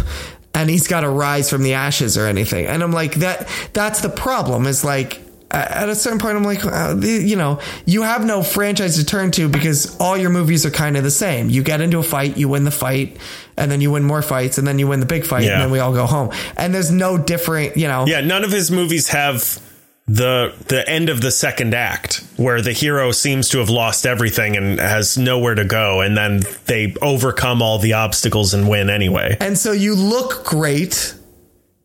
and 0.54 0.68
he's 0.68 0.86
got 0.86 1.00
to 1.00 1.08
rise 1.08 1.48
from 1.48 1.62
the 1.62 1.74
ashes 1.74 2.18
or 2.18 2.26
anything. 2.26 2.66
And 2.66 2.82
I'm 2.82 2.92
like 2.92 3.14
that 3.16 3.48
that's 3.72 4.00
the 4.02 4.10
problem 4.10 4.66
is 4.66 4.84
like 4.84 5.22
at 5.50 5.88
a 5.88 5.94
certain 5.94 6.18
point 6.18 6.36
I'm 6.36 6.44
like 6.44 6.62
uh, 6.64 6.96
you 7.00 7.36
know, 7.36 7.60
you 7.86 8.02
have 8.02 8.26
no 8.26 8.42
franchise 8.42 8.96
to 8.96 9.04
turn 9.06 9.30
to 9.32 9.48
because 9.48 9.96
all 9.98 10.16
your 10.18 10.28
movies 10.30 10.66
are 10.66 10.70
kind 10.70 10.96
of 10.98 11.04
the 11.04 11.10
same. 11.10 11.48
You 11.48 11.62
get 11.62 11.80
into 11.80 11.98
a 11.98 12.02
fight, 12.02 12.36
you 12.36 12.48
win 12.48 12.64
the 12.64 12.70
fight, 12.70 13.16
and 13.56 13.70
then 13.70 13.80
you 13.80 13.90
win 13.90 14.04
more 14.04 14.22
fights 14.22 14.58
and 14.58 14.66
then 14.66 14.78
you 14.78 14.86
win 14.86 15.00
the 15.00 15.06
big 15.06 15.24
fight 15.26 15.44
Yeah. 15.44 15.54
and 15.54 15.62
then 15.62 15.70
we 15.70 15.78
all 15.78 15.92
go 15.92 16.06
home. 16.06 16.30
And 16.56 16.74
there's 16.74 16.90
no 16.90 17.16
different, 17.18 17.76
you 17.76 17.88
know. 17.88 18.06
Yeah, 18.06 18.20
none 18.20 18.44
of 18.44 18.52
his 18.52 18.70
movies 18.70 19.08
have 19.08 19.60
the 20.08 20.54
the 20.68 20.88
end 20.88 21.08
of 21.08 21.20
the 21.20 21.32
second 21.32 21.74
act 21.74 22.24
where 22.36 22.60
the 22.62 22.72
hero 22.72 23.10
seems 23.10 23.48
to 23.48 23.58
have 23.58 23.68
lost 23.68 24.06
everything 24.06 24.56
and 24.56 24.78
has 24.78 25.18
nowhere 25.18 25.56
to 25.56 25.64
go 25.64 26.00
and 26.00 26.16
then 26.16 26.42
they 26.66 26.94
overcome 27.02 27.60
all 27.60 27.78
the 27.80 27.94
obstacles 27.94 28.54
and 28.54 28.68
win 28.68 28.88
anyway. 28.88 29.36
And 29.40 29.58
so 29.58 29.72
you 29.72 29.96
look 29.96 30.44
great, 30.44 31.12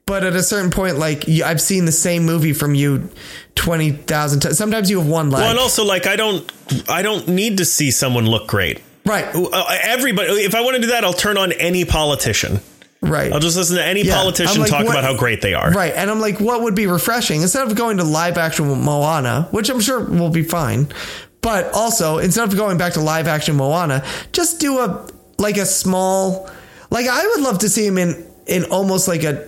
but 0.05 0.23
at 0.23 0.35
a 0.35 0.43
certain 0.43 0.69
point, 0.69 0.99
like 0.99 1.27
I've 1.29 1.59
seen 1.61 1.85
the 1.85 1.91
same 1.91 2.23
movie 2.23 2.53
from 2.53 2.75
you 2.75 3.09
twenty 3.55 3.91
thousand 3.91 4.41
times. 4.41 4.57
Sometimes 4.57 4.91
you 4.91 4.99
have 4.99 5.07
one 5.07 5.31
leg, 5.31 5.41
Well, 5.41 5.49
and 5.49 5.59
also 5.59 5.83
like 5.83 6.05
I 6.05 6.15
don't 6.15 6.51
I 6.87 7.01
don't 7.01 7.27
need 7.27 7.57
to 7.57 7.65
see 7.65 7.89
someone 7.89 8.27
look 8.27 8.45
great. 8.47 8.81
Right? 9.05 9.25
Uh, 9.33 9.65
Everybody 9.83 10.29
if 10.43 10.55
I 10.55 10.61
want 10.61 10.75
to 10.75 10.81
do 10.81 10.87
that 10.87 11.03
I'll 11.03 11.13
turn 11.13 11.37
on 11.37 11.51
any 11.53 11.85
politician. 11.85 12.59
Right. 13.03 13.33
I'll 13.33 13.39
just 13.39 13.57
listen 13.57 13.77
to 13.77 13.83
any 13.83 14.03
Yeah. 14.03 14.15
politician 14.15 14.61
like, 14.61 14.69
talk 14.69 14.85
what- 14.85 14.91
about 14.93 15.03
how 15.03 15.15
great 15.15 15.41
they 15.41 15.55
are. 15.55 15.71
Right. 15.71 15.91
And 15.95 16.09
I'm 16.11 16.19
like, 16.21 16.39
what 16.39 16.61
would 16.61 16.75
be 16.75 16.85
refreshing 16.85 17.41
instead 17.41 17.65
of 17.67 17.73
going 17.75 17.97
to 17.97 18.03
live 18.03 18.37
action 18.37 18.67
Moana, 18.67 19.47
which 19.49 19.69
I'm 19.69 19.79
sure 19.79 19.99
will 20.01 20.29
be 20.29 20.43
fine, 20.43 20.87
but 21.41 21.71
also 21.73 22.19
instead 22.19 22.47
of 22.47 22.55
going 22.55 22.77
back 22.77 22.93
to 22.93 23.01
live 23.01 23.27
action 23.27 23.55
Moana, 23.55 24.03
just 24.33 24.59
do 24.59 24.77
a 24.79 25.07
like 25.39 25.57
a 25.57 25.65
small, 25.65 26.47
like 26.91 27.07
I 27.07 27.25
would 27.25 27.41
love 27.41 27.57
to 27.59 27.69
see 27.69 27.87
him 27.87 27.97
in 27.97 28.23
in 28.45 28.65
almost 28.65 29.07
like 29.07 29.23
a 29.23 29.47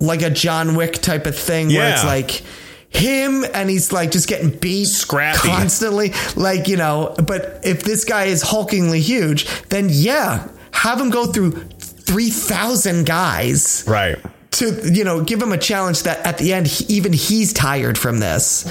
like 0.00 0.22
a 0.22 0.30
John 0.30 0.74
Wick 0.74 0.94
type 0.94 1.26
of 1.26 1.36
thing 1.36 1.68
where 1.68 1.92
it's 1.92 2.04
like 2.04 2.42
him 2.90 3.44
and 3.54 3.68
he's 3.68 3.92
like 3.92 4.10
just 4.10 4.28
getting 4.28 4.50
beat 4.50 4.86
Scrappy. 4.86 5.46
constantly 5.48 6.12
like 6.36 6.68
you 6.68 6.76
know 6.76 7.14
but 7.26 7.60
if 7.62 7.82
this 7.82 8.04
guy 8.04 8.24
is 8.24 8.42
hulkingly 8.42 8.98
huge 9.00 9.44
then 9.64 9.88
yeah 9.90 10.48
have 10.72 10.98
him 11.00 11.10
go 11.10 11.26
through 11.26 11.50
3000 11.52 13.04
guys 13.04 13.84
Right. 13.86 14.16
to 14.52 14.90
you 14.90 15.04
know 15.04 15.22
give 15.22 15.40
him 15.42 15.52
a 15.52 15.58
challenge 15.58 16.04
that 16.04 16.24
at 16.26 16.38
the 16.38 16.52
end 16.52 16.66
he, 16.66 16.84
even 16.96 17.12
he's 17.12 17.52
tired 17.52 17.98
from 17.98 18.18
this 18.20 18.64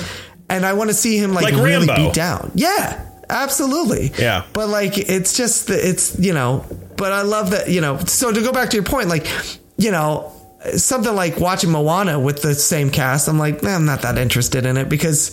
and 0.49 0.65
i 0.65 0.73
want 0.73 0.89
to 0.89 0.93
see 0.95 1.17
him 1.17 1.33
like, 1.33 1.43
Like 1.45 1.53
really 1.53 1.85
Rambo. 1.87 2.05
beat 2.07 2.13
down 2.13 2.51
yeah 2.55 3.05
absolutely 3.29 4.11
Yeah. 4.17 4.45
but 4.53 4.69
like 4.69 4.97
it's 4.97 5.37
just 5.37 5.67
the, 5.67 5.89
it's 5.89 6.17
you 6.17 6.33
know 6.33 6.65
but 6.95 7.11
i 7.11 7.21
love 7.21 7.51
that 7.51 7.69
you 7.69 7.81
know 7.81 7.97
so 7.99 8.31
to 8.31 8.41
go 8.41 8.51
back 8.51 8.69
to 8.71 8.75
your 8.77 8.83
point 8.85 9.09
like 9.09 9.27
you 9.77 9.91
know 9.91 10.31
something 10.75 11.15
like 11.15 11.39
watching 11.39 11.71
moana 11.71 12.19
with 12.19 12.41
the 12.41 12.53
same 12.55 12.89
cast 12.89 13.27
i'm 13.27 13.39
like 13.39 13.63
nah, 13.63 13.75
i'm 13.75 13.85
not 13.85 14.01
that 14.01 14.17
interested 14.17 14.65
in 14.65 14.77
it 14.77 14.89
because 14.89 15.29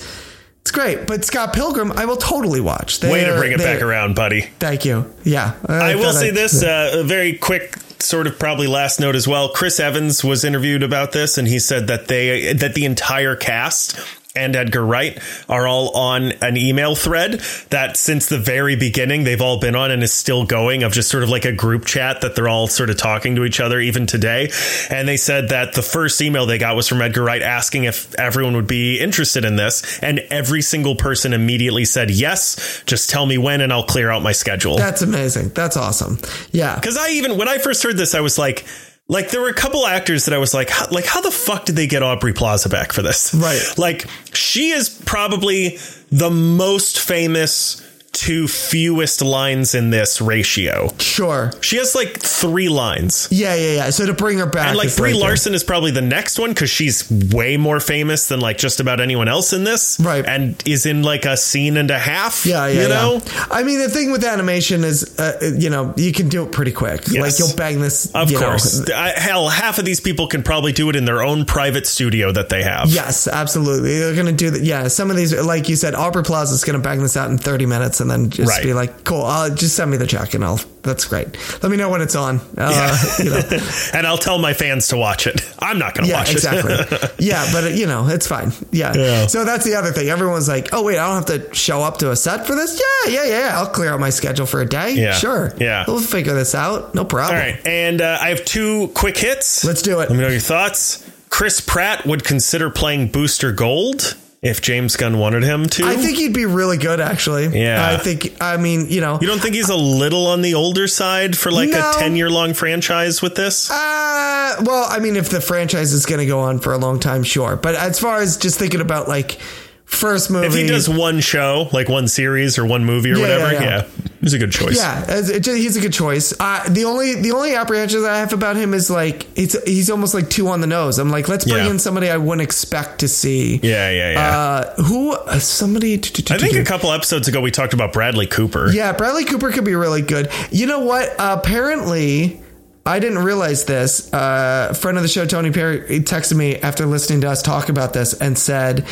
it's 0.61 0.70
great 0.70 1.07
but 1.07 1.24
scott 1.24 1.53
pilgrim 1.53 1.93
i 1.93 2.05
will 2.05 2.16
totally 2.16 2.61
watch 2.61 3.03
Way 3.03 3.24
to 3.24 3.35
bring 3.37 3.53
it 3.53 3.59
back 3.59 3.82
around, 3.82 4.14
buddy. 4.14 4.43
thank 4.59 4.85
you 4.85 5.12
yeah 5.24 5.55
I 5.68 5.95
will 5.97 6.12
say 6.12 6.28
I- 6.28 6.32
this 6.32 6.62
uh, 6.62 7.01
a 7.01 7.05
very 7.05 7.35
quick 7.35 7.76
sort 8.01 8.26
of 8.26 8.39
probably 8.39 8.66
last 8.66 9.01
note 9.01 9.16
as 9.16 9.26
well. 9.26 9.49
Chris 9.49 9.80
Evans 9.80 10.22
was 10.22 10.45
interviewed 10.45 10.82
about 10.82 11.12
this 11.12 11.39
and 11.39 11.49
he 11.49 11.59
said 11.59 11.87
that 11.87 12.07
they 12.09 12.53
that 12.53 12.74
the 12.74 12.85
entire 12.85 13.35
cast 13.35 13.99
and 14.37 14.57
Edgar 14.57 14.85
Wright 14.85 15.18
are 15.49 15.66
all 15.66 15.97
on 15.97 16.32
an 16.43 16.57
email 16.57 16.95
thread 16.95 17.41
that 17.70 17.97
since 17.97 18.26
the 18.26 18.39
very 18.39 18.74
beginning 18.76 19.24
they've 19.24 19.41
all 19.41 19.61
been 19.61 19.76
on 19.76 19.91
and 19.91 20.03
is 20.03 20.12
still 20.12 20.45
going 20.45 20.82
of 20.82 20.93
just 20.93 21.09
sort 21.09 21.22
of 21.22 21.28
like 21.28 21.45
a 21.45 21.53
group 21.53 21.85
chat 21.85 22.20
that 22.22 22.35
they're 22.35 22.49
all 22.49 22.66
sort 22.66 22.91
of 22.91 22.97
talking 22.97 23.37
to 23.37 23.45
each 23.45 23.61
other 23.61 23.78
even 23.80 24.07
today. 24.07 24.51
And 24.91 25.07
they 25.07 25.16
said 25.16 25.51
that 25.51 25.74
the 25.74 25.82
first 25.82 26.20
email 26.20 26.47
they 26.47 26.59
got 26.59 26.74
was 26.74 26.89
from 26.89 27.01
Edgar 27.01 27.22
Wright 27.22 27.43
asking 27.43 27.85
if 27.85 28.14
everyone 28.16 28.57
would 28.57 28.66
be 28.66 28.99
interested 29.01 29.45
in 29.45 29.57
this. 29.57 29.99
And 30.01 30.18
every 30.30 30.62
single 30.62 30.97
person 30.97 31.32
immediately 31.32 31.85
said, 31.85 32.11
yes, 32.11 32.82
just 32.87 33.11
tell 33.11 33.26
me 33.26 33.39
when 33.39 33.61
and 33.61 33.72
I'll 33.72 33.85
clear 33.85 34.11
out 34.11 34.22
my 34.22 34.32
schedule. 34.32 34.76
that's 34.76 35.03
amazing 35.03 35.51
that's 35.51 35.76
awesome 35.76 36.18
yeah 36.51 36.74
Because 36.74 36.97
I 36.97 37.11
even 37.11 37.37
when 37.39 37.49
I 37.49 37.59
first 37.59 37.82
heard 37.82 37.97
this, 37.97 38.14
I 38.14 38.20
was 38.20 38.39
like, 38.39 38.64
like 39.09 39.30
there 39.30 39.40
were 39.40 39.48
a 39.48 39.55
couple 39.55 39.86
actors 39.86 40.24
that 40.24 40.34
I 40.34 40.38
was 40.38 40.55
like, 40.55 40.70
like 40.90 41.05
how 41.05 41.20
the 41.20 41.30
fuck 41.30 41.66
did 41.66 41.76
they 41.76 41.86
get 41.86 42.02
Aubrey 42.02 42.32
Plaza 42.32 42.68
back 42.68 42.92
for 42.92 43.02
this? 43.02 43.34
Right. 43.34 43.62
Like 43.76 44.07
she 44.32 44.70
is 44.70 44.88
probably 44.88 45.78
the 46.11 46.30
most 46.30 46.98
famous 46.98 47.84
to 48.14 48.48
fewest 48.48 49.22
lines 49.22 49.74
in 49.74 49.90
this 49.90 50.20
ratio. 50.20 50.88
sure 50.98 51.52
She 51.60 51.76
has 51.76 51.94
like 51.94 52.20
three 52.20 52.68
lines. 52.68 53.28
Yeah, 53.30 53.54
yeah, 53.54 53.74
yeah. 53.74 53.90
So 53.90 54.06
to 54.06 54.14
bring 54.14 54.38
her 54.38 54.46
back, 54.46 54.68
And 54.68 54.78
like 54.78 54.94
Brie 54.96 55.12
right. 55.12 55.20
Larson 55.20 55.54
is 55.54 55.64
probably 55.64 55.90
the 55.90 56.02
next 56.02 56.38
one 56.38 56.50
because 56.50 56.70
she's 56.70 57.10
way 57.10 57.56
more 57.56 57.80
famous 57.80 58.28
than 58.28 58.40
like 58.40 58.58
just 58.58 58.80
about 58.80 59.00
anyone 59.00 59.28
else 59.28 59.52
in 59.52 59.64
this, 59.64 59.98
Right. 60.00 60.24
And 60.24 60.62
is 60.66 60.86
in 60.86 61.02
like 61.02 61.24
a 61.24 61.36
scene 61.36 61.76
and 61.76 61.90
a 61.90 61.98
half. 61.98 62.46
Yeah, 62.46 62.66
yeah, 62.66 62.82
you 62.82 62.88
know. 62.88 63.20
yeah. 63.24 63.46
I 63.50 63.62
mean, 63.62 63.78
the 63.78 63.88
thing 63.88 64.12
with 64.12 64.24
animation 64.24 64.84
is, 64.84 65.18
uh, 65.18 65.54
you 65.58 65.70
know, 65.70 65.94
you 65.96 66.12
can 66.12 66.28
do 66.28 66.44
it 66.44 66.52
pretty 66.52 66.72
quick. 66.72 67.02
Yes. 67.08 67.22
Like 67.22 67.38
you'll 67.38 67.56
bang 67.56 67.80
this. 67.80 68.06
Of 68.14 68.32
course, 68.34 68.88
I, 68.90 69.10
hell, 69.10 69.48
half 69.48 69.78
of 69.78 69.84
these 69.84 70.00
people 70.00 70.26
can 70.26 70.42
probably 70.42 70.72
do 70.72 70.88
it 70.90 70.96
in 70.96 71.04
their 71.04 71.22
own 71.22 71.44
private 71.44 71.86
studio 71.86 72.32
that 72.32 72.48
they 72.48 72.62
have. 72.62 72.90
Yes, 72.90 73.26
absolutely. 73.28 73.98
They're 73.98 74.14
going 74.14 74.26
to 74.26 74.32
do 74.32 74.50
that. 74.50 74.62
Yeah, 74.62 74.88
some 74.88 75.10
of 75.10 75.16
these, 75.16 75.34
like 75.44 75.68
you 75.68 75.76
said, 75.76 75.94
Aubrey 75.94 76.22
Plaza 76.22 76.54
is 76.54 76.64
going 76.64 76.80
to 76.80 76.82
bang 76.82 77.00
this 77.00 77.16
out 77.16 77.30
in 77.30 77.38
30 77.38 77.66
minutes 77.66 78.00
and 78.05 78.11
then 78.11 78.30
just 78.30 78.50
Right. 78.50 78.62
be 78.62 78.72
like, 78.74 79.05
cool, 79.05 79.24
uh, 79.24 79.48
just 79.55 79.74
send 79.76 79.90
me 79.90 79.96
the 79.96 80.07
check 80.07 80.34
and 80.34 80.44
I'll, 80.44 80.61
that's 80.82 81.07
great. 81.07 81.28
Let 81.62 81.70
me 81.70 81.76
know 81.78 81.88
when 81.88 82.02
it's 82.02 82.14
on. 82.14 82.40
Uh, 82.57 82.98
you 83.18 83.30
know. 83.30 83.40
and 83.94 84.07
I'll 84.07 84.18
tell 84.18 84.38
my 84.38 84.52
fans 84.52 84.88
to 84.88 84.96
watch 84.98 85.26
it. 85.26 85.40
I'm 85.59 85.78
not 85.78 85.94
going 85.94 86.05
to 86.05 86.11
Yeah, 86.11 86.18
watch 86.18 86.32
exactly. 86.32 86.74
it. 86.74 86.80
Exactly. 86.80 87.09
yeah, 87.26 87.48
but 87.52 87.74
you 87.74 87.86
know, 87.86 88.07
it's 88.09 88.26
fine. 88.26 88.52
Yeah. 88.70 88.92
Yeah. 88.94 89.26
So 89.26 89.44
that's 89.44 89.64
the 89.64 89.76
other 89.76 89.92
thing. 89.92 90.09
Everyone's 90.11 90.46
like, 90.48 90.68
"Oh 90.74 90.82
wait, 90.84 90.98
I 90.98 91.07
don't 91.07 91.26
have 91.28 91.48
to 91.48 91.55
show 91.55 91.80
up 91.82 91.98
to 91.98 92.11
a 92.11 92.16
set 92.16 92.46
for 92.46 92.55
this." 92.55 92.78
Yeah, 93.07 93.12
yeah, 93.12 93.24
yeah. 93.24 93.59
I'll 93.59 93.66
clear 93.70 93.90
out 93.94 93.98
my 94.00 94.11
schedule 94.11 94.44
for 94.46 94.61
a 94.61 94.66
day. 94.66 94.92
Yeah. 94.92 95.14
Sure. 95.14 95.52
Yeah. 95.59 95.84
We'll 95.88 96.00
figure 96.00 96.34
this 96.34 96.55
out. 96.55 96.94
No 96.94 97.05
problem. 97.07 97.38
right, 97.38 97.66
and 97.66 98.02
uh, 98.02 98.18
I 98.20 98.28
have 98.28 98.44
two 98.44 98.88
quick 98.88 99.16
hits. 99.16 99.64
Let's 99.64 99.80
do 99.82 99.92
it. 99.94 100.11
Let 100.11 100.11
me 100.11 100.18
know 100.18 100.28
your 100.28 100.40
thoughts. 100.40 101.09
Chris 101.30 101.61
Pratt 101.61 102.05
would 102.07 102.22
consider 102.24 102.68
playing 102.70 103.09
Booster 103.09 103.50
Gold 103.52 104.16
if 104.45 104.61
James 104.61 104.97
Gunn 104.97 105.18
wanted 105.18 105.42
him 105.42 105.66
to. 105.70 105.84
I 105.84 105.97
think 105.97 106.18
he'd 106.18 106.34
be 106.34 106.47
really 106.47 106.76
good, 106.76 107.01
actually. 107.01 107.47
Yeah. 107.59 107.84
I 107.90 107.97
think. 107.97 108.36
I 108.40 108.57
mean, 108.59 108.88
you 108.90 109.01
know. 109.01 109.18
you 109.20 109.26
don't 109.26 109.40
think 109.40 109.55
he's 109.55 109.70
a 109.70 109.74
little 109.76 110.26
on 110.26 110.42
the 110.42 110.55
older 110.55 110.86
side 110.86 111.36
for 111.36 111.51
like 111.51 111.70
No. 111.70 111.90
a 111.90 111.99
ten 111.99 112.14
year 112.14 112.30
long 112.30 112.55
franchise 112.55 113.22
with 113.22 113.34
this? 113.34 113.70
Uh, 113.70 114.57
well, 114.62 114.86
I 114.88 114.99
mean, 115.01 115.16
if 115.16 115.30
the 115.30 115.40
franchise 115.40 115.92
is 115.92 116.07
going 116.07 116.20
to 116.20 116.26
go 116.26 116.40
on 116.40 116.59
for 116.61 116.72
a 116.72 116.78
long 116.78 117.01
time, 117.01 117.22
sure. 117.24 117.57
But 117.57 117.74
as 117.74 117.99
far 117.99 118.20
as 118.20 118.36
just 118.36 118.59
thinking 118.59 118.80
about 118.80 119.09
like 119.09 119.38
first 119.85 120.30
movie, 120.30 120.47
if 120.47 120.55
he 120.55 120.66
does 120.66 120.89
one 120.89 121.20
show, 121.20 121.68
like 121.72 121.89
one 121.89 122.09
series 122.09 122.59
or 122.59 122.66
one 122.66 122.85
movie 122.85 123.11
or 123.12 123.16
Yeah, 123.16 123.20
whatever, 123.22 123.53
yeah, 123.53 123.61
yeah, 123.61 123.76
yeah. 123.76 123.87
he's 124.20 124.32
a 124.35 124.39
good 124.39 124.51
choice. 124.53 124.76
Yeah, 124.76 125.20
he's 125.55 125.76
a 125.76 125.80
good 125.80 125.93
choice. 125.93 126.35
Uh, 126.39 126.66
the 126.68 126.85
only 126.85 127.14
the 127.20 127.32
only 127.32 127.55
apprehension 127.55 128.03
that 128.03 128.11
I 128.11 128.18
have 128.18 128.32
about 128.32 128.57
him 128.57 128.74
is 128.74 128.91
like 128.91 129.26
he's 129.37 129.61
he's 129.64 129.91
almost 129.91 130.14
like 130.14 130.28
two 130.30 130.49
on 130.49 130.61
the 130.61 130.66
nose. 130.66 130.99
I'm 130.99 131.11
like, 131.11 131.28
let's 131.28 131.45
bring 131.45 131.64
Yeah. 131.64 131.70
in 131.70 131.78
somebody 131.78 132.11
I 132.11 132.16
wouldn't 132.16 132.43
expect 132.43 133.01
to 133.01 133.09
see. 133.09 133.61
Yeah, 133.62 133.91
yeah, 133.91 134.12
yeah. 134.12 134.39
Uh, 134.39 134.82
who 134.82 135.12
uh, 135.12 135.39
somebody? 135.39 135.95
I 135.95 136.39
think 136.39 136.55
a 136.57 136.64
couple 136.64 136.93
episodes 136.93 137.28
ago 137.28 137.41
we 137.41 137.51
talked 137.51 137.74
about 137.74 137.93
Bradley 137.93 138.26
Cooper. 138.26 138.70
Yeah, 138.72 138.93
Bradley 138.93 139.24
Cooper 139.24 139.53
could 139.53 139.64
be 139.64 139.74
really 139.74 140.03
good. 140.03 140.30
You 140.51 140.66
know 140.66 140.80
what? 140.80 141.14
apparently, 141.18 142.41
I 142.87 142.99
didn't 142.99 143.18
realize 143.18 143.64
this. 143.64 144.12
Uh, 144.12 144.74
friend 144.74 144.97
of 144.99 145.03
the 145.03 145.09
show, 145.09 145.24
Tony 145.24 145.51
Perry, 145.51 146.01
texted 146.01 146.37
me 146.37 146.57
after 146.57 146.85
listening 146.87 147.20
to 147.22 147.30
us 147.30 147.43
talk 147.43 147.68
about 147.68 147.93
this 147.93 148.12
and 148.14 148.37
said 148.39 148.87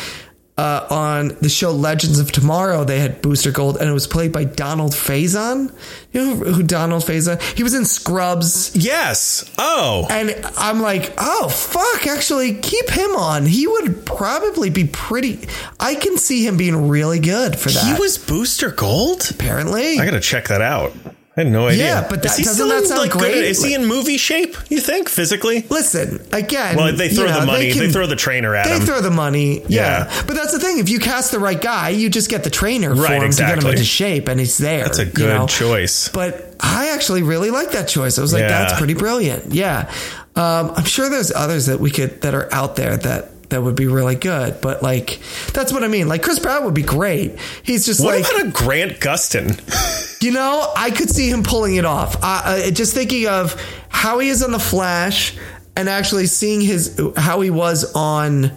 uh, 0.57 0.85
on 0.89 1.29
the 1.41 1.49
show 1.49 1.71
Legends 1.71 2.19
of 2.19 2.31
Tomorrow, 2.31 2.83
they 2.83 2.99
had 2.99 3.21
Booster 3.21 3.51
Gold, 3.51 3.77
and 3.77 3.89
it 3.89 3.93
was 3.93 4.05
played 4.05 4.31
by 4.31 4.43
Donald 4.43 4.91
Faison. 4.91 5.73
You 6.11 6.21
know 6.21 6.35
who 6.35 6.61
Donald 6.61 7.03
Faison? 7.03 7.41
He 7.57 7.63
was 7.63 7.73
in 7.73 7.85
Scrubs. 7.85 8.75
Yes. 8.75 9.49
Oh. 9.57 10.07
And 10.11 10.35
I'm 10.57 10.79
like, 10.81 11.13
oh 11.17 11.49
fuck! 11.49 12.05
Actually, 12.05 12.53
keep 12.55 12.89
him 12.89 13.15
on. 13.15 13.45
He 13.45 13.65
would 13.65 14.05
probably 14.05 14.69
be 14.69 14.85
pretty. 14.85 15.39
I 15.79 15.95
can 15.95 16.17
see 16.17 16.45
him 16.45 16.57
being 16.57 16.87
really 16.87 17.19
good 17.19 17.57
for 17.57 17.69
that. 17.69 17.83
He 17.95 17.99
was 17.99 18.17
Booster 18.17 18.69
Gold? 18.69 19.31
apparently. 19.31 19.99
I 19.99 20.05
gotta 20.05 20.19
check 20.19 20.47
that 20.49 20.61
out. 20.61 20.93
I 21.35 21.41
had 21.41 21.51
no 21.51 21.67
idea. 21.67 21.85
Yeah, 21.85 22.07
but 22.07 22.21
that- 22.21 22.33
is 22.33 22.37
he 22.37 22.43
doesn't 22.43 22.55
still 22.67 22.69
that 22.81 22.85
sound 22.87 23.01
like, 23.01 23.11
good- 23.11 23.19
great? 23.21 23.43
Is 23.45 23.63
he 23.63 23.73
in 23.73 23.85
movie 23.87 24.17
shape? 24.17 24.55
You 24.69 24.79
think 24.79 25.09
physically? 25.09 25.65
Listen 25.69 26.23
again. 26.31 26.75
Well, 26.75 26.95
they 26.95 27.09
throw 27.09 27.25
you 27.25 27.31
know, 27.31 27.39
the 27.39 27.45
money. 27.47 27.71
They, 27.71 27.79
can- 27.79 27.91
throw 27.91 28.05
the 28.05 28.15
trainer 28.15 28.53
at 28.55 28.65
They 28.65 28.73
him. 28.73 28.79
They 28.81 28.85
throw 28.85 29.01
the 29.01 29.09
money, 29.09 29.61
yeah. 29.61 30.05
Yeah. 30.07 30.23
But 30.27 30.35
that's 30.35 30.51
the 30.53 30.59
thing. 30.59 30.77
If 30.77 30.89
you 30.89 30.99
cast 30.99 31.31
the 31.31 31.39
right 31.39 31.59
guy, 31.59 31.89
you 31.89 32.09
just 32.11 32.29
get 32.29 32.43
the 32.43 32.51
trainer 32.51 32.95
for 32.95 33.01
Right, 33.01 33.23
him 33.23 33.31
to 33.31 33.37
get 33.37 33.57
him 33.57 33.65
into 33.67 33.83
shape, 33.83 34.27
and 34.27 34.39
he's 34.39 34.59
there. 34.59 34.83
That's 34.83 34.99
a 34.99 35.05
you 35.05 35.11
good 35.11 35.29
know? 35.35 35.47
choice. 35.47 36.09
But 36.09 36.55
I 36.59 36.89
actually 36.93 37.23
really 37.23 37.49
like 37.49 37.71
that 37.71 37.87
choice. 37.87 38.19
I 38.19 38.21
was 38.21 38.31
like, 38.31 38.41
Yeah. 38.41 38.49
that's 38.49 38.77
pretty 38.77 38.93
brilliant. 38.93 39.53
Yeah. 39.53 39.91
Um, 40.35 40.73
I'm 40.75 40.85
sure 40.85 41.09
there's 41.09 41.31
others 41.31 41.65
that 41.65 41.79
we 41.79 41.89
could 41.89 42.21
that 42.21 42.35
are 42.35 42.47
out 42.53 42.75
there 42.75 42.95
that 42.97 43.29
that 43.49 43.61
would 43.61 43.75
be 43.75 43.87
really 43.87 44.15
good. 44.15 44.61
But 44.61 44.81
like, 44.83 45.19
that's 45.53 45.71
what 45.71 45.83
I 45.83 45.87
mean. 45.87 46.07
Like 46.07 46.23
Chris 46.23 46.39
Pratt 46.39 46.63
would 46.63 46.73
be 46.73 46.81
great. 46.81 47.37
He's 47.63 47.85
just 47.85 48.03
What 48.03 48.19
like, 48.19 48.29
about 48.31 48.47
a 48.47 48.51
Grant 48.51 48.99
Gustin? 48.99 50.21
you 50.23 50.31
know, 50.31 50.71
I 50.75 50.89
could 50.91 51.09
see 51.09 51.29
him 51.29 51.43
pulling 51.43 51.75
it 51.75 51.85
off. 51.85 52.15
Uh, 52.17 52.41
uh, 52.45 52.71
just 52.71 52.93
thinking 52.93 53.27
of 53.27 53.59
how 53.89 54.19
he 54.19 54.29
is 54.29 54.41
on 54.43 54.51
the 54.51 54.59
Flash, 54.59 55.35
and 55.75 55.89
actually 55.89 56.27
seeing 56.27 56.61
his 56.61 56.99
how 57.17 57.41
he 57.41 57.49
was 57.49 57.91
on 57.95 58.51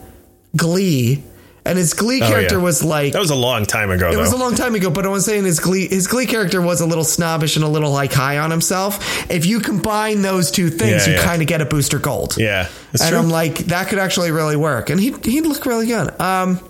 Glee, 0.57 1.23
and 1.67 1.77
his 1.79 1.95
Glee 1.95 2.23
Oh, 2.23 2.29
character 2.29 2.57
yeah. 2.57 2.63
was 2.63 2.83
like 2.85 3.13
That 3.13 3.19
was 3.21 3.31
a 3.31 3.35
long 3.37 3.67
time 3.67 3.91
ago. 3.91 4.09
it 4.11 4.15
though. 4.15 4.21
was 4.21 4.33
a 4.33 4.37
long 4.37 4.55
time 4.55 4.75
ago, 4.75 4.91
but 4.91 5.05
I 5.05 5.09
was 5.09 5.25
saying 5.25 5.45
his 5.45 5.61
Glee 5.61 5.89
his 5.89 6.07
Glee 6.07 6.27
character 6.27 6.63
was 6.63 6.81
a 6.81 6.87
little 6.87 7.05
snobbish 7.05 7.57
and 7.57 7.65
a 7.65 7.69
little 7.69 7.91
like 7.91 8.13
high 8.13 8.39
on 8.39 8.51
himself. 8.51 9.31
If 9.31 9.47
you 9.47 9.61
combine 9.61 10.23
those 10.23 10.51
two 10.51 10.71
things, 10.71 11.07
Yeah, 11.07 11.13
you 11.15 11.19
yeah. 11.19 11.25
kind 11.25 11.43
of 11.43 11.49
get 11.49 11.61
a 11.61 11.67
booster 11.67 11.99
gold. 11.99 12.37
yeah, 12.39 12.69
and 12.93 13.01
true. 13.01 13.19
I'm 13.19 13.29
like, 13.29 13.59
that 13.67 13.89
could 13.89 13.99
actually 13.99 14.31
really 14.31 14.57
work, 14.57 14.91
and 14.91 15.01
he 15.01 15.13
he'd 15.25 15.47
look 15.47 15.67
really 15.67 15.87
good. 15.87 16.19
Um, 16.21 16.61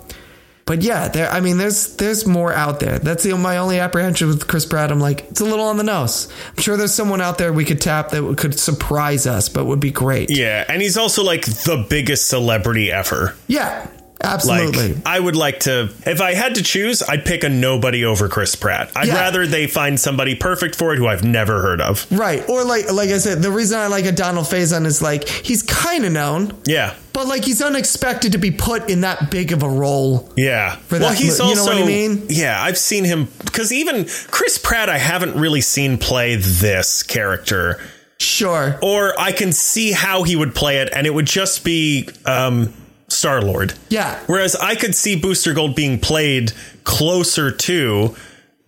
but 0.64 0.82
yeah, 0.82 1.06
there. 1.06 1.30
I 1.30 1.38
mean, 1.38 1.58
there's 1.58 1.94
there's 1.94 2.26
more 2.26 2.52
out 2.52 2.80
there. 2.80 2.98
That's 2.98 3.22
the, 3.22 3.36
my 3.38 3.58
only 3.58 3.78
apprehension 3.78 4.26
with 4.26 4.48
Chris 4.48 4.66
Pratt. 4.66 4.90
I'm 4.90 4.98
like, 4.98 5.20
it's 5.30 5.40
a 5.40 5.44
little 5.44 5.66
on 5.66 5.76
the 5.76 5.84
nose. 5.84 6.26
I'm 6.56 6.60
sure 6.60 6.76
there's 6.76 6.92
someone 6.92 7.20
out 7.20 7.38
there 7.38 7.52
we 7.52 7.64
could 7.64 7.80
tap 7.80 8.08
that 8.10 8.34
could 8.36 8.58
surprise 8.58 9.28
us, 9.28 9.48
but 9.48 9.66
would 9.66 9.78
be 9.78 9.92
great. 9.92 10.28
yeah, 10.28 10.64
and 10.68 10.82
he's 10.82 10.96
also 10.96 11.22
like 11.22 11.44
the 11.46 11.86
biggest 11.88 12.26
celebrity 12.26 12.90
ever. 12.90 13.36
Yeah, 13.46 13.86
Like, 14.22 14.32
absolutely. 14.32 15.00
I 15.04 15.20
would 15.20 15.36
like 15.36 15.60
to, 15.60 15.90
if 16.06 16.20
I 16.22 16.34
had 16.34 16.54
to 16.56 16.62
choose, 16.62 17.02
I'd 17.02 17.24
pick 17.24 17.44
a 17.44 17.48
nobody 17.50 18.04
over 18.04 18.28
Chris 18.28 18.54
Pratt. 18.56 18.90
I'd 18.96 19.08
Yeah. 19.08 19.14
rather 19.14 19.46
they 19.46 19.66
find 19.66 20.00
somebody 20.00 20.34
perfect 20.34 20.74
for 20.74 20.92
it 20.94 20.98
who 20.98 21.06
I've 21.06 21.22
never 21.22 21.60
heard 21.60 21.80
of. 21.82 22.06
right. 22.10 22.42
Or 22.48 22.64
like 22.64 22.90
like 22.90 23.10
I 23.10 23.18
said, 23.18 23.42
the 23.42 23.50
reason 23.50 23.78
I 23.78 23.86
like 23.88 24.06
a 24.06 24.12
Donald 24.12 24.46
Faison 24.46 24.86
is 24.86 25.02
like 25.02 25.28
he's 25.28 25.62
kind 25.62 26.04
of 26.06 26.12
known. 26.12 26.52
Yeah. 26.64 26.94
But 27.12 27.26
like 27.28 27.44
he's 27.44 27.60
unexpected 27.62 28.32
to 28.32 28.38
be 28.38 28.50
put 28.50 28.88
in 28.90 29.02
that 29.02 29.30
big 29.30 29.52
of 29.52 29.62
a 29.62 29.68
role. 29.68 30.32
Yeah. 30.36 30.76
For 30.76 30.98
well, 30.98 31.10
that 31.10 31.18
he's 31.18 31.38
mo- 31.38 31.48
you 31.50 31.54
know 31.54 31.60
also. 31.60 31.74
what 31.74 31.82
I 31.84 31.86
mean? 31.86 32.26
Yeah, 32.28 32.60
I've 32.62 32.78
seen 32.78 33.04
him 33.04 33.28
because 33.44 33.70
even 33.72 34.06
Chris 34.30 34.56
Pratt, 34.58 34.88
I 34.88 34.98
haven't 34.98 35.34
really 35.38 35.60
seen 35.60 35.98
play 35.98 36.36
this 36.36 37.02
character, 37.02 37.80
Sure. 38.18 38.78
or 38.82 39.18
I 39.20 39.32
can 39.32 39.52
see 39.52 39.92
how 39.92 40.22
he 40.22 40.36
would 40.36 40.54
play 40.54 40.78
it, 40.78 40.88
and 40.92 41.06
it 41.06 41.14
would 41.14 41.26
just 41.26 41.64
be 41.64 42.08
um, 42.24 42.72
Star 43.08 43.40
Lord. 43.42 43.74
Yeah. 43.88 44.18
Whereas 44.26 44.56
I 44.56 44.74
could 44.74 44.94
see 44.94 45.16
Booster 45.18 45.54
Gold 45.54 45.74
being 45.74 45.98
played 45.98 46.52
closer 46.84 47.50
to 47.50 48.16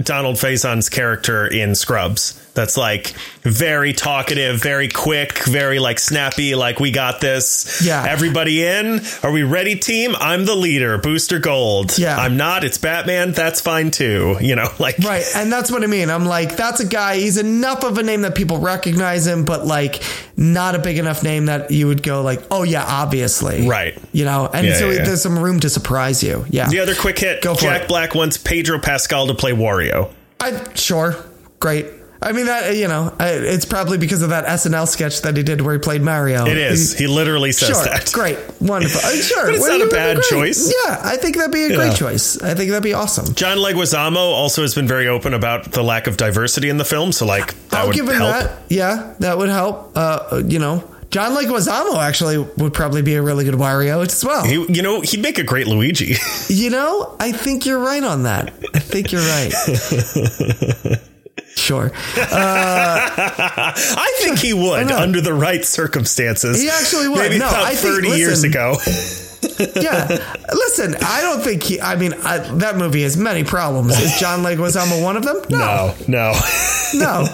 Donald 0.02 0.38
Faison's 0.38 0.88
character 0.88 1.46
in 1.46 1.74
Scrubs. 1.74 2.40
That's 2.58 2.76
like 2.76 3.10
very 3.42 3.92
talkative, 3.92 4.60
very 4.60 4.88
quick, 4.88 5.44
very 5.44 5.78
like 5.78 6.00
snappy, 6.00 6.56
like 6.56 6.80
we 6.80 6.90
got 6.90 7.20
this. 7.20 7.86
Yeah. 7.86 8.04
Everybody 8.04 8.66
in? 8.66 9.00
Are 9.22 9.30
we 9.30 9.44
ready, 9.44 9.76
team? 9.76 10.16
I'm 10.18 10.44
the 10.44 10.56
leader, 10.56 10.98
Booster 10.98 11.38
Gold. 11.38 11.96
Yeah. 11.96 12.16
I'm 12.16 12.36
not, 12.36 12.64
it's 12.64 12.76
Batman, 12.76 13.30
that's 13.30 13.60
fine 13.60 13.92
too. 13.92 14.36
You 14.48 14.56
know, 14.56 14.68
like 14.78 14.98
Right. 14.98 15.24
And 15.36 15.52
that's 15.52 15.70
what 15.70 15.84
I 15.84 15.86
mean. 15.86 16.08
I'm 16.10 16.24
like, 16.24 16.56
that's 16.56 16.80
a 16.80 16.86
guy, 16.86 17.16
he's 17.18 17.36
enough 17.36 17.84
of 17.84 17.98
a 17.98 18.02
name 18.02 18.22
that 18.22 18.34
people 18.34 18.58
recognize 18.58 19.26
him, 19.26 19.44
but 19.44 19.66
like 19.66 20.02
not 20.36 20.74
a 20.74 20.78
big 20.78 20.96
enough 20.96 21.22
name 21.22 21.46
that 21.46 21.70
you 21.70 21.86
would 21.86 22.02
go 22.02 22.22
like, 22.22 22.42
oh 22.50 22.62
yeah, 22.62 22.84
obviously. 22.84 23.68
Right. 23.68 23.96
You 24.12 24.24
know, 24.24 24.48
and 24.52 24.66
Yeah, 24.66 24.78
so 24.78 24.90
yeah, 24.90 25.04
there's 25.04 25.22
some 25.22 25.38
room 25.38 25.60
to 25.60 25.68
surprise 25.68 26.22
you. 26.22 26.46
Yeah. 26.48 26.68
the 26.68 26.80
other 26.80 26.94
quick 26.94 27.18
hit, 27.18 27.42
Go 27.42 27.54
for 27.54 27.60
Jack 27.60 27.82
it. 27.82 27.88
Black 27.88 28.14
wants 28.16 28.36
Pedro 28.36 28.80
Pascal 28.80 29.28
to 29.28 29.34
play 29.34 29.52
Wario. 29.52 30.10
I 30.40 30.74
sure. 30.74 31.14
Great. 31.60 31.97
I 32.20 32.32
mean 32.32 32.46
that 32.46 32.74
you 32.76 32.88
know, 32.88 33.14
it's 33.20 33.64
probably 33.64 33.96
because 33.96 34.22
of 34.22 34.30
that 34.30 34.44
SNL 34.46 34.88
sketch 34.88 35.22
that 35.22 35.36
he 35.36 35.42
did 35.44 35.60
where 35.60 35.74
he 35.74 35.78
played 35.78 36.02
Mario. 36.02 36.46
It 36.46 36.56
is. 36.56 36.98
He 36.98 37.06
literally 37.06 37.52
says 37.52 37.68
Sure, 37.68 37.84
that. 37.84 38.10
great, 38.12 38.38
wonderful. 38.60 39.00
Uh, 39.04 39.12
sure, 39.12 39.44
But 39.46 39.54
it's 39.54 39.60
Well, 39.62 39.78
not 39.78 39.80
a 39.80 39.82
it 39.82 39.84
would 39.84 39.90
be 39.90 39.96
bad 39.96 40.22
choice. 40.24 40.72
Yeah, 40.84 41.00
I 41.04 41.16
think 41.16 41.36
that'd 41.36 41.52
be 41.52 41.64
a 41.64 41.68
Yeah. 41.68 41.76
great 41.76 41.94
choice. 41.96 42.36
I 42.42 42.54
think 42.54 42.70
that'd 42.70 42.82
be 42.82 42.92
awesome. 42.94 43.34
John 43.34 43.58
Leguizamo 43.58 44.16
also 44.16 44.62
has 44.62 44.74
been 44.74 44.88
very 44.88 45.06
open 45.06 45.32
about 45.32 45.70
the 45.72 45.82
lack 45.84 46.06
of 46.08 46.16
diversity 46.16 46.68
in 46.68 46.76
the 46.76 46.84
film, 46.84 47.12
so 47.12 47.24
like 47.24 47.54
that 47.70 47.80
I'll 47.80 47.86
would 47.86 47.94
give 47.96 48.08
him 48.08 48.16
help. 48.16 48.32
that. 48.32 48.52
Yeah, 48.68 49.14
that 49.20 49.38
would 49.38 49.48
help. 49.48 49.92
Uh, 49.94 50.42
you 50.44 50.58
know, 50.58 50.82
John 51.10 51.36
Leguizamo 51.36 52.02
actually 52.02 52.38
would 52.56 52.74
probably 52.74 53.02
be 53.02 53.14
a 53.14 53.22
really 53.22 53.44
good 53.44 53.54
Wario 53.54 54.04
as 54.04 54.24
well. 54.24 54.44
He, 54.44 54.54
you 54.68 54.82
know, 54.82 55.00
he'd 55.02 55.22
make 55.22 55.38
a 55.38 55.44
great 55.44 55.68
Luigi. 55.68 56.16
you 56.48 56.70
know, 56.70 57.16
I 57.20 57.30
think 57.30 57.64
you're 57.64 57.78
right 57.78 58.02
on 58.02 58.24
that. 58.24 58.52
I 58.74 58.80
think 58.80 59.12
you're 59.12 59.22
right. 59.22 60.98
sure. 61.58 61.86
Uh, 62.16 62.30
I 63.74 64.12
think 64.20 64.38
he 64.38 64.54
would 64.54 64.90
under 64.90 65.20
the 65.20 65.34
right 65.34 65.64
circumstances. 65.64 66.60
He 66.60 66.68
actually 66.70 67.08
would. 67.08 67.18
Maybe 67.18 67.38
No, 67.38 67.48
about 67.48 67.64
I 67.64 67.74
think- 67.74 67.94
thirty 67.94 68.08
years 68.16 68.42
listen. 68.44 68.50
ago. 68.50 68.76
Yeah. 69.80 70.06
Listen, 70.52 70.96
I 71.00 71.20
don't 71.22 71.40
think 71.40 71.62
he. 71.62 71.80
I 71.80 71.94
mean, 71.96 72.12
I, 72.24 72.38
that 72.58 72.76
movie 72.76 73.02
has 73.02 73.16
many 73.16 73.44
problems. 73.44 73.96
Is 74.00 74.18
John 74.18 74.40
Leguizamo 74.40 75.00
one 75.02 75.16
of 75.16 75.24
them? 75.24 75.36
No, 75.50 75.94
no. 76.08 76.32
No. 76.94 77.26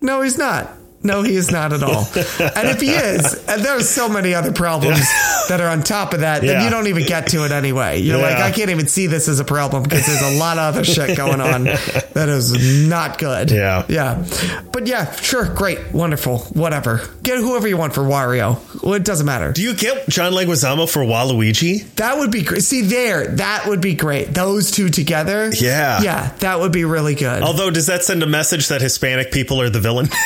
No, 0.00 0.22
he's 0.22 0.38
not. 0.38 0.70
No, 1.04 1.22
he 1.22 1.34
is 1.36 1.50
not 1.50 1.72
at 1.72 1.82
all. 1.82 2.06
And 2.54 2.68
if 2.68 2.80
he 2.80 2.90
is, 2.90 3.34
and 3.48 3.62
there 3.64 3.76
are 3.76 3.80
so 3.82 4.08
many 4.08 4.34
other 4.34 4.52
problems 4.52 5.00
that 5.48 5.60
are 5.60 5.68
on 5.68 5.82
top 5.82 6.12
of 6.14 6.20
that 6.20 6.42
that 6.42 6.46
Yeah. 6.46 6.64
you 6.64 6.70
don't 6.70 6.86
even 6.86 7.04
get 7.06 7.28
to 7.28 7.44
it 7.44 7.50
anyway. 7.52 8.00
You're 8.00 8.18
Yeah. 8.18 8.26
like, 8.26 8.36
I 8.38 8.50
can't 8.52 8.70
even 8.70 8.86
see 8.88 9.06
this 9.08 9.28
as 9.28 9.40
a 9.40 9.44
problem 9.44 9.82
because 9.82 10.06
there's 10.06 10.22
a 10.22 10.38
lot 10.38 10.58
of 10.58 10.74
other 10.74 10.84
shit 10.84 11.16
going 11.16 11.40
on 11.40 11.64
that 12.14 12.28
is 12.28 12.86
not 12.88 13.18
good. 13.18 13.50
Yeah. 13.50 13.84
Yeah. 13.88 14.24
But 14.72 14.86
yeah, 14.86 15.10
sure, 15.16 15.46
great, 15.46 15.92
wonderful, 15.92 16.38
whatever. 16.52 17.00
Get 17.22 17.38
whoever 17.38 17.66
you 17.68 17.76
want 17.76 17.94
for 17.94 18.02
Wario. 18.02 18.58
Well, 18.82 18.94
it 18.94 19.04
doesn't 19.04 19.26
matter. 19.26 19.52
Do 19.52 19.62
you 19.62 19.74
get 19.74 20.08
John 20.08 20.32
Leguizamo 20.32 20.88
for 20.88 21.02
Waluigi? 21.02 21.92
That 21.96 22.18
would 22.18 22.30
be 22.30 22.42
great. 22.42 22.62
See 22.62 22.82
there, 22.82 23.26
that 23.36 23.66
would 23.66 23.80
be 23.80 23.94
great. 23.94 24.32
Those 24.34 24.70
two 24.70 24.88
together. 24.88 25.50
Yeah. 25.54 26.00
Yeah, 26.02 26.32
that 26.40 26.60
would 26.60 26.72
be 26.72 26.84
really 26.84 27.14
good. 27.14 27.42
Although, 27.42 27.70
does 27.70 27.86
that 27.86 28.04
send 28.04 28.22
a 28.22 28.26
message 28.26 28.68
that 28.68 28.80
Hispanic 28.80 29.30
people 29.32 29.60
are 29.60 29.70
the 29.70 29.80
villain? 29.80 30.08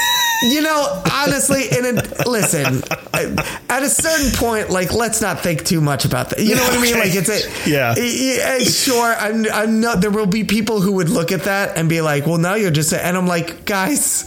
You 0.43 0.61
know, 0.61 1.03
honestly, 1.13 1.65
and 1.71 1.99
it, 1.99 2.27
listen, 2.27 2.83
at 3.71 3.83
a 3.83 3.89
certain 3.89 4.31
point, 4.39 4.71
like, 4.71 4.93
let's 4.93 5.21
not 5.23 5.41
think 5.41 5.65
too 5.65 5.81
much 5.81 6.05
about 6.05 6.31
that. 6.31 6.41
You 6.41 6.55
know 6.55 6.63
what 6.63 6.79
I 6.79 6.83
mean? 6.83 6.99
Like, 6.99 7.15
it's 7.15 7.29
a, 7.29 7.69
Yeah. 7.71 7.95
yeah, 7.97 8.59
sure. 8.61 9.15
I'm, 9.19 9.47
I'm 9.51 9.81
not, 9.81 10.01
there 10.03 10.11
will 10.11 10.27
be 10.27 10.45
people 10.45 10.81
who 10.81 10.93
would 10.93 11.09
look 11.09 11.33
at 11.33 11.45
that 11.45 11.79
and 11.79 11.89
be 11.89 12.01
like, 12.03 12.27
well, 12.27 12.39
now 12.39 12.55
you're 12.55 12.71
just, 12.71 12.93
a, 12.93 13.05
and 13.05 13.17
I'm 13.17 13.27
like, 13.27 13.65
guys, 13.65 14.25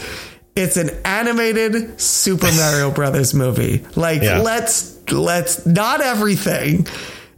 it's 0.56 0.78
an 0.78 0.90
animated 1.06 2.02
Super 2.02 2.52
Mario 2.54 2.90
Brothers 2.92 3.34
movie. 3.36 3.86
Like, 3.96 4.24
Yeah. 4.24 4.40
let's, 4.40 4.98
let's, 5.12 5.66
not 5.66 6.02
everything 6.02 6.88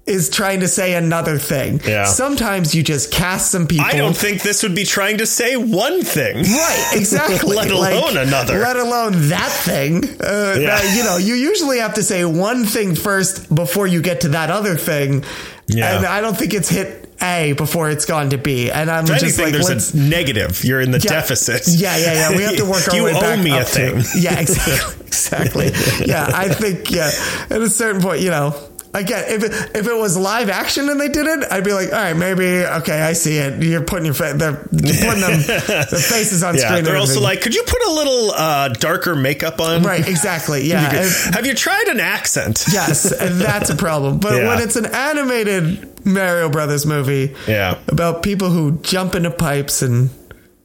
is 0.07 0.29
trying 0.29 0.61
to 0.61 0.67
say 0.67 0.95
another 0.95 1.37
thing. 1.37 1.79
Yeah. 1.87 2.05
Sometimes 2.05 2.73
you 2.73 2.81
just 2.83 3.11
cast 3.11 3.51
some 3.51 3.67
people. 3.67 3.85
I 3.85 3.93
don't 3.93 4.17
think 4.17 4.41
this 4.41 4.63
would 4.63 4.73
be 4.75 4.83
trying 4.83 5.19
to 5.19 5.27
say 5.27 5.55
one 5.55 6.01
thing. 6.01 6.37
Right, 6.37 6.89
exactly. 6.95 7.55
Let 7.55 7.69
Like, 7.71 7.93
alone 7.93 8.17
another. 8.17 8.59
Let 8.59 8.77
alone 8.77 9.29
that 9.29 9.51
thing. 9.51 10.03
Uh, 10.19 10.55
Yeah. 10.59 10.67
that, 10.81 10.95
you 10.97 11.03
know, 11.03 11.17
you 11.17 11.35
usually 11.35 11.79
have 11.79 11.93
to 11.95 12.03
say 12.03 12.25
one 12.25 12.65
thing 12.65 12.95
first 12.95 13.53
before 13.53 13.85
you 13.85 14.01
get 14.01 14.21
to 14.21 14.29
that 14.29 14.49
other 14.49 14.75
thing. 14.75 15.23
Yeah. 15.67 15.97
And 15.97 16.05
I 16.05 16.19
don't 16.19 16.35
think 16.35 16.53
it's 16.55 16.67
hit 16.67 17.13
A 17.21 17.53
before 17.53 17.89
it's 17.91 18.05
gone 18.05 18.31
to 18.31 18.37
B. 18.39 18.71
And 18.71 18.89
I'm 18.89 19.03
If 19.03 19.11
just 19.11 19.23
anything, 19.23 19.45
like, 19.45 19.53
there's 19.53 19.69
let's. 19.69 19.93
a 19.93 19.97
negative. 19.97 20.63
You're 20.65 20.81
in 20.81 20.89
the 20.91 20.99
yeah, 20.99 21.11
deficit. 21.11 21.67
Yeah, 21.67 21.95
yeah, 21.97 22.13
yeah. 22.31 22.35
We 22.37 22.43
have 22.43 22.57
to 22.57 22.65
work 22.65 22.87
our 22.89 22.95
you 22.97 23.03
way 23.03 23.13
owe 23.15 23.37
me 23.37 23.51
up 23.51 23.61
a 23.61 23.65
thing. 23.65 24.01
To, 24.01 24.09
yeah, 24.19 24.39
exactly, 24.39 25.05
exactly. 25.05 25.65
Yeah, 26.05 26.27
I 26.33 26.49
think 26.49 26.89
yeah. 26.91 27.11
At 27.51 27.61
a 27.61 27.69
certain 27.69 28.01
point, 28.01 28.21
you 28.21 28.31
know, 28.31 28.55
again, 28.93 29.23
if 29.27 29.43
it, 29.43 29.51
if 29.75 29.87
it 29.87 29.95
was 29.95 30.17
live 30.17 30.49
action 30.49 30.89
and 30.89 30.99
they 30.99 31.07
did 31.09 31.25
it, 31.27 31.51
I'd 31.51 31.63
be 31.63 31.73
like, 31.73 31.87
all 31.87 31.99
right, 31.99 32.13
maybe 32.15 32.65
okay, 32.65 33.01
I 33.01 33.13
see 33.13 33.37
it. 33.37 33.61
You're 33.63 33.81
putting 33.83 34.05
your 34.05 34.13
fa- 34.13 34.33
they're 34.35 34.55
putting 34.57 35.21
them 35.21 35.41
their 35.41 35.61
faces 35.85 36.43
on 36.43 36.55
Yeah, 36.55 36.67
screen. 36.67 36.83
they're 36.83 36.97
also 36.97 37.21
like, 37.21 37.41
could 37.41 37.55
you 37.55 37.63
put 37.63 37.81
a 37.87 37.91
little 37.91 38.31
uh, 38.31 38.67
darker 38.69 39.15
makeup 39.15 39.59
on? 39.61 39.83
right, 39.83 40.07
exactly. 40.07 40.63
Yeah, 40.67 40.85
and- 40.93 41.35
Have 41.35 41.45
you 41.45 41.53
tried 41.53 41.87
an 41.87 41.99
accent? 41.99 42.65
yes, 42.71 43.11
and 43.11 43.39
that's 43.39 43.69
a 43.69 43.75
problem. 43.75 44.19
But 44.19 44.35
Yeah. 44.35 44.47
when 44.47 44.61
it's 44.61 44.75
an 44.75 44.85
animated 44.87 46.05
Mario 46.05 46.49
Brothers 46.49 46.85
movie. 46.85 47.35
Yeah. 47.47 47.77
About 47.87 48.23
people 48.23 48.49
who 48.49 48.79
jump 48.81 49.13
into 49.15 49.29
pipes 49.31 49.81
and 49.81 50.09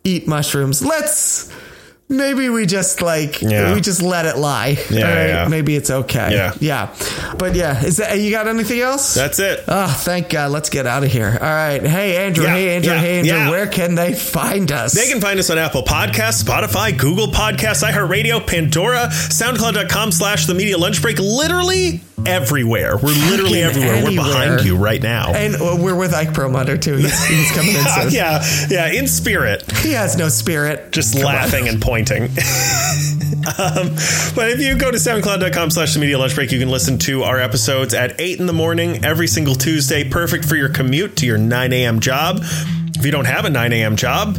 eat 0.04 0.26
mushrooms. 0.26 0.82
Let's 0.84 1.52
maybe 2.08 2.48
we 2.48 2.66
just 2.66 3.02
like 3.02 3.42
Yeah. 3.42 3.74
we 3.74 3.80
just 3.80 4.02
let 4.02 4.26
it 4.26 4.36
lie. 4.38 4.78
Yeah, 4.90 5.02
right? 5.18 5.28
yeah. 5.28 5.48
Maybe 5.48 5.74
it's 5.76 5.90
okay. 5.90 6.32
Yeah. 6.32 6.54
Yeah. 6.60 6.94
But 7.38 7.54
yeah, 7.54 7.84
is 7.84 7.96
that 7.98 8.18
you 8.18 8.30
got 8.30 8.46
anything 8.48 8.80
else? 8.80 9.14
That's 9.14 9.38
it. 9.38 9.64
Oh, 9.68 9.86
thank 9.88 10.28
God. 10.30 10.50
Let's 10.52 10.70
get 10.70 10.86
out 10.86 11.04
of 11.04 11.10
here. 11.10 11.36
All 11.40 11.46
right. 11.48 11.82
Hey, 11.84 12.16
Andrew. 12.26 12.44
Yeah, 12.44 12.54
hey, 12.54 12.76
Andrew. 12.76 12.94
hey, 12.94 13.18
Andrew. 13.18 13.50
Where 13.50 13.66
can 13.66 13.94
they 13.94 14.14
find 14.14 14.70
us? 14.72 14.92
They 14.92 15.08
can 15.10 15.20
find 15.20 15.38
us 15.38 15.50
on 15.50 15.58
Apple 15.58 15.82
Podcasts, 15.82 16.42
Spotify, 16.42 16.96
Google 16.96 17.28
Podcasts, 17.28 17.82
iHeartRadio, 17.88 18.46
Pandora, 18.46 19.08
SoundCloud.com 19.10 20.12
slash 20.12 20.46
The 20.46 20.54
Media 20.54 20.78
Lunch 20.78 21.02
Break. 21.02 21.18
Literally 21.18 22.00
everywhere. 22.24 22.96
We're 22.96 23.08
literally 23.30 23.62
Fucking 23.62 23.82
everywhere. 23.82 24.04
We're 24.04 24.16
behind 24.16 24.64
you 24.64 24.76
right 24.76 25.02
now. 25.02 25.32
And 25.34 25.54
uh, 25.56 25.76
we're 25.78 25.94
with 25.96 26.14
Ike 26.14 26.32
Perlmutter, 26.32 26.76
too. 26.78 26.96
He's, 26.96 27.26
he's 27.26 27.52
coming 27.52 27.74
in 27.74 27.84
soon. 28.02 28.10
yeah, 28.12 28.42
yeah, 28.70 28.86
in 28.92 29.06
spirit. 29.06 29.70
He 29.78 29.92
has 29.92 30.16
no 30.16 30.28
spirit. 30.28 30.92
just 30.92 31.14
Come 31.14 31.26
on. 31.26 31.34
laughing 31.34 31.68
and 31.68 31.80
pointing. 31.82 32.22
um, 33.58 33.94
but 34.34 34.50
if 34.50 34.60
you 34.60 34.76
go 34.76 34.90
to 34.90 34.96
soundcloud.com 34.98 35.70
slash 35.70 35.94
the 35.94 36.00
media 36.00 36.18
lunch 36.18 36.34
break, 36.34 36.52
you 36.52 36.58
can 36.58 36.70
listen 36.70 36.98
to 37.00 37.22
our 37.22 37.38
episodes 37.38 37.94
at 37.94 38.20
8 38.20 38.40
in 38.40 38.46
the 38.46 38.52
morning 38.52 39.04
every 39.04 39.26
single 39.28 39.54
Tuesday. 39.54 40.08
Perfect 40.08 40.44
for 40.46 40.56
your 40.56 40.68
commute 40.68 41.16
to 41.18 41.26
your 41.26 41.38
9 41.38 41.72
a.m. 41.72 42.00
job. 42.00 42.38
If 42.98 43.04
you 43.04 43.12
don't 43.12 43.26
have 43.26 43.44
a 43.44 43.50
9 43.50 43.72
a.m. 43.74 43.96
job, 43.96 44.38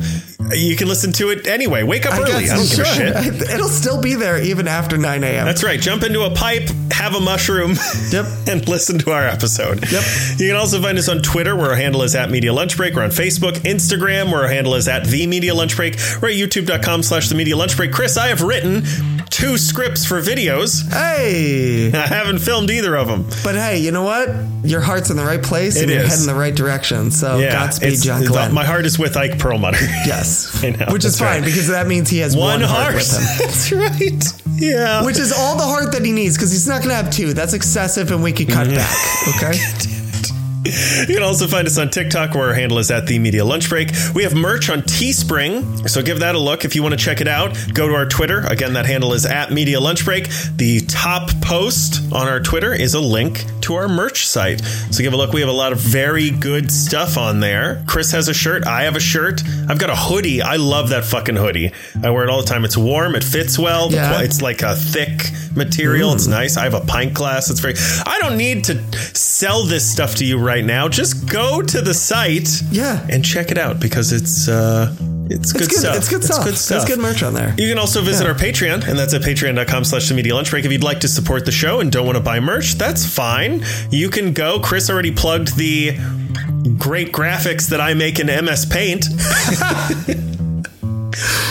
you 0.53 0.76
can 0.76 0.88
listen 0.88 1.11
to 1.14 1.30
it 1.31 1.47
anyway. 1.47 1.81
Wake 1.84 2.05
up 2.05 2.14
I 2.14 2.22
early. 2.22 2.43
guess, 2.43 2.51
I 2.51 2.55
don't 2.57 2.69
give 2.69 3.34
a 3.34 3.39
shit. 3.41 3.49
It'll 3.53 3.68
still 3.69 4.01
be 4.01 4.14
there 4.15 4.41
even 4.41 4.68
after 4.68 4.97
9 4.97 5.23
a.m. 5.23 5.45
That's 5.45 5.64
right. 5.64 5.80
Jump 5.80 6.03
into 6.03 6.22
a 6.23 6.30
pipe, 6.34 6.69
have 6.91 7.15
a 7.15 7.19
mushroom, 7.19 7.73
Yep. 8.11 8.26
and 8.47 8.68
listen 8.69 8.99
to 8.99 9.11
our 9.11 9.26
episode. 9.27 9.91
Yep. 9.91 10.03
You 10.38 10.47
can 10.47 10.55
also 10.55 10.81
find 10.81 10.97
us 10.97 11.09
on 11.09 11.22
Twitter, 11.23 11.55
where 11.55 11.72
our 11.72 11.76
handle 11.76 12.03
is 12.03 12.15
at 12.15 12.30
Media 12.30 12.53
Lunch 12.53 12.77
Break. 12.77 12.93
We're 12.95 13.03
on 13.03 13.09
Facebook, 13.09 13.53
Instagram, 13.64 14.31
where 14.31 14.43
our 14.43 14.47
handle 14.47 14.76
is 14.76 14.88
at 14.88 15.05
The 15.07 15.26
Media 15.27 15.53
Lunch 15.55 15.76
Break. 15.76 15.95
We're 16.22 16.30
at 16.30 16.35
YouTube.com 16.35 17.03
slash 17.03 17.30
The 17.30 17.35
Media 17.35 17.57
Lunch 17.57 17.76
Break. 17.76 17.91
Chris, 17.91 18.15
I 18.18 18.27
have 18.27 18.41
written 18.41 18.84
two 19.30 19.57
scripts 19.57 20.05
for 20.05 20.22
videos. 20.22 20.88
Hey. 20.91 21.91
I 21.93 22.07
haven't 22.07 22.39
filmed 22.39 22.69
either 22.69 22.95
of 22.95 23.07
them. 23.07 23.23
But 23.43 23.55
hey, 23.55 23.80
you 23.80 23.91
know 23.91 24.03
what? 24.03 24.30
Your 24.64 24.81
heart's 24.81 25.09
in 25.09 25.18
the 25.18 25.23
right 25.26 25.41
place 25.41 25.80
and 25.81 25.89
It 25.91 25.95
you're 25.95 26.03
heading 26.07 26.26
the 26.26 26.34
right 26.35 26.55
direction. 26.55 27.11
So 27.11 27.39
Godspeed, 27.41 28.01
John 28.01 28.23
Glenn. 28.26 28.53
My 28.53 28.64
heart 28.65 28.85
is 28.85 28.97
with 28.97 29.15
Ike 29.18 29.38
Perlmutter. 29.39 29.81
yes. 30.05 30.27
I 30.64 30.72
know, 30.72 30.88
Which 30.91 31.06
is 31.06 31.20
fine 31.20 31.41
right. 31.41 31.45
because 31.45 31.68
that 31.68 31.88
means 31.88 32.10
he 32.10 32.20
has 32.20 32.36
one, 32.36 32.62
One 32.62 32.70
heart 32.70 32.78
heart. 32.94 33.04
That's 33.40 33.72
right. 33.72 34.24
Yeah. 34.56 35.06
Which 35.06 35.18
is 35.18 35.32
all 35.32 35.58
the 35.58 35.64
heart 35.64 35.91
that 35.94 36.04
he 36.04 36.12
needs 36.12 36.36
because 36.36 36.52
he's 36.52 36.68
not 36.68 36.84
going 36.84 36.90
to 36.90 36.95
have 36.95 37.12
two. 37.12 37.34
That's 37.34 37.54
excessive 37.54 38.12
and 38.12 38.24
we 38.24 38.32
could 38.32 38.49
cut 38.49 38.68
mm-hmm. 38.68 38.76
back. 38.76 38.98
Okay. 39.38 39.94
You 41.08 41.16
can 41.16 41.24
also 41.24 41.48
find 41.48 41.66
us 41.66 41.78
on 41.78 41.90
TikTok 41.90 42.36
where 42.36 42.49
our 42.49 42.54
handle 42.54 42.80
is 42.80 42.91
at 42.91 43.08
the 43.08 43.20
Media 43.20 43.45
Lunch 43.45 43.70
Break. 43.70 43.91
We 44.14 44.24
have 44.24 44.36
merch 44.36 44.70
on 44.70 44.82
Teespring, 44.82 45.88
so 45.90 46.02
give 46.02 46.20
that 46.20 46.36
a 46.36 46.40
look 46.40 46.66
if 46.66 46.76
you 46.76 46.84
want 46.84 46.94
to 46.94 46.99
check 46.99 47.22
it 47.22 47.28
out. 47.28 47.58
Go 47.74 47.88
to 47.88 47.95
our 47.95 48.06
Twitter. 48.06 48.41
Again, 48.41 48.74
that 48.74 48.86
handle 48.86 49.14
is 49.14 49.26
at 49.26 49.52
Media 49.52 49.80
Lunch 49.80 50.04
Break. 50.04 50.28
The 50.58 50.82
top 50.82 51.30
post 51.41 52.12
on 52.12 52.28
our 52.28 52.41
Twitter 52.41 52.74
is 52.74 52.95
a 52.95 52.99
link 52.99 53.45
to 53.68 53.76
our 53.76 53.88
merch 53.88 54.27
site. 54.27 54.61
So 54.91 55.03
give 55.03 55.14
a 55.14 55.18
look. 55.18 55.31
We 55.34 55.41
have 55.41 55.49
a 55.49 55.53
lot 55.53 55.72
of 55.72 55.80
very 55.80 56.30
good 56.31 56.72
stuff 56.72 57.18
on 57.18 57.39
there. 57.39 57.84
Chris 57.88 58.11
has 58.11 58.27
a 58.27 58.34
shirt. 58.34 58.65
I 58.65 58.84
have 58.84 58.95
a 58.95 58.99
shirt. 58.99 59.41
I've 59.69 59.77
got 59.80 59.89
a 59.89 59.95
hoodie. 59.95 60.41
I 60.41 60.56
love 60.56 60.89
that 60.89 61.06
fucking 61.06 61.35
hoodie. 61.35 61.72
I 62.03 62.10
wear 62.10 62.23
it 62.23 62.30
all 62.30 62.41
the 62.41 62.48
time. 62.48 62.65
It's 62.65 62.77
warm. 62.77 63.15
It 63.15 63.23
fits 63.23 63.57
well. 63.60 63.91
Yeah. 63.91 64.22
It's 64.22 64.41
like 64.41 64.61
a 64.61 64.76
thick 64.76 65.31
material. 65.56 66.14
It's 66.14 66.27
nice. 66.27 66.57
I 66.57 66.64
have 66.64 66.73
a 66.73 66.81
pint 66.81 67.14
glass. 67.14 67.49
It's 67.49 67.60
very. 67.60 67.76
I 68.06 68.19
don't 68.22 68.38
need 68.38 68.64
to 68.65 68.81
sell 69.15 69.64
this 69.64 69.89
stuff 69.89 70.15
to 70.15 70.26
you 70.26 70.38
right 70.39 70.64
now. 70.65 70.88
Just 70.88 71.27
go 71.30 71.61
to 71.61 71.81
the 71.81 71.94
site, 71.94 72.49
Yeah. 72.72 73.06
and 73.10 73.23
check 73.23 73.52
it 73.52 73.57
out 73.57 73.80
because 73.80 74.11
it's 74.14 74.48
uh, 74.48 74.94
it's 75.30 75.52
good, 75.54 75.62
It's 75.64 75.68
good. 75.72 75.80
stuff. 75.80 75.95
It's 75.98 76.10
good 76.10 76.24
stuff. 76.24 76.44
good 76.45 76.56
There's 76.56 76.86
good 76.86 76.99
merch 76.99 77.24
on 77.24 77.34
there. 77.34 77.54
You 77.58 77.70
can 77.70 77.78
also 77.80 78.02
visit 78.02 78.24
Yeah. 78.24 78.30
our 78.32 78.36
Patreon, 78.38 78.88
and 78.88 78.98
that's 78.98 79.14
at 79.14 79.22
patreon.com 79.22 79.84
slash 79.86 80.08
the 80.10 80.14
media 80.16 80.36
lunch 80.36 80.49
break. 80.52 80.66
If 80.66 80.72
you'd 80.72 80.84
like 80.84 80.99
to 81.02 81.08
support 81.08 81.45
the 81.45 81.52
show 81.52 81.80
and 81.80 81.91
don't 81.91 82.06
want 82.06 82.18
to 82.18 82.24
buy 82.24 82.40
merch, 82.40 82.76
that's 82.76 83.06
fine. 83.06 83.64
You 83.91 84.10
can 84.10 84.34
go. 84.34 84.60
Chris 84.60 84.90
already 84.90 85.12
plugged 85.12 85.56
the 85.58 85.98
great 86.78 87.12
graphics 87.12 87.70
that 87.70 87.80
I 87.82 87.94
make 87.94 88.20
in 88.20 88.28
MS 88.28 88.66
Paint. 88.66 89.06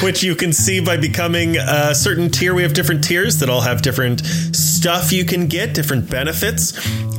which 0.02 0.22
you 0.22 0.34
can 0.36 0.52
see 0.52 0.78
by 0.80 0.96
becoming 0.96 1.56
a 1.56 1.94
certain 1.94 2.30
tier. 2.30 2.54
We 2.54 2.62
have 2.62 2.74
different 2.74 3.02
tiers 3.02 3.38
that 3.38 3.48
all 3.48 3.62
have 3.62 3.82
different 3.82 4.24
stuff 4.24 5.10
you 5.12 5.24
can 5.24 5.46
get, 5.48 5.74
different 5.74 6.08
benefits. 6.10 6.72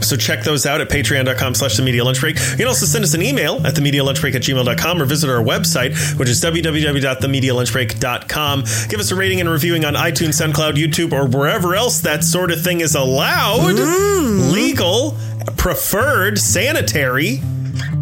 So 0.07 0.17
check 0.17 0.43
those 0.43 0.65
out 0.65 0.81
at 0.81 0.89
patreon.com 0.89 1.55
slash 1.55 1.77
the 1.77 1.83
media 1.83 2.03
lunch 2.03 2.19
break. 2.19 2.37
You 2.37 2.57
can 2.57 2.67
also 2.67 2.85
send 2.85 3.03
us 3.03 3.13
an 3.13 3.21
email 3.21 3.65
at 3.65 3.75
the 3.75 3.81
media 3.81 4.03
lunch 4.03 4.19
break 4.21 4.35
at 4.35 4.41
gmail.com 4.41 5.01
or 5.01 5.05
visit 5.05 5.29
our 5.29 5.43
website, 5.43 6.17
which 6.17 6.29
is 6.29 6.41
www.themedialunchbreak.com. 6.41 8.63
Give 8.89 8.99
us 8.99 9.11
a 9.11 9.15
rating 9.15 9.39
and 9.41 9.49
reviewing 9.49 9.85
on 9.85 9.93
iTunes, 9.93 10.41
SoundCloud, 10.41 10.73
YouTube, 10.73 11.13
or 11.13 11.27
wherever 11.27 11.75
else 11.75 11.99
that 12.01 12.23
sort 12.23 12.51
of 12.51 12.61
thing 12.61 12.81
is 12.81 12.95
allowed, 12.95 13.75
legal, 14.53 15.15
preferred, 15.57 16.39
sanitary. 16.39 17.41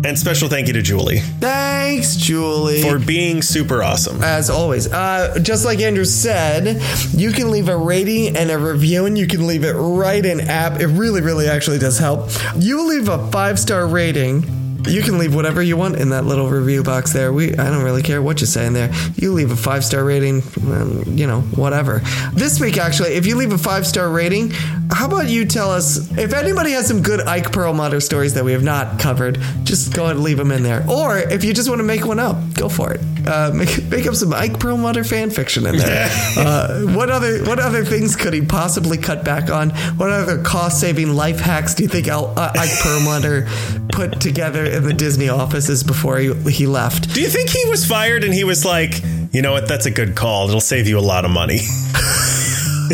And 0.06 0.20
special 0.20 0.50
thank 0.50 0.68
you 0.68 0.74
to 0.74 0.84
Julie 0.84 1.18
Thanks, 1.18 2.16
Julie. 2.16 2.84
for 2.84 3.00
being 3.00 3.42
super 3.42 3.82
awesome. 3.82 4.24
as 4.24 4.52
always. 4.52 4.92
Uh, 4.92 5.40
just 5.42 5.66
like 5.66 5.80
Andrew 5.80 6.06
said, 6.06 6.80
you 7.12 7.32
can 7.32 7.50
leave 7.50 7.70
a 7.70 7.76
rating 7.76 8.38
and 8.38 8.52
a 8.52 8.58
review, 8.60 9.08
and 9.08 9.18
you 9.18 9.26
can 9.26 9.48
leave 9.48 9.64
it 9.64 9.74
right 9.74 10.24
in 10.24 10.42
app. 10.42 10.80
It 10.80 10.88
really, 10.88 11.22
really 11.22 11.48
actually 11.48 11.80
does 11.80 11.98
help. 11.98 12.30
You 12.56 12.88
leave 12.88 13.10
a 13.10 13.32
five 13.32 13.58
star 13.58 13.88
rating. 13.88 14.44
You 14.88 15.02
can 15.02 15.18
leave 15.18 15.34
whatever 15.34 15.64
you 15.64 15.76
want 15.76 15.96
in 15.96 16.10
that 16.10 16.26
little 16.26 16.48
review 16.48 16.84
box 16.84 17.12
there. 17.12 17.34
We 17.34 17.54
I 17.54 17.72
don't 17.72 17.84
really 17.84 18.04
care 18.04 18.22
what 18.22 18.42
you 18.42 18.46
say 18.46 18.68
in 18.68 18.74
there. 18.74 18.92
You 19.16 19.34
leave 19.34 19.50
a 19.50 19.56
five 19.56 19.84
star 19.84 20.04
rating, 20.04 20.44
um, 20.68 21.04
you 21.08 21.26
know, 21.26 21.42
whatever. 21.42 22.04
This 22.34 22.60
week, 22.60 22.78
actually, 22.78 23.14
if 23.14 23.26
you 23.26 23.36
leave 23.36 23.52
a 23.52 23.58
five 23.58 23.88
star 23.88 24.10
rating, 24.10 24.52
how 24.92 25.08
about 25.08 25.28
you 25.28 25.46
tell 25.46 25.72
us 25.72 26.12
if 26.18 26.34
anybody 26.34 26.72
has 26.72 26.88
some 26.88 27.02
good 27.02 27.22
Ike 27.22 27.52
Perlmutter 27.52 28.00
stories 28.00 28.34
that 28.36 28.44
we 28.44 28.52
have 28.52 28.64
not 28.64 29.00
covered? 29.00 29.40
Just 29.64 29.94
go 29.94 30.06
ahead 30.06 30.16
and 30.16 30.24
leave 30.24 30.38
them 30.38 30.52
in 30.52 30.64
there. 30.64 30.86
Or 30.90 31.18
if 31.18 31.44
you 31.44 31.54
just 31.54 31.70
want 31.70 31.80
to 31.80 31.84
make 31.84 32.06
one 32.06 32.20
up, 32.20 32.38
go 32.54 32.70
for 32.70 32.94
it. 32.94 33.02
Uh, 33.28 33.52
make 33.54 33.84
make 33.86 34.06
up 34.06 34.16
some 34.16 34.34
Ike 34.34 34.60
Perlmutter 34.60 35.04
fan 35.04 35.30
fiction 35.30 35.66
in 35.66 35.78
there. 35.78 36.08
uh, 36.38 36.82
what 36.94 37.10
other 37.10 37.44
what 37.46 37.60
other 37.60 37.84
things 37.84 38.16
could 38.16 38.34
he 38.34 38.46
possibly 38.46 38.98
cut 38.98 39.26
back 39.26 39.50
on? 39.50 39.72
What 39.98 40.12
other 40.12 40.42
cost 40.44 40.80
saving 40.80 41.14
life 41.16 41.40
hacks 41.40 41.74
do 41.74 41.84
you 41.84 41.90
think 41.90 42.08
Al, 42.08 42.38
uh, 42.38 42.52
Ike 42.56 42.80
Perlmutter 42.80 43.48
put 43.90 44.20
together 44.22 44.66
in 44.66 44.84
the 44.84 44.94
Disney 44.94 45.30
offices 45.30 45.84
before 45.84 46.18
he, 46.18 46.34
he 46.52 46.68
left? 46.68 47.14
Do 47.14 47.22
you 47.22 47.30
think 47.30 47.50
he 47.50 47.64
was 47.70 47.86
fired 47.86 48.24
and 48.24 48.34
he 48.34 48.44
was 48.44 48.66
like, 48.66 49.02
you 49.32 49.42
know 49.42 49.54
what, 49.54 49.68
that's 49.68 49.86
a 49.86 49.92
good 49.92 50.16
call. 50.16 50.48
It'll 50.48 50.62
save 50.62 50.88
you 50.88 51.00
a 51.00 51.02
lot 51.02 51.26
of 51.26 51.32
money. 51.32 51.60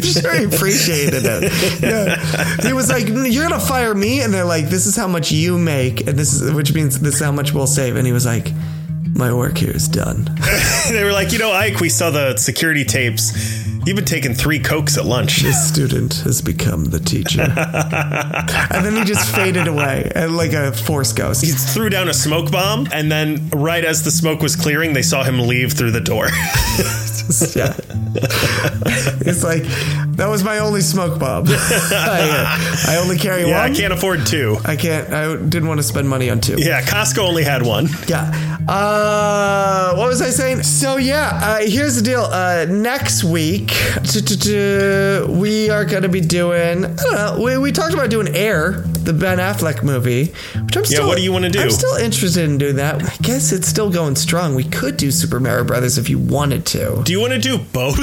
Sure 0.02 0.34
he 0.36 0.46
appreciated 0.46 1.24
it. 1.26 1.82
Yeah. 1.82 2.16
He 2.62 2.74
was 2.74 2.90
like, 2.90 3.08
"You're 3.08 3.48
gonna 3.48 3.60
fire 3.60 3.94
me," 3.94 4.22
and 4.22 4.34
they're 4.34 4.46
like, 4.46 4.70
"This 4.70 4.86
is 4.86 4.96
how 4.96 5.08
much 5.08 5.32
you 5.32 5.58
make, 5.58 6.08
and 6.08 6.18
this 6.18 6.34
is 6.34 6.52
which 6.52 6.74
means 6.74 7.00
this 7.00 7.16
is 7.16 7.22
how 7.22 7.32
much 7.32 7.54
we'll 7.54 7.68
save." 7.68 7.96
And 7.96 8.06
he 8.06 8.14
was 8.14 8.26
like, 8.26 8.52
"My 9.16 9.34
work 9.34 9.58
here 9.58 9.72
is 9.72 9.88
done." 9.88 10.30
they 10.90 11.04
were 11.04 11.12
like, 11.12 11.32
you 11.32 11.40
know, 11.40 11.52
Ike, 11.52 11.80
we 11.80 11.90
saw 11.90 12.10
the 12.10 12.38
security 12.38 12.84
tapes. 12.84 13.32
You've 13.84 13.96
been 13.96 14.06
taking 14.06 14.36
three 14.36 14.60
cokes 14.60 14.96
at 15.00 15.06
lunch. 15.06 15.38
This 15.42 15.68
student 15.68 16.14
has 16.18 16.40
become 16.40 16.86
the 16.86 17.00
teacher, 17.00 17.42
and 18.70 18.86
then 18.86 18.96
he 18.96 19.04
just 19.04 19.34
faded 19.34 19.68
away 19.68 20.12
uh, 20.16 20.30
like 20.30 20.54
a 20.54 20.72
force 20.72 21.14
ghost. 21.14 21.44
He 21.44 21.52
threw 21.52 21.90
down 21.90 22.08
a 22.08 22.14
smoke 22.14 22.52
bomb, 22.52 22.88
and 22.94 23.12
then 23.12 23.50
right 23.50 23.84
as 23.84 24.04
the 24.04 24.12
smoke 24.12 24.42
was 24.42 24.56
clearing, 24.56 24.94
they 24.94 25.02
saw 25.02 25.24
him 25.24 25.40
leave 25.40 25.74
through 25.74 25.92
the 25.92 26.00
door. 26.02 26.28
yeah. 27.56 27.76
It's 29.24 29.44
like 29.44 29.64
that 30.18 30.28
was 30.30 30.44
my 30.44 30.60
only 30.60 30.82
smoke 30.82 31.20
bomb. 31.20 31.46
I, 31.48 32.86
I 32.88 32.98
only 32.98 33.18
carry 33.18 33.44
yeah, 33.48 33.62
one. 33.62 33.72
I 33.72 33.76
can't 33.76 33.94
afford 33.94 34.26
two. 34.26 34.58
I 34.66 34.76
can't. 34.76 35.12
I 35.12 35.36
didn't 35.36 35.68
want 35.68 35.80
to 35.80 35.84
spend 35.84 36.10
money 36.10 36.30
on 36.30 36.42
two. 36.42 36.58
Yeah, 36.58 36.82
Costco 36.82 37.20
only 37.20 37.44
had 37.44 37.64
one. 37.66 37.88
Yeah. 38.08 38.32
Uh, 38.68 39.96
what 39.96 40.08
was 40.08 40.22
I 40.22 40.30
saying? 40.30 40.64
So 40.64 40.98
yeah, 40.98 41.40
uh, 41.42 41.60
here's 41.62 41.96
the 41.96 42.02
deal. 42.02 42.22
Uh, 42.22 42.66
next 42.70 43.24
week, 43.24 43.72
we 45.30 45.70
are 45.70 45.86
going 45.86 46.04
to 46.04 46.10
be 46.10 46.22
doing. 46.22 46.86
I 46.86 46.96
don't 46.96 47.14
know. 47.14 47.42
We, 47.44 47.58
we 47.58 47.72
talked 47.72 47.94
about 47.94 48.10
doing 48.10 48.28
Air, 48.36 48.84
the 49.04 49.14
Ben 49.14 49.38
Affleck 49.40 49.84
movie. 49.84 50.26
Which 50.64 50.78
I'm 50.78 50.86
still, 50.86 51.08
what 51.08 51.18
do 51.18 51.24
you 51.24 51.32
wanna 51.32 51.50
do? 51.50 51.60
I'm 51.62 51.72
still 51.72 51.96
interested 51.96 52.44
in 52.50 52.58
doing 52.58 52.76
that. 52.78 53.02
I 53.04 53.16
guess 53.22 53.52
it's 53.52 53.68
still 53.68 53.90
going 53.90 54.16
strong. 54.16 54.56
We 54.56 54.64
could 54.64 54.98
do 54.98 55.12
Super 55.12 55.40
Mario 55.40 55.64
Brothers 55.64 55.98
if 55.98 56.10
you 56.10 56.20
wanted 56.20 56.66
to. 56.68 57.02
Do 57.04 57.12
you 57.12 57.20
want 57.20 57.34
to 57.34 57.40
do 57.40 57.58
both? 57.58 58.00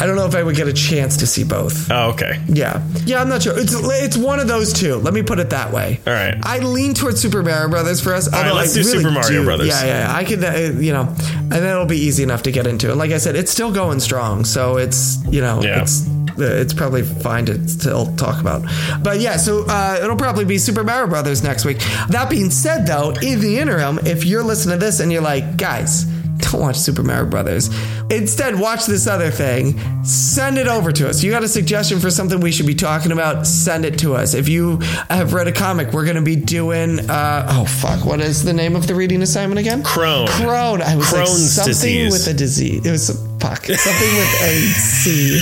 I 0.00 0.06
don't 0.06 0.16
know 0.16 0.26
if 0.26 0.34
I 0.34 0.42
would 0.42 0.54
get 0.56 0.68
a 0.68 0.72
chance 0.72 1.16
to 1.18 1.26
see 1.26 1.44
both. 1.44 1.90
oh, 1.90 2.10
okay. 2.10 2.40
Yeah, 2.46 2.82
yeah, 3.06 3.20
I'm 3.22 3.28
not 3.28 3.42
sure. 3.42 3.58
It's 3.58 3.72
it's 3.74 4.16
one 4.18 4.38
of 4.38 4.46
those 4.46 4.72
two. 4.72 4.96
Let 4.96 5.14
me 5.14 5.22
put 5.22 5.38
it 5.38 5.50
that 5.50 5.72
way. 5.72 6.00
All 6.06 6.12
right. 6.12 6.34
I 6.42 6.58
lean 6.58 6.92
towards 6.94 7.20
Super 7.20 7.42
Mario 7.42 7.68
Brothers 7.70 8.00
for 8.00 8.12
us. 8.14 8.30
right, 8.30 8.44
although 8.44 8.56
let's 8.56 8.76
I 8.76 8.82
do 8.82 8.86
really 8.88 8.98
Super 9.02 9.10
Mario 9.12 9.38
do- 9.40 9.44
Brothers. 9.44 9.68
Yeah, 9.68 9.84
yeah, 9.84 9.98
yeah. 10.10 10.14
I 10.16 10.24
could, 10.24 10.44
uh, 10.44 10.78
you 10.80 10.92
know, 10.92 11.02
and 11.08 11.50
then 11.50 11.64
it'll 11.64 11.86
be 11.86 11.96
easy 11.98 12.22
enough 12.22 12.42
to 12.42 12.52
get 12.52 12.66
into. 12.66 12.90
And 12.90 12.98
like 12.98 13.12
I 13.12 13.18
said, 13.18 13.34
it's 13.34 13.50
still 13.50 13.72
going 13.72 14.00
strong. 14.00 14.44
So 14.44 14.76
it's 14.76 15.18
you 15.30 15.40
know, 15.40 15.62
Yeah. 15.62 15.80
it's 15.82 16.06
it's 16.40 16.74
probably 16.74 17.02
fine 17.02 17.46
to 17.46 17.68
still 17.68 18.14
talk 18.16 18.40
about. 18.40 18.62
But 19.02 19.20
yeah, 19.20 19.36
so 19.36 19.64
uh, 19.68 19.98
it'll 20.02 20.16
probably 20.16 20.44
be 20.44 20.58
Super 20.58 20.84
Mario 20.84 21.06
Brothers 21.06 21.42
next 21.42 21.64
week. 21.64 21.78
That 22.08 22.28
being 22.30 22.50
said, 22.50 22.86
though, 22.86 23.10
in 23.22 23.40
the 23.40 23.58
interim, 23.58 23.98
if 24.04 24.24
you're 24.24 24.44
listening 24.44 24.78
to 24.78 24.84
this 24.84 25.00
and 25.00 25.12
you're 25.12 25.22
like, 25.22 25.56
guys, 25.56 26.04
don't 26.38 26.60
watch 26.60 26.76
Super 26.76 27.02
Mario 27.02 27.28
Brothers. 27.28 27.68
Instead, 28.10 28.58
watch 28.58 28.86
this 28.86 29.06
other 29.06 29.30
thing. 29.30 29.78
Send 30.04 30.56
it 30.56 30.68
over 30.68 30.92
to 30.92 31.08
us. 31.08 31.22
You 31.22 31.30
got 31.30 31.42
a 31.42 31.48
suggestion 31.48 31.98
for 32.00 32.10
something 32.10 32.40
we 32.40 32.52
should 32.52 32.66
be 32.66 32.74
talking 32.74 33.12
about? 33.12 33.46
Send 33.46 33.84
it 33.84 33.98
to 34.00 34.14
us. 34.14 34.34
If 34.34 34.48
you 34.48 34.78
have 35.10 35.34
read 35.34 35.48
a 35.48 35.52
comic, 35.52 35.92
we're 35.92 36.04
going 36.04 36.16
to 36.16 36.22
be 36.22 36.36
doing. 36.36 37.00
Uh, 37.10 37.46
oh 37.50 37.64
fuck! 37.64 38.04
What 38.04 38.20
is 38.20 38.44
the 38.44 38.52
name 38.52 38.76
of 38.76 38.86
the 38.86 38.94
reading 38.94 39.20
assignment 39.22 39.58
again? 39.58 39.82
Crohn. 39.82 40.26
Crohn. 40.28 40.80
I 40.80 40.96
was 40.96 41.06
Crohn's 41.06 41.58
like 41.58 41.66
something 41.66 41.72
disease. 41.72 42.12
with 42.12 42.28
a 42.28 42.34
disease. 42.34 42.86
It 42.86 42.90
was 42.90 43.08
fuck 43.40 43.64
something 43.66 44.16
with 44.16 44.42
a 44.42 44.54
C. 44.74 45.40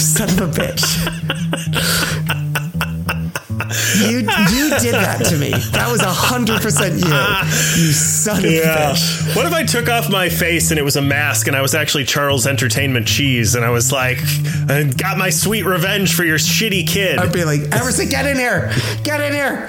Son 0.00 0.28
of 0.28 0.40
a 0.40 0.46
bitch. 0.46 0.84
You 4.08 4.18
you 4.18 4.70
did 4.80 4.94
that 4.94 5.24
to 5.28 5.36
me. 5.36 5.50
That 5.50 5.88
was 5.90 6.00
hundred 6.02 6.60
percent 6.60 6.94
you. 6.94 7.06
You 7.06 7.92
son 7.92 8.38
of 8.38 8.44
a 8.44 8.48
bitch. 8.48 9.36
What 9.36 9.46
if 9.46 9.52
I 9.52 9.64
took 9.64 9.88
off 9.88 10.10
my 10.10 10.28
face 10.28 10.70
and 10.70 10.78
it 10.78 10.82
was 10.82 10.96
a 10.96 11.02
mask 11.02 11.46
and 11.46 11.56
I 11.56 11.62
was 11.62 11.74
actually 11.74 12.04
Charles 12.04 12.46
Entertainment 12.46 13.06
Cheese 13.06 13.54
and 13.54 13.64
I 13.64 13.70
was 13.70 13.92
like, 13.92 14.18
I 14.68 14.92
got 14.96 15.18
my 15.18 15.30
sweet 15.30 15.64
revenge 15.64 16.14
for 16.14 16.24
your 16.24 16.38
shitty 16.38 16.86
kid. 16.86 17.18
I'd 17.18 17.32
be 17.32 17.44
like, 17.44 17.60
Emerson, 17.72 18.08
get 18.08 18.26
in 18.26 18.36
here, 18.36 18.72
get 19.02 19.20
in 19.20 19.32
here. 19.32 19.68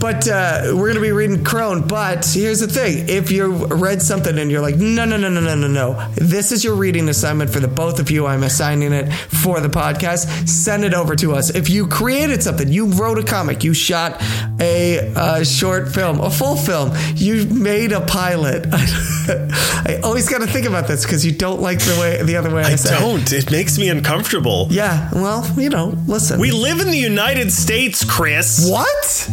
But 0.00 0.28
uh, 0.28 0.72
we're 0.74 0.92
going 0.92 0.96
to 0.96 1.00
be 1.00 1.12
reading 1.12 1.44
Crone. 1.44 1.86
But 1.86 2.26
here's 2.26 2.60
the 2.60 2.68
thing: 2.68 3.08
if 3.08 3.30
you 3.30 3.66
read 3.66 4.02
something 4.02 4.38
and 4.38 4.50
you're 4.50 4.60
like, 4.60 4.76
no, 4.76 5.04
no, 5.04 5.16
no, 5.16 5.28
no, 5.28 5.40
no, 5.40 5.54
no, 5.54 5.68
no, 5.68 6.08
this 6.14 6.52
is 6.52 6.64
your 6.64 6.74
reading 6.74 7.08
assignment 7.08 7.50
for 7.50 7.60
the 7.60 7.68
both 7.68 8.00
of 8.00 8.10
you. 8.10 8.26
I'm 8.26 8.42
assigning 8.42 8.92
it 8.92 9.12
for 9.12 9.60
the 9.60 9.68
podcast. 9.68 10.48
Send 10.48 10.84
it 10.84 10.94
over 10.94 11.14
to 11.16 11.32
us. 11.32 11.50
If 11.54 11.70
you 11.70 11.86
created 11.86 12.42
something, 12.42 12.68
you 12.68 12.86
wrote 12.86 13.18
a 13.18 13.22
comic, 13.22 13.64
you 13.64 13.74
shot 13.74 14.20
a 14.60 15.12
uh, 15.14 15.44
short 15.44 15.88
film, 15.88 16.20
a 16.20 16.30
full 16.30 16.56
film, 16.56 16.92
you 17.14 17.46
made 17.46 17.92
a 17.92 18.00
pilot. 18.00 18.66
I 18.72 20.00
always 20.02 20.28
got 20.28 20.38
to 20.38 20.46
think 20.46 20.66
about 20.66 20.86
this 20.88 21.04
because 21.04 21.24
you 21.24 21.32
don't 21.32 21.60
like 21.60 21.78
the 21.78 21.96
way 22.00 22.22
the 22.22 22.36
other 22.36 22.54
way 22.54 22.62
I, 22.62 22.72
I 22.72 22.76
don't. 22.76 23.32
It 23.32 23.50
makes 23.50 23.78
me 23.78 23.88
uncomfortable. 23.88 24.68
Yeah, 24.70 25.10
well, 25.14 25.46
you 25.58 25.70
know, 25.70 25.94
listen. 26.06 26.40
We 26.40 26.50
live 26.50 26.80
in 26.80 26.88
the 26.88 26.98
United 26.98 27.52
States, 27.52 28.04
Chris. 28.04 28.68
what? 28.70 29.30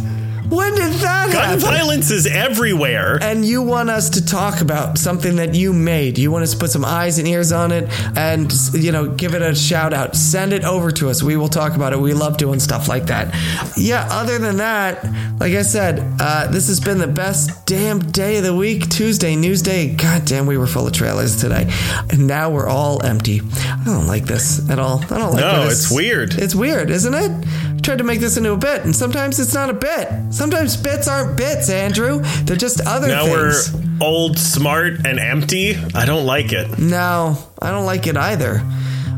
When 0.52 0.74
did 0.74 0.92
that 1.00 1.32
Gun 1.32 1.44
happen? 1.44 1.60
violence 1.60 2.10
is 2.10 2.26
everywhere. 2.26 3.18
and 3.22 3.44
you 3.44 3.62
want 3.62 3.88
us 3.88 4.10
to 4.10 4.24
talk 4.24 4.60
about 4.60 4.98
something 4.98 5.36
that 5.36 5.54
you 5.54 5.72
made. 5.72 6.18
You 6.18 6.30
want 6.30 6.42
us 6.44 6.52
to 6.52 6.58
put 6.58 6.70
some 6.70 6.84
eyes 6.84 7.18
and 7.18 7.26
ears 7.26 7.52
on 7.52 7.72
it 7.72 7.88
and, 8.16 8.52
you 8.74 8.92
know, 8.92 9.08
give 9.08 9.34
it 9.34 9.40
a 9.42 9.54
shout 9.54 9.92
out. 9.94 10.14
Send 10.14 10.52
it 10.52 10.64
over 10.64 10.90
to 10.92 11.08
us. 11.08 11.22
We 11.22 11.36
will 11.36 11.48
talk 11.48 11.74
about 11.74 11.94
it. 11.94 11.98
We 12.00 12.12
love 12.12 12.36
doing 12.36 12.60
stuff 12.60 12.86
like 12.86 13.06
that. 13.06 13.34
Yeah, 13.78 14.06
other 14.10 14.38
than 14.38 14.58
that, 14.58 15.02
like 15.40 15.54
I 15.54 15.62
said, 15.62 16.00
uh, 16.20 16.48
this 16.48 16.68
has 16.68 16.80
been 16.80 16.98
the 16.98 17.06
best 17.06 17.64
damn 17.66 17.98
day 18.12 18.36
of 18.36 18.44
the 18.44 18.54
week. 18.54 18.90
Tuesday, 18.90 19.34
news 19.36 19.62
day. 19.62 19.94
God 19.94 20.26
damn, 20.26 20.46
we 20.46 20.58
were 20.58 20.66
full 20.66 20.86
of 20.86 20.92
trailers 20.92 21.40
today. 21.40 21.70
And 22.10 22.26
now 22.26 22.50
we're 22.50 22.68
all 22.68 23.02
empty. 23.02 23.40
I 23.66 23.82
don't 23.86 24.06
like 24.06 24.26
this 24.26 24.68
at 24.70 24.78
all. 24.78 25.02
I 25.10 25.18
don't 25.18 25.32
like 25.32 25.40
No, 25.40 25.66
it's 25.70 25.90
weird. 25.90 26.34
It's 26.34 26.54
weird, 26.54 26.90
isn't 26.90 27.14
it? 27.14 27.46
Tried 27.82 27.98
to 27.98 28.04
make 28.04 28.20
this 28.20 28.36
into 28.36 28.52
a 28.52 28.56
bit, 28.56 28.84
and 28.84 28.94
sometimes 28.94 29.40
it's 29.40 29.54
not 29.54 29.68
a 29.68 29.72
bit. 29.74 30.08
Sometimes 30.30 30.76
bits 30.76 31.08
aren't 31.08 31.36
bits, 31.36 31.68
Andrew. 31.68 32.20
They're 32.44 32.56
just 32.56 32.80
other 32.86 33.08
Now 33.08 33.24
things. 33.24 33.72
we're 33.72 34.06
old, 34.06 34.38
smart, 34.38 35.04
and 35.04 35.18
empty. 35.18 35.76
I 35.94 36.06
don't 36.06 36.24
like 36.24 36.52
it. 36.52 36.78
No, 36.78 37.36
I 37.60 37.70
don't 37.72 37.84
like 37.84 38.06
it 38.06 38.16
either. 38.16 38.62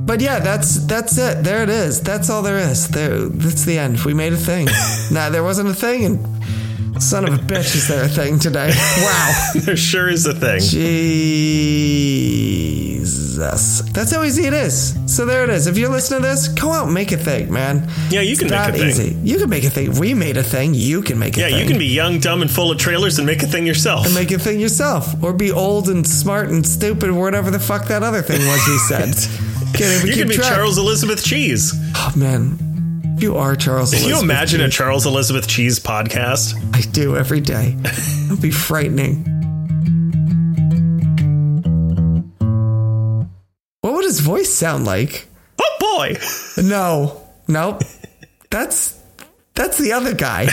But 0.01 0.21
yeah, 0.21 0.39
that's 0.41 0.85
that's 0.87 1.17
it. 1.19 1.45
There 1.45 1.63
it 1.63 1.69
is. 1.69 2.01
That's 2.01 2.31
all 2.31 2.43
there 2.43 2.59
is. 2.59 2.89
There, 2.89 3.27
that's 3.29 3.65
the 3.65 3.79
end. 3.79 4.01
We 4.01 4.15
made 4.15 4.33
a 4.33 4.37
thing. 4.37 4.67
nah, 5.11 5.29
there 5.31 5.43
wasn't 5.45 5.69
a 5.69 5.75
thing, 5.75 6.05
and 6.05 6.19
son 7.01 7.27
of 7.27 7.35
a 7.35 7.39
bitch, 7.39 7.75
is 7.75 7.89
there 7.89 8.05
a 8.05 8.09
thing 8.09 8.39
today? 8.39 8.71
Wow. 8.99 9.51
There 9.65 9.77
sure 9.77 10.09
is 10.09 10.27
a 10.27 10.35
thing. 10.35 10.61
Jesus. 12.95 13.81
That's 13.93 14.13
how 14.13 14.23
easy 14.23 14.47
it 14.47 14.53
is. 14.53 14.95
So 15.07 15.27
there 15.27 15.45
it 15.45 15.51
is. 15.51 15.67
If 15.67 15.77
you're 15.79 15.91
listening 15.91 16.23
to 16.23 16.29
this, 16.29 16.49
go 16.49 16.71
out 16.73 16.85
and 16.87 16.95
make 16.95 17.13
a 17.13 17.17
thing, 17.17 17.53
man. 17.53 17.89
Yeah, 18.11 18.21
you 18.21 18.37
can 18.37 18.47
It's 18.47 18.53
make 18.53 18.69
a 18.69 18.73
thing. 18.79 18.89
easy. 18.89 19.17
You 19.23 19.39
can 19.39 19.51
make 19.51 19.65
a 19.65 19.71
thing. 19.71 19.99
We 19.99 20.15
made 20.15 20.37
a 20.37 20.43
thing. 20.43 20.75
You 20.75 21.03
can 21.03 21.19
make 21.19 21.37
a 21.37 21.41
Yeah, 21.41 21.47
thing. 21.47 21.55
Yeah, 21.57 21.63
you 21.63 21.69
can 21.69 21.79
be 21.79 21.87
young, 21.87 22.19
dumb, 22.21 22.43
and 22.43 22.51
full 22.51 22.71
of 22.71 22.79
trailers 22.79 23.19
and 23.19 23.27
make 23.27 23.43
a 23.43 23.47
thing 23.47 23.67
yourself. 23.67 24.07
And 24.07 24.15
make 24.15 24.31
a 24.31 24.39
thing 24.39 24.61
yourself, 24.61 25.15
or 25.23 25.33
be 25.33 25.51
old 25.53 25.89
and 25.89 26.07
smart 26.07 26.49
and 26.51 26.67
stupid, 26.67 27.11
or 27.11 27.15
whatever 27.21 27.51
the 27.51 27.59
fuck 27.61 27.87
that 27.89 28.03
other 28.03 28.23
thing 28.23 28.41
was 28.47 28.67
we 28.69 28.79
said. 28.79 29.15
Can't 29.75 29.93
even 29.97 30.07
you 30.07 30.15
can 30.15 30.29
be. 30.29 30.37
Charles 30.37 30.79
Elizabeth 30.79 31.25
Cheese. 31.25 31.73
Oh 31.97 32.13
man, 32.17 32.57
you 33.19 33.37
are 33.37 33.57
Charles. 33.57 33.93
Can 33.95 34.09
you 34.09 34.21
imagine 34.21 34.61
a 34.61 34.69
Charles 34.69 35.07
Elizabeth 35.07 35.49
Cheese 35.49 35.79
podcast? 35.79 36.55
I 36.75 36.81
do 36.93 37.17
every 37.17 37.41
day. 37.41 37.77
It'll 38.25 38.41
be 38.41 38.51
frightening. 38.51 39.25
What 43.81 43.95
would 43.95 44.05
his 44.05 44.21
voice 44.21 44.53
sound 44.53 44.85
like? 44.85 45.29
Oh 45.61 45.77
boy! 45.81 46.17
No, 46.63 47.23
nope. 47.49 47.83
That's 48.51 48.99
that's 49.55 49.79
the 49.79 49.93
other 49.93 50.15
guy. 50.15 50.49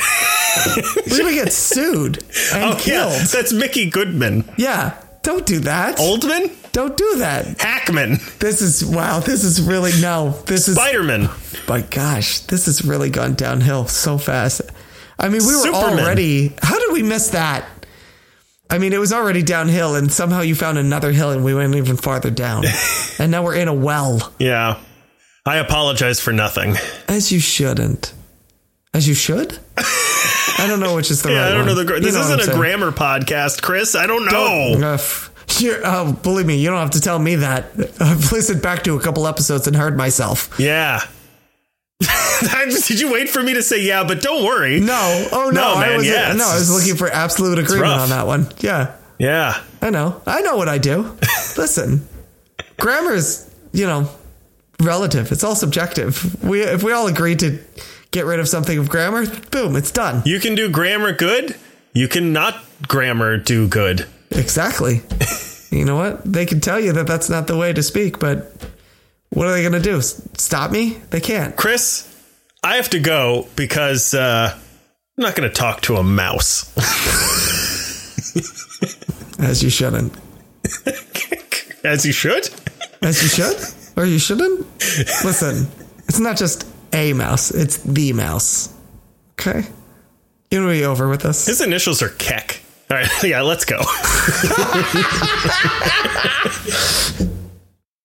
We're 1.10 1.18
gonna 1.18 1.34
get 1.34 1.54
sued 1.54 2.24
and 2.54 2.64
Oh 2.64 2.72
yeah, 2.72 2.78
killed. 2.80 3.22
that's 3.32 3.54
Mickey 3.54 3.90
Goodman. 3.90 4.44
Yeah, 4.58 5.02
don't 5.24 5.46
do 5.46 5.60
that. 5.60 5.98
Oldman? 5.98 6.52
Don't 6.72 6.96
do 6.96 7.16
that. 7.18 7.60
Hackman? 7.62 8.18
This 8.40 8.62
is 8.62 8.84
wow. 8.86 9.20
This 9.20 9.44
is 9.44 9.62
really 9.62 9.92
no. 10.02 10.32
This 10.46 10.68
is 10.68 10.76
Spider-Man? 10.76 11.30
my 11.68 11.82
gosh. 11.82 12.40
This 12.42 12.66
has 12.68 12.86
really 12.86 13.10
gone 13.10 13.34
downhill 13.36 13.88
so 13.88 14.18
fast. 14.18 14.62
I 15.20 15.26
mean, 15.30 15.42
we 15.46 15.54
were 15.56 15.62
Superman. 15.64 16.00
already. 16.00 16.54
How 16.62 16.80
did 16.80 16.94
we 16.94 17.04
miss 17.04 17.30
that? 17.32 17.66
I 18.70 18.78
mean, 18.78 18.94
it 18.94 19.00
was 19.00 19.12
already 19.12 19.44
downhill, 19.44 19.96
and 19.96 20.12
somehow 20.12 20.42
you 20.42 20.56
found 20.56 20.78
another 20.78 21.12
hill, 21.12 21.32
and 21.32 21.44
we 21.44 21.54
went 21.54 21.76
even 21.76 21.98
farther 21.98 22.32
down, 22.32 22.64
and 23.20 23.30
now 23.30 23.44
we're 23.44 23.56
in 23.56 23.68
a 23.68 23.74
well. 23.74 24.34
Yeah. 24.40 24.80
I 25.46 25.58
apologize 25.58 26.20
for 26.22 26.32
nothing. 26.32 26.76
As 27.10 27.32
you 27.34 27.40
shouldn't. 27.42 28.14
As 28.94 29.08
you 29.08 29.14
should. 29.14 29.58
I 29.78 30.66
don't 30.68 30.80
know 30.80 30.96
which 30.96 31.12
is 31.12 31.22
the 31.24 31.30
Yeah, 31.34 31.40
right 31.42 31.48
I 31.48 31.50
don't 31.50 31.58
one. 31.60 31.68
know 31.68 31.76
the. 31.76 31.86
Gra- 31.86 31.96
You 31.98 32.04
this 32.04 32.14
know 32.16 32.22
isn't 32.22 32.40
a 32.40 32.44
saying. 32.44 32.58
grammar 32.58 32.92
podcast, 32.92 33.62
Chris. 33.62 33.96
I 33.96 34.06
don't 34.08 34.26
know. 34.26 34.88
Uh, 34.88 34.94
f- 34.94 35.31
you're- 35.60 35.82
oh, 35.84 36.08
uh, 36.08 36.12
believe 36.12 36.46
me, 36.46 36.58
you 36.58 36.70
don't 36.70 36.80
have 36.80 36.92
to 36.92 37.02
tell 37.02 37.20
me 37.20 37.36
that. 37.36 37.72
I've 38.00 38.32
listened 38.32 38.62
back 38.62 38.84
to 38.86 38.96
a 38.96 39.02
couple 39.02 39.28
episodes 39.28 39.68
and 39.68 39.76
heard 39.76 39.98
myself. 39.98 40.50
Yeah. 40.60 41.02
Did 42.88 43.00
you 43.00 43.12
wait 43.12 43.30
for 43.30 43.44
me 43.44 43.54
to 43.54 43.62
say 43.62 43.82
yeah? 43.84 44.04
But 44.04 44.22
don't 44.22 44.44
worry. 44.44 44.80
No, 44.80 45.28
oh 45.32 45.52
no, 45.54 45.62
No, 45.62 45.74
I 45.76 45.88
man, 45.90 45.98
was 45.98 46.08
yeah, 46.08 46.34
no, 46.34 46.46
I 46.48 46.56
was 46.56 46.72
looking 46.74 46.96
for 46.96 47.08
absolute 47.10 47.60
agreement 47.60 47.92
on 47.92 48.10
that 48.10 48.26
one. 48.26 48.48
Yeah, 48.60 48.96
Yeah. 49.20 49.62
I 49.82 49.92
know, 49.92 50.22
I 50.26 50.42
know 50.42 50.58
what 50.58 50.68
I 50.68 50.78
do. 50.80 51.16
Listen, 51.58 52.08
grammar 52.80 53.14
is 53.14 53.48
you 53.72 53.86
know 53.86 54.10
relative. 54.82 55.32
It's 55.32 55.44
all 55.44 55.54
subjective. 55.56 56.44
We 56.44 56.62
if 56.64 56.82
we 56.82 56.92
all 56.92 57.06
agree 57.08 57.36
to 57.36 57.60
get 58.10 58.26
rid 58.26 58.40
of 58.40 58.48
something 58.50 58.78
of 58.80 58.90
grammar, 58.90 59.28
boom, 59.52 59.76
it's 59.76 59.92
done. 59.92 60.24
You 60.26 60.40
can 60.40 60.56
do 60.56 60.70
grammar 60.70 61.14
good. 61.14 61.56
You 61.94 62.08
cannot 62.08 62.58
grammar 62.88 63.38
do 63.38 63.68
good. 63.68 64.08
Exactly. 64.32 65.02
you 65.72 65.86
know 65.86 65.96
what? 65.96 66.24
They 66.32 66.46
can 66.46 66.60
tell 66.62 66.80
you 66.80 66.94
that 66.94 67.08
that's 67.08 67.30
not 67.30 67.48
the 67.48 67.58
way 67.58 67.74
to 67.74 67.84
speak, 67.84 68.20
but 68.20 68.52
what 69.30 69.48
are 69.48 69.54
they 69.54 69.62
going 69.62 69.74
to 69.74 69.80
do? 69.80 70.02
Stop 70.02 70.72
me? 70.72 70.98
They 71.10 71.20
can't. 71.20 71.56
Chris, 71.56 72.08
I 72.64 72.76
have 72.76 72.90
to 72.92 73.00
go 73.00 73.48
because 73.56 74.14
uh, 74.14 74.54
I'm 74.54 75.24
not 75.24 75.36
going 75.36 75.50
to 75.50 75.56
talk 75.56 75.82
to 75.82 75.98
a 75.98 76.04
mouse. 76.04 76.72
As 79.40 79.64
you 79.64 79.70
shouldn't. 79.70 80.14
As 81.84 82.06
you 82.06 82.12
should. 82.12 82.50
As 83.02 83.22
you 83.24 83.30
should? 83.30 83.58
Or 83.98 84.06
you 84.06 84.20
shouldn't? 84.20 84.68
Listen, 85.26 85.68
it's 86.08 86.20
not 86.20 86.38
just 86.38 86.68
a 86.94 87.14
mouse, 87.14 87.52
it's 87.52 87.78
the 87.78 88.14
mouse. 88.14 88.74
Okay? 89.34 89.68
You 90.52 90.62
want 90.64 90.76
to 90.76 90.80
be 90.80 90.86
over 90.86 91.08
with 91.10 91.22
this? 91.22 91.48
His 91.48 91.62
initials 91.62 92.02
are 92.02 92.10
Keck. 92.10 92.61
All 92.92 92.98
right, 92.98 93.10
yeah, 93.24 93.42
let's 93.42 93.64
go. 93.64 93.80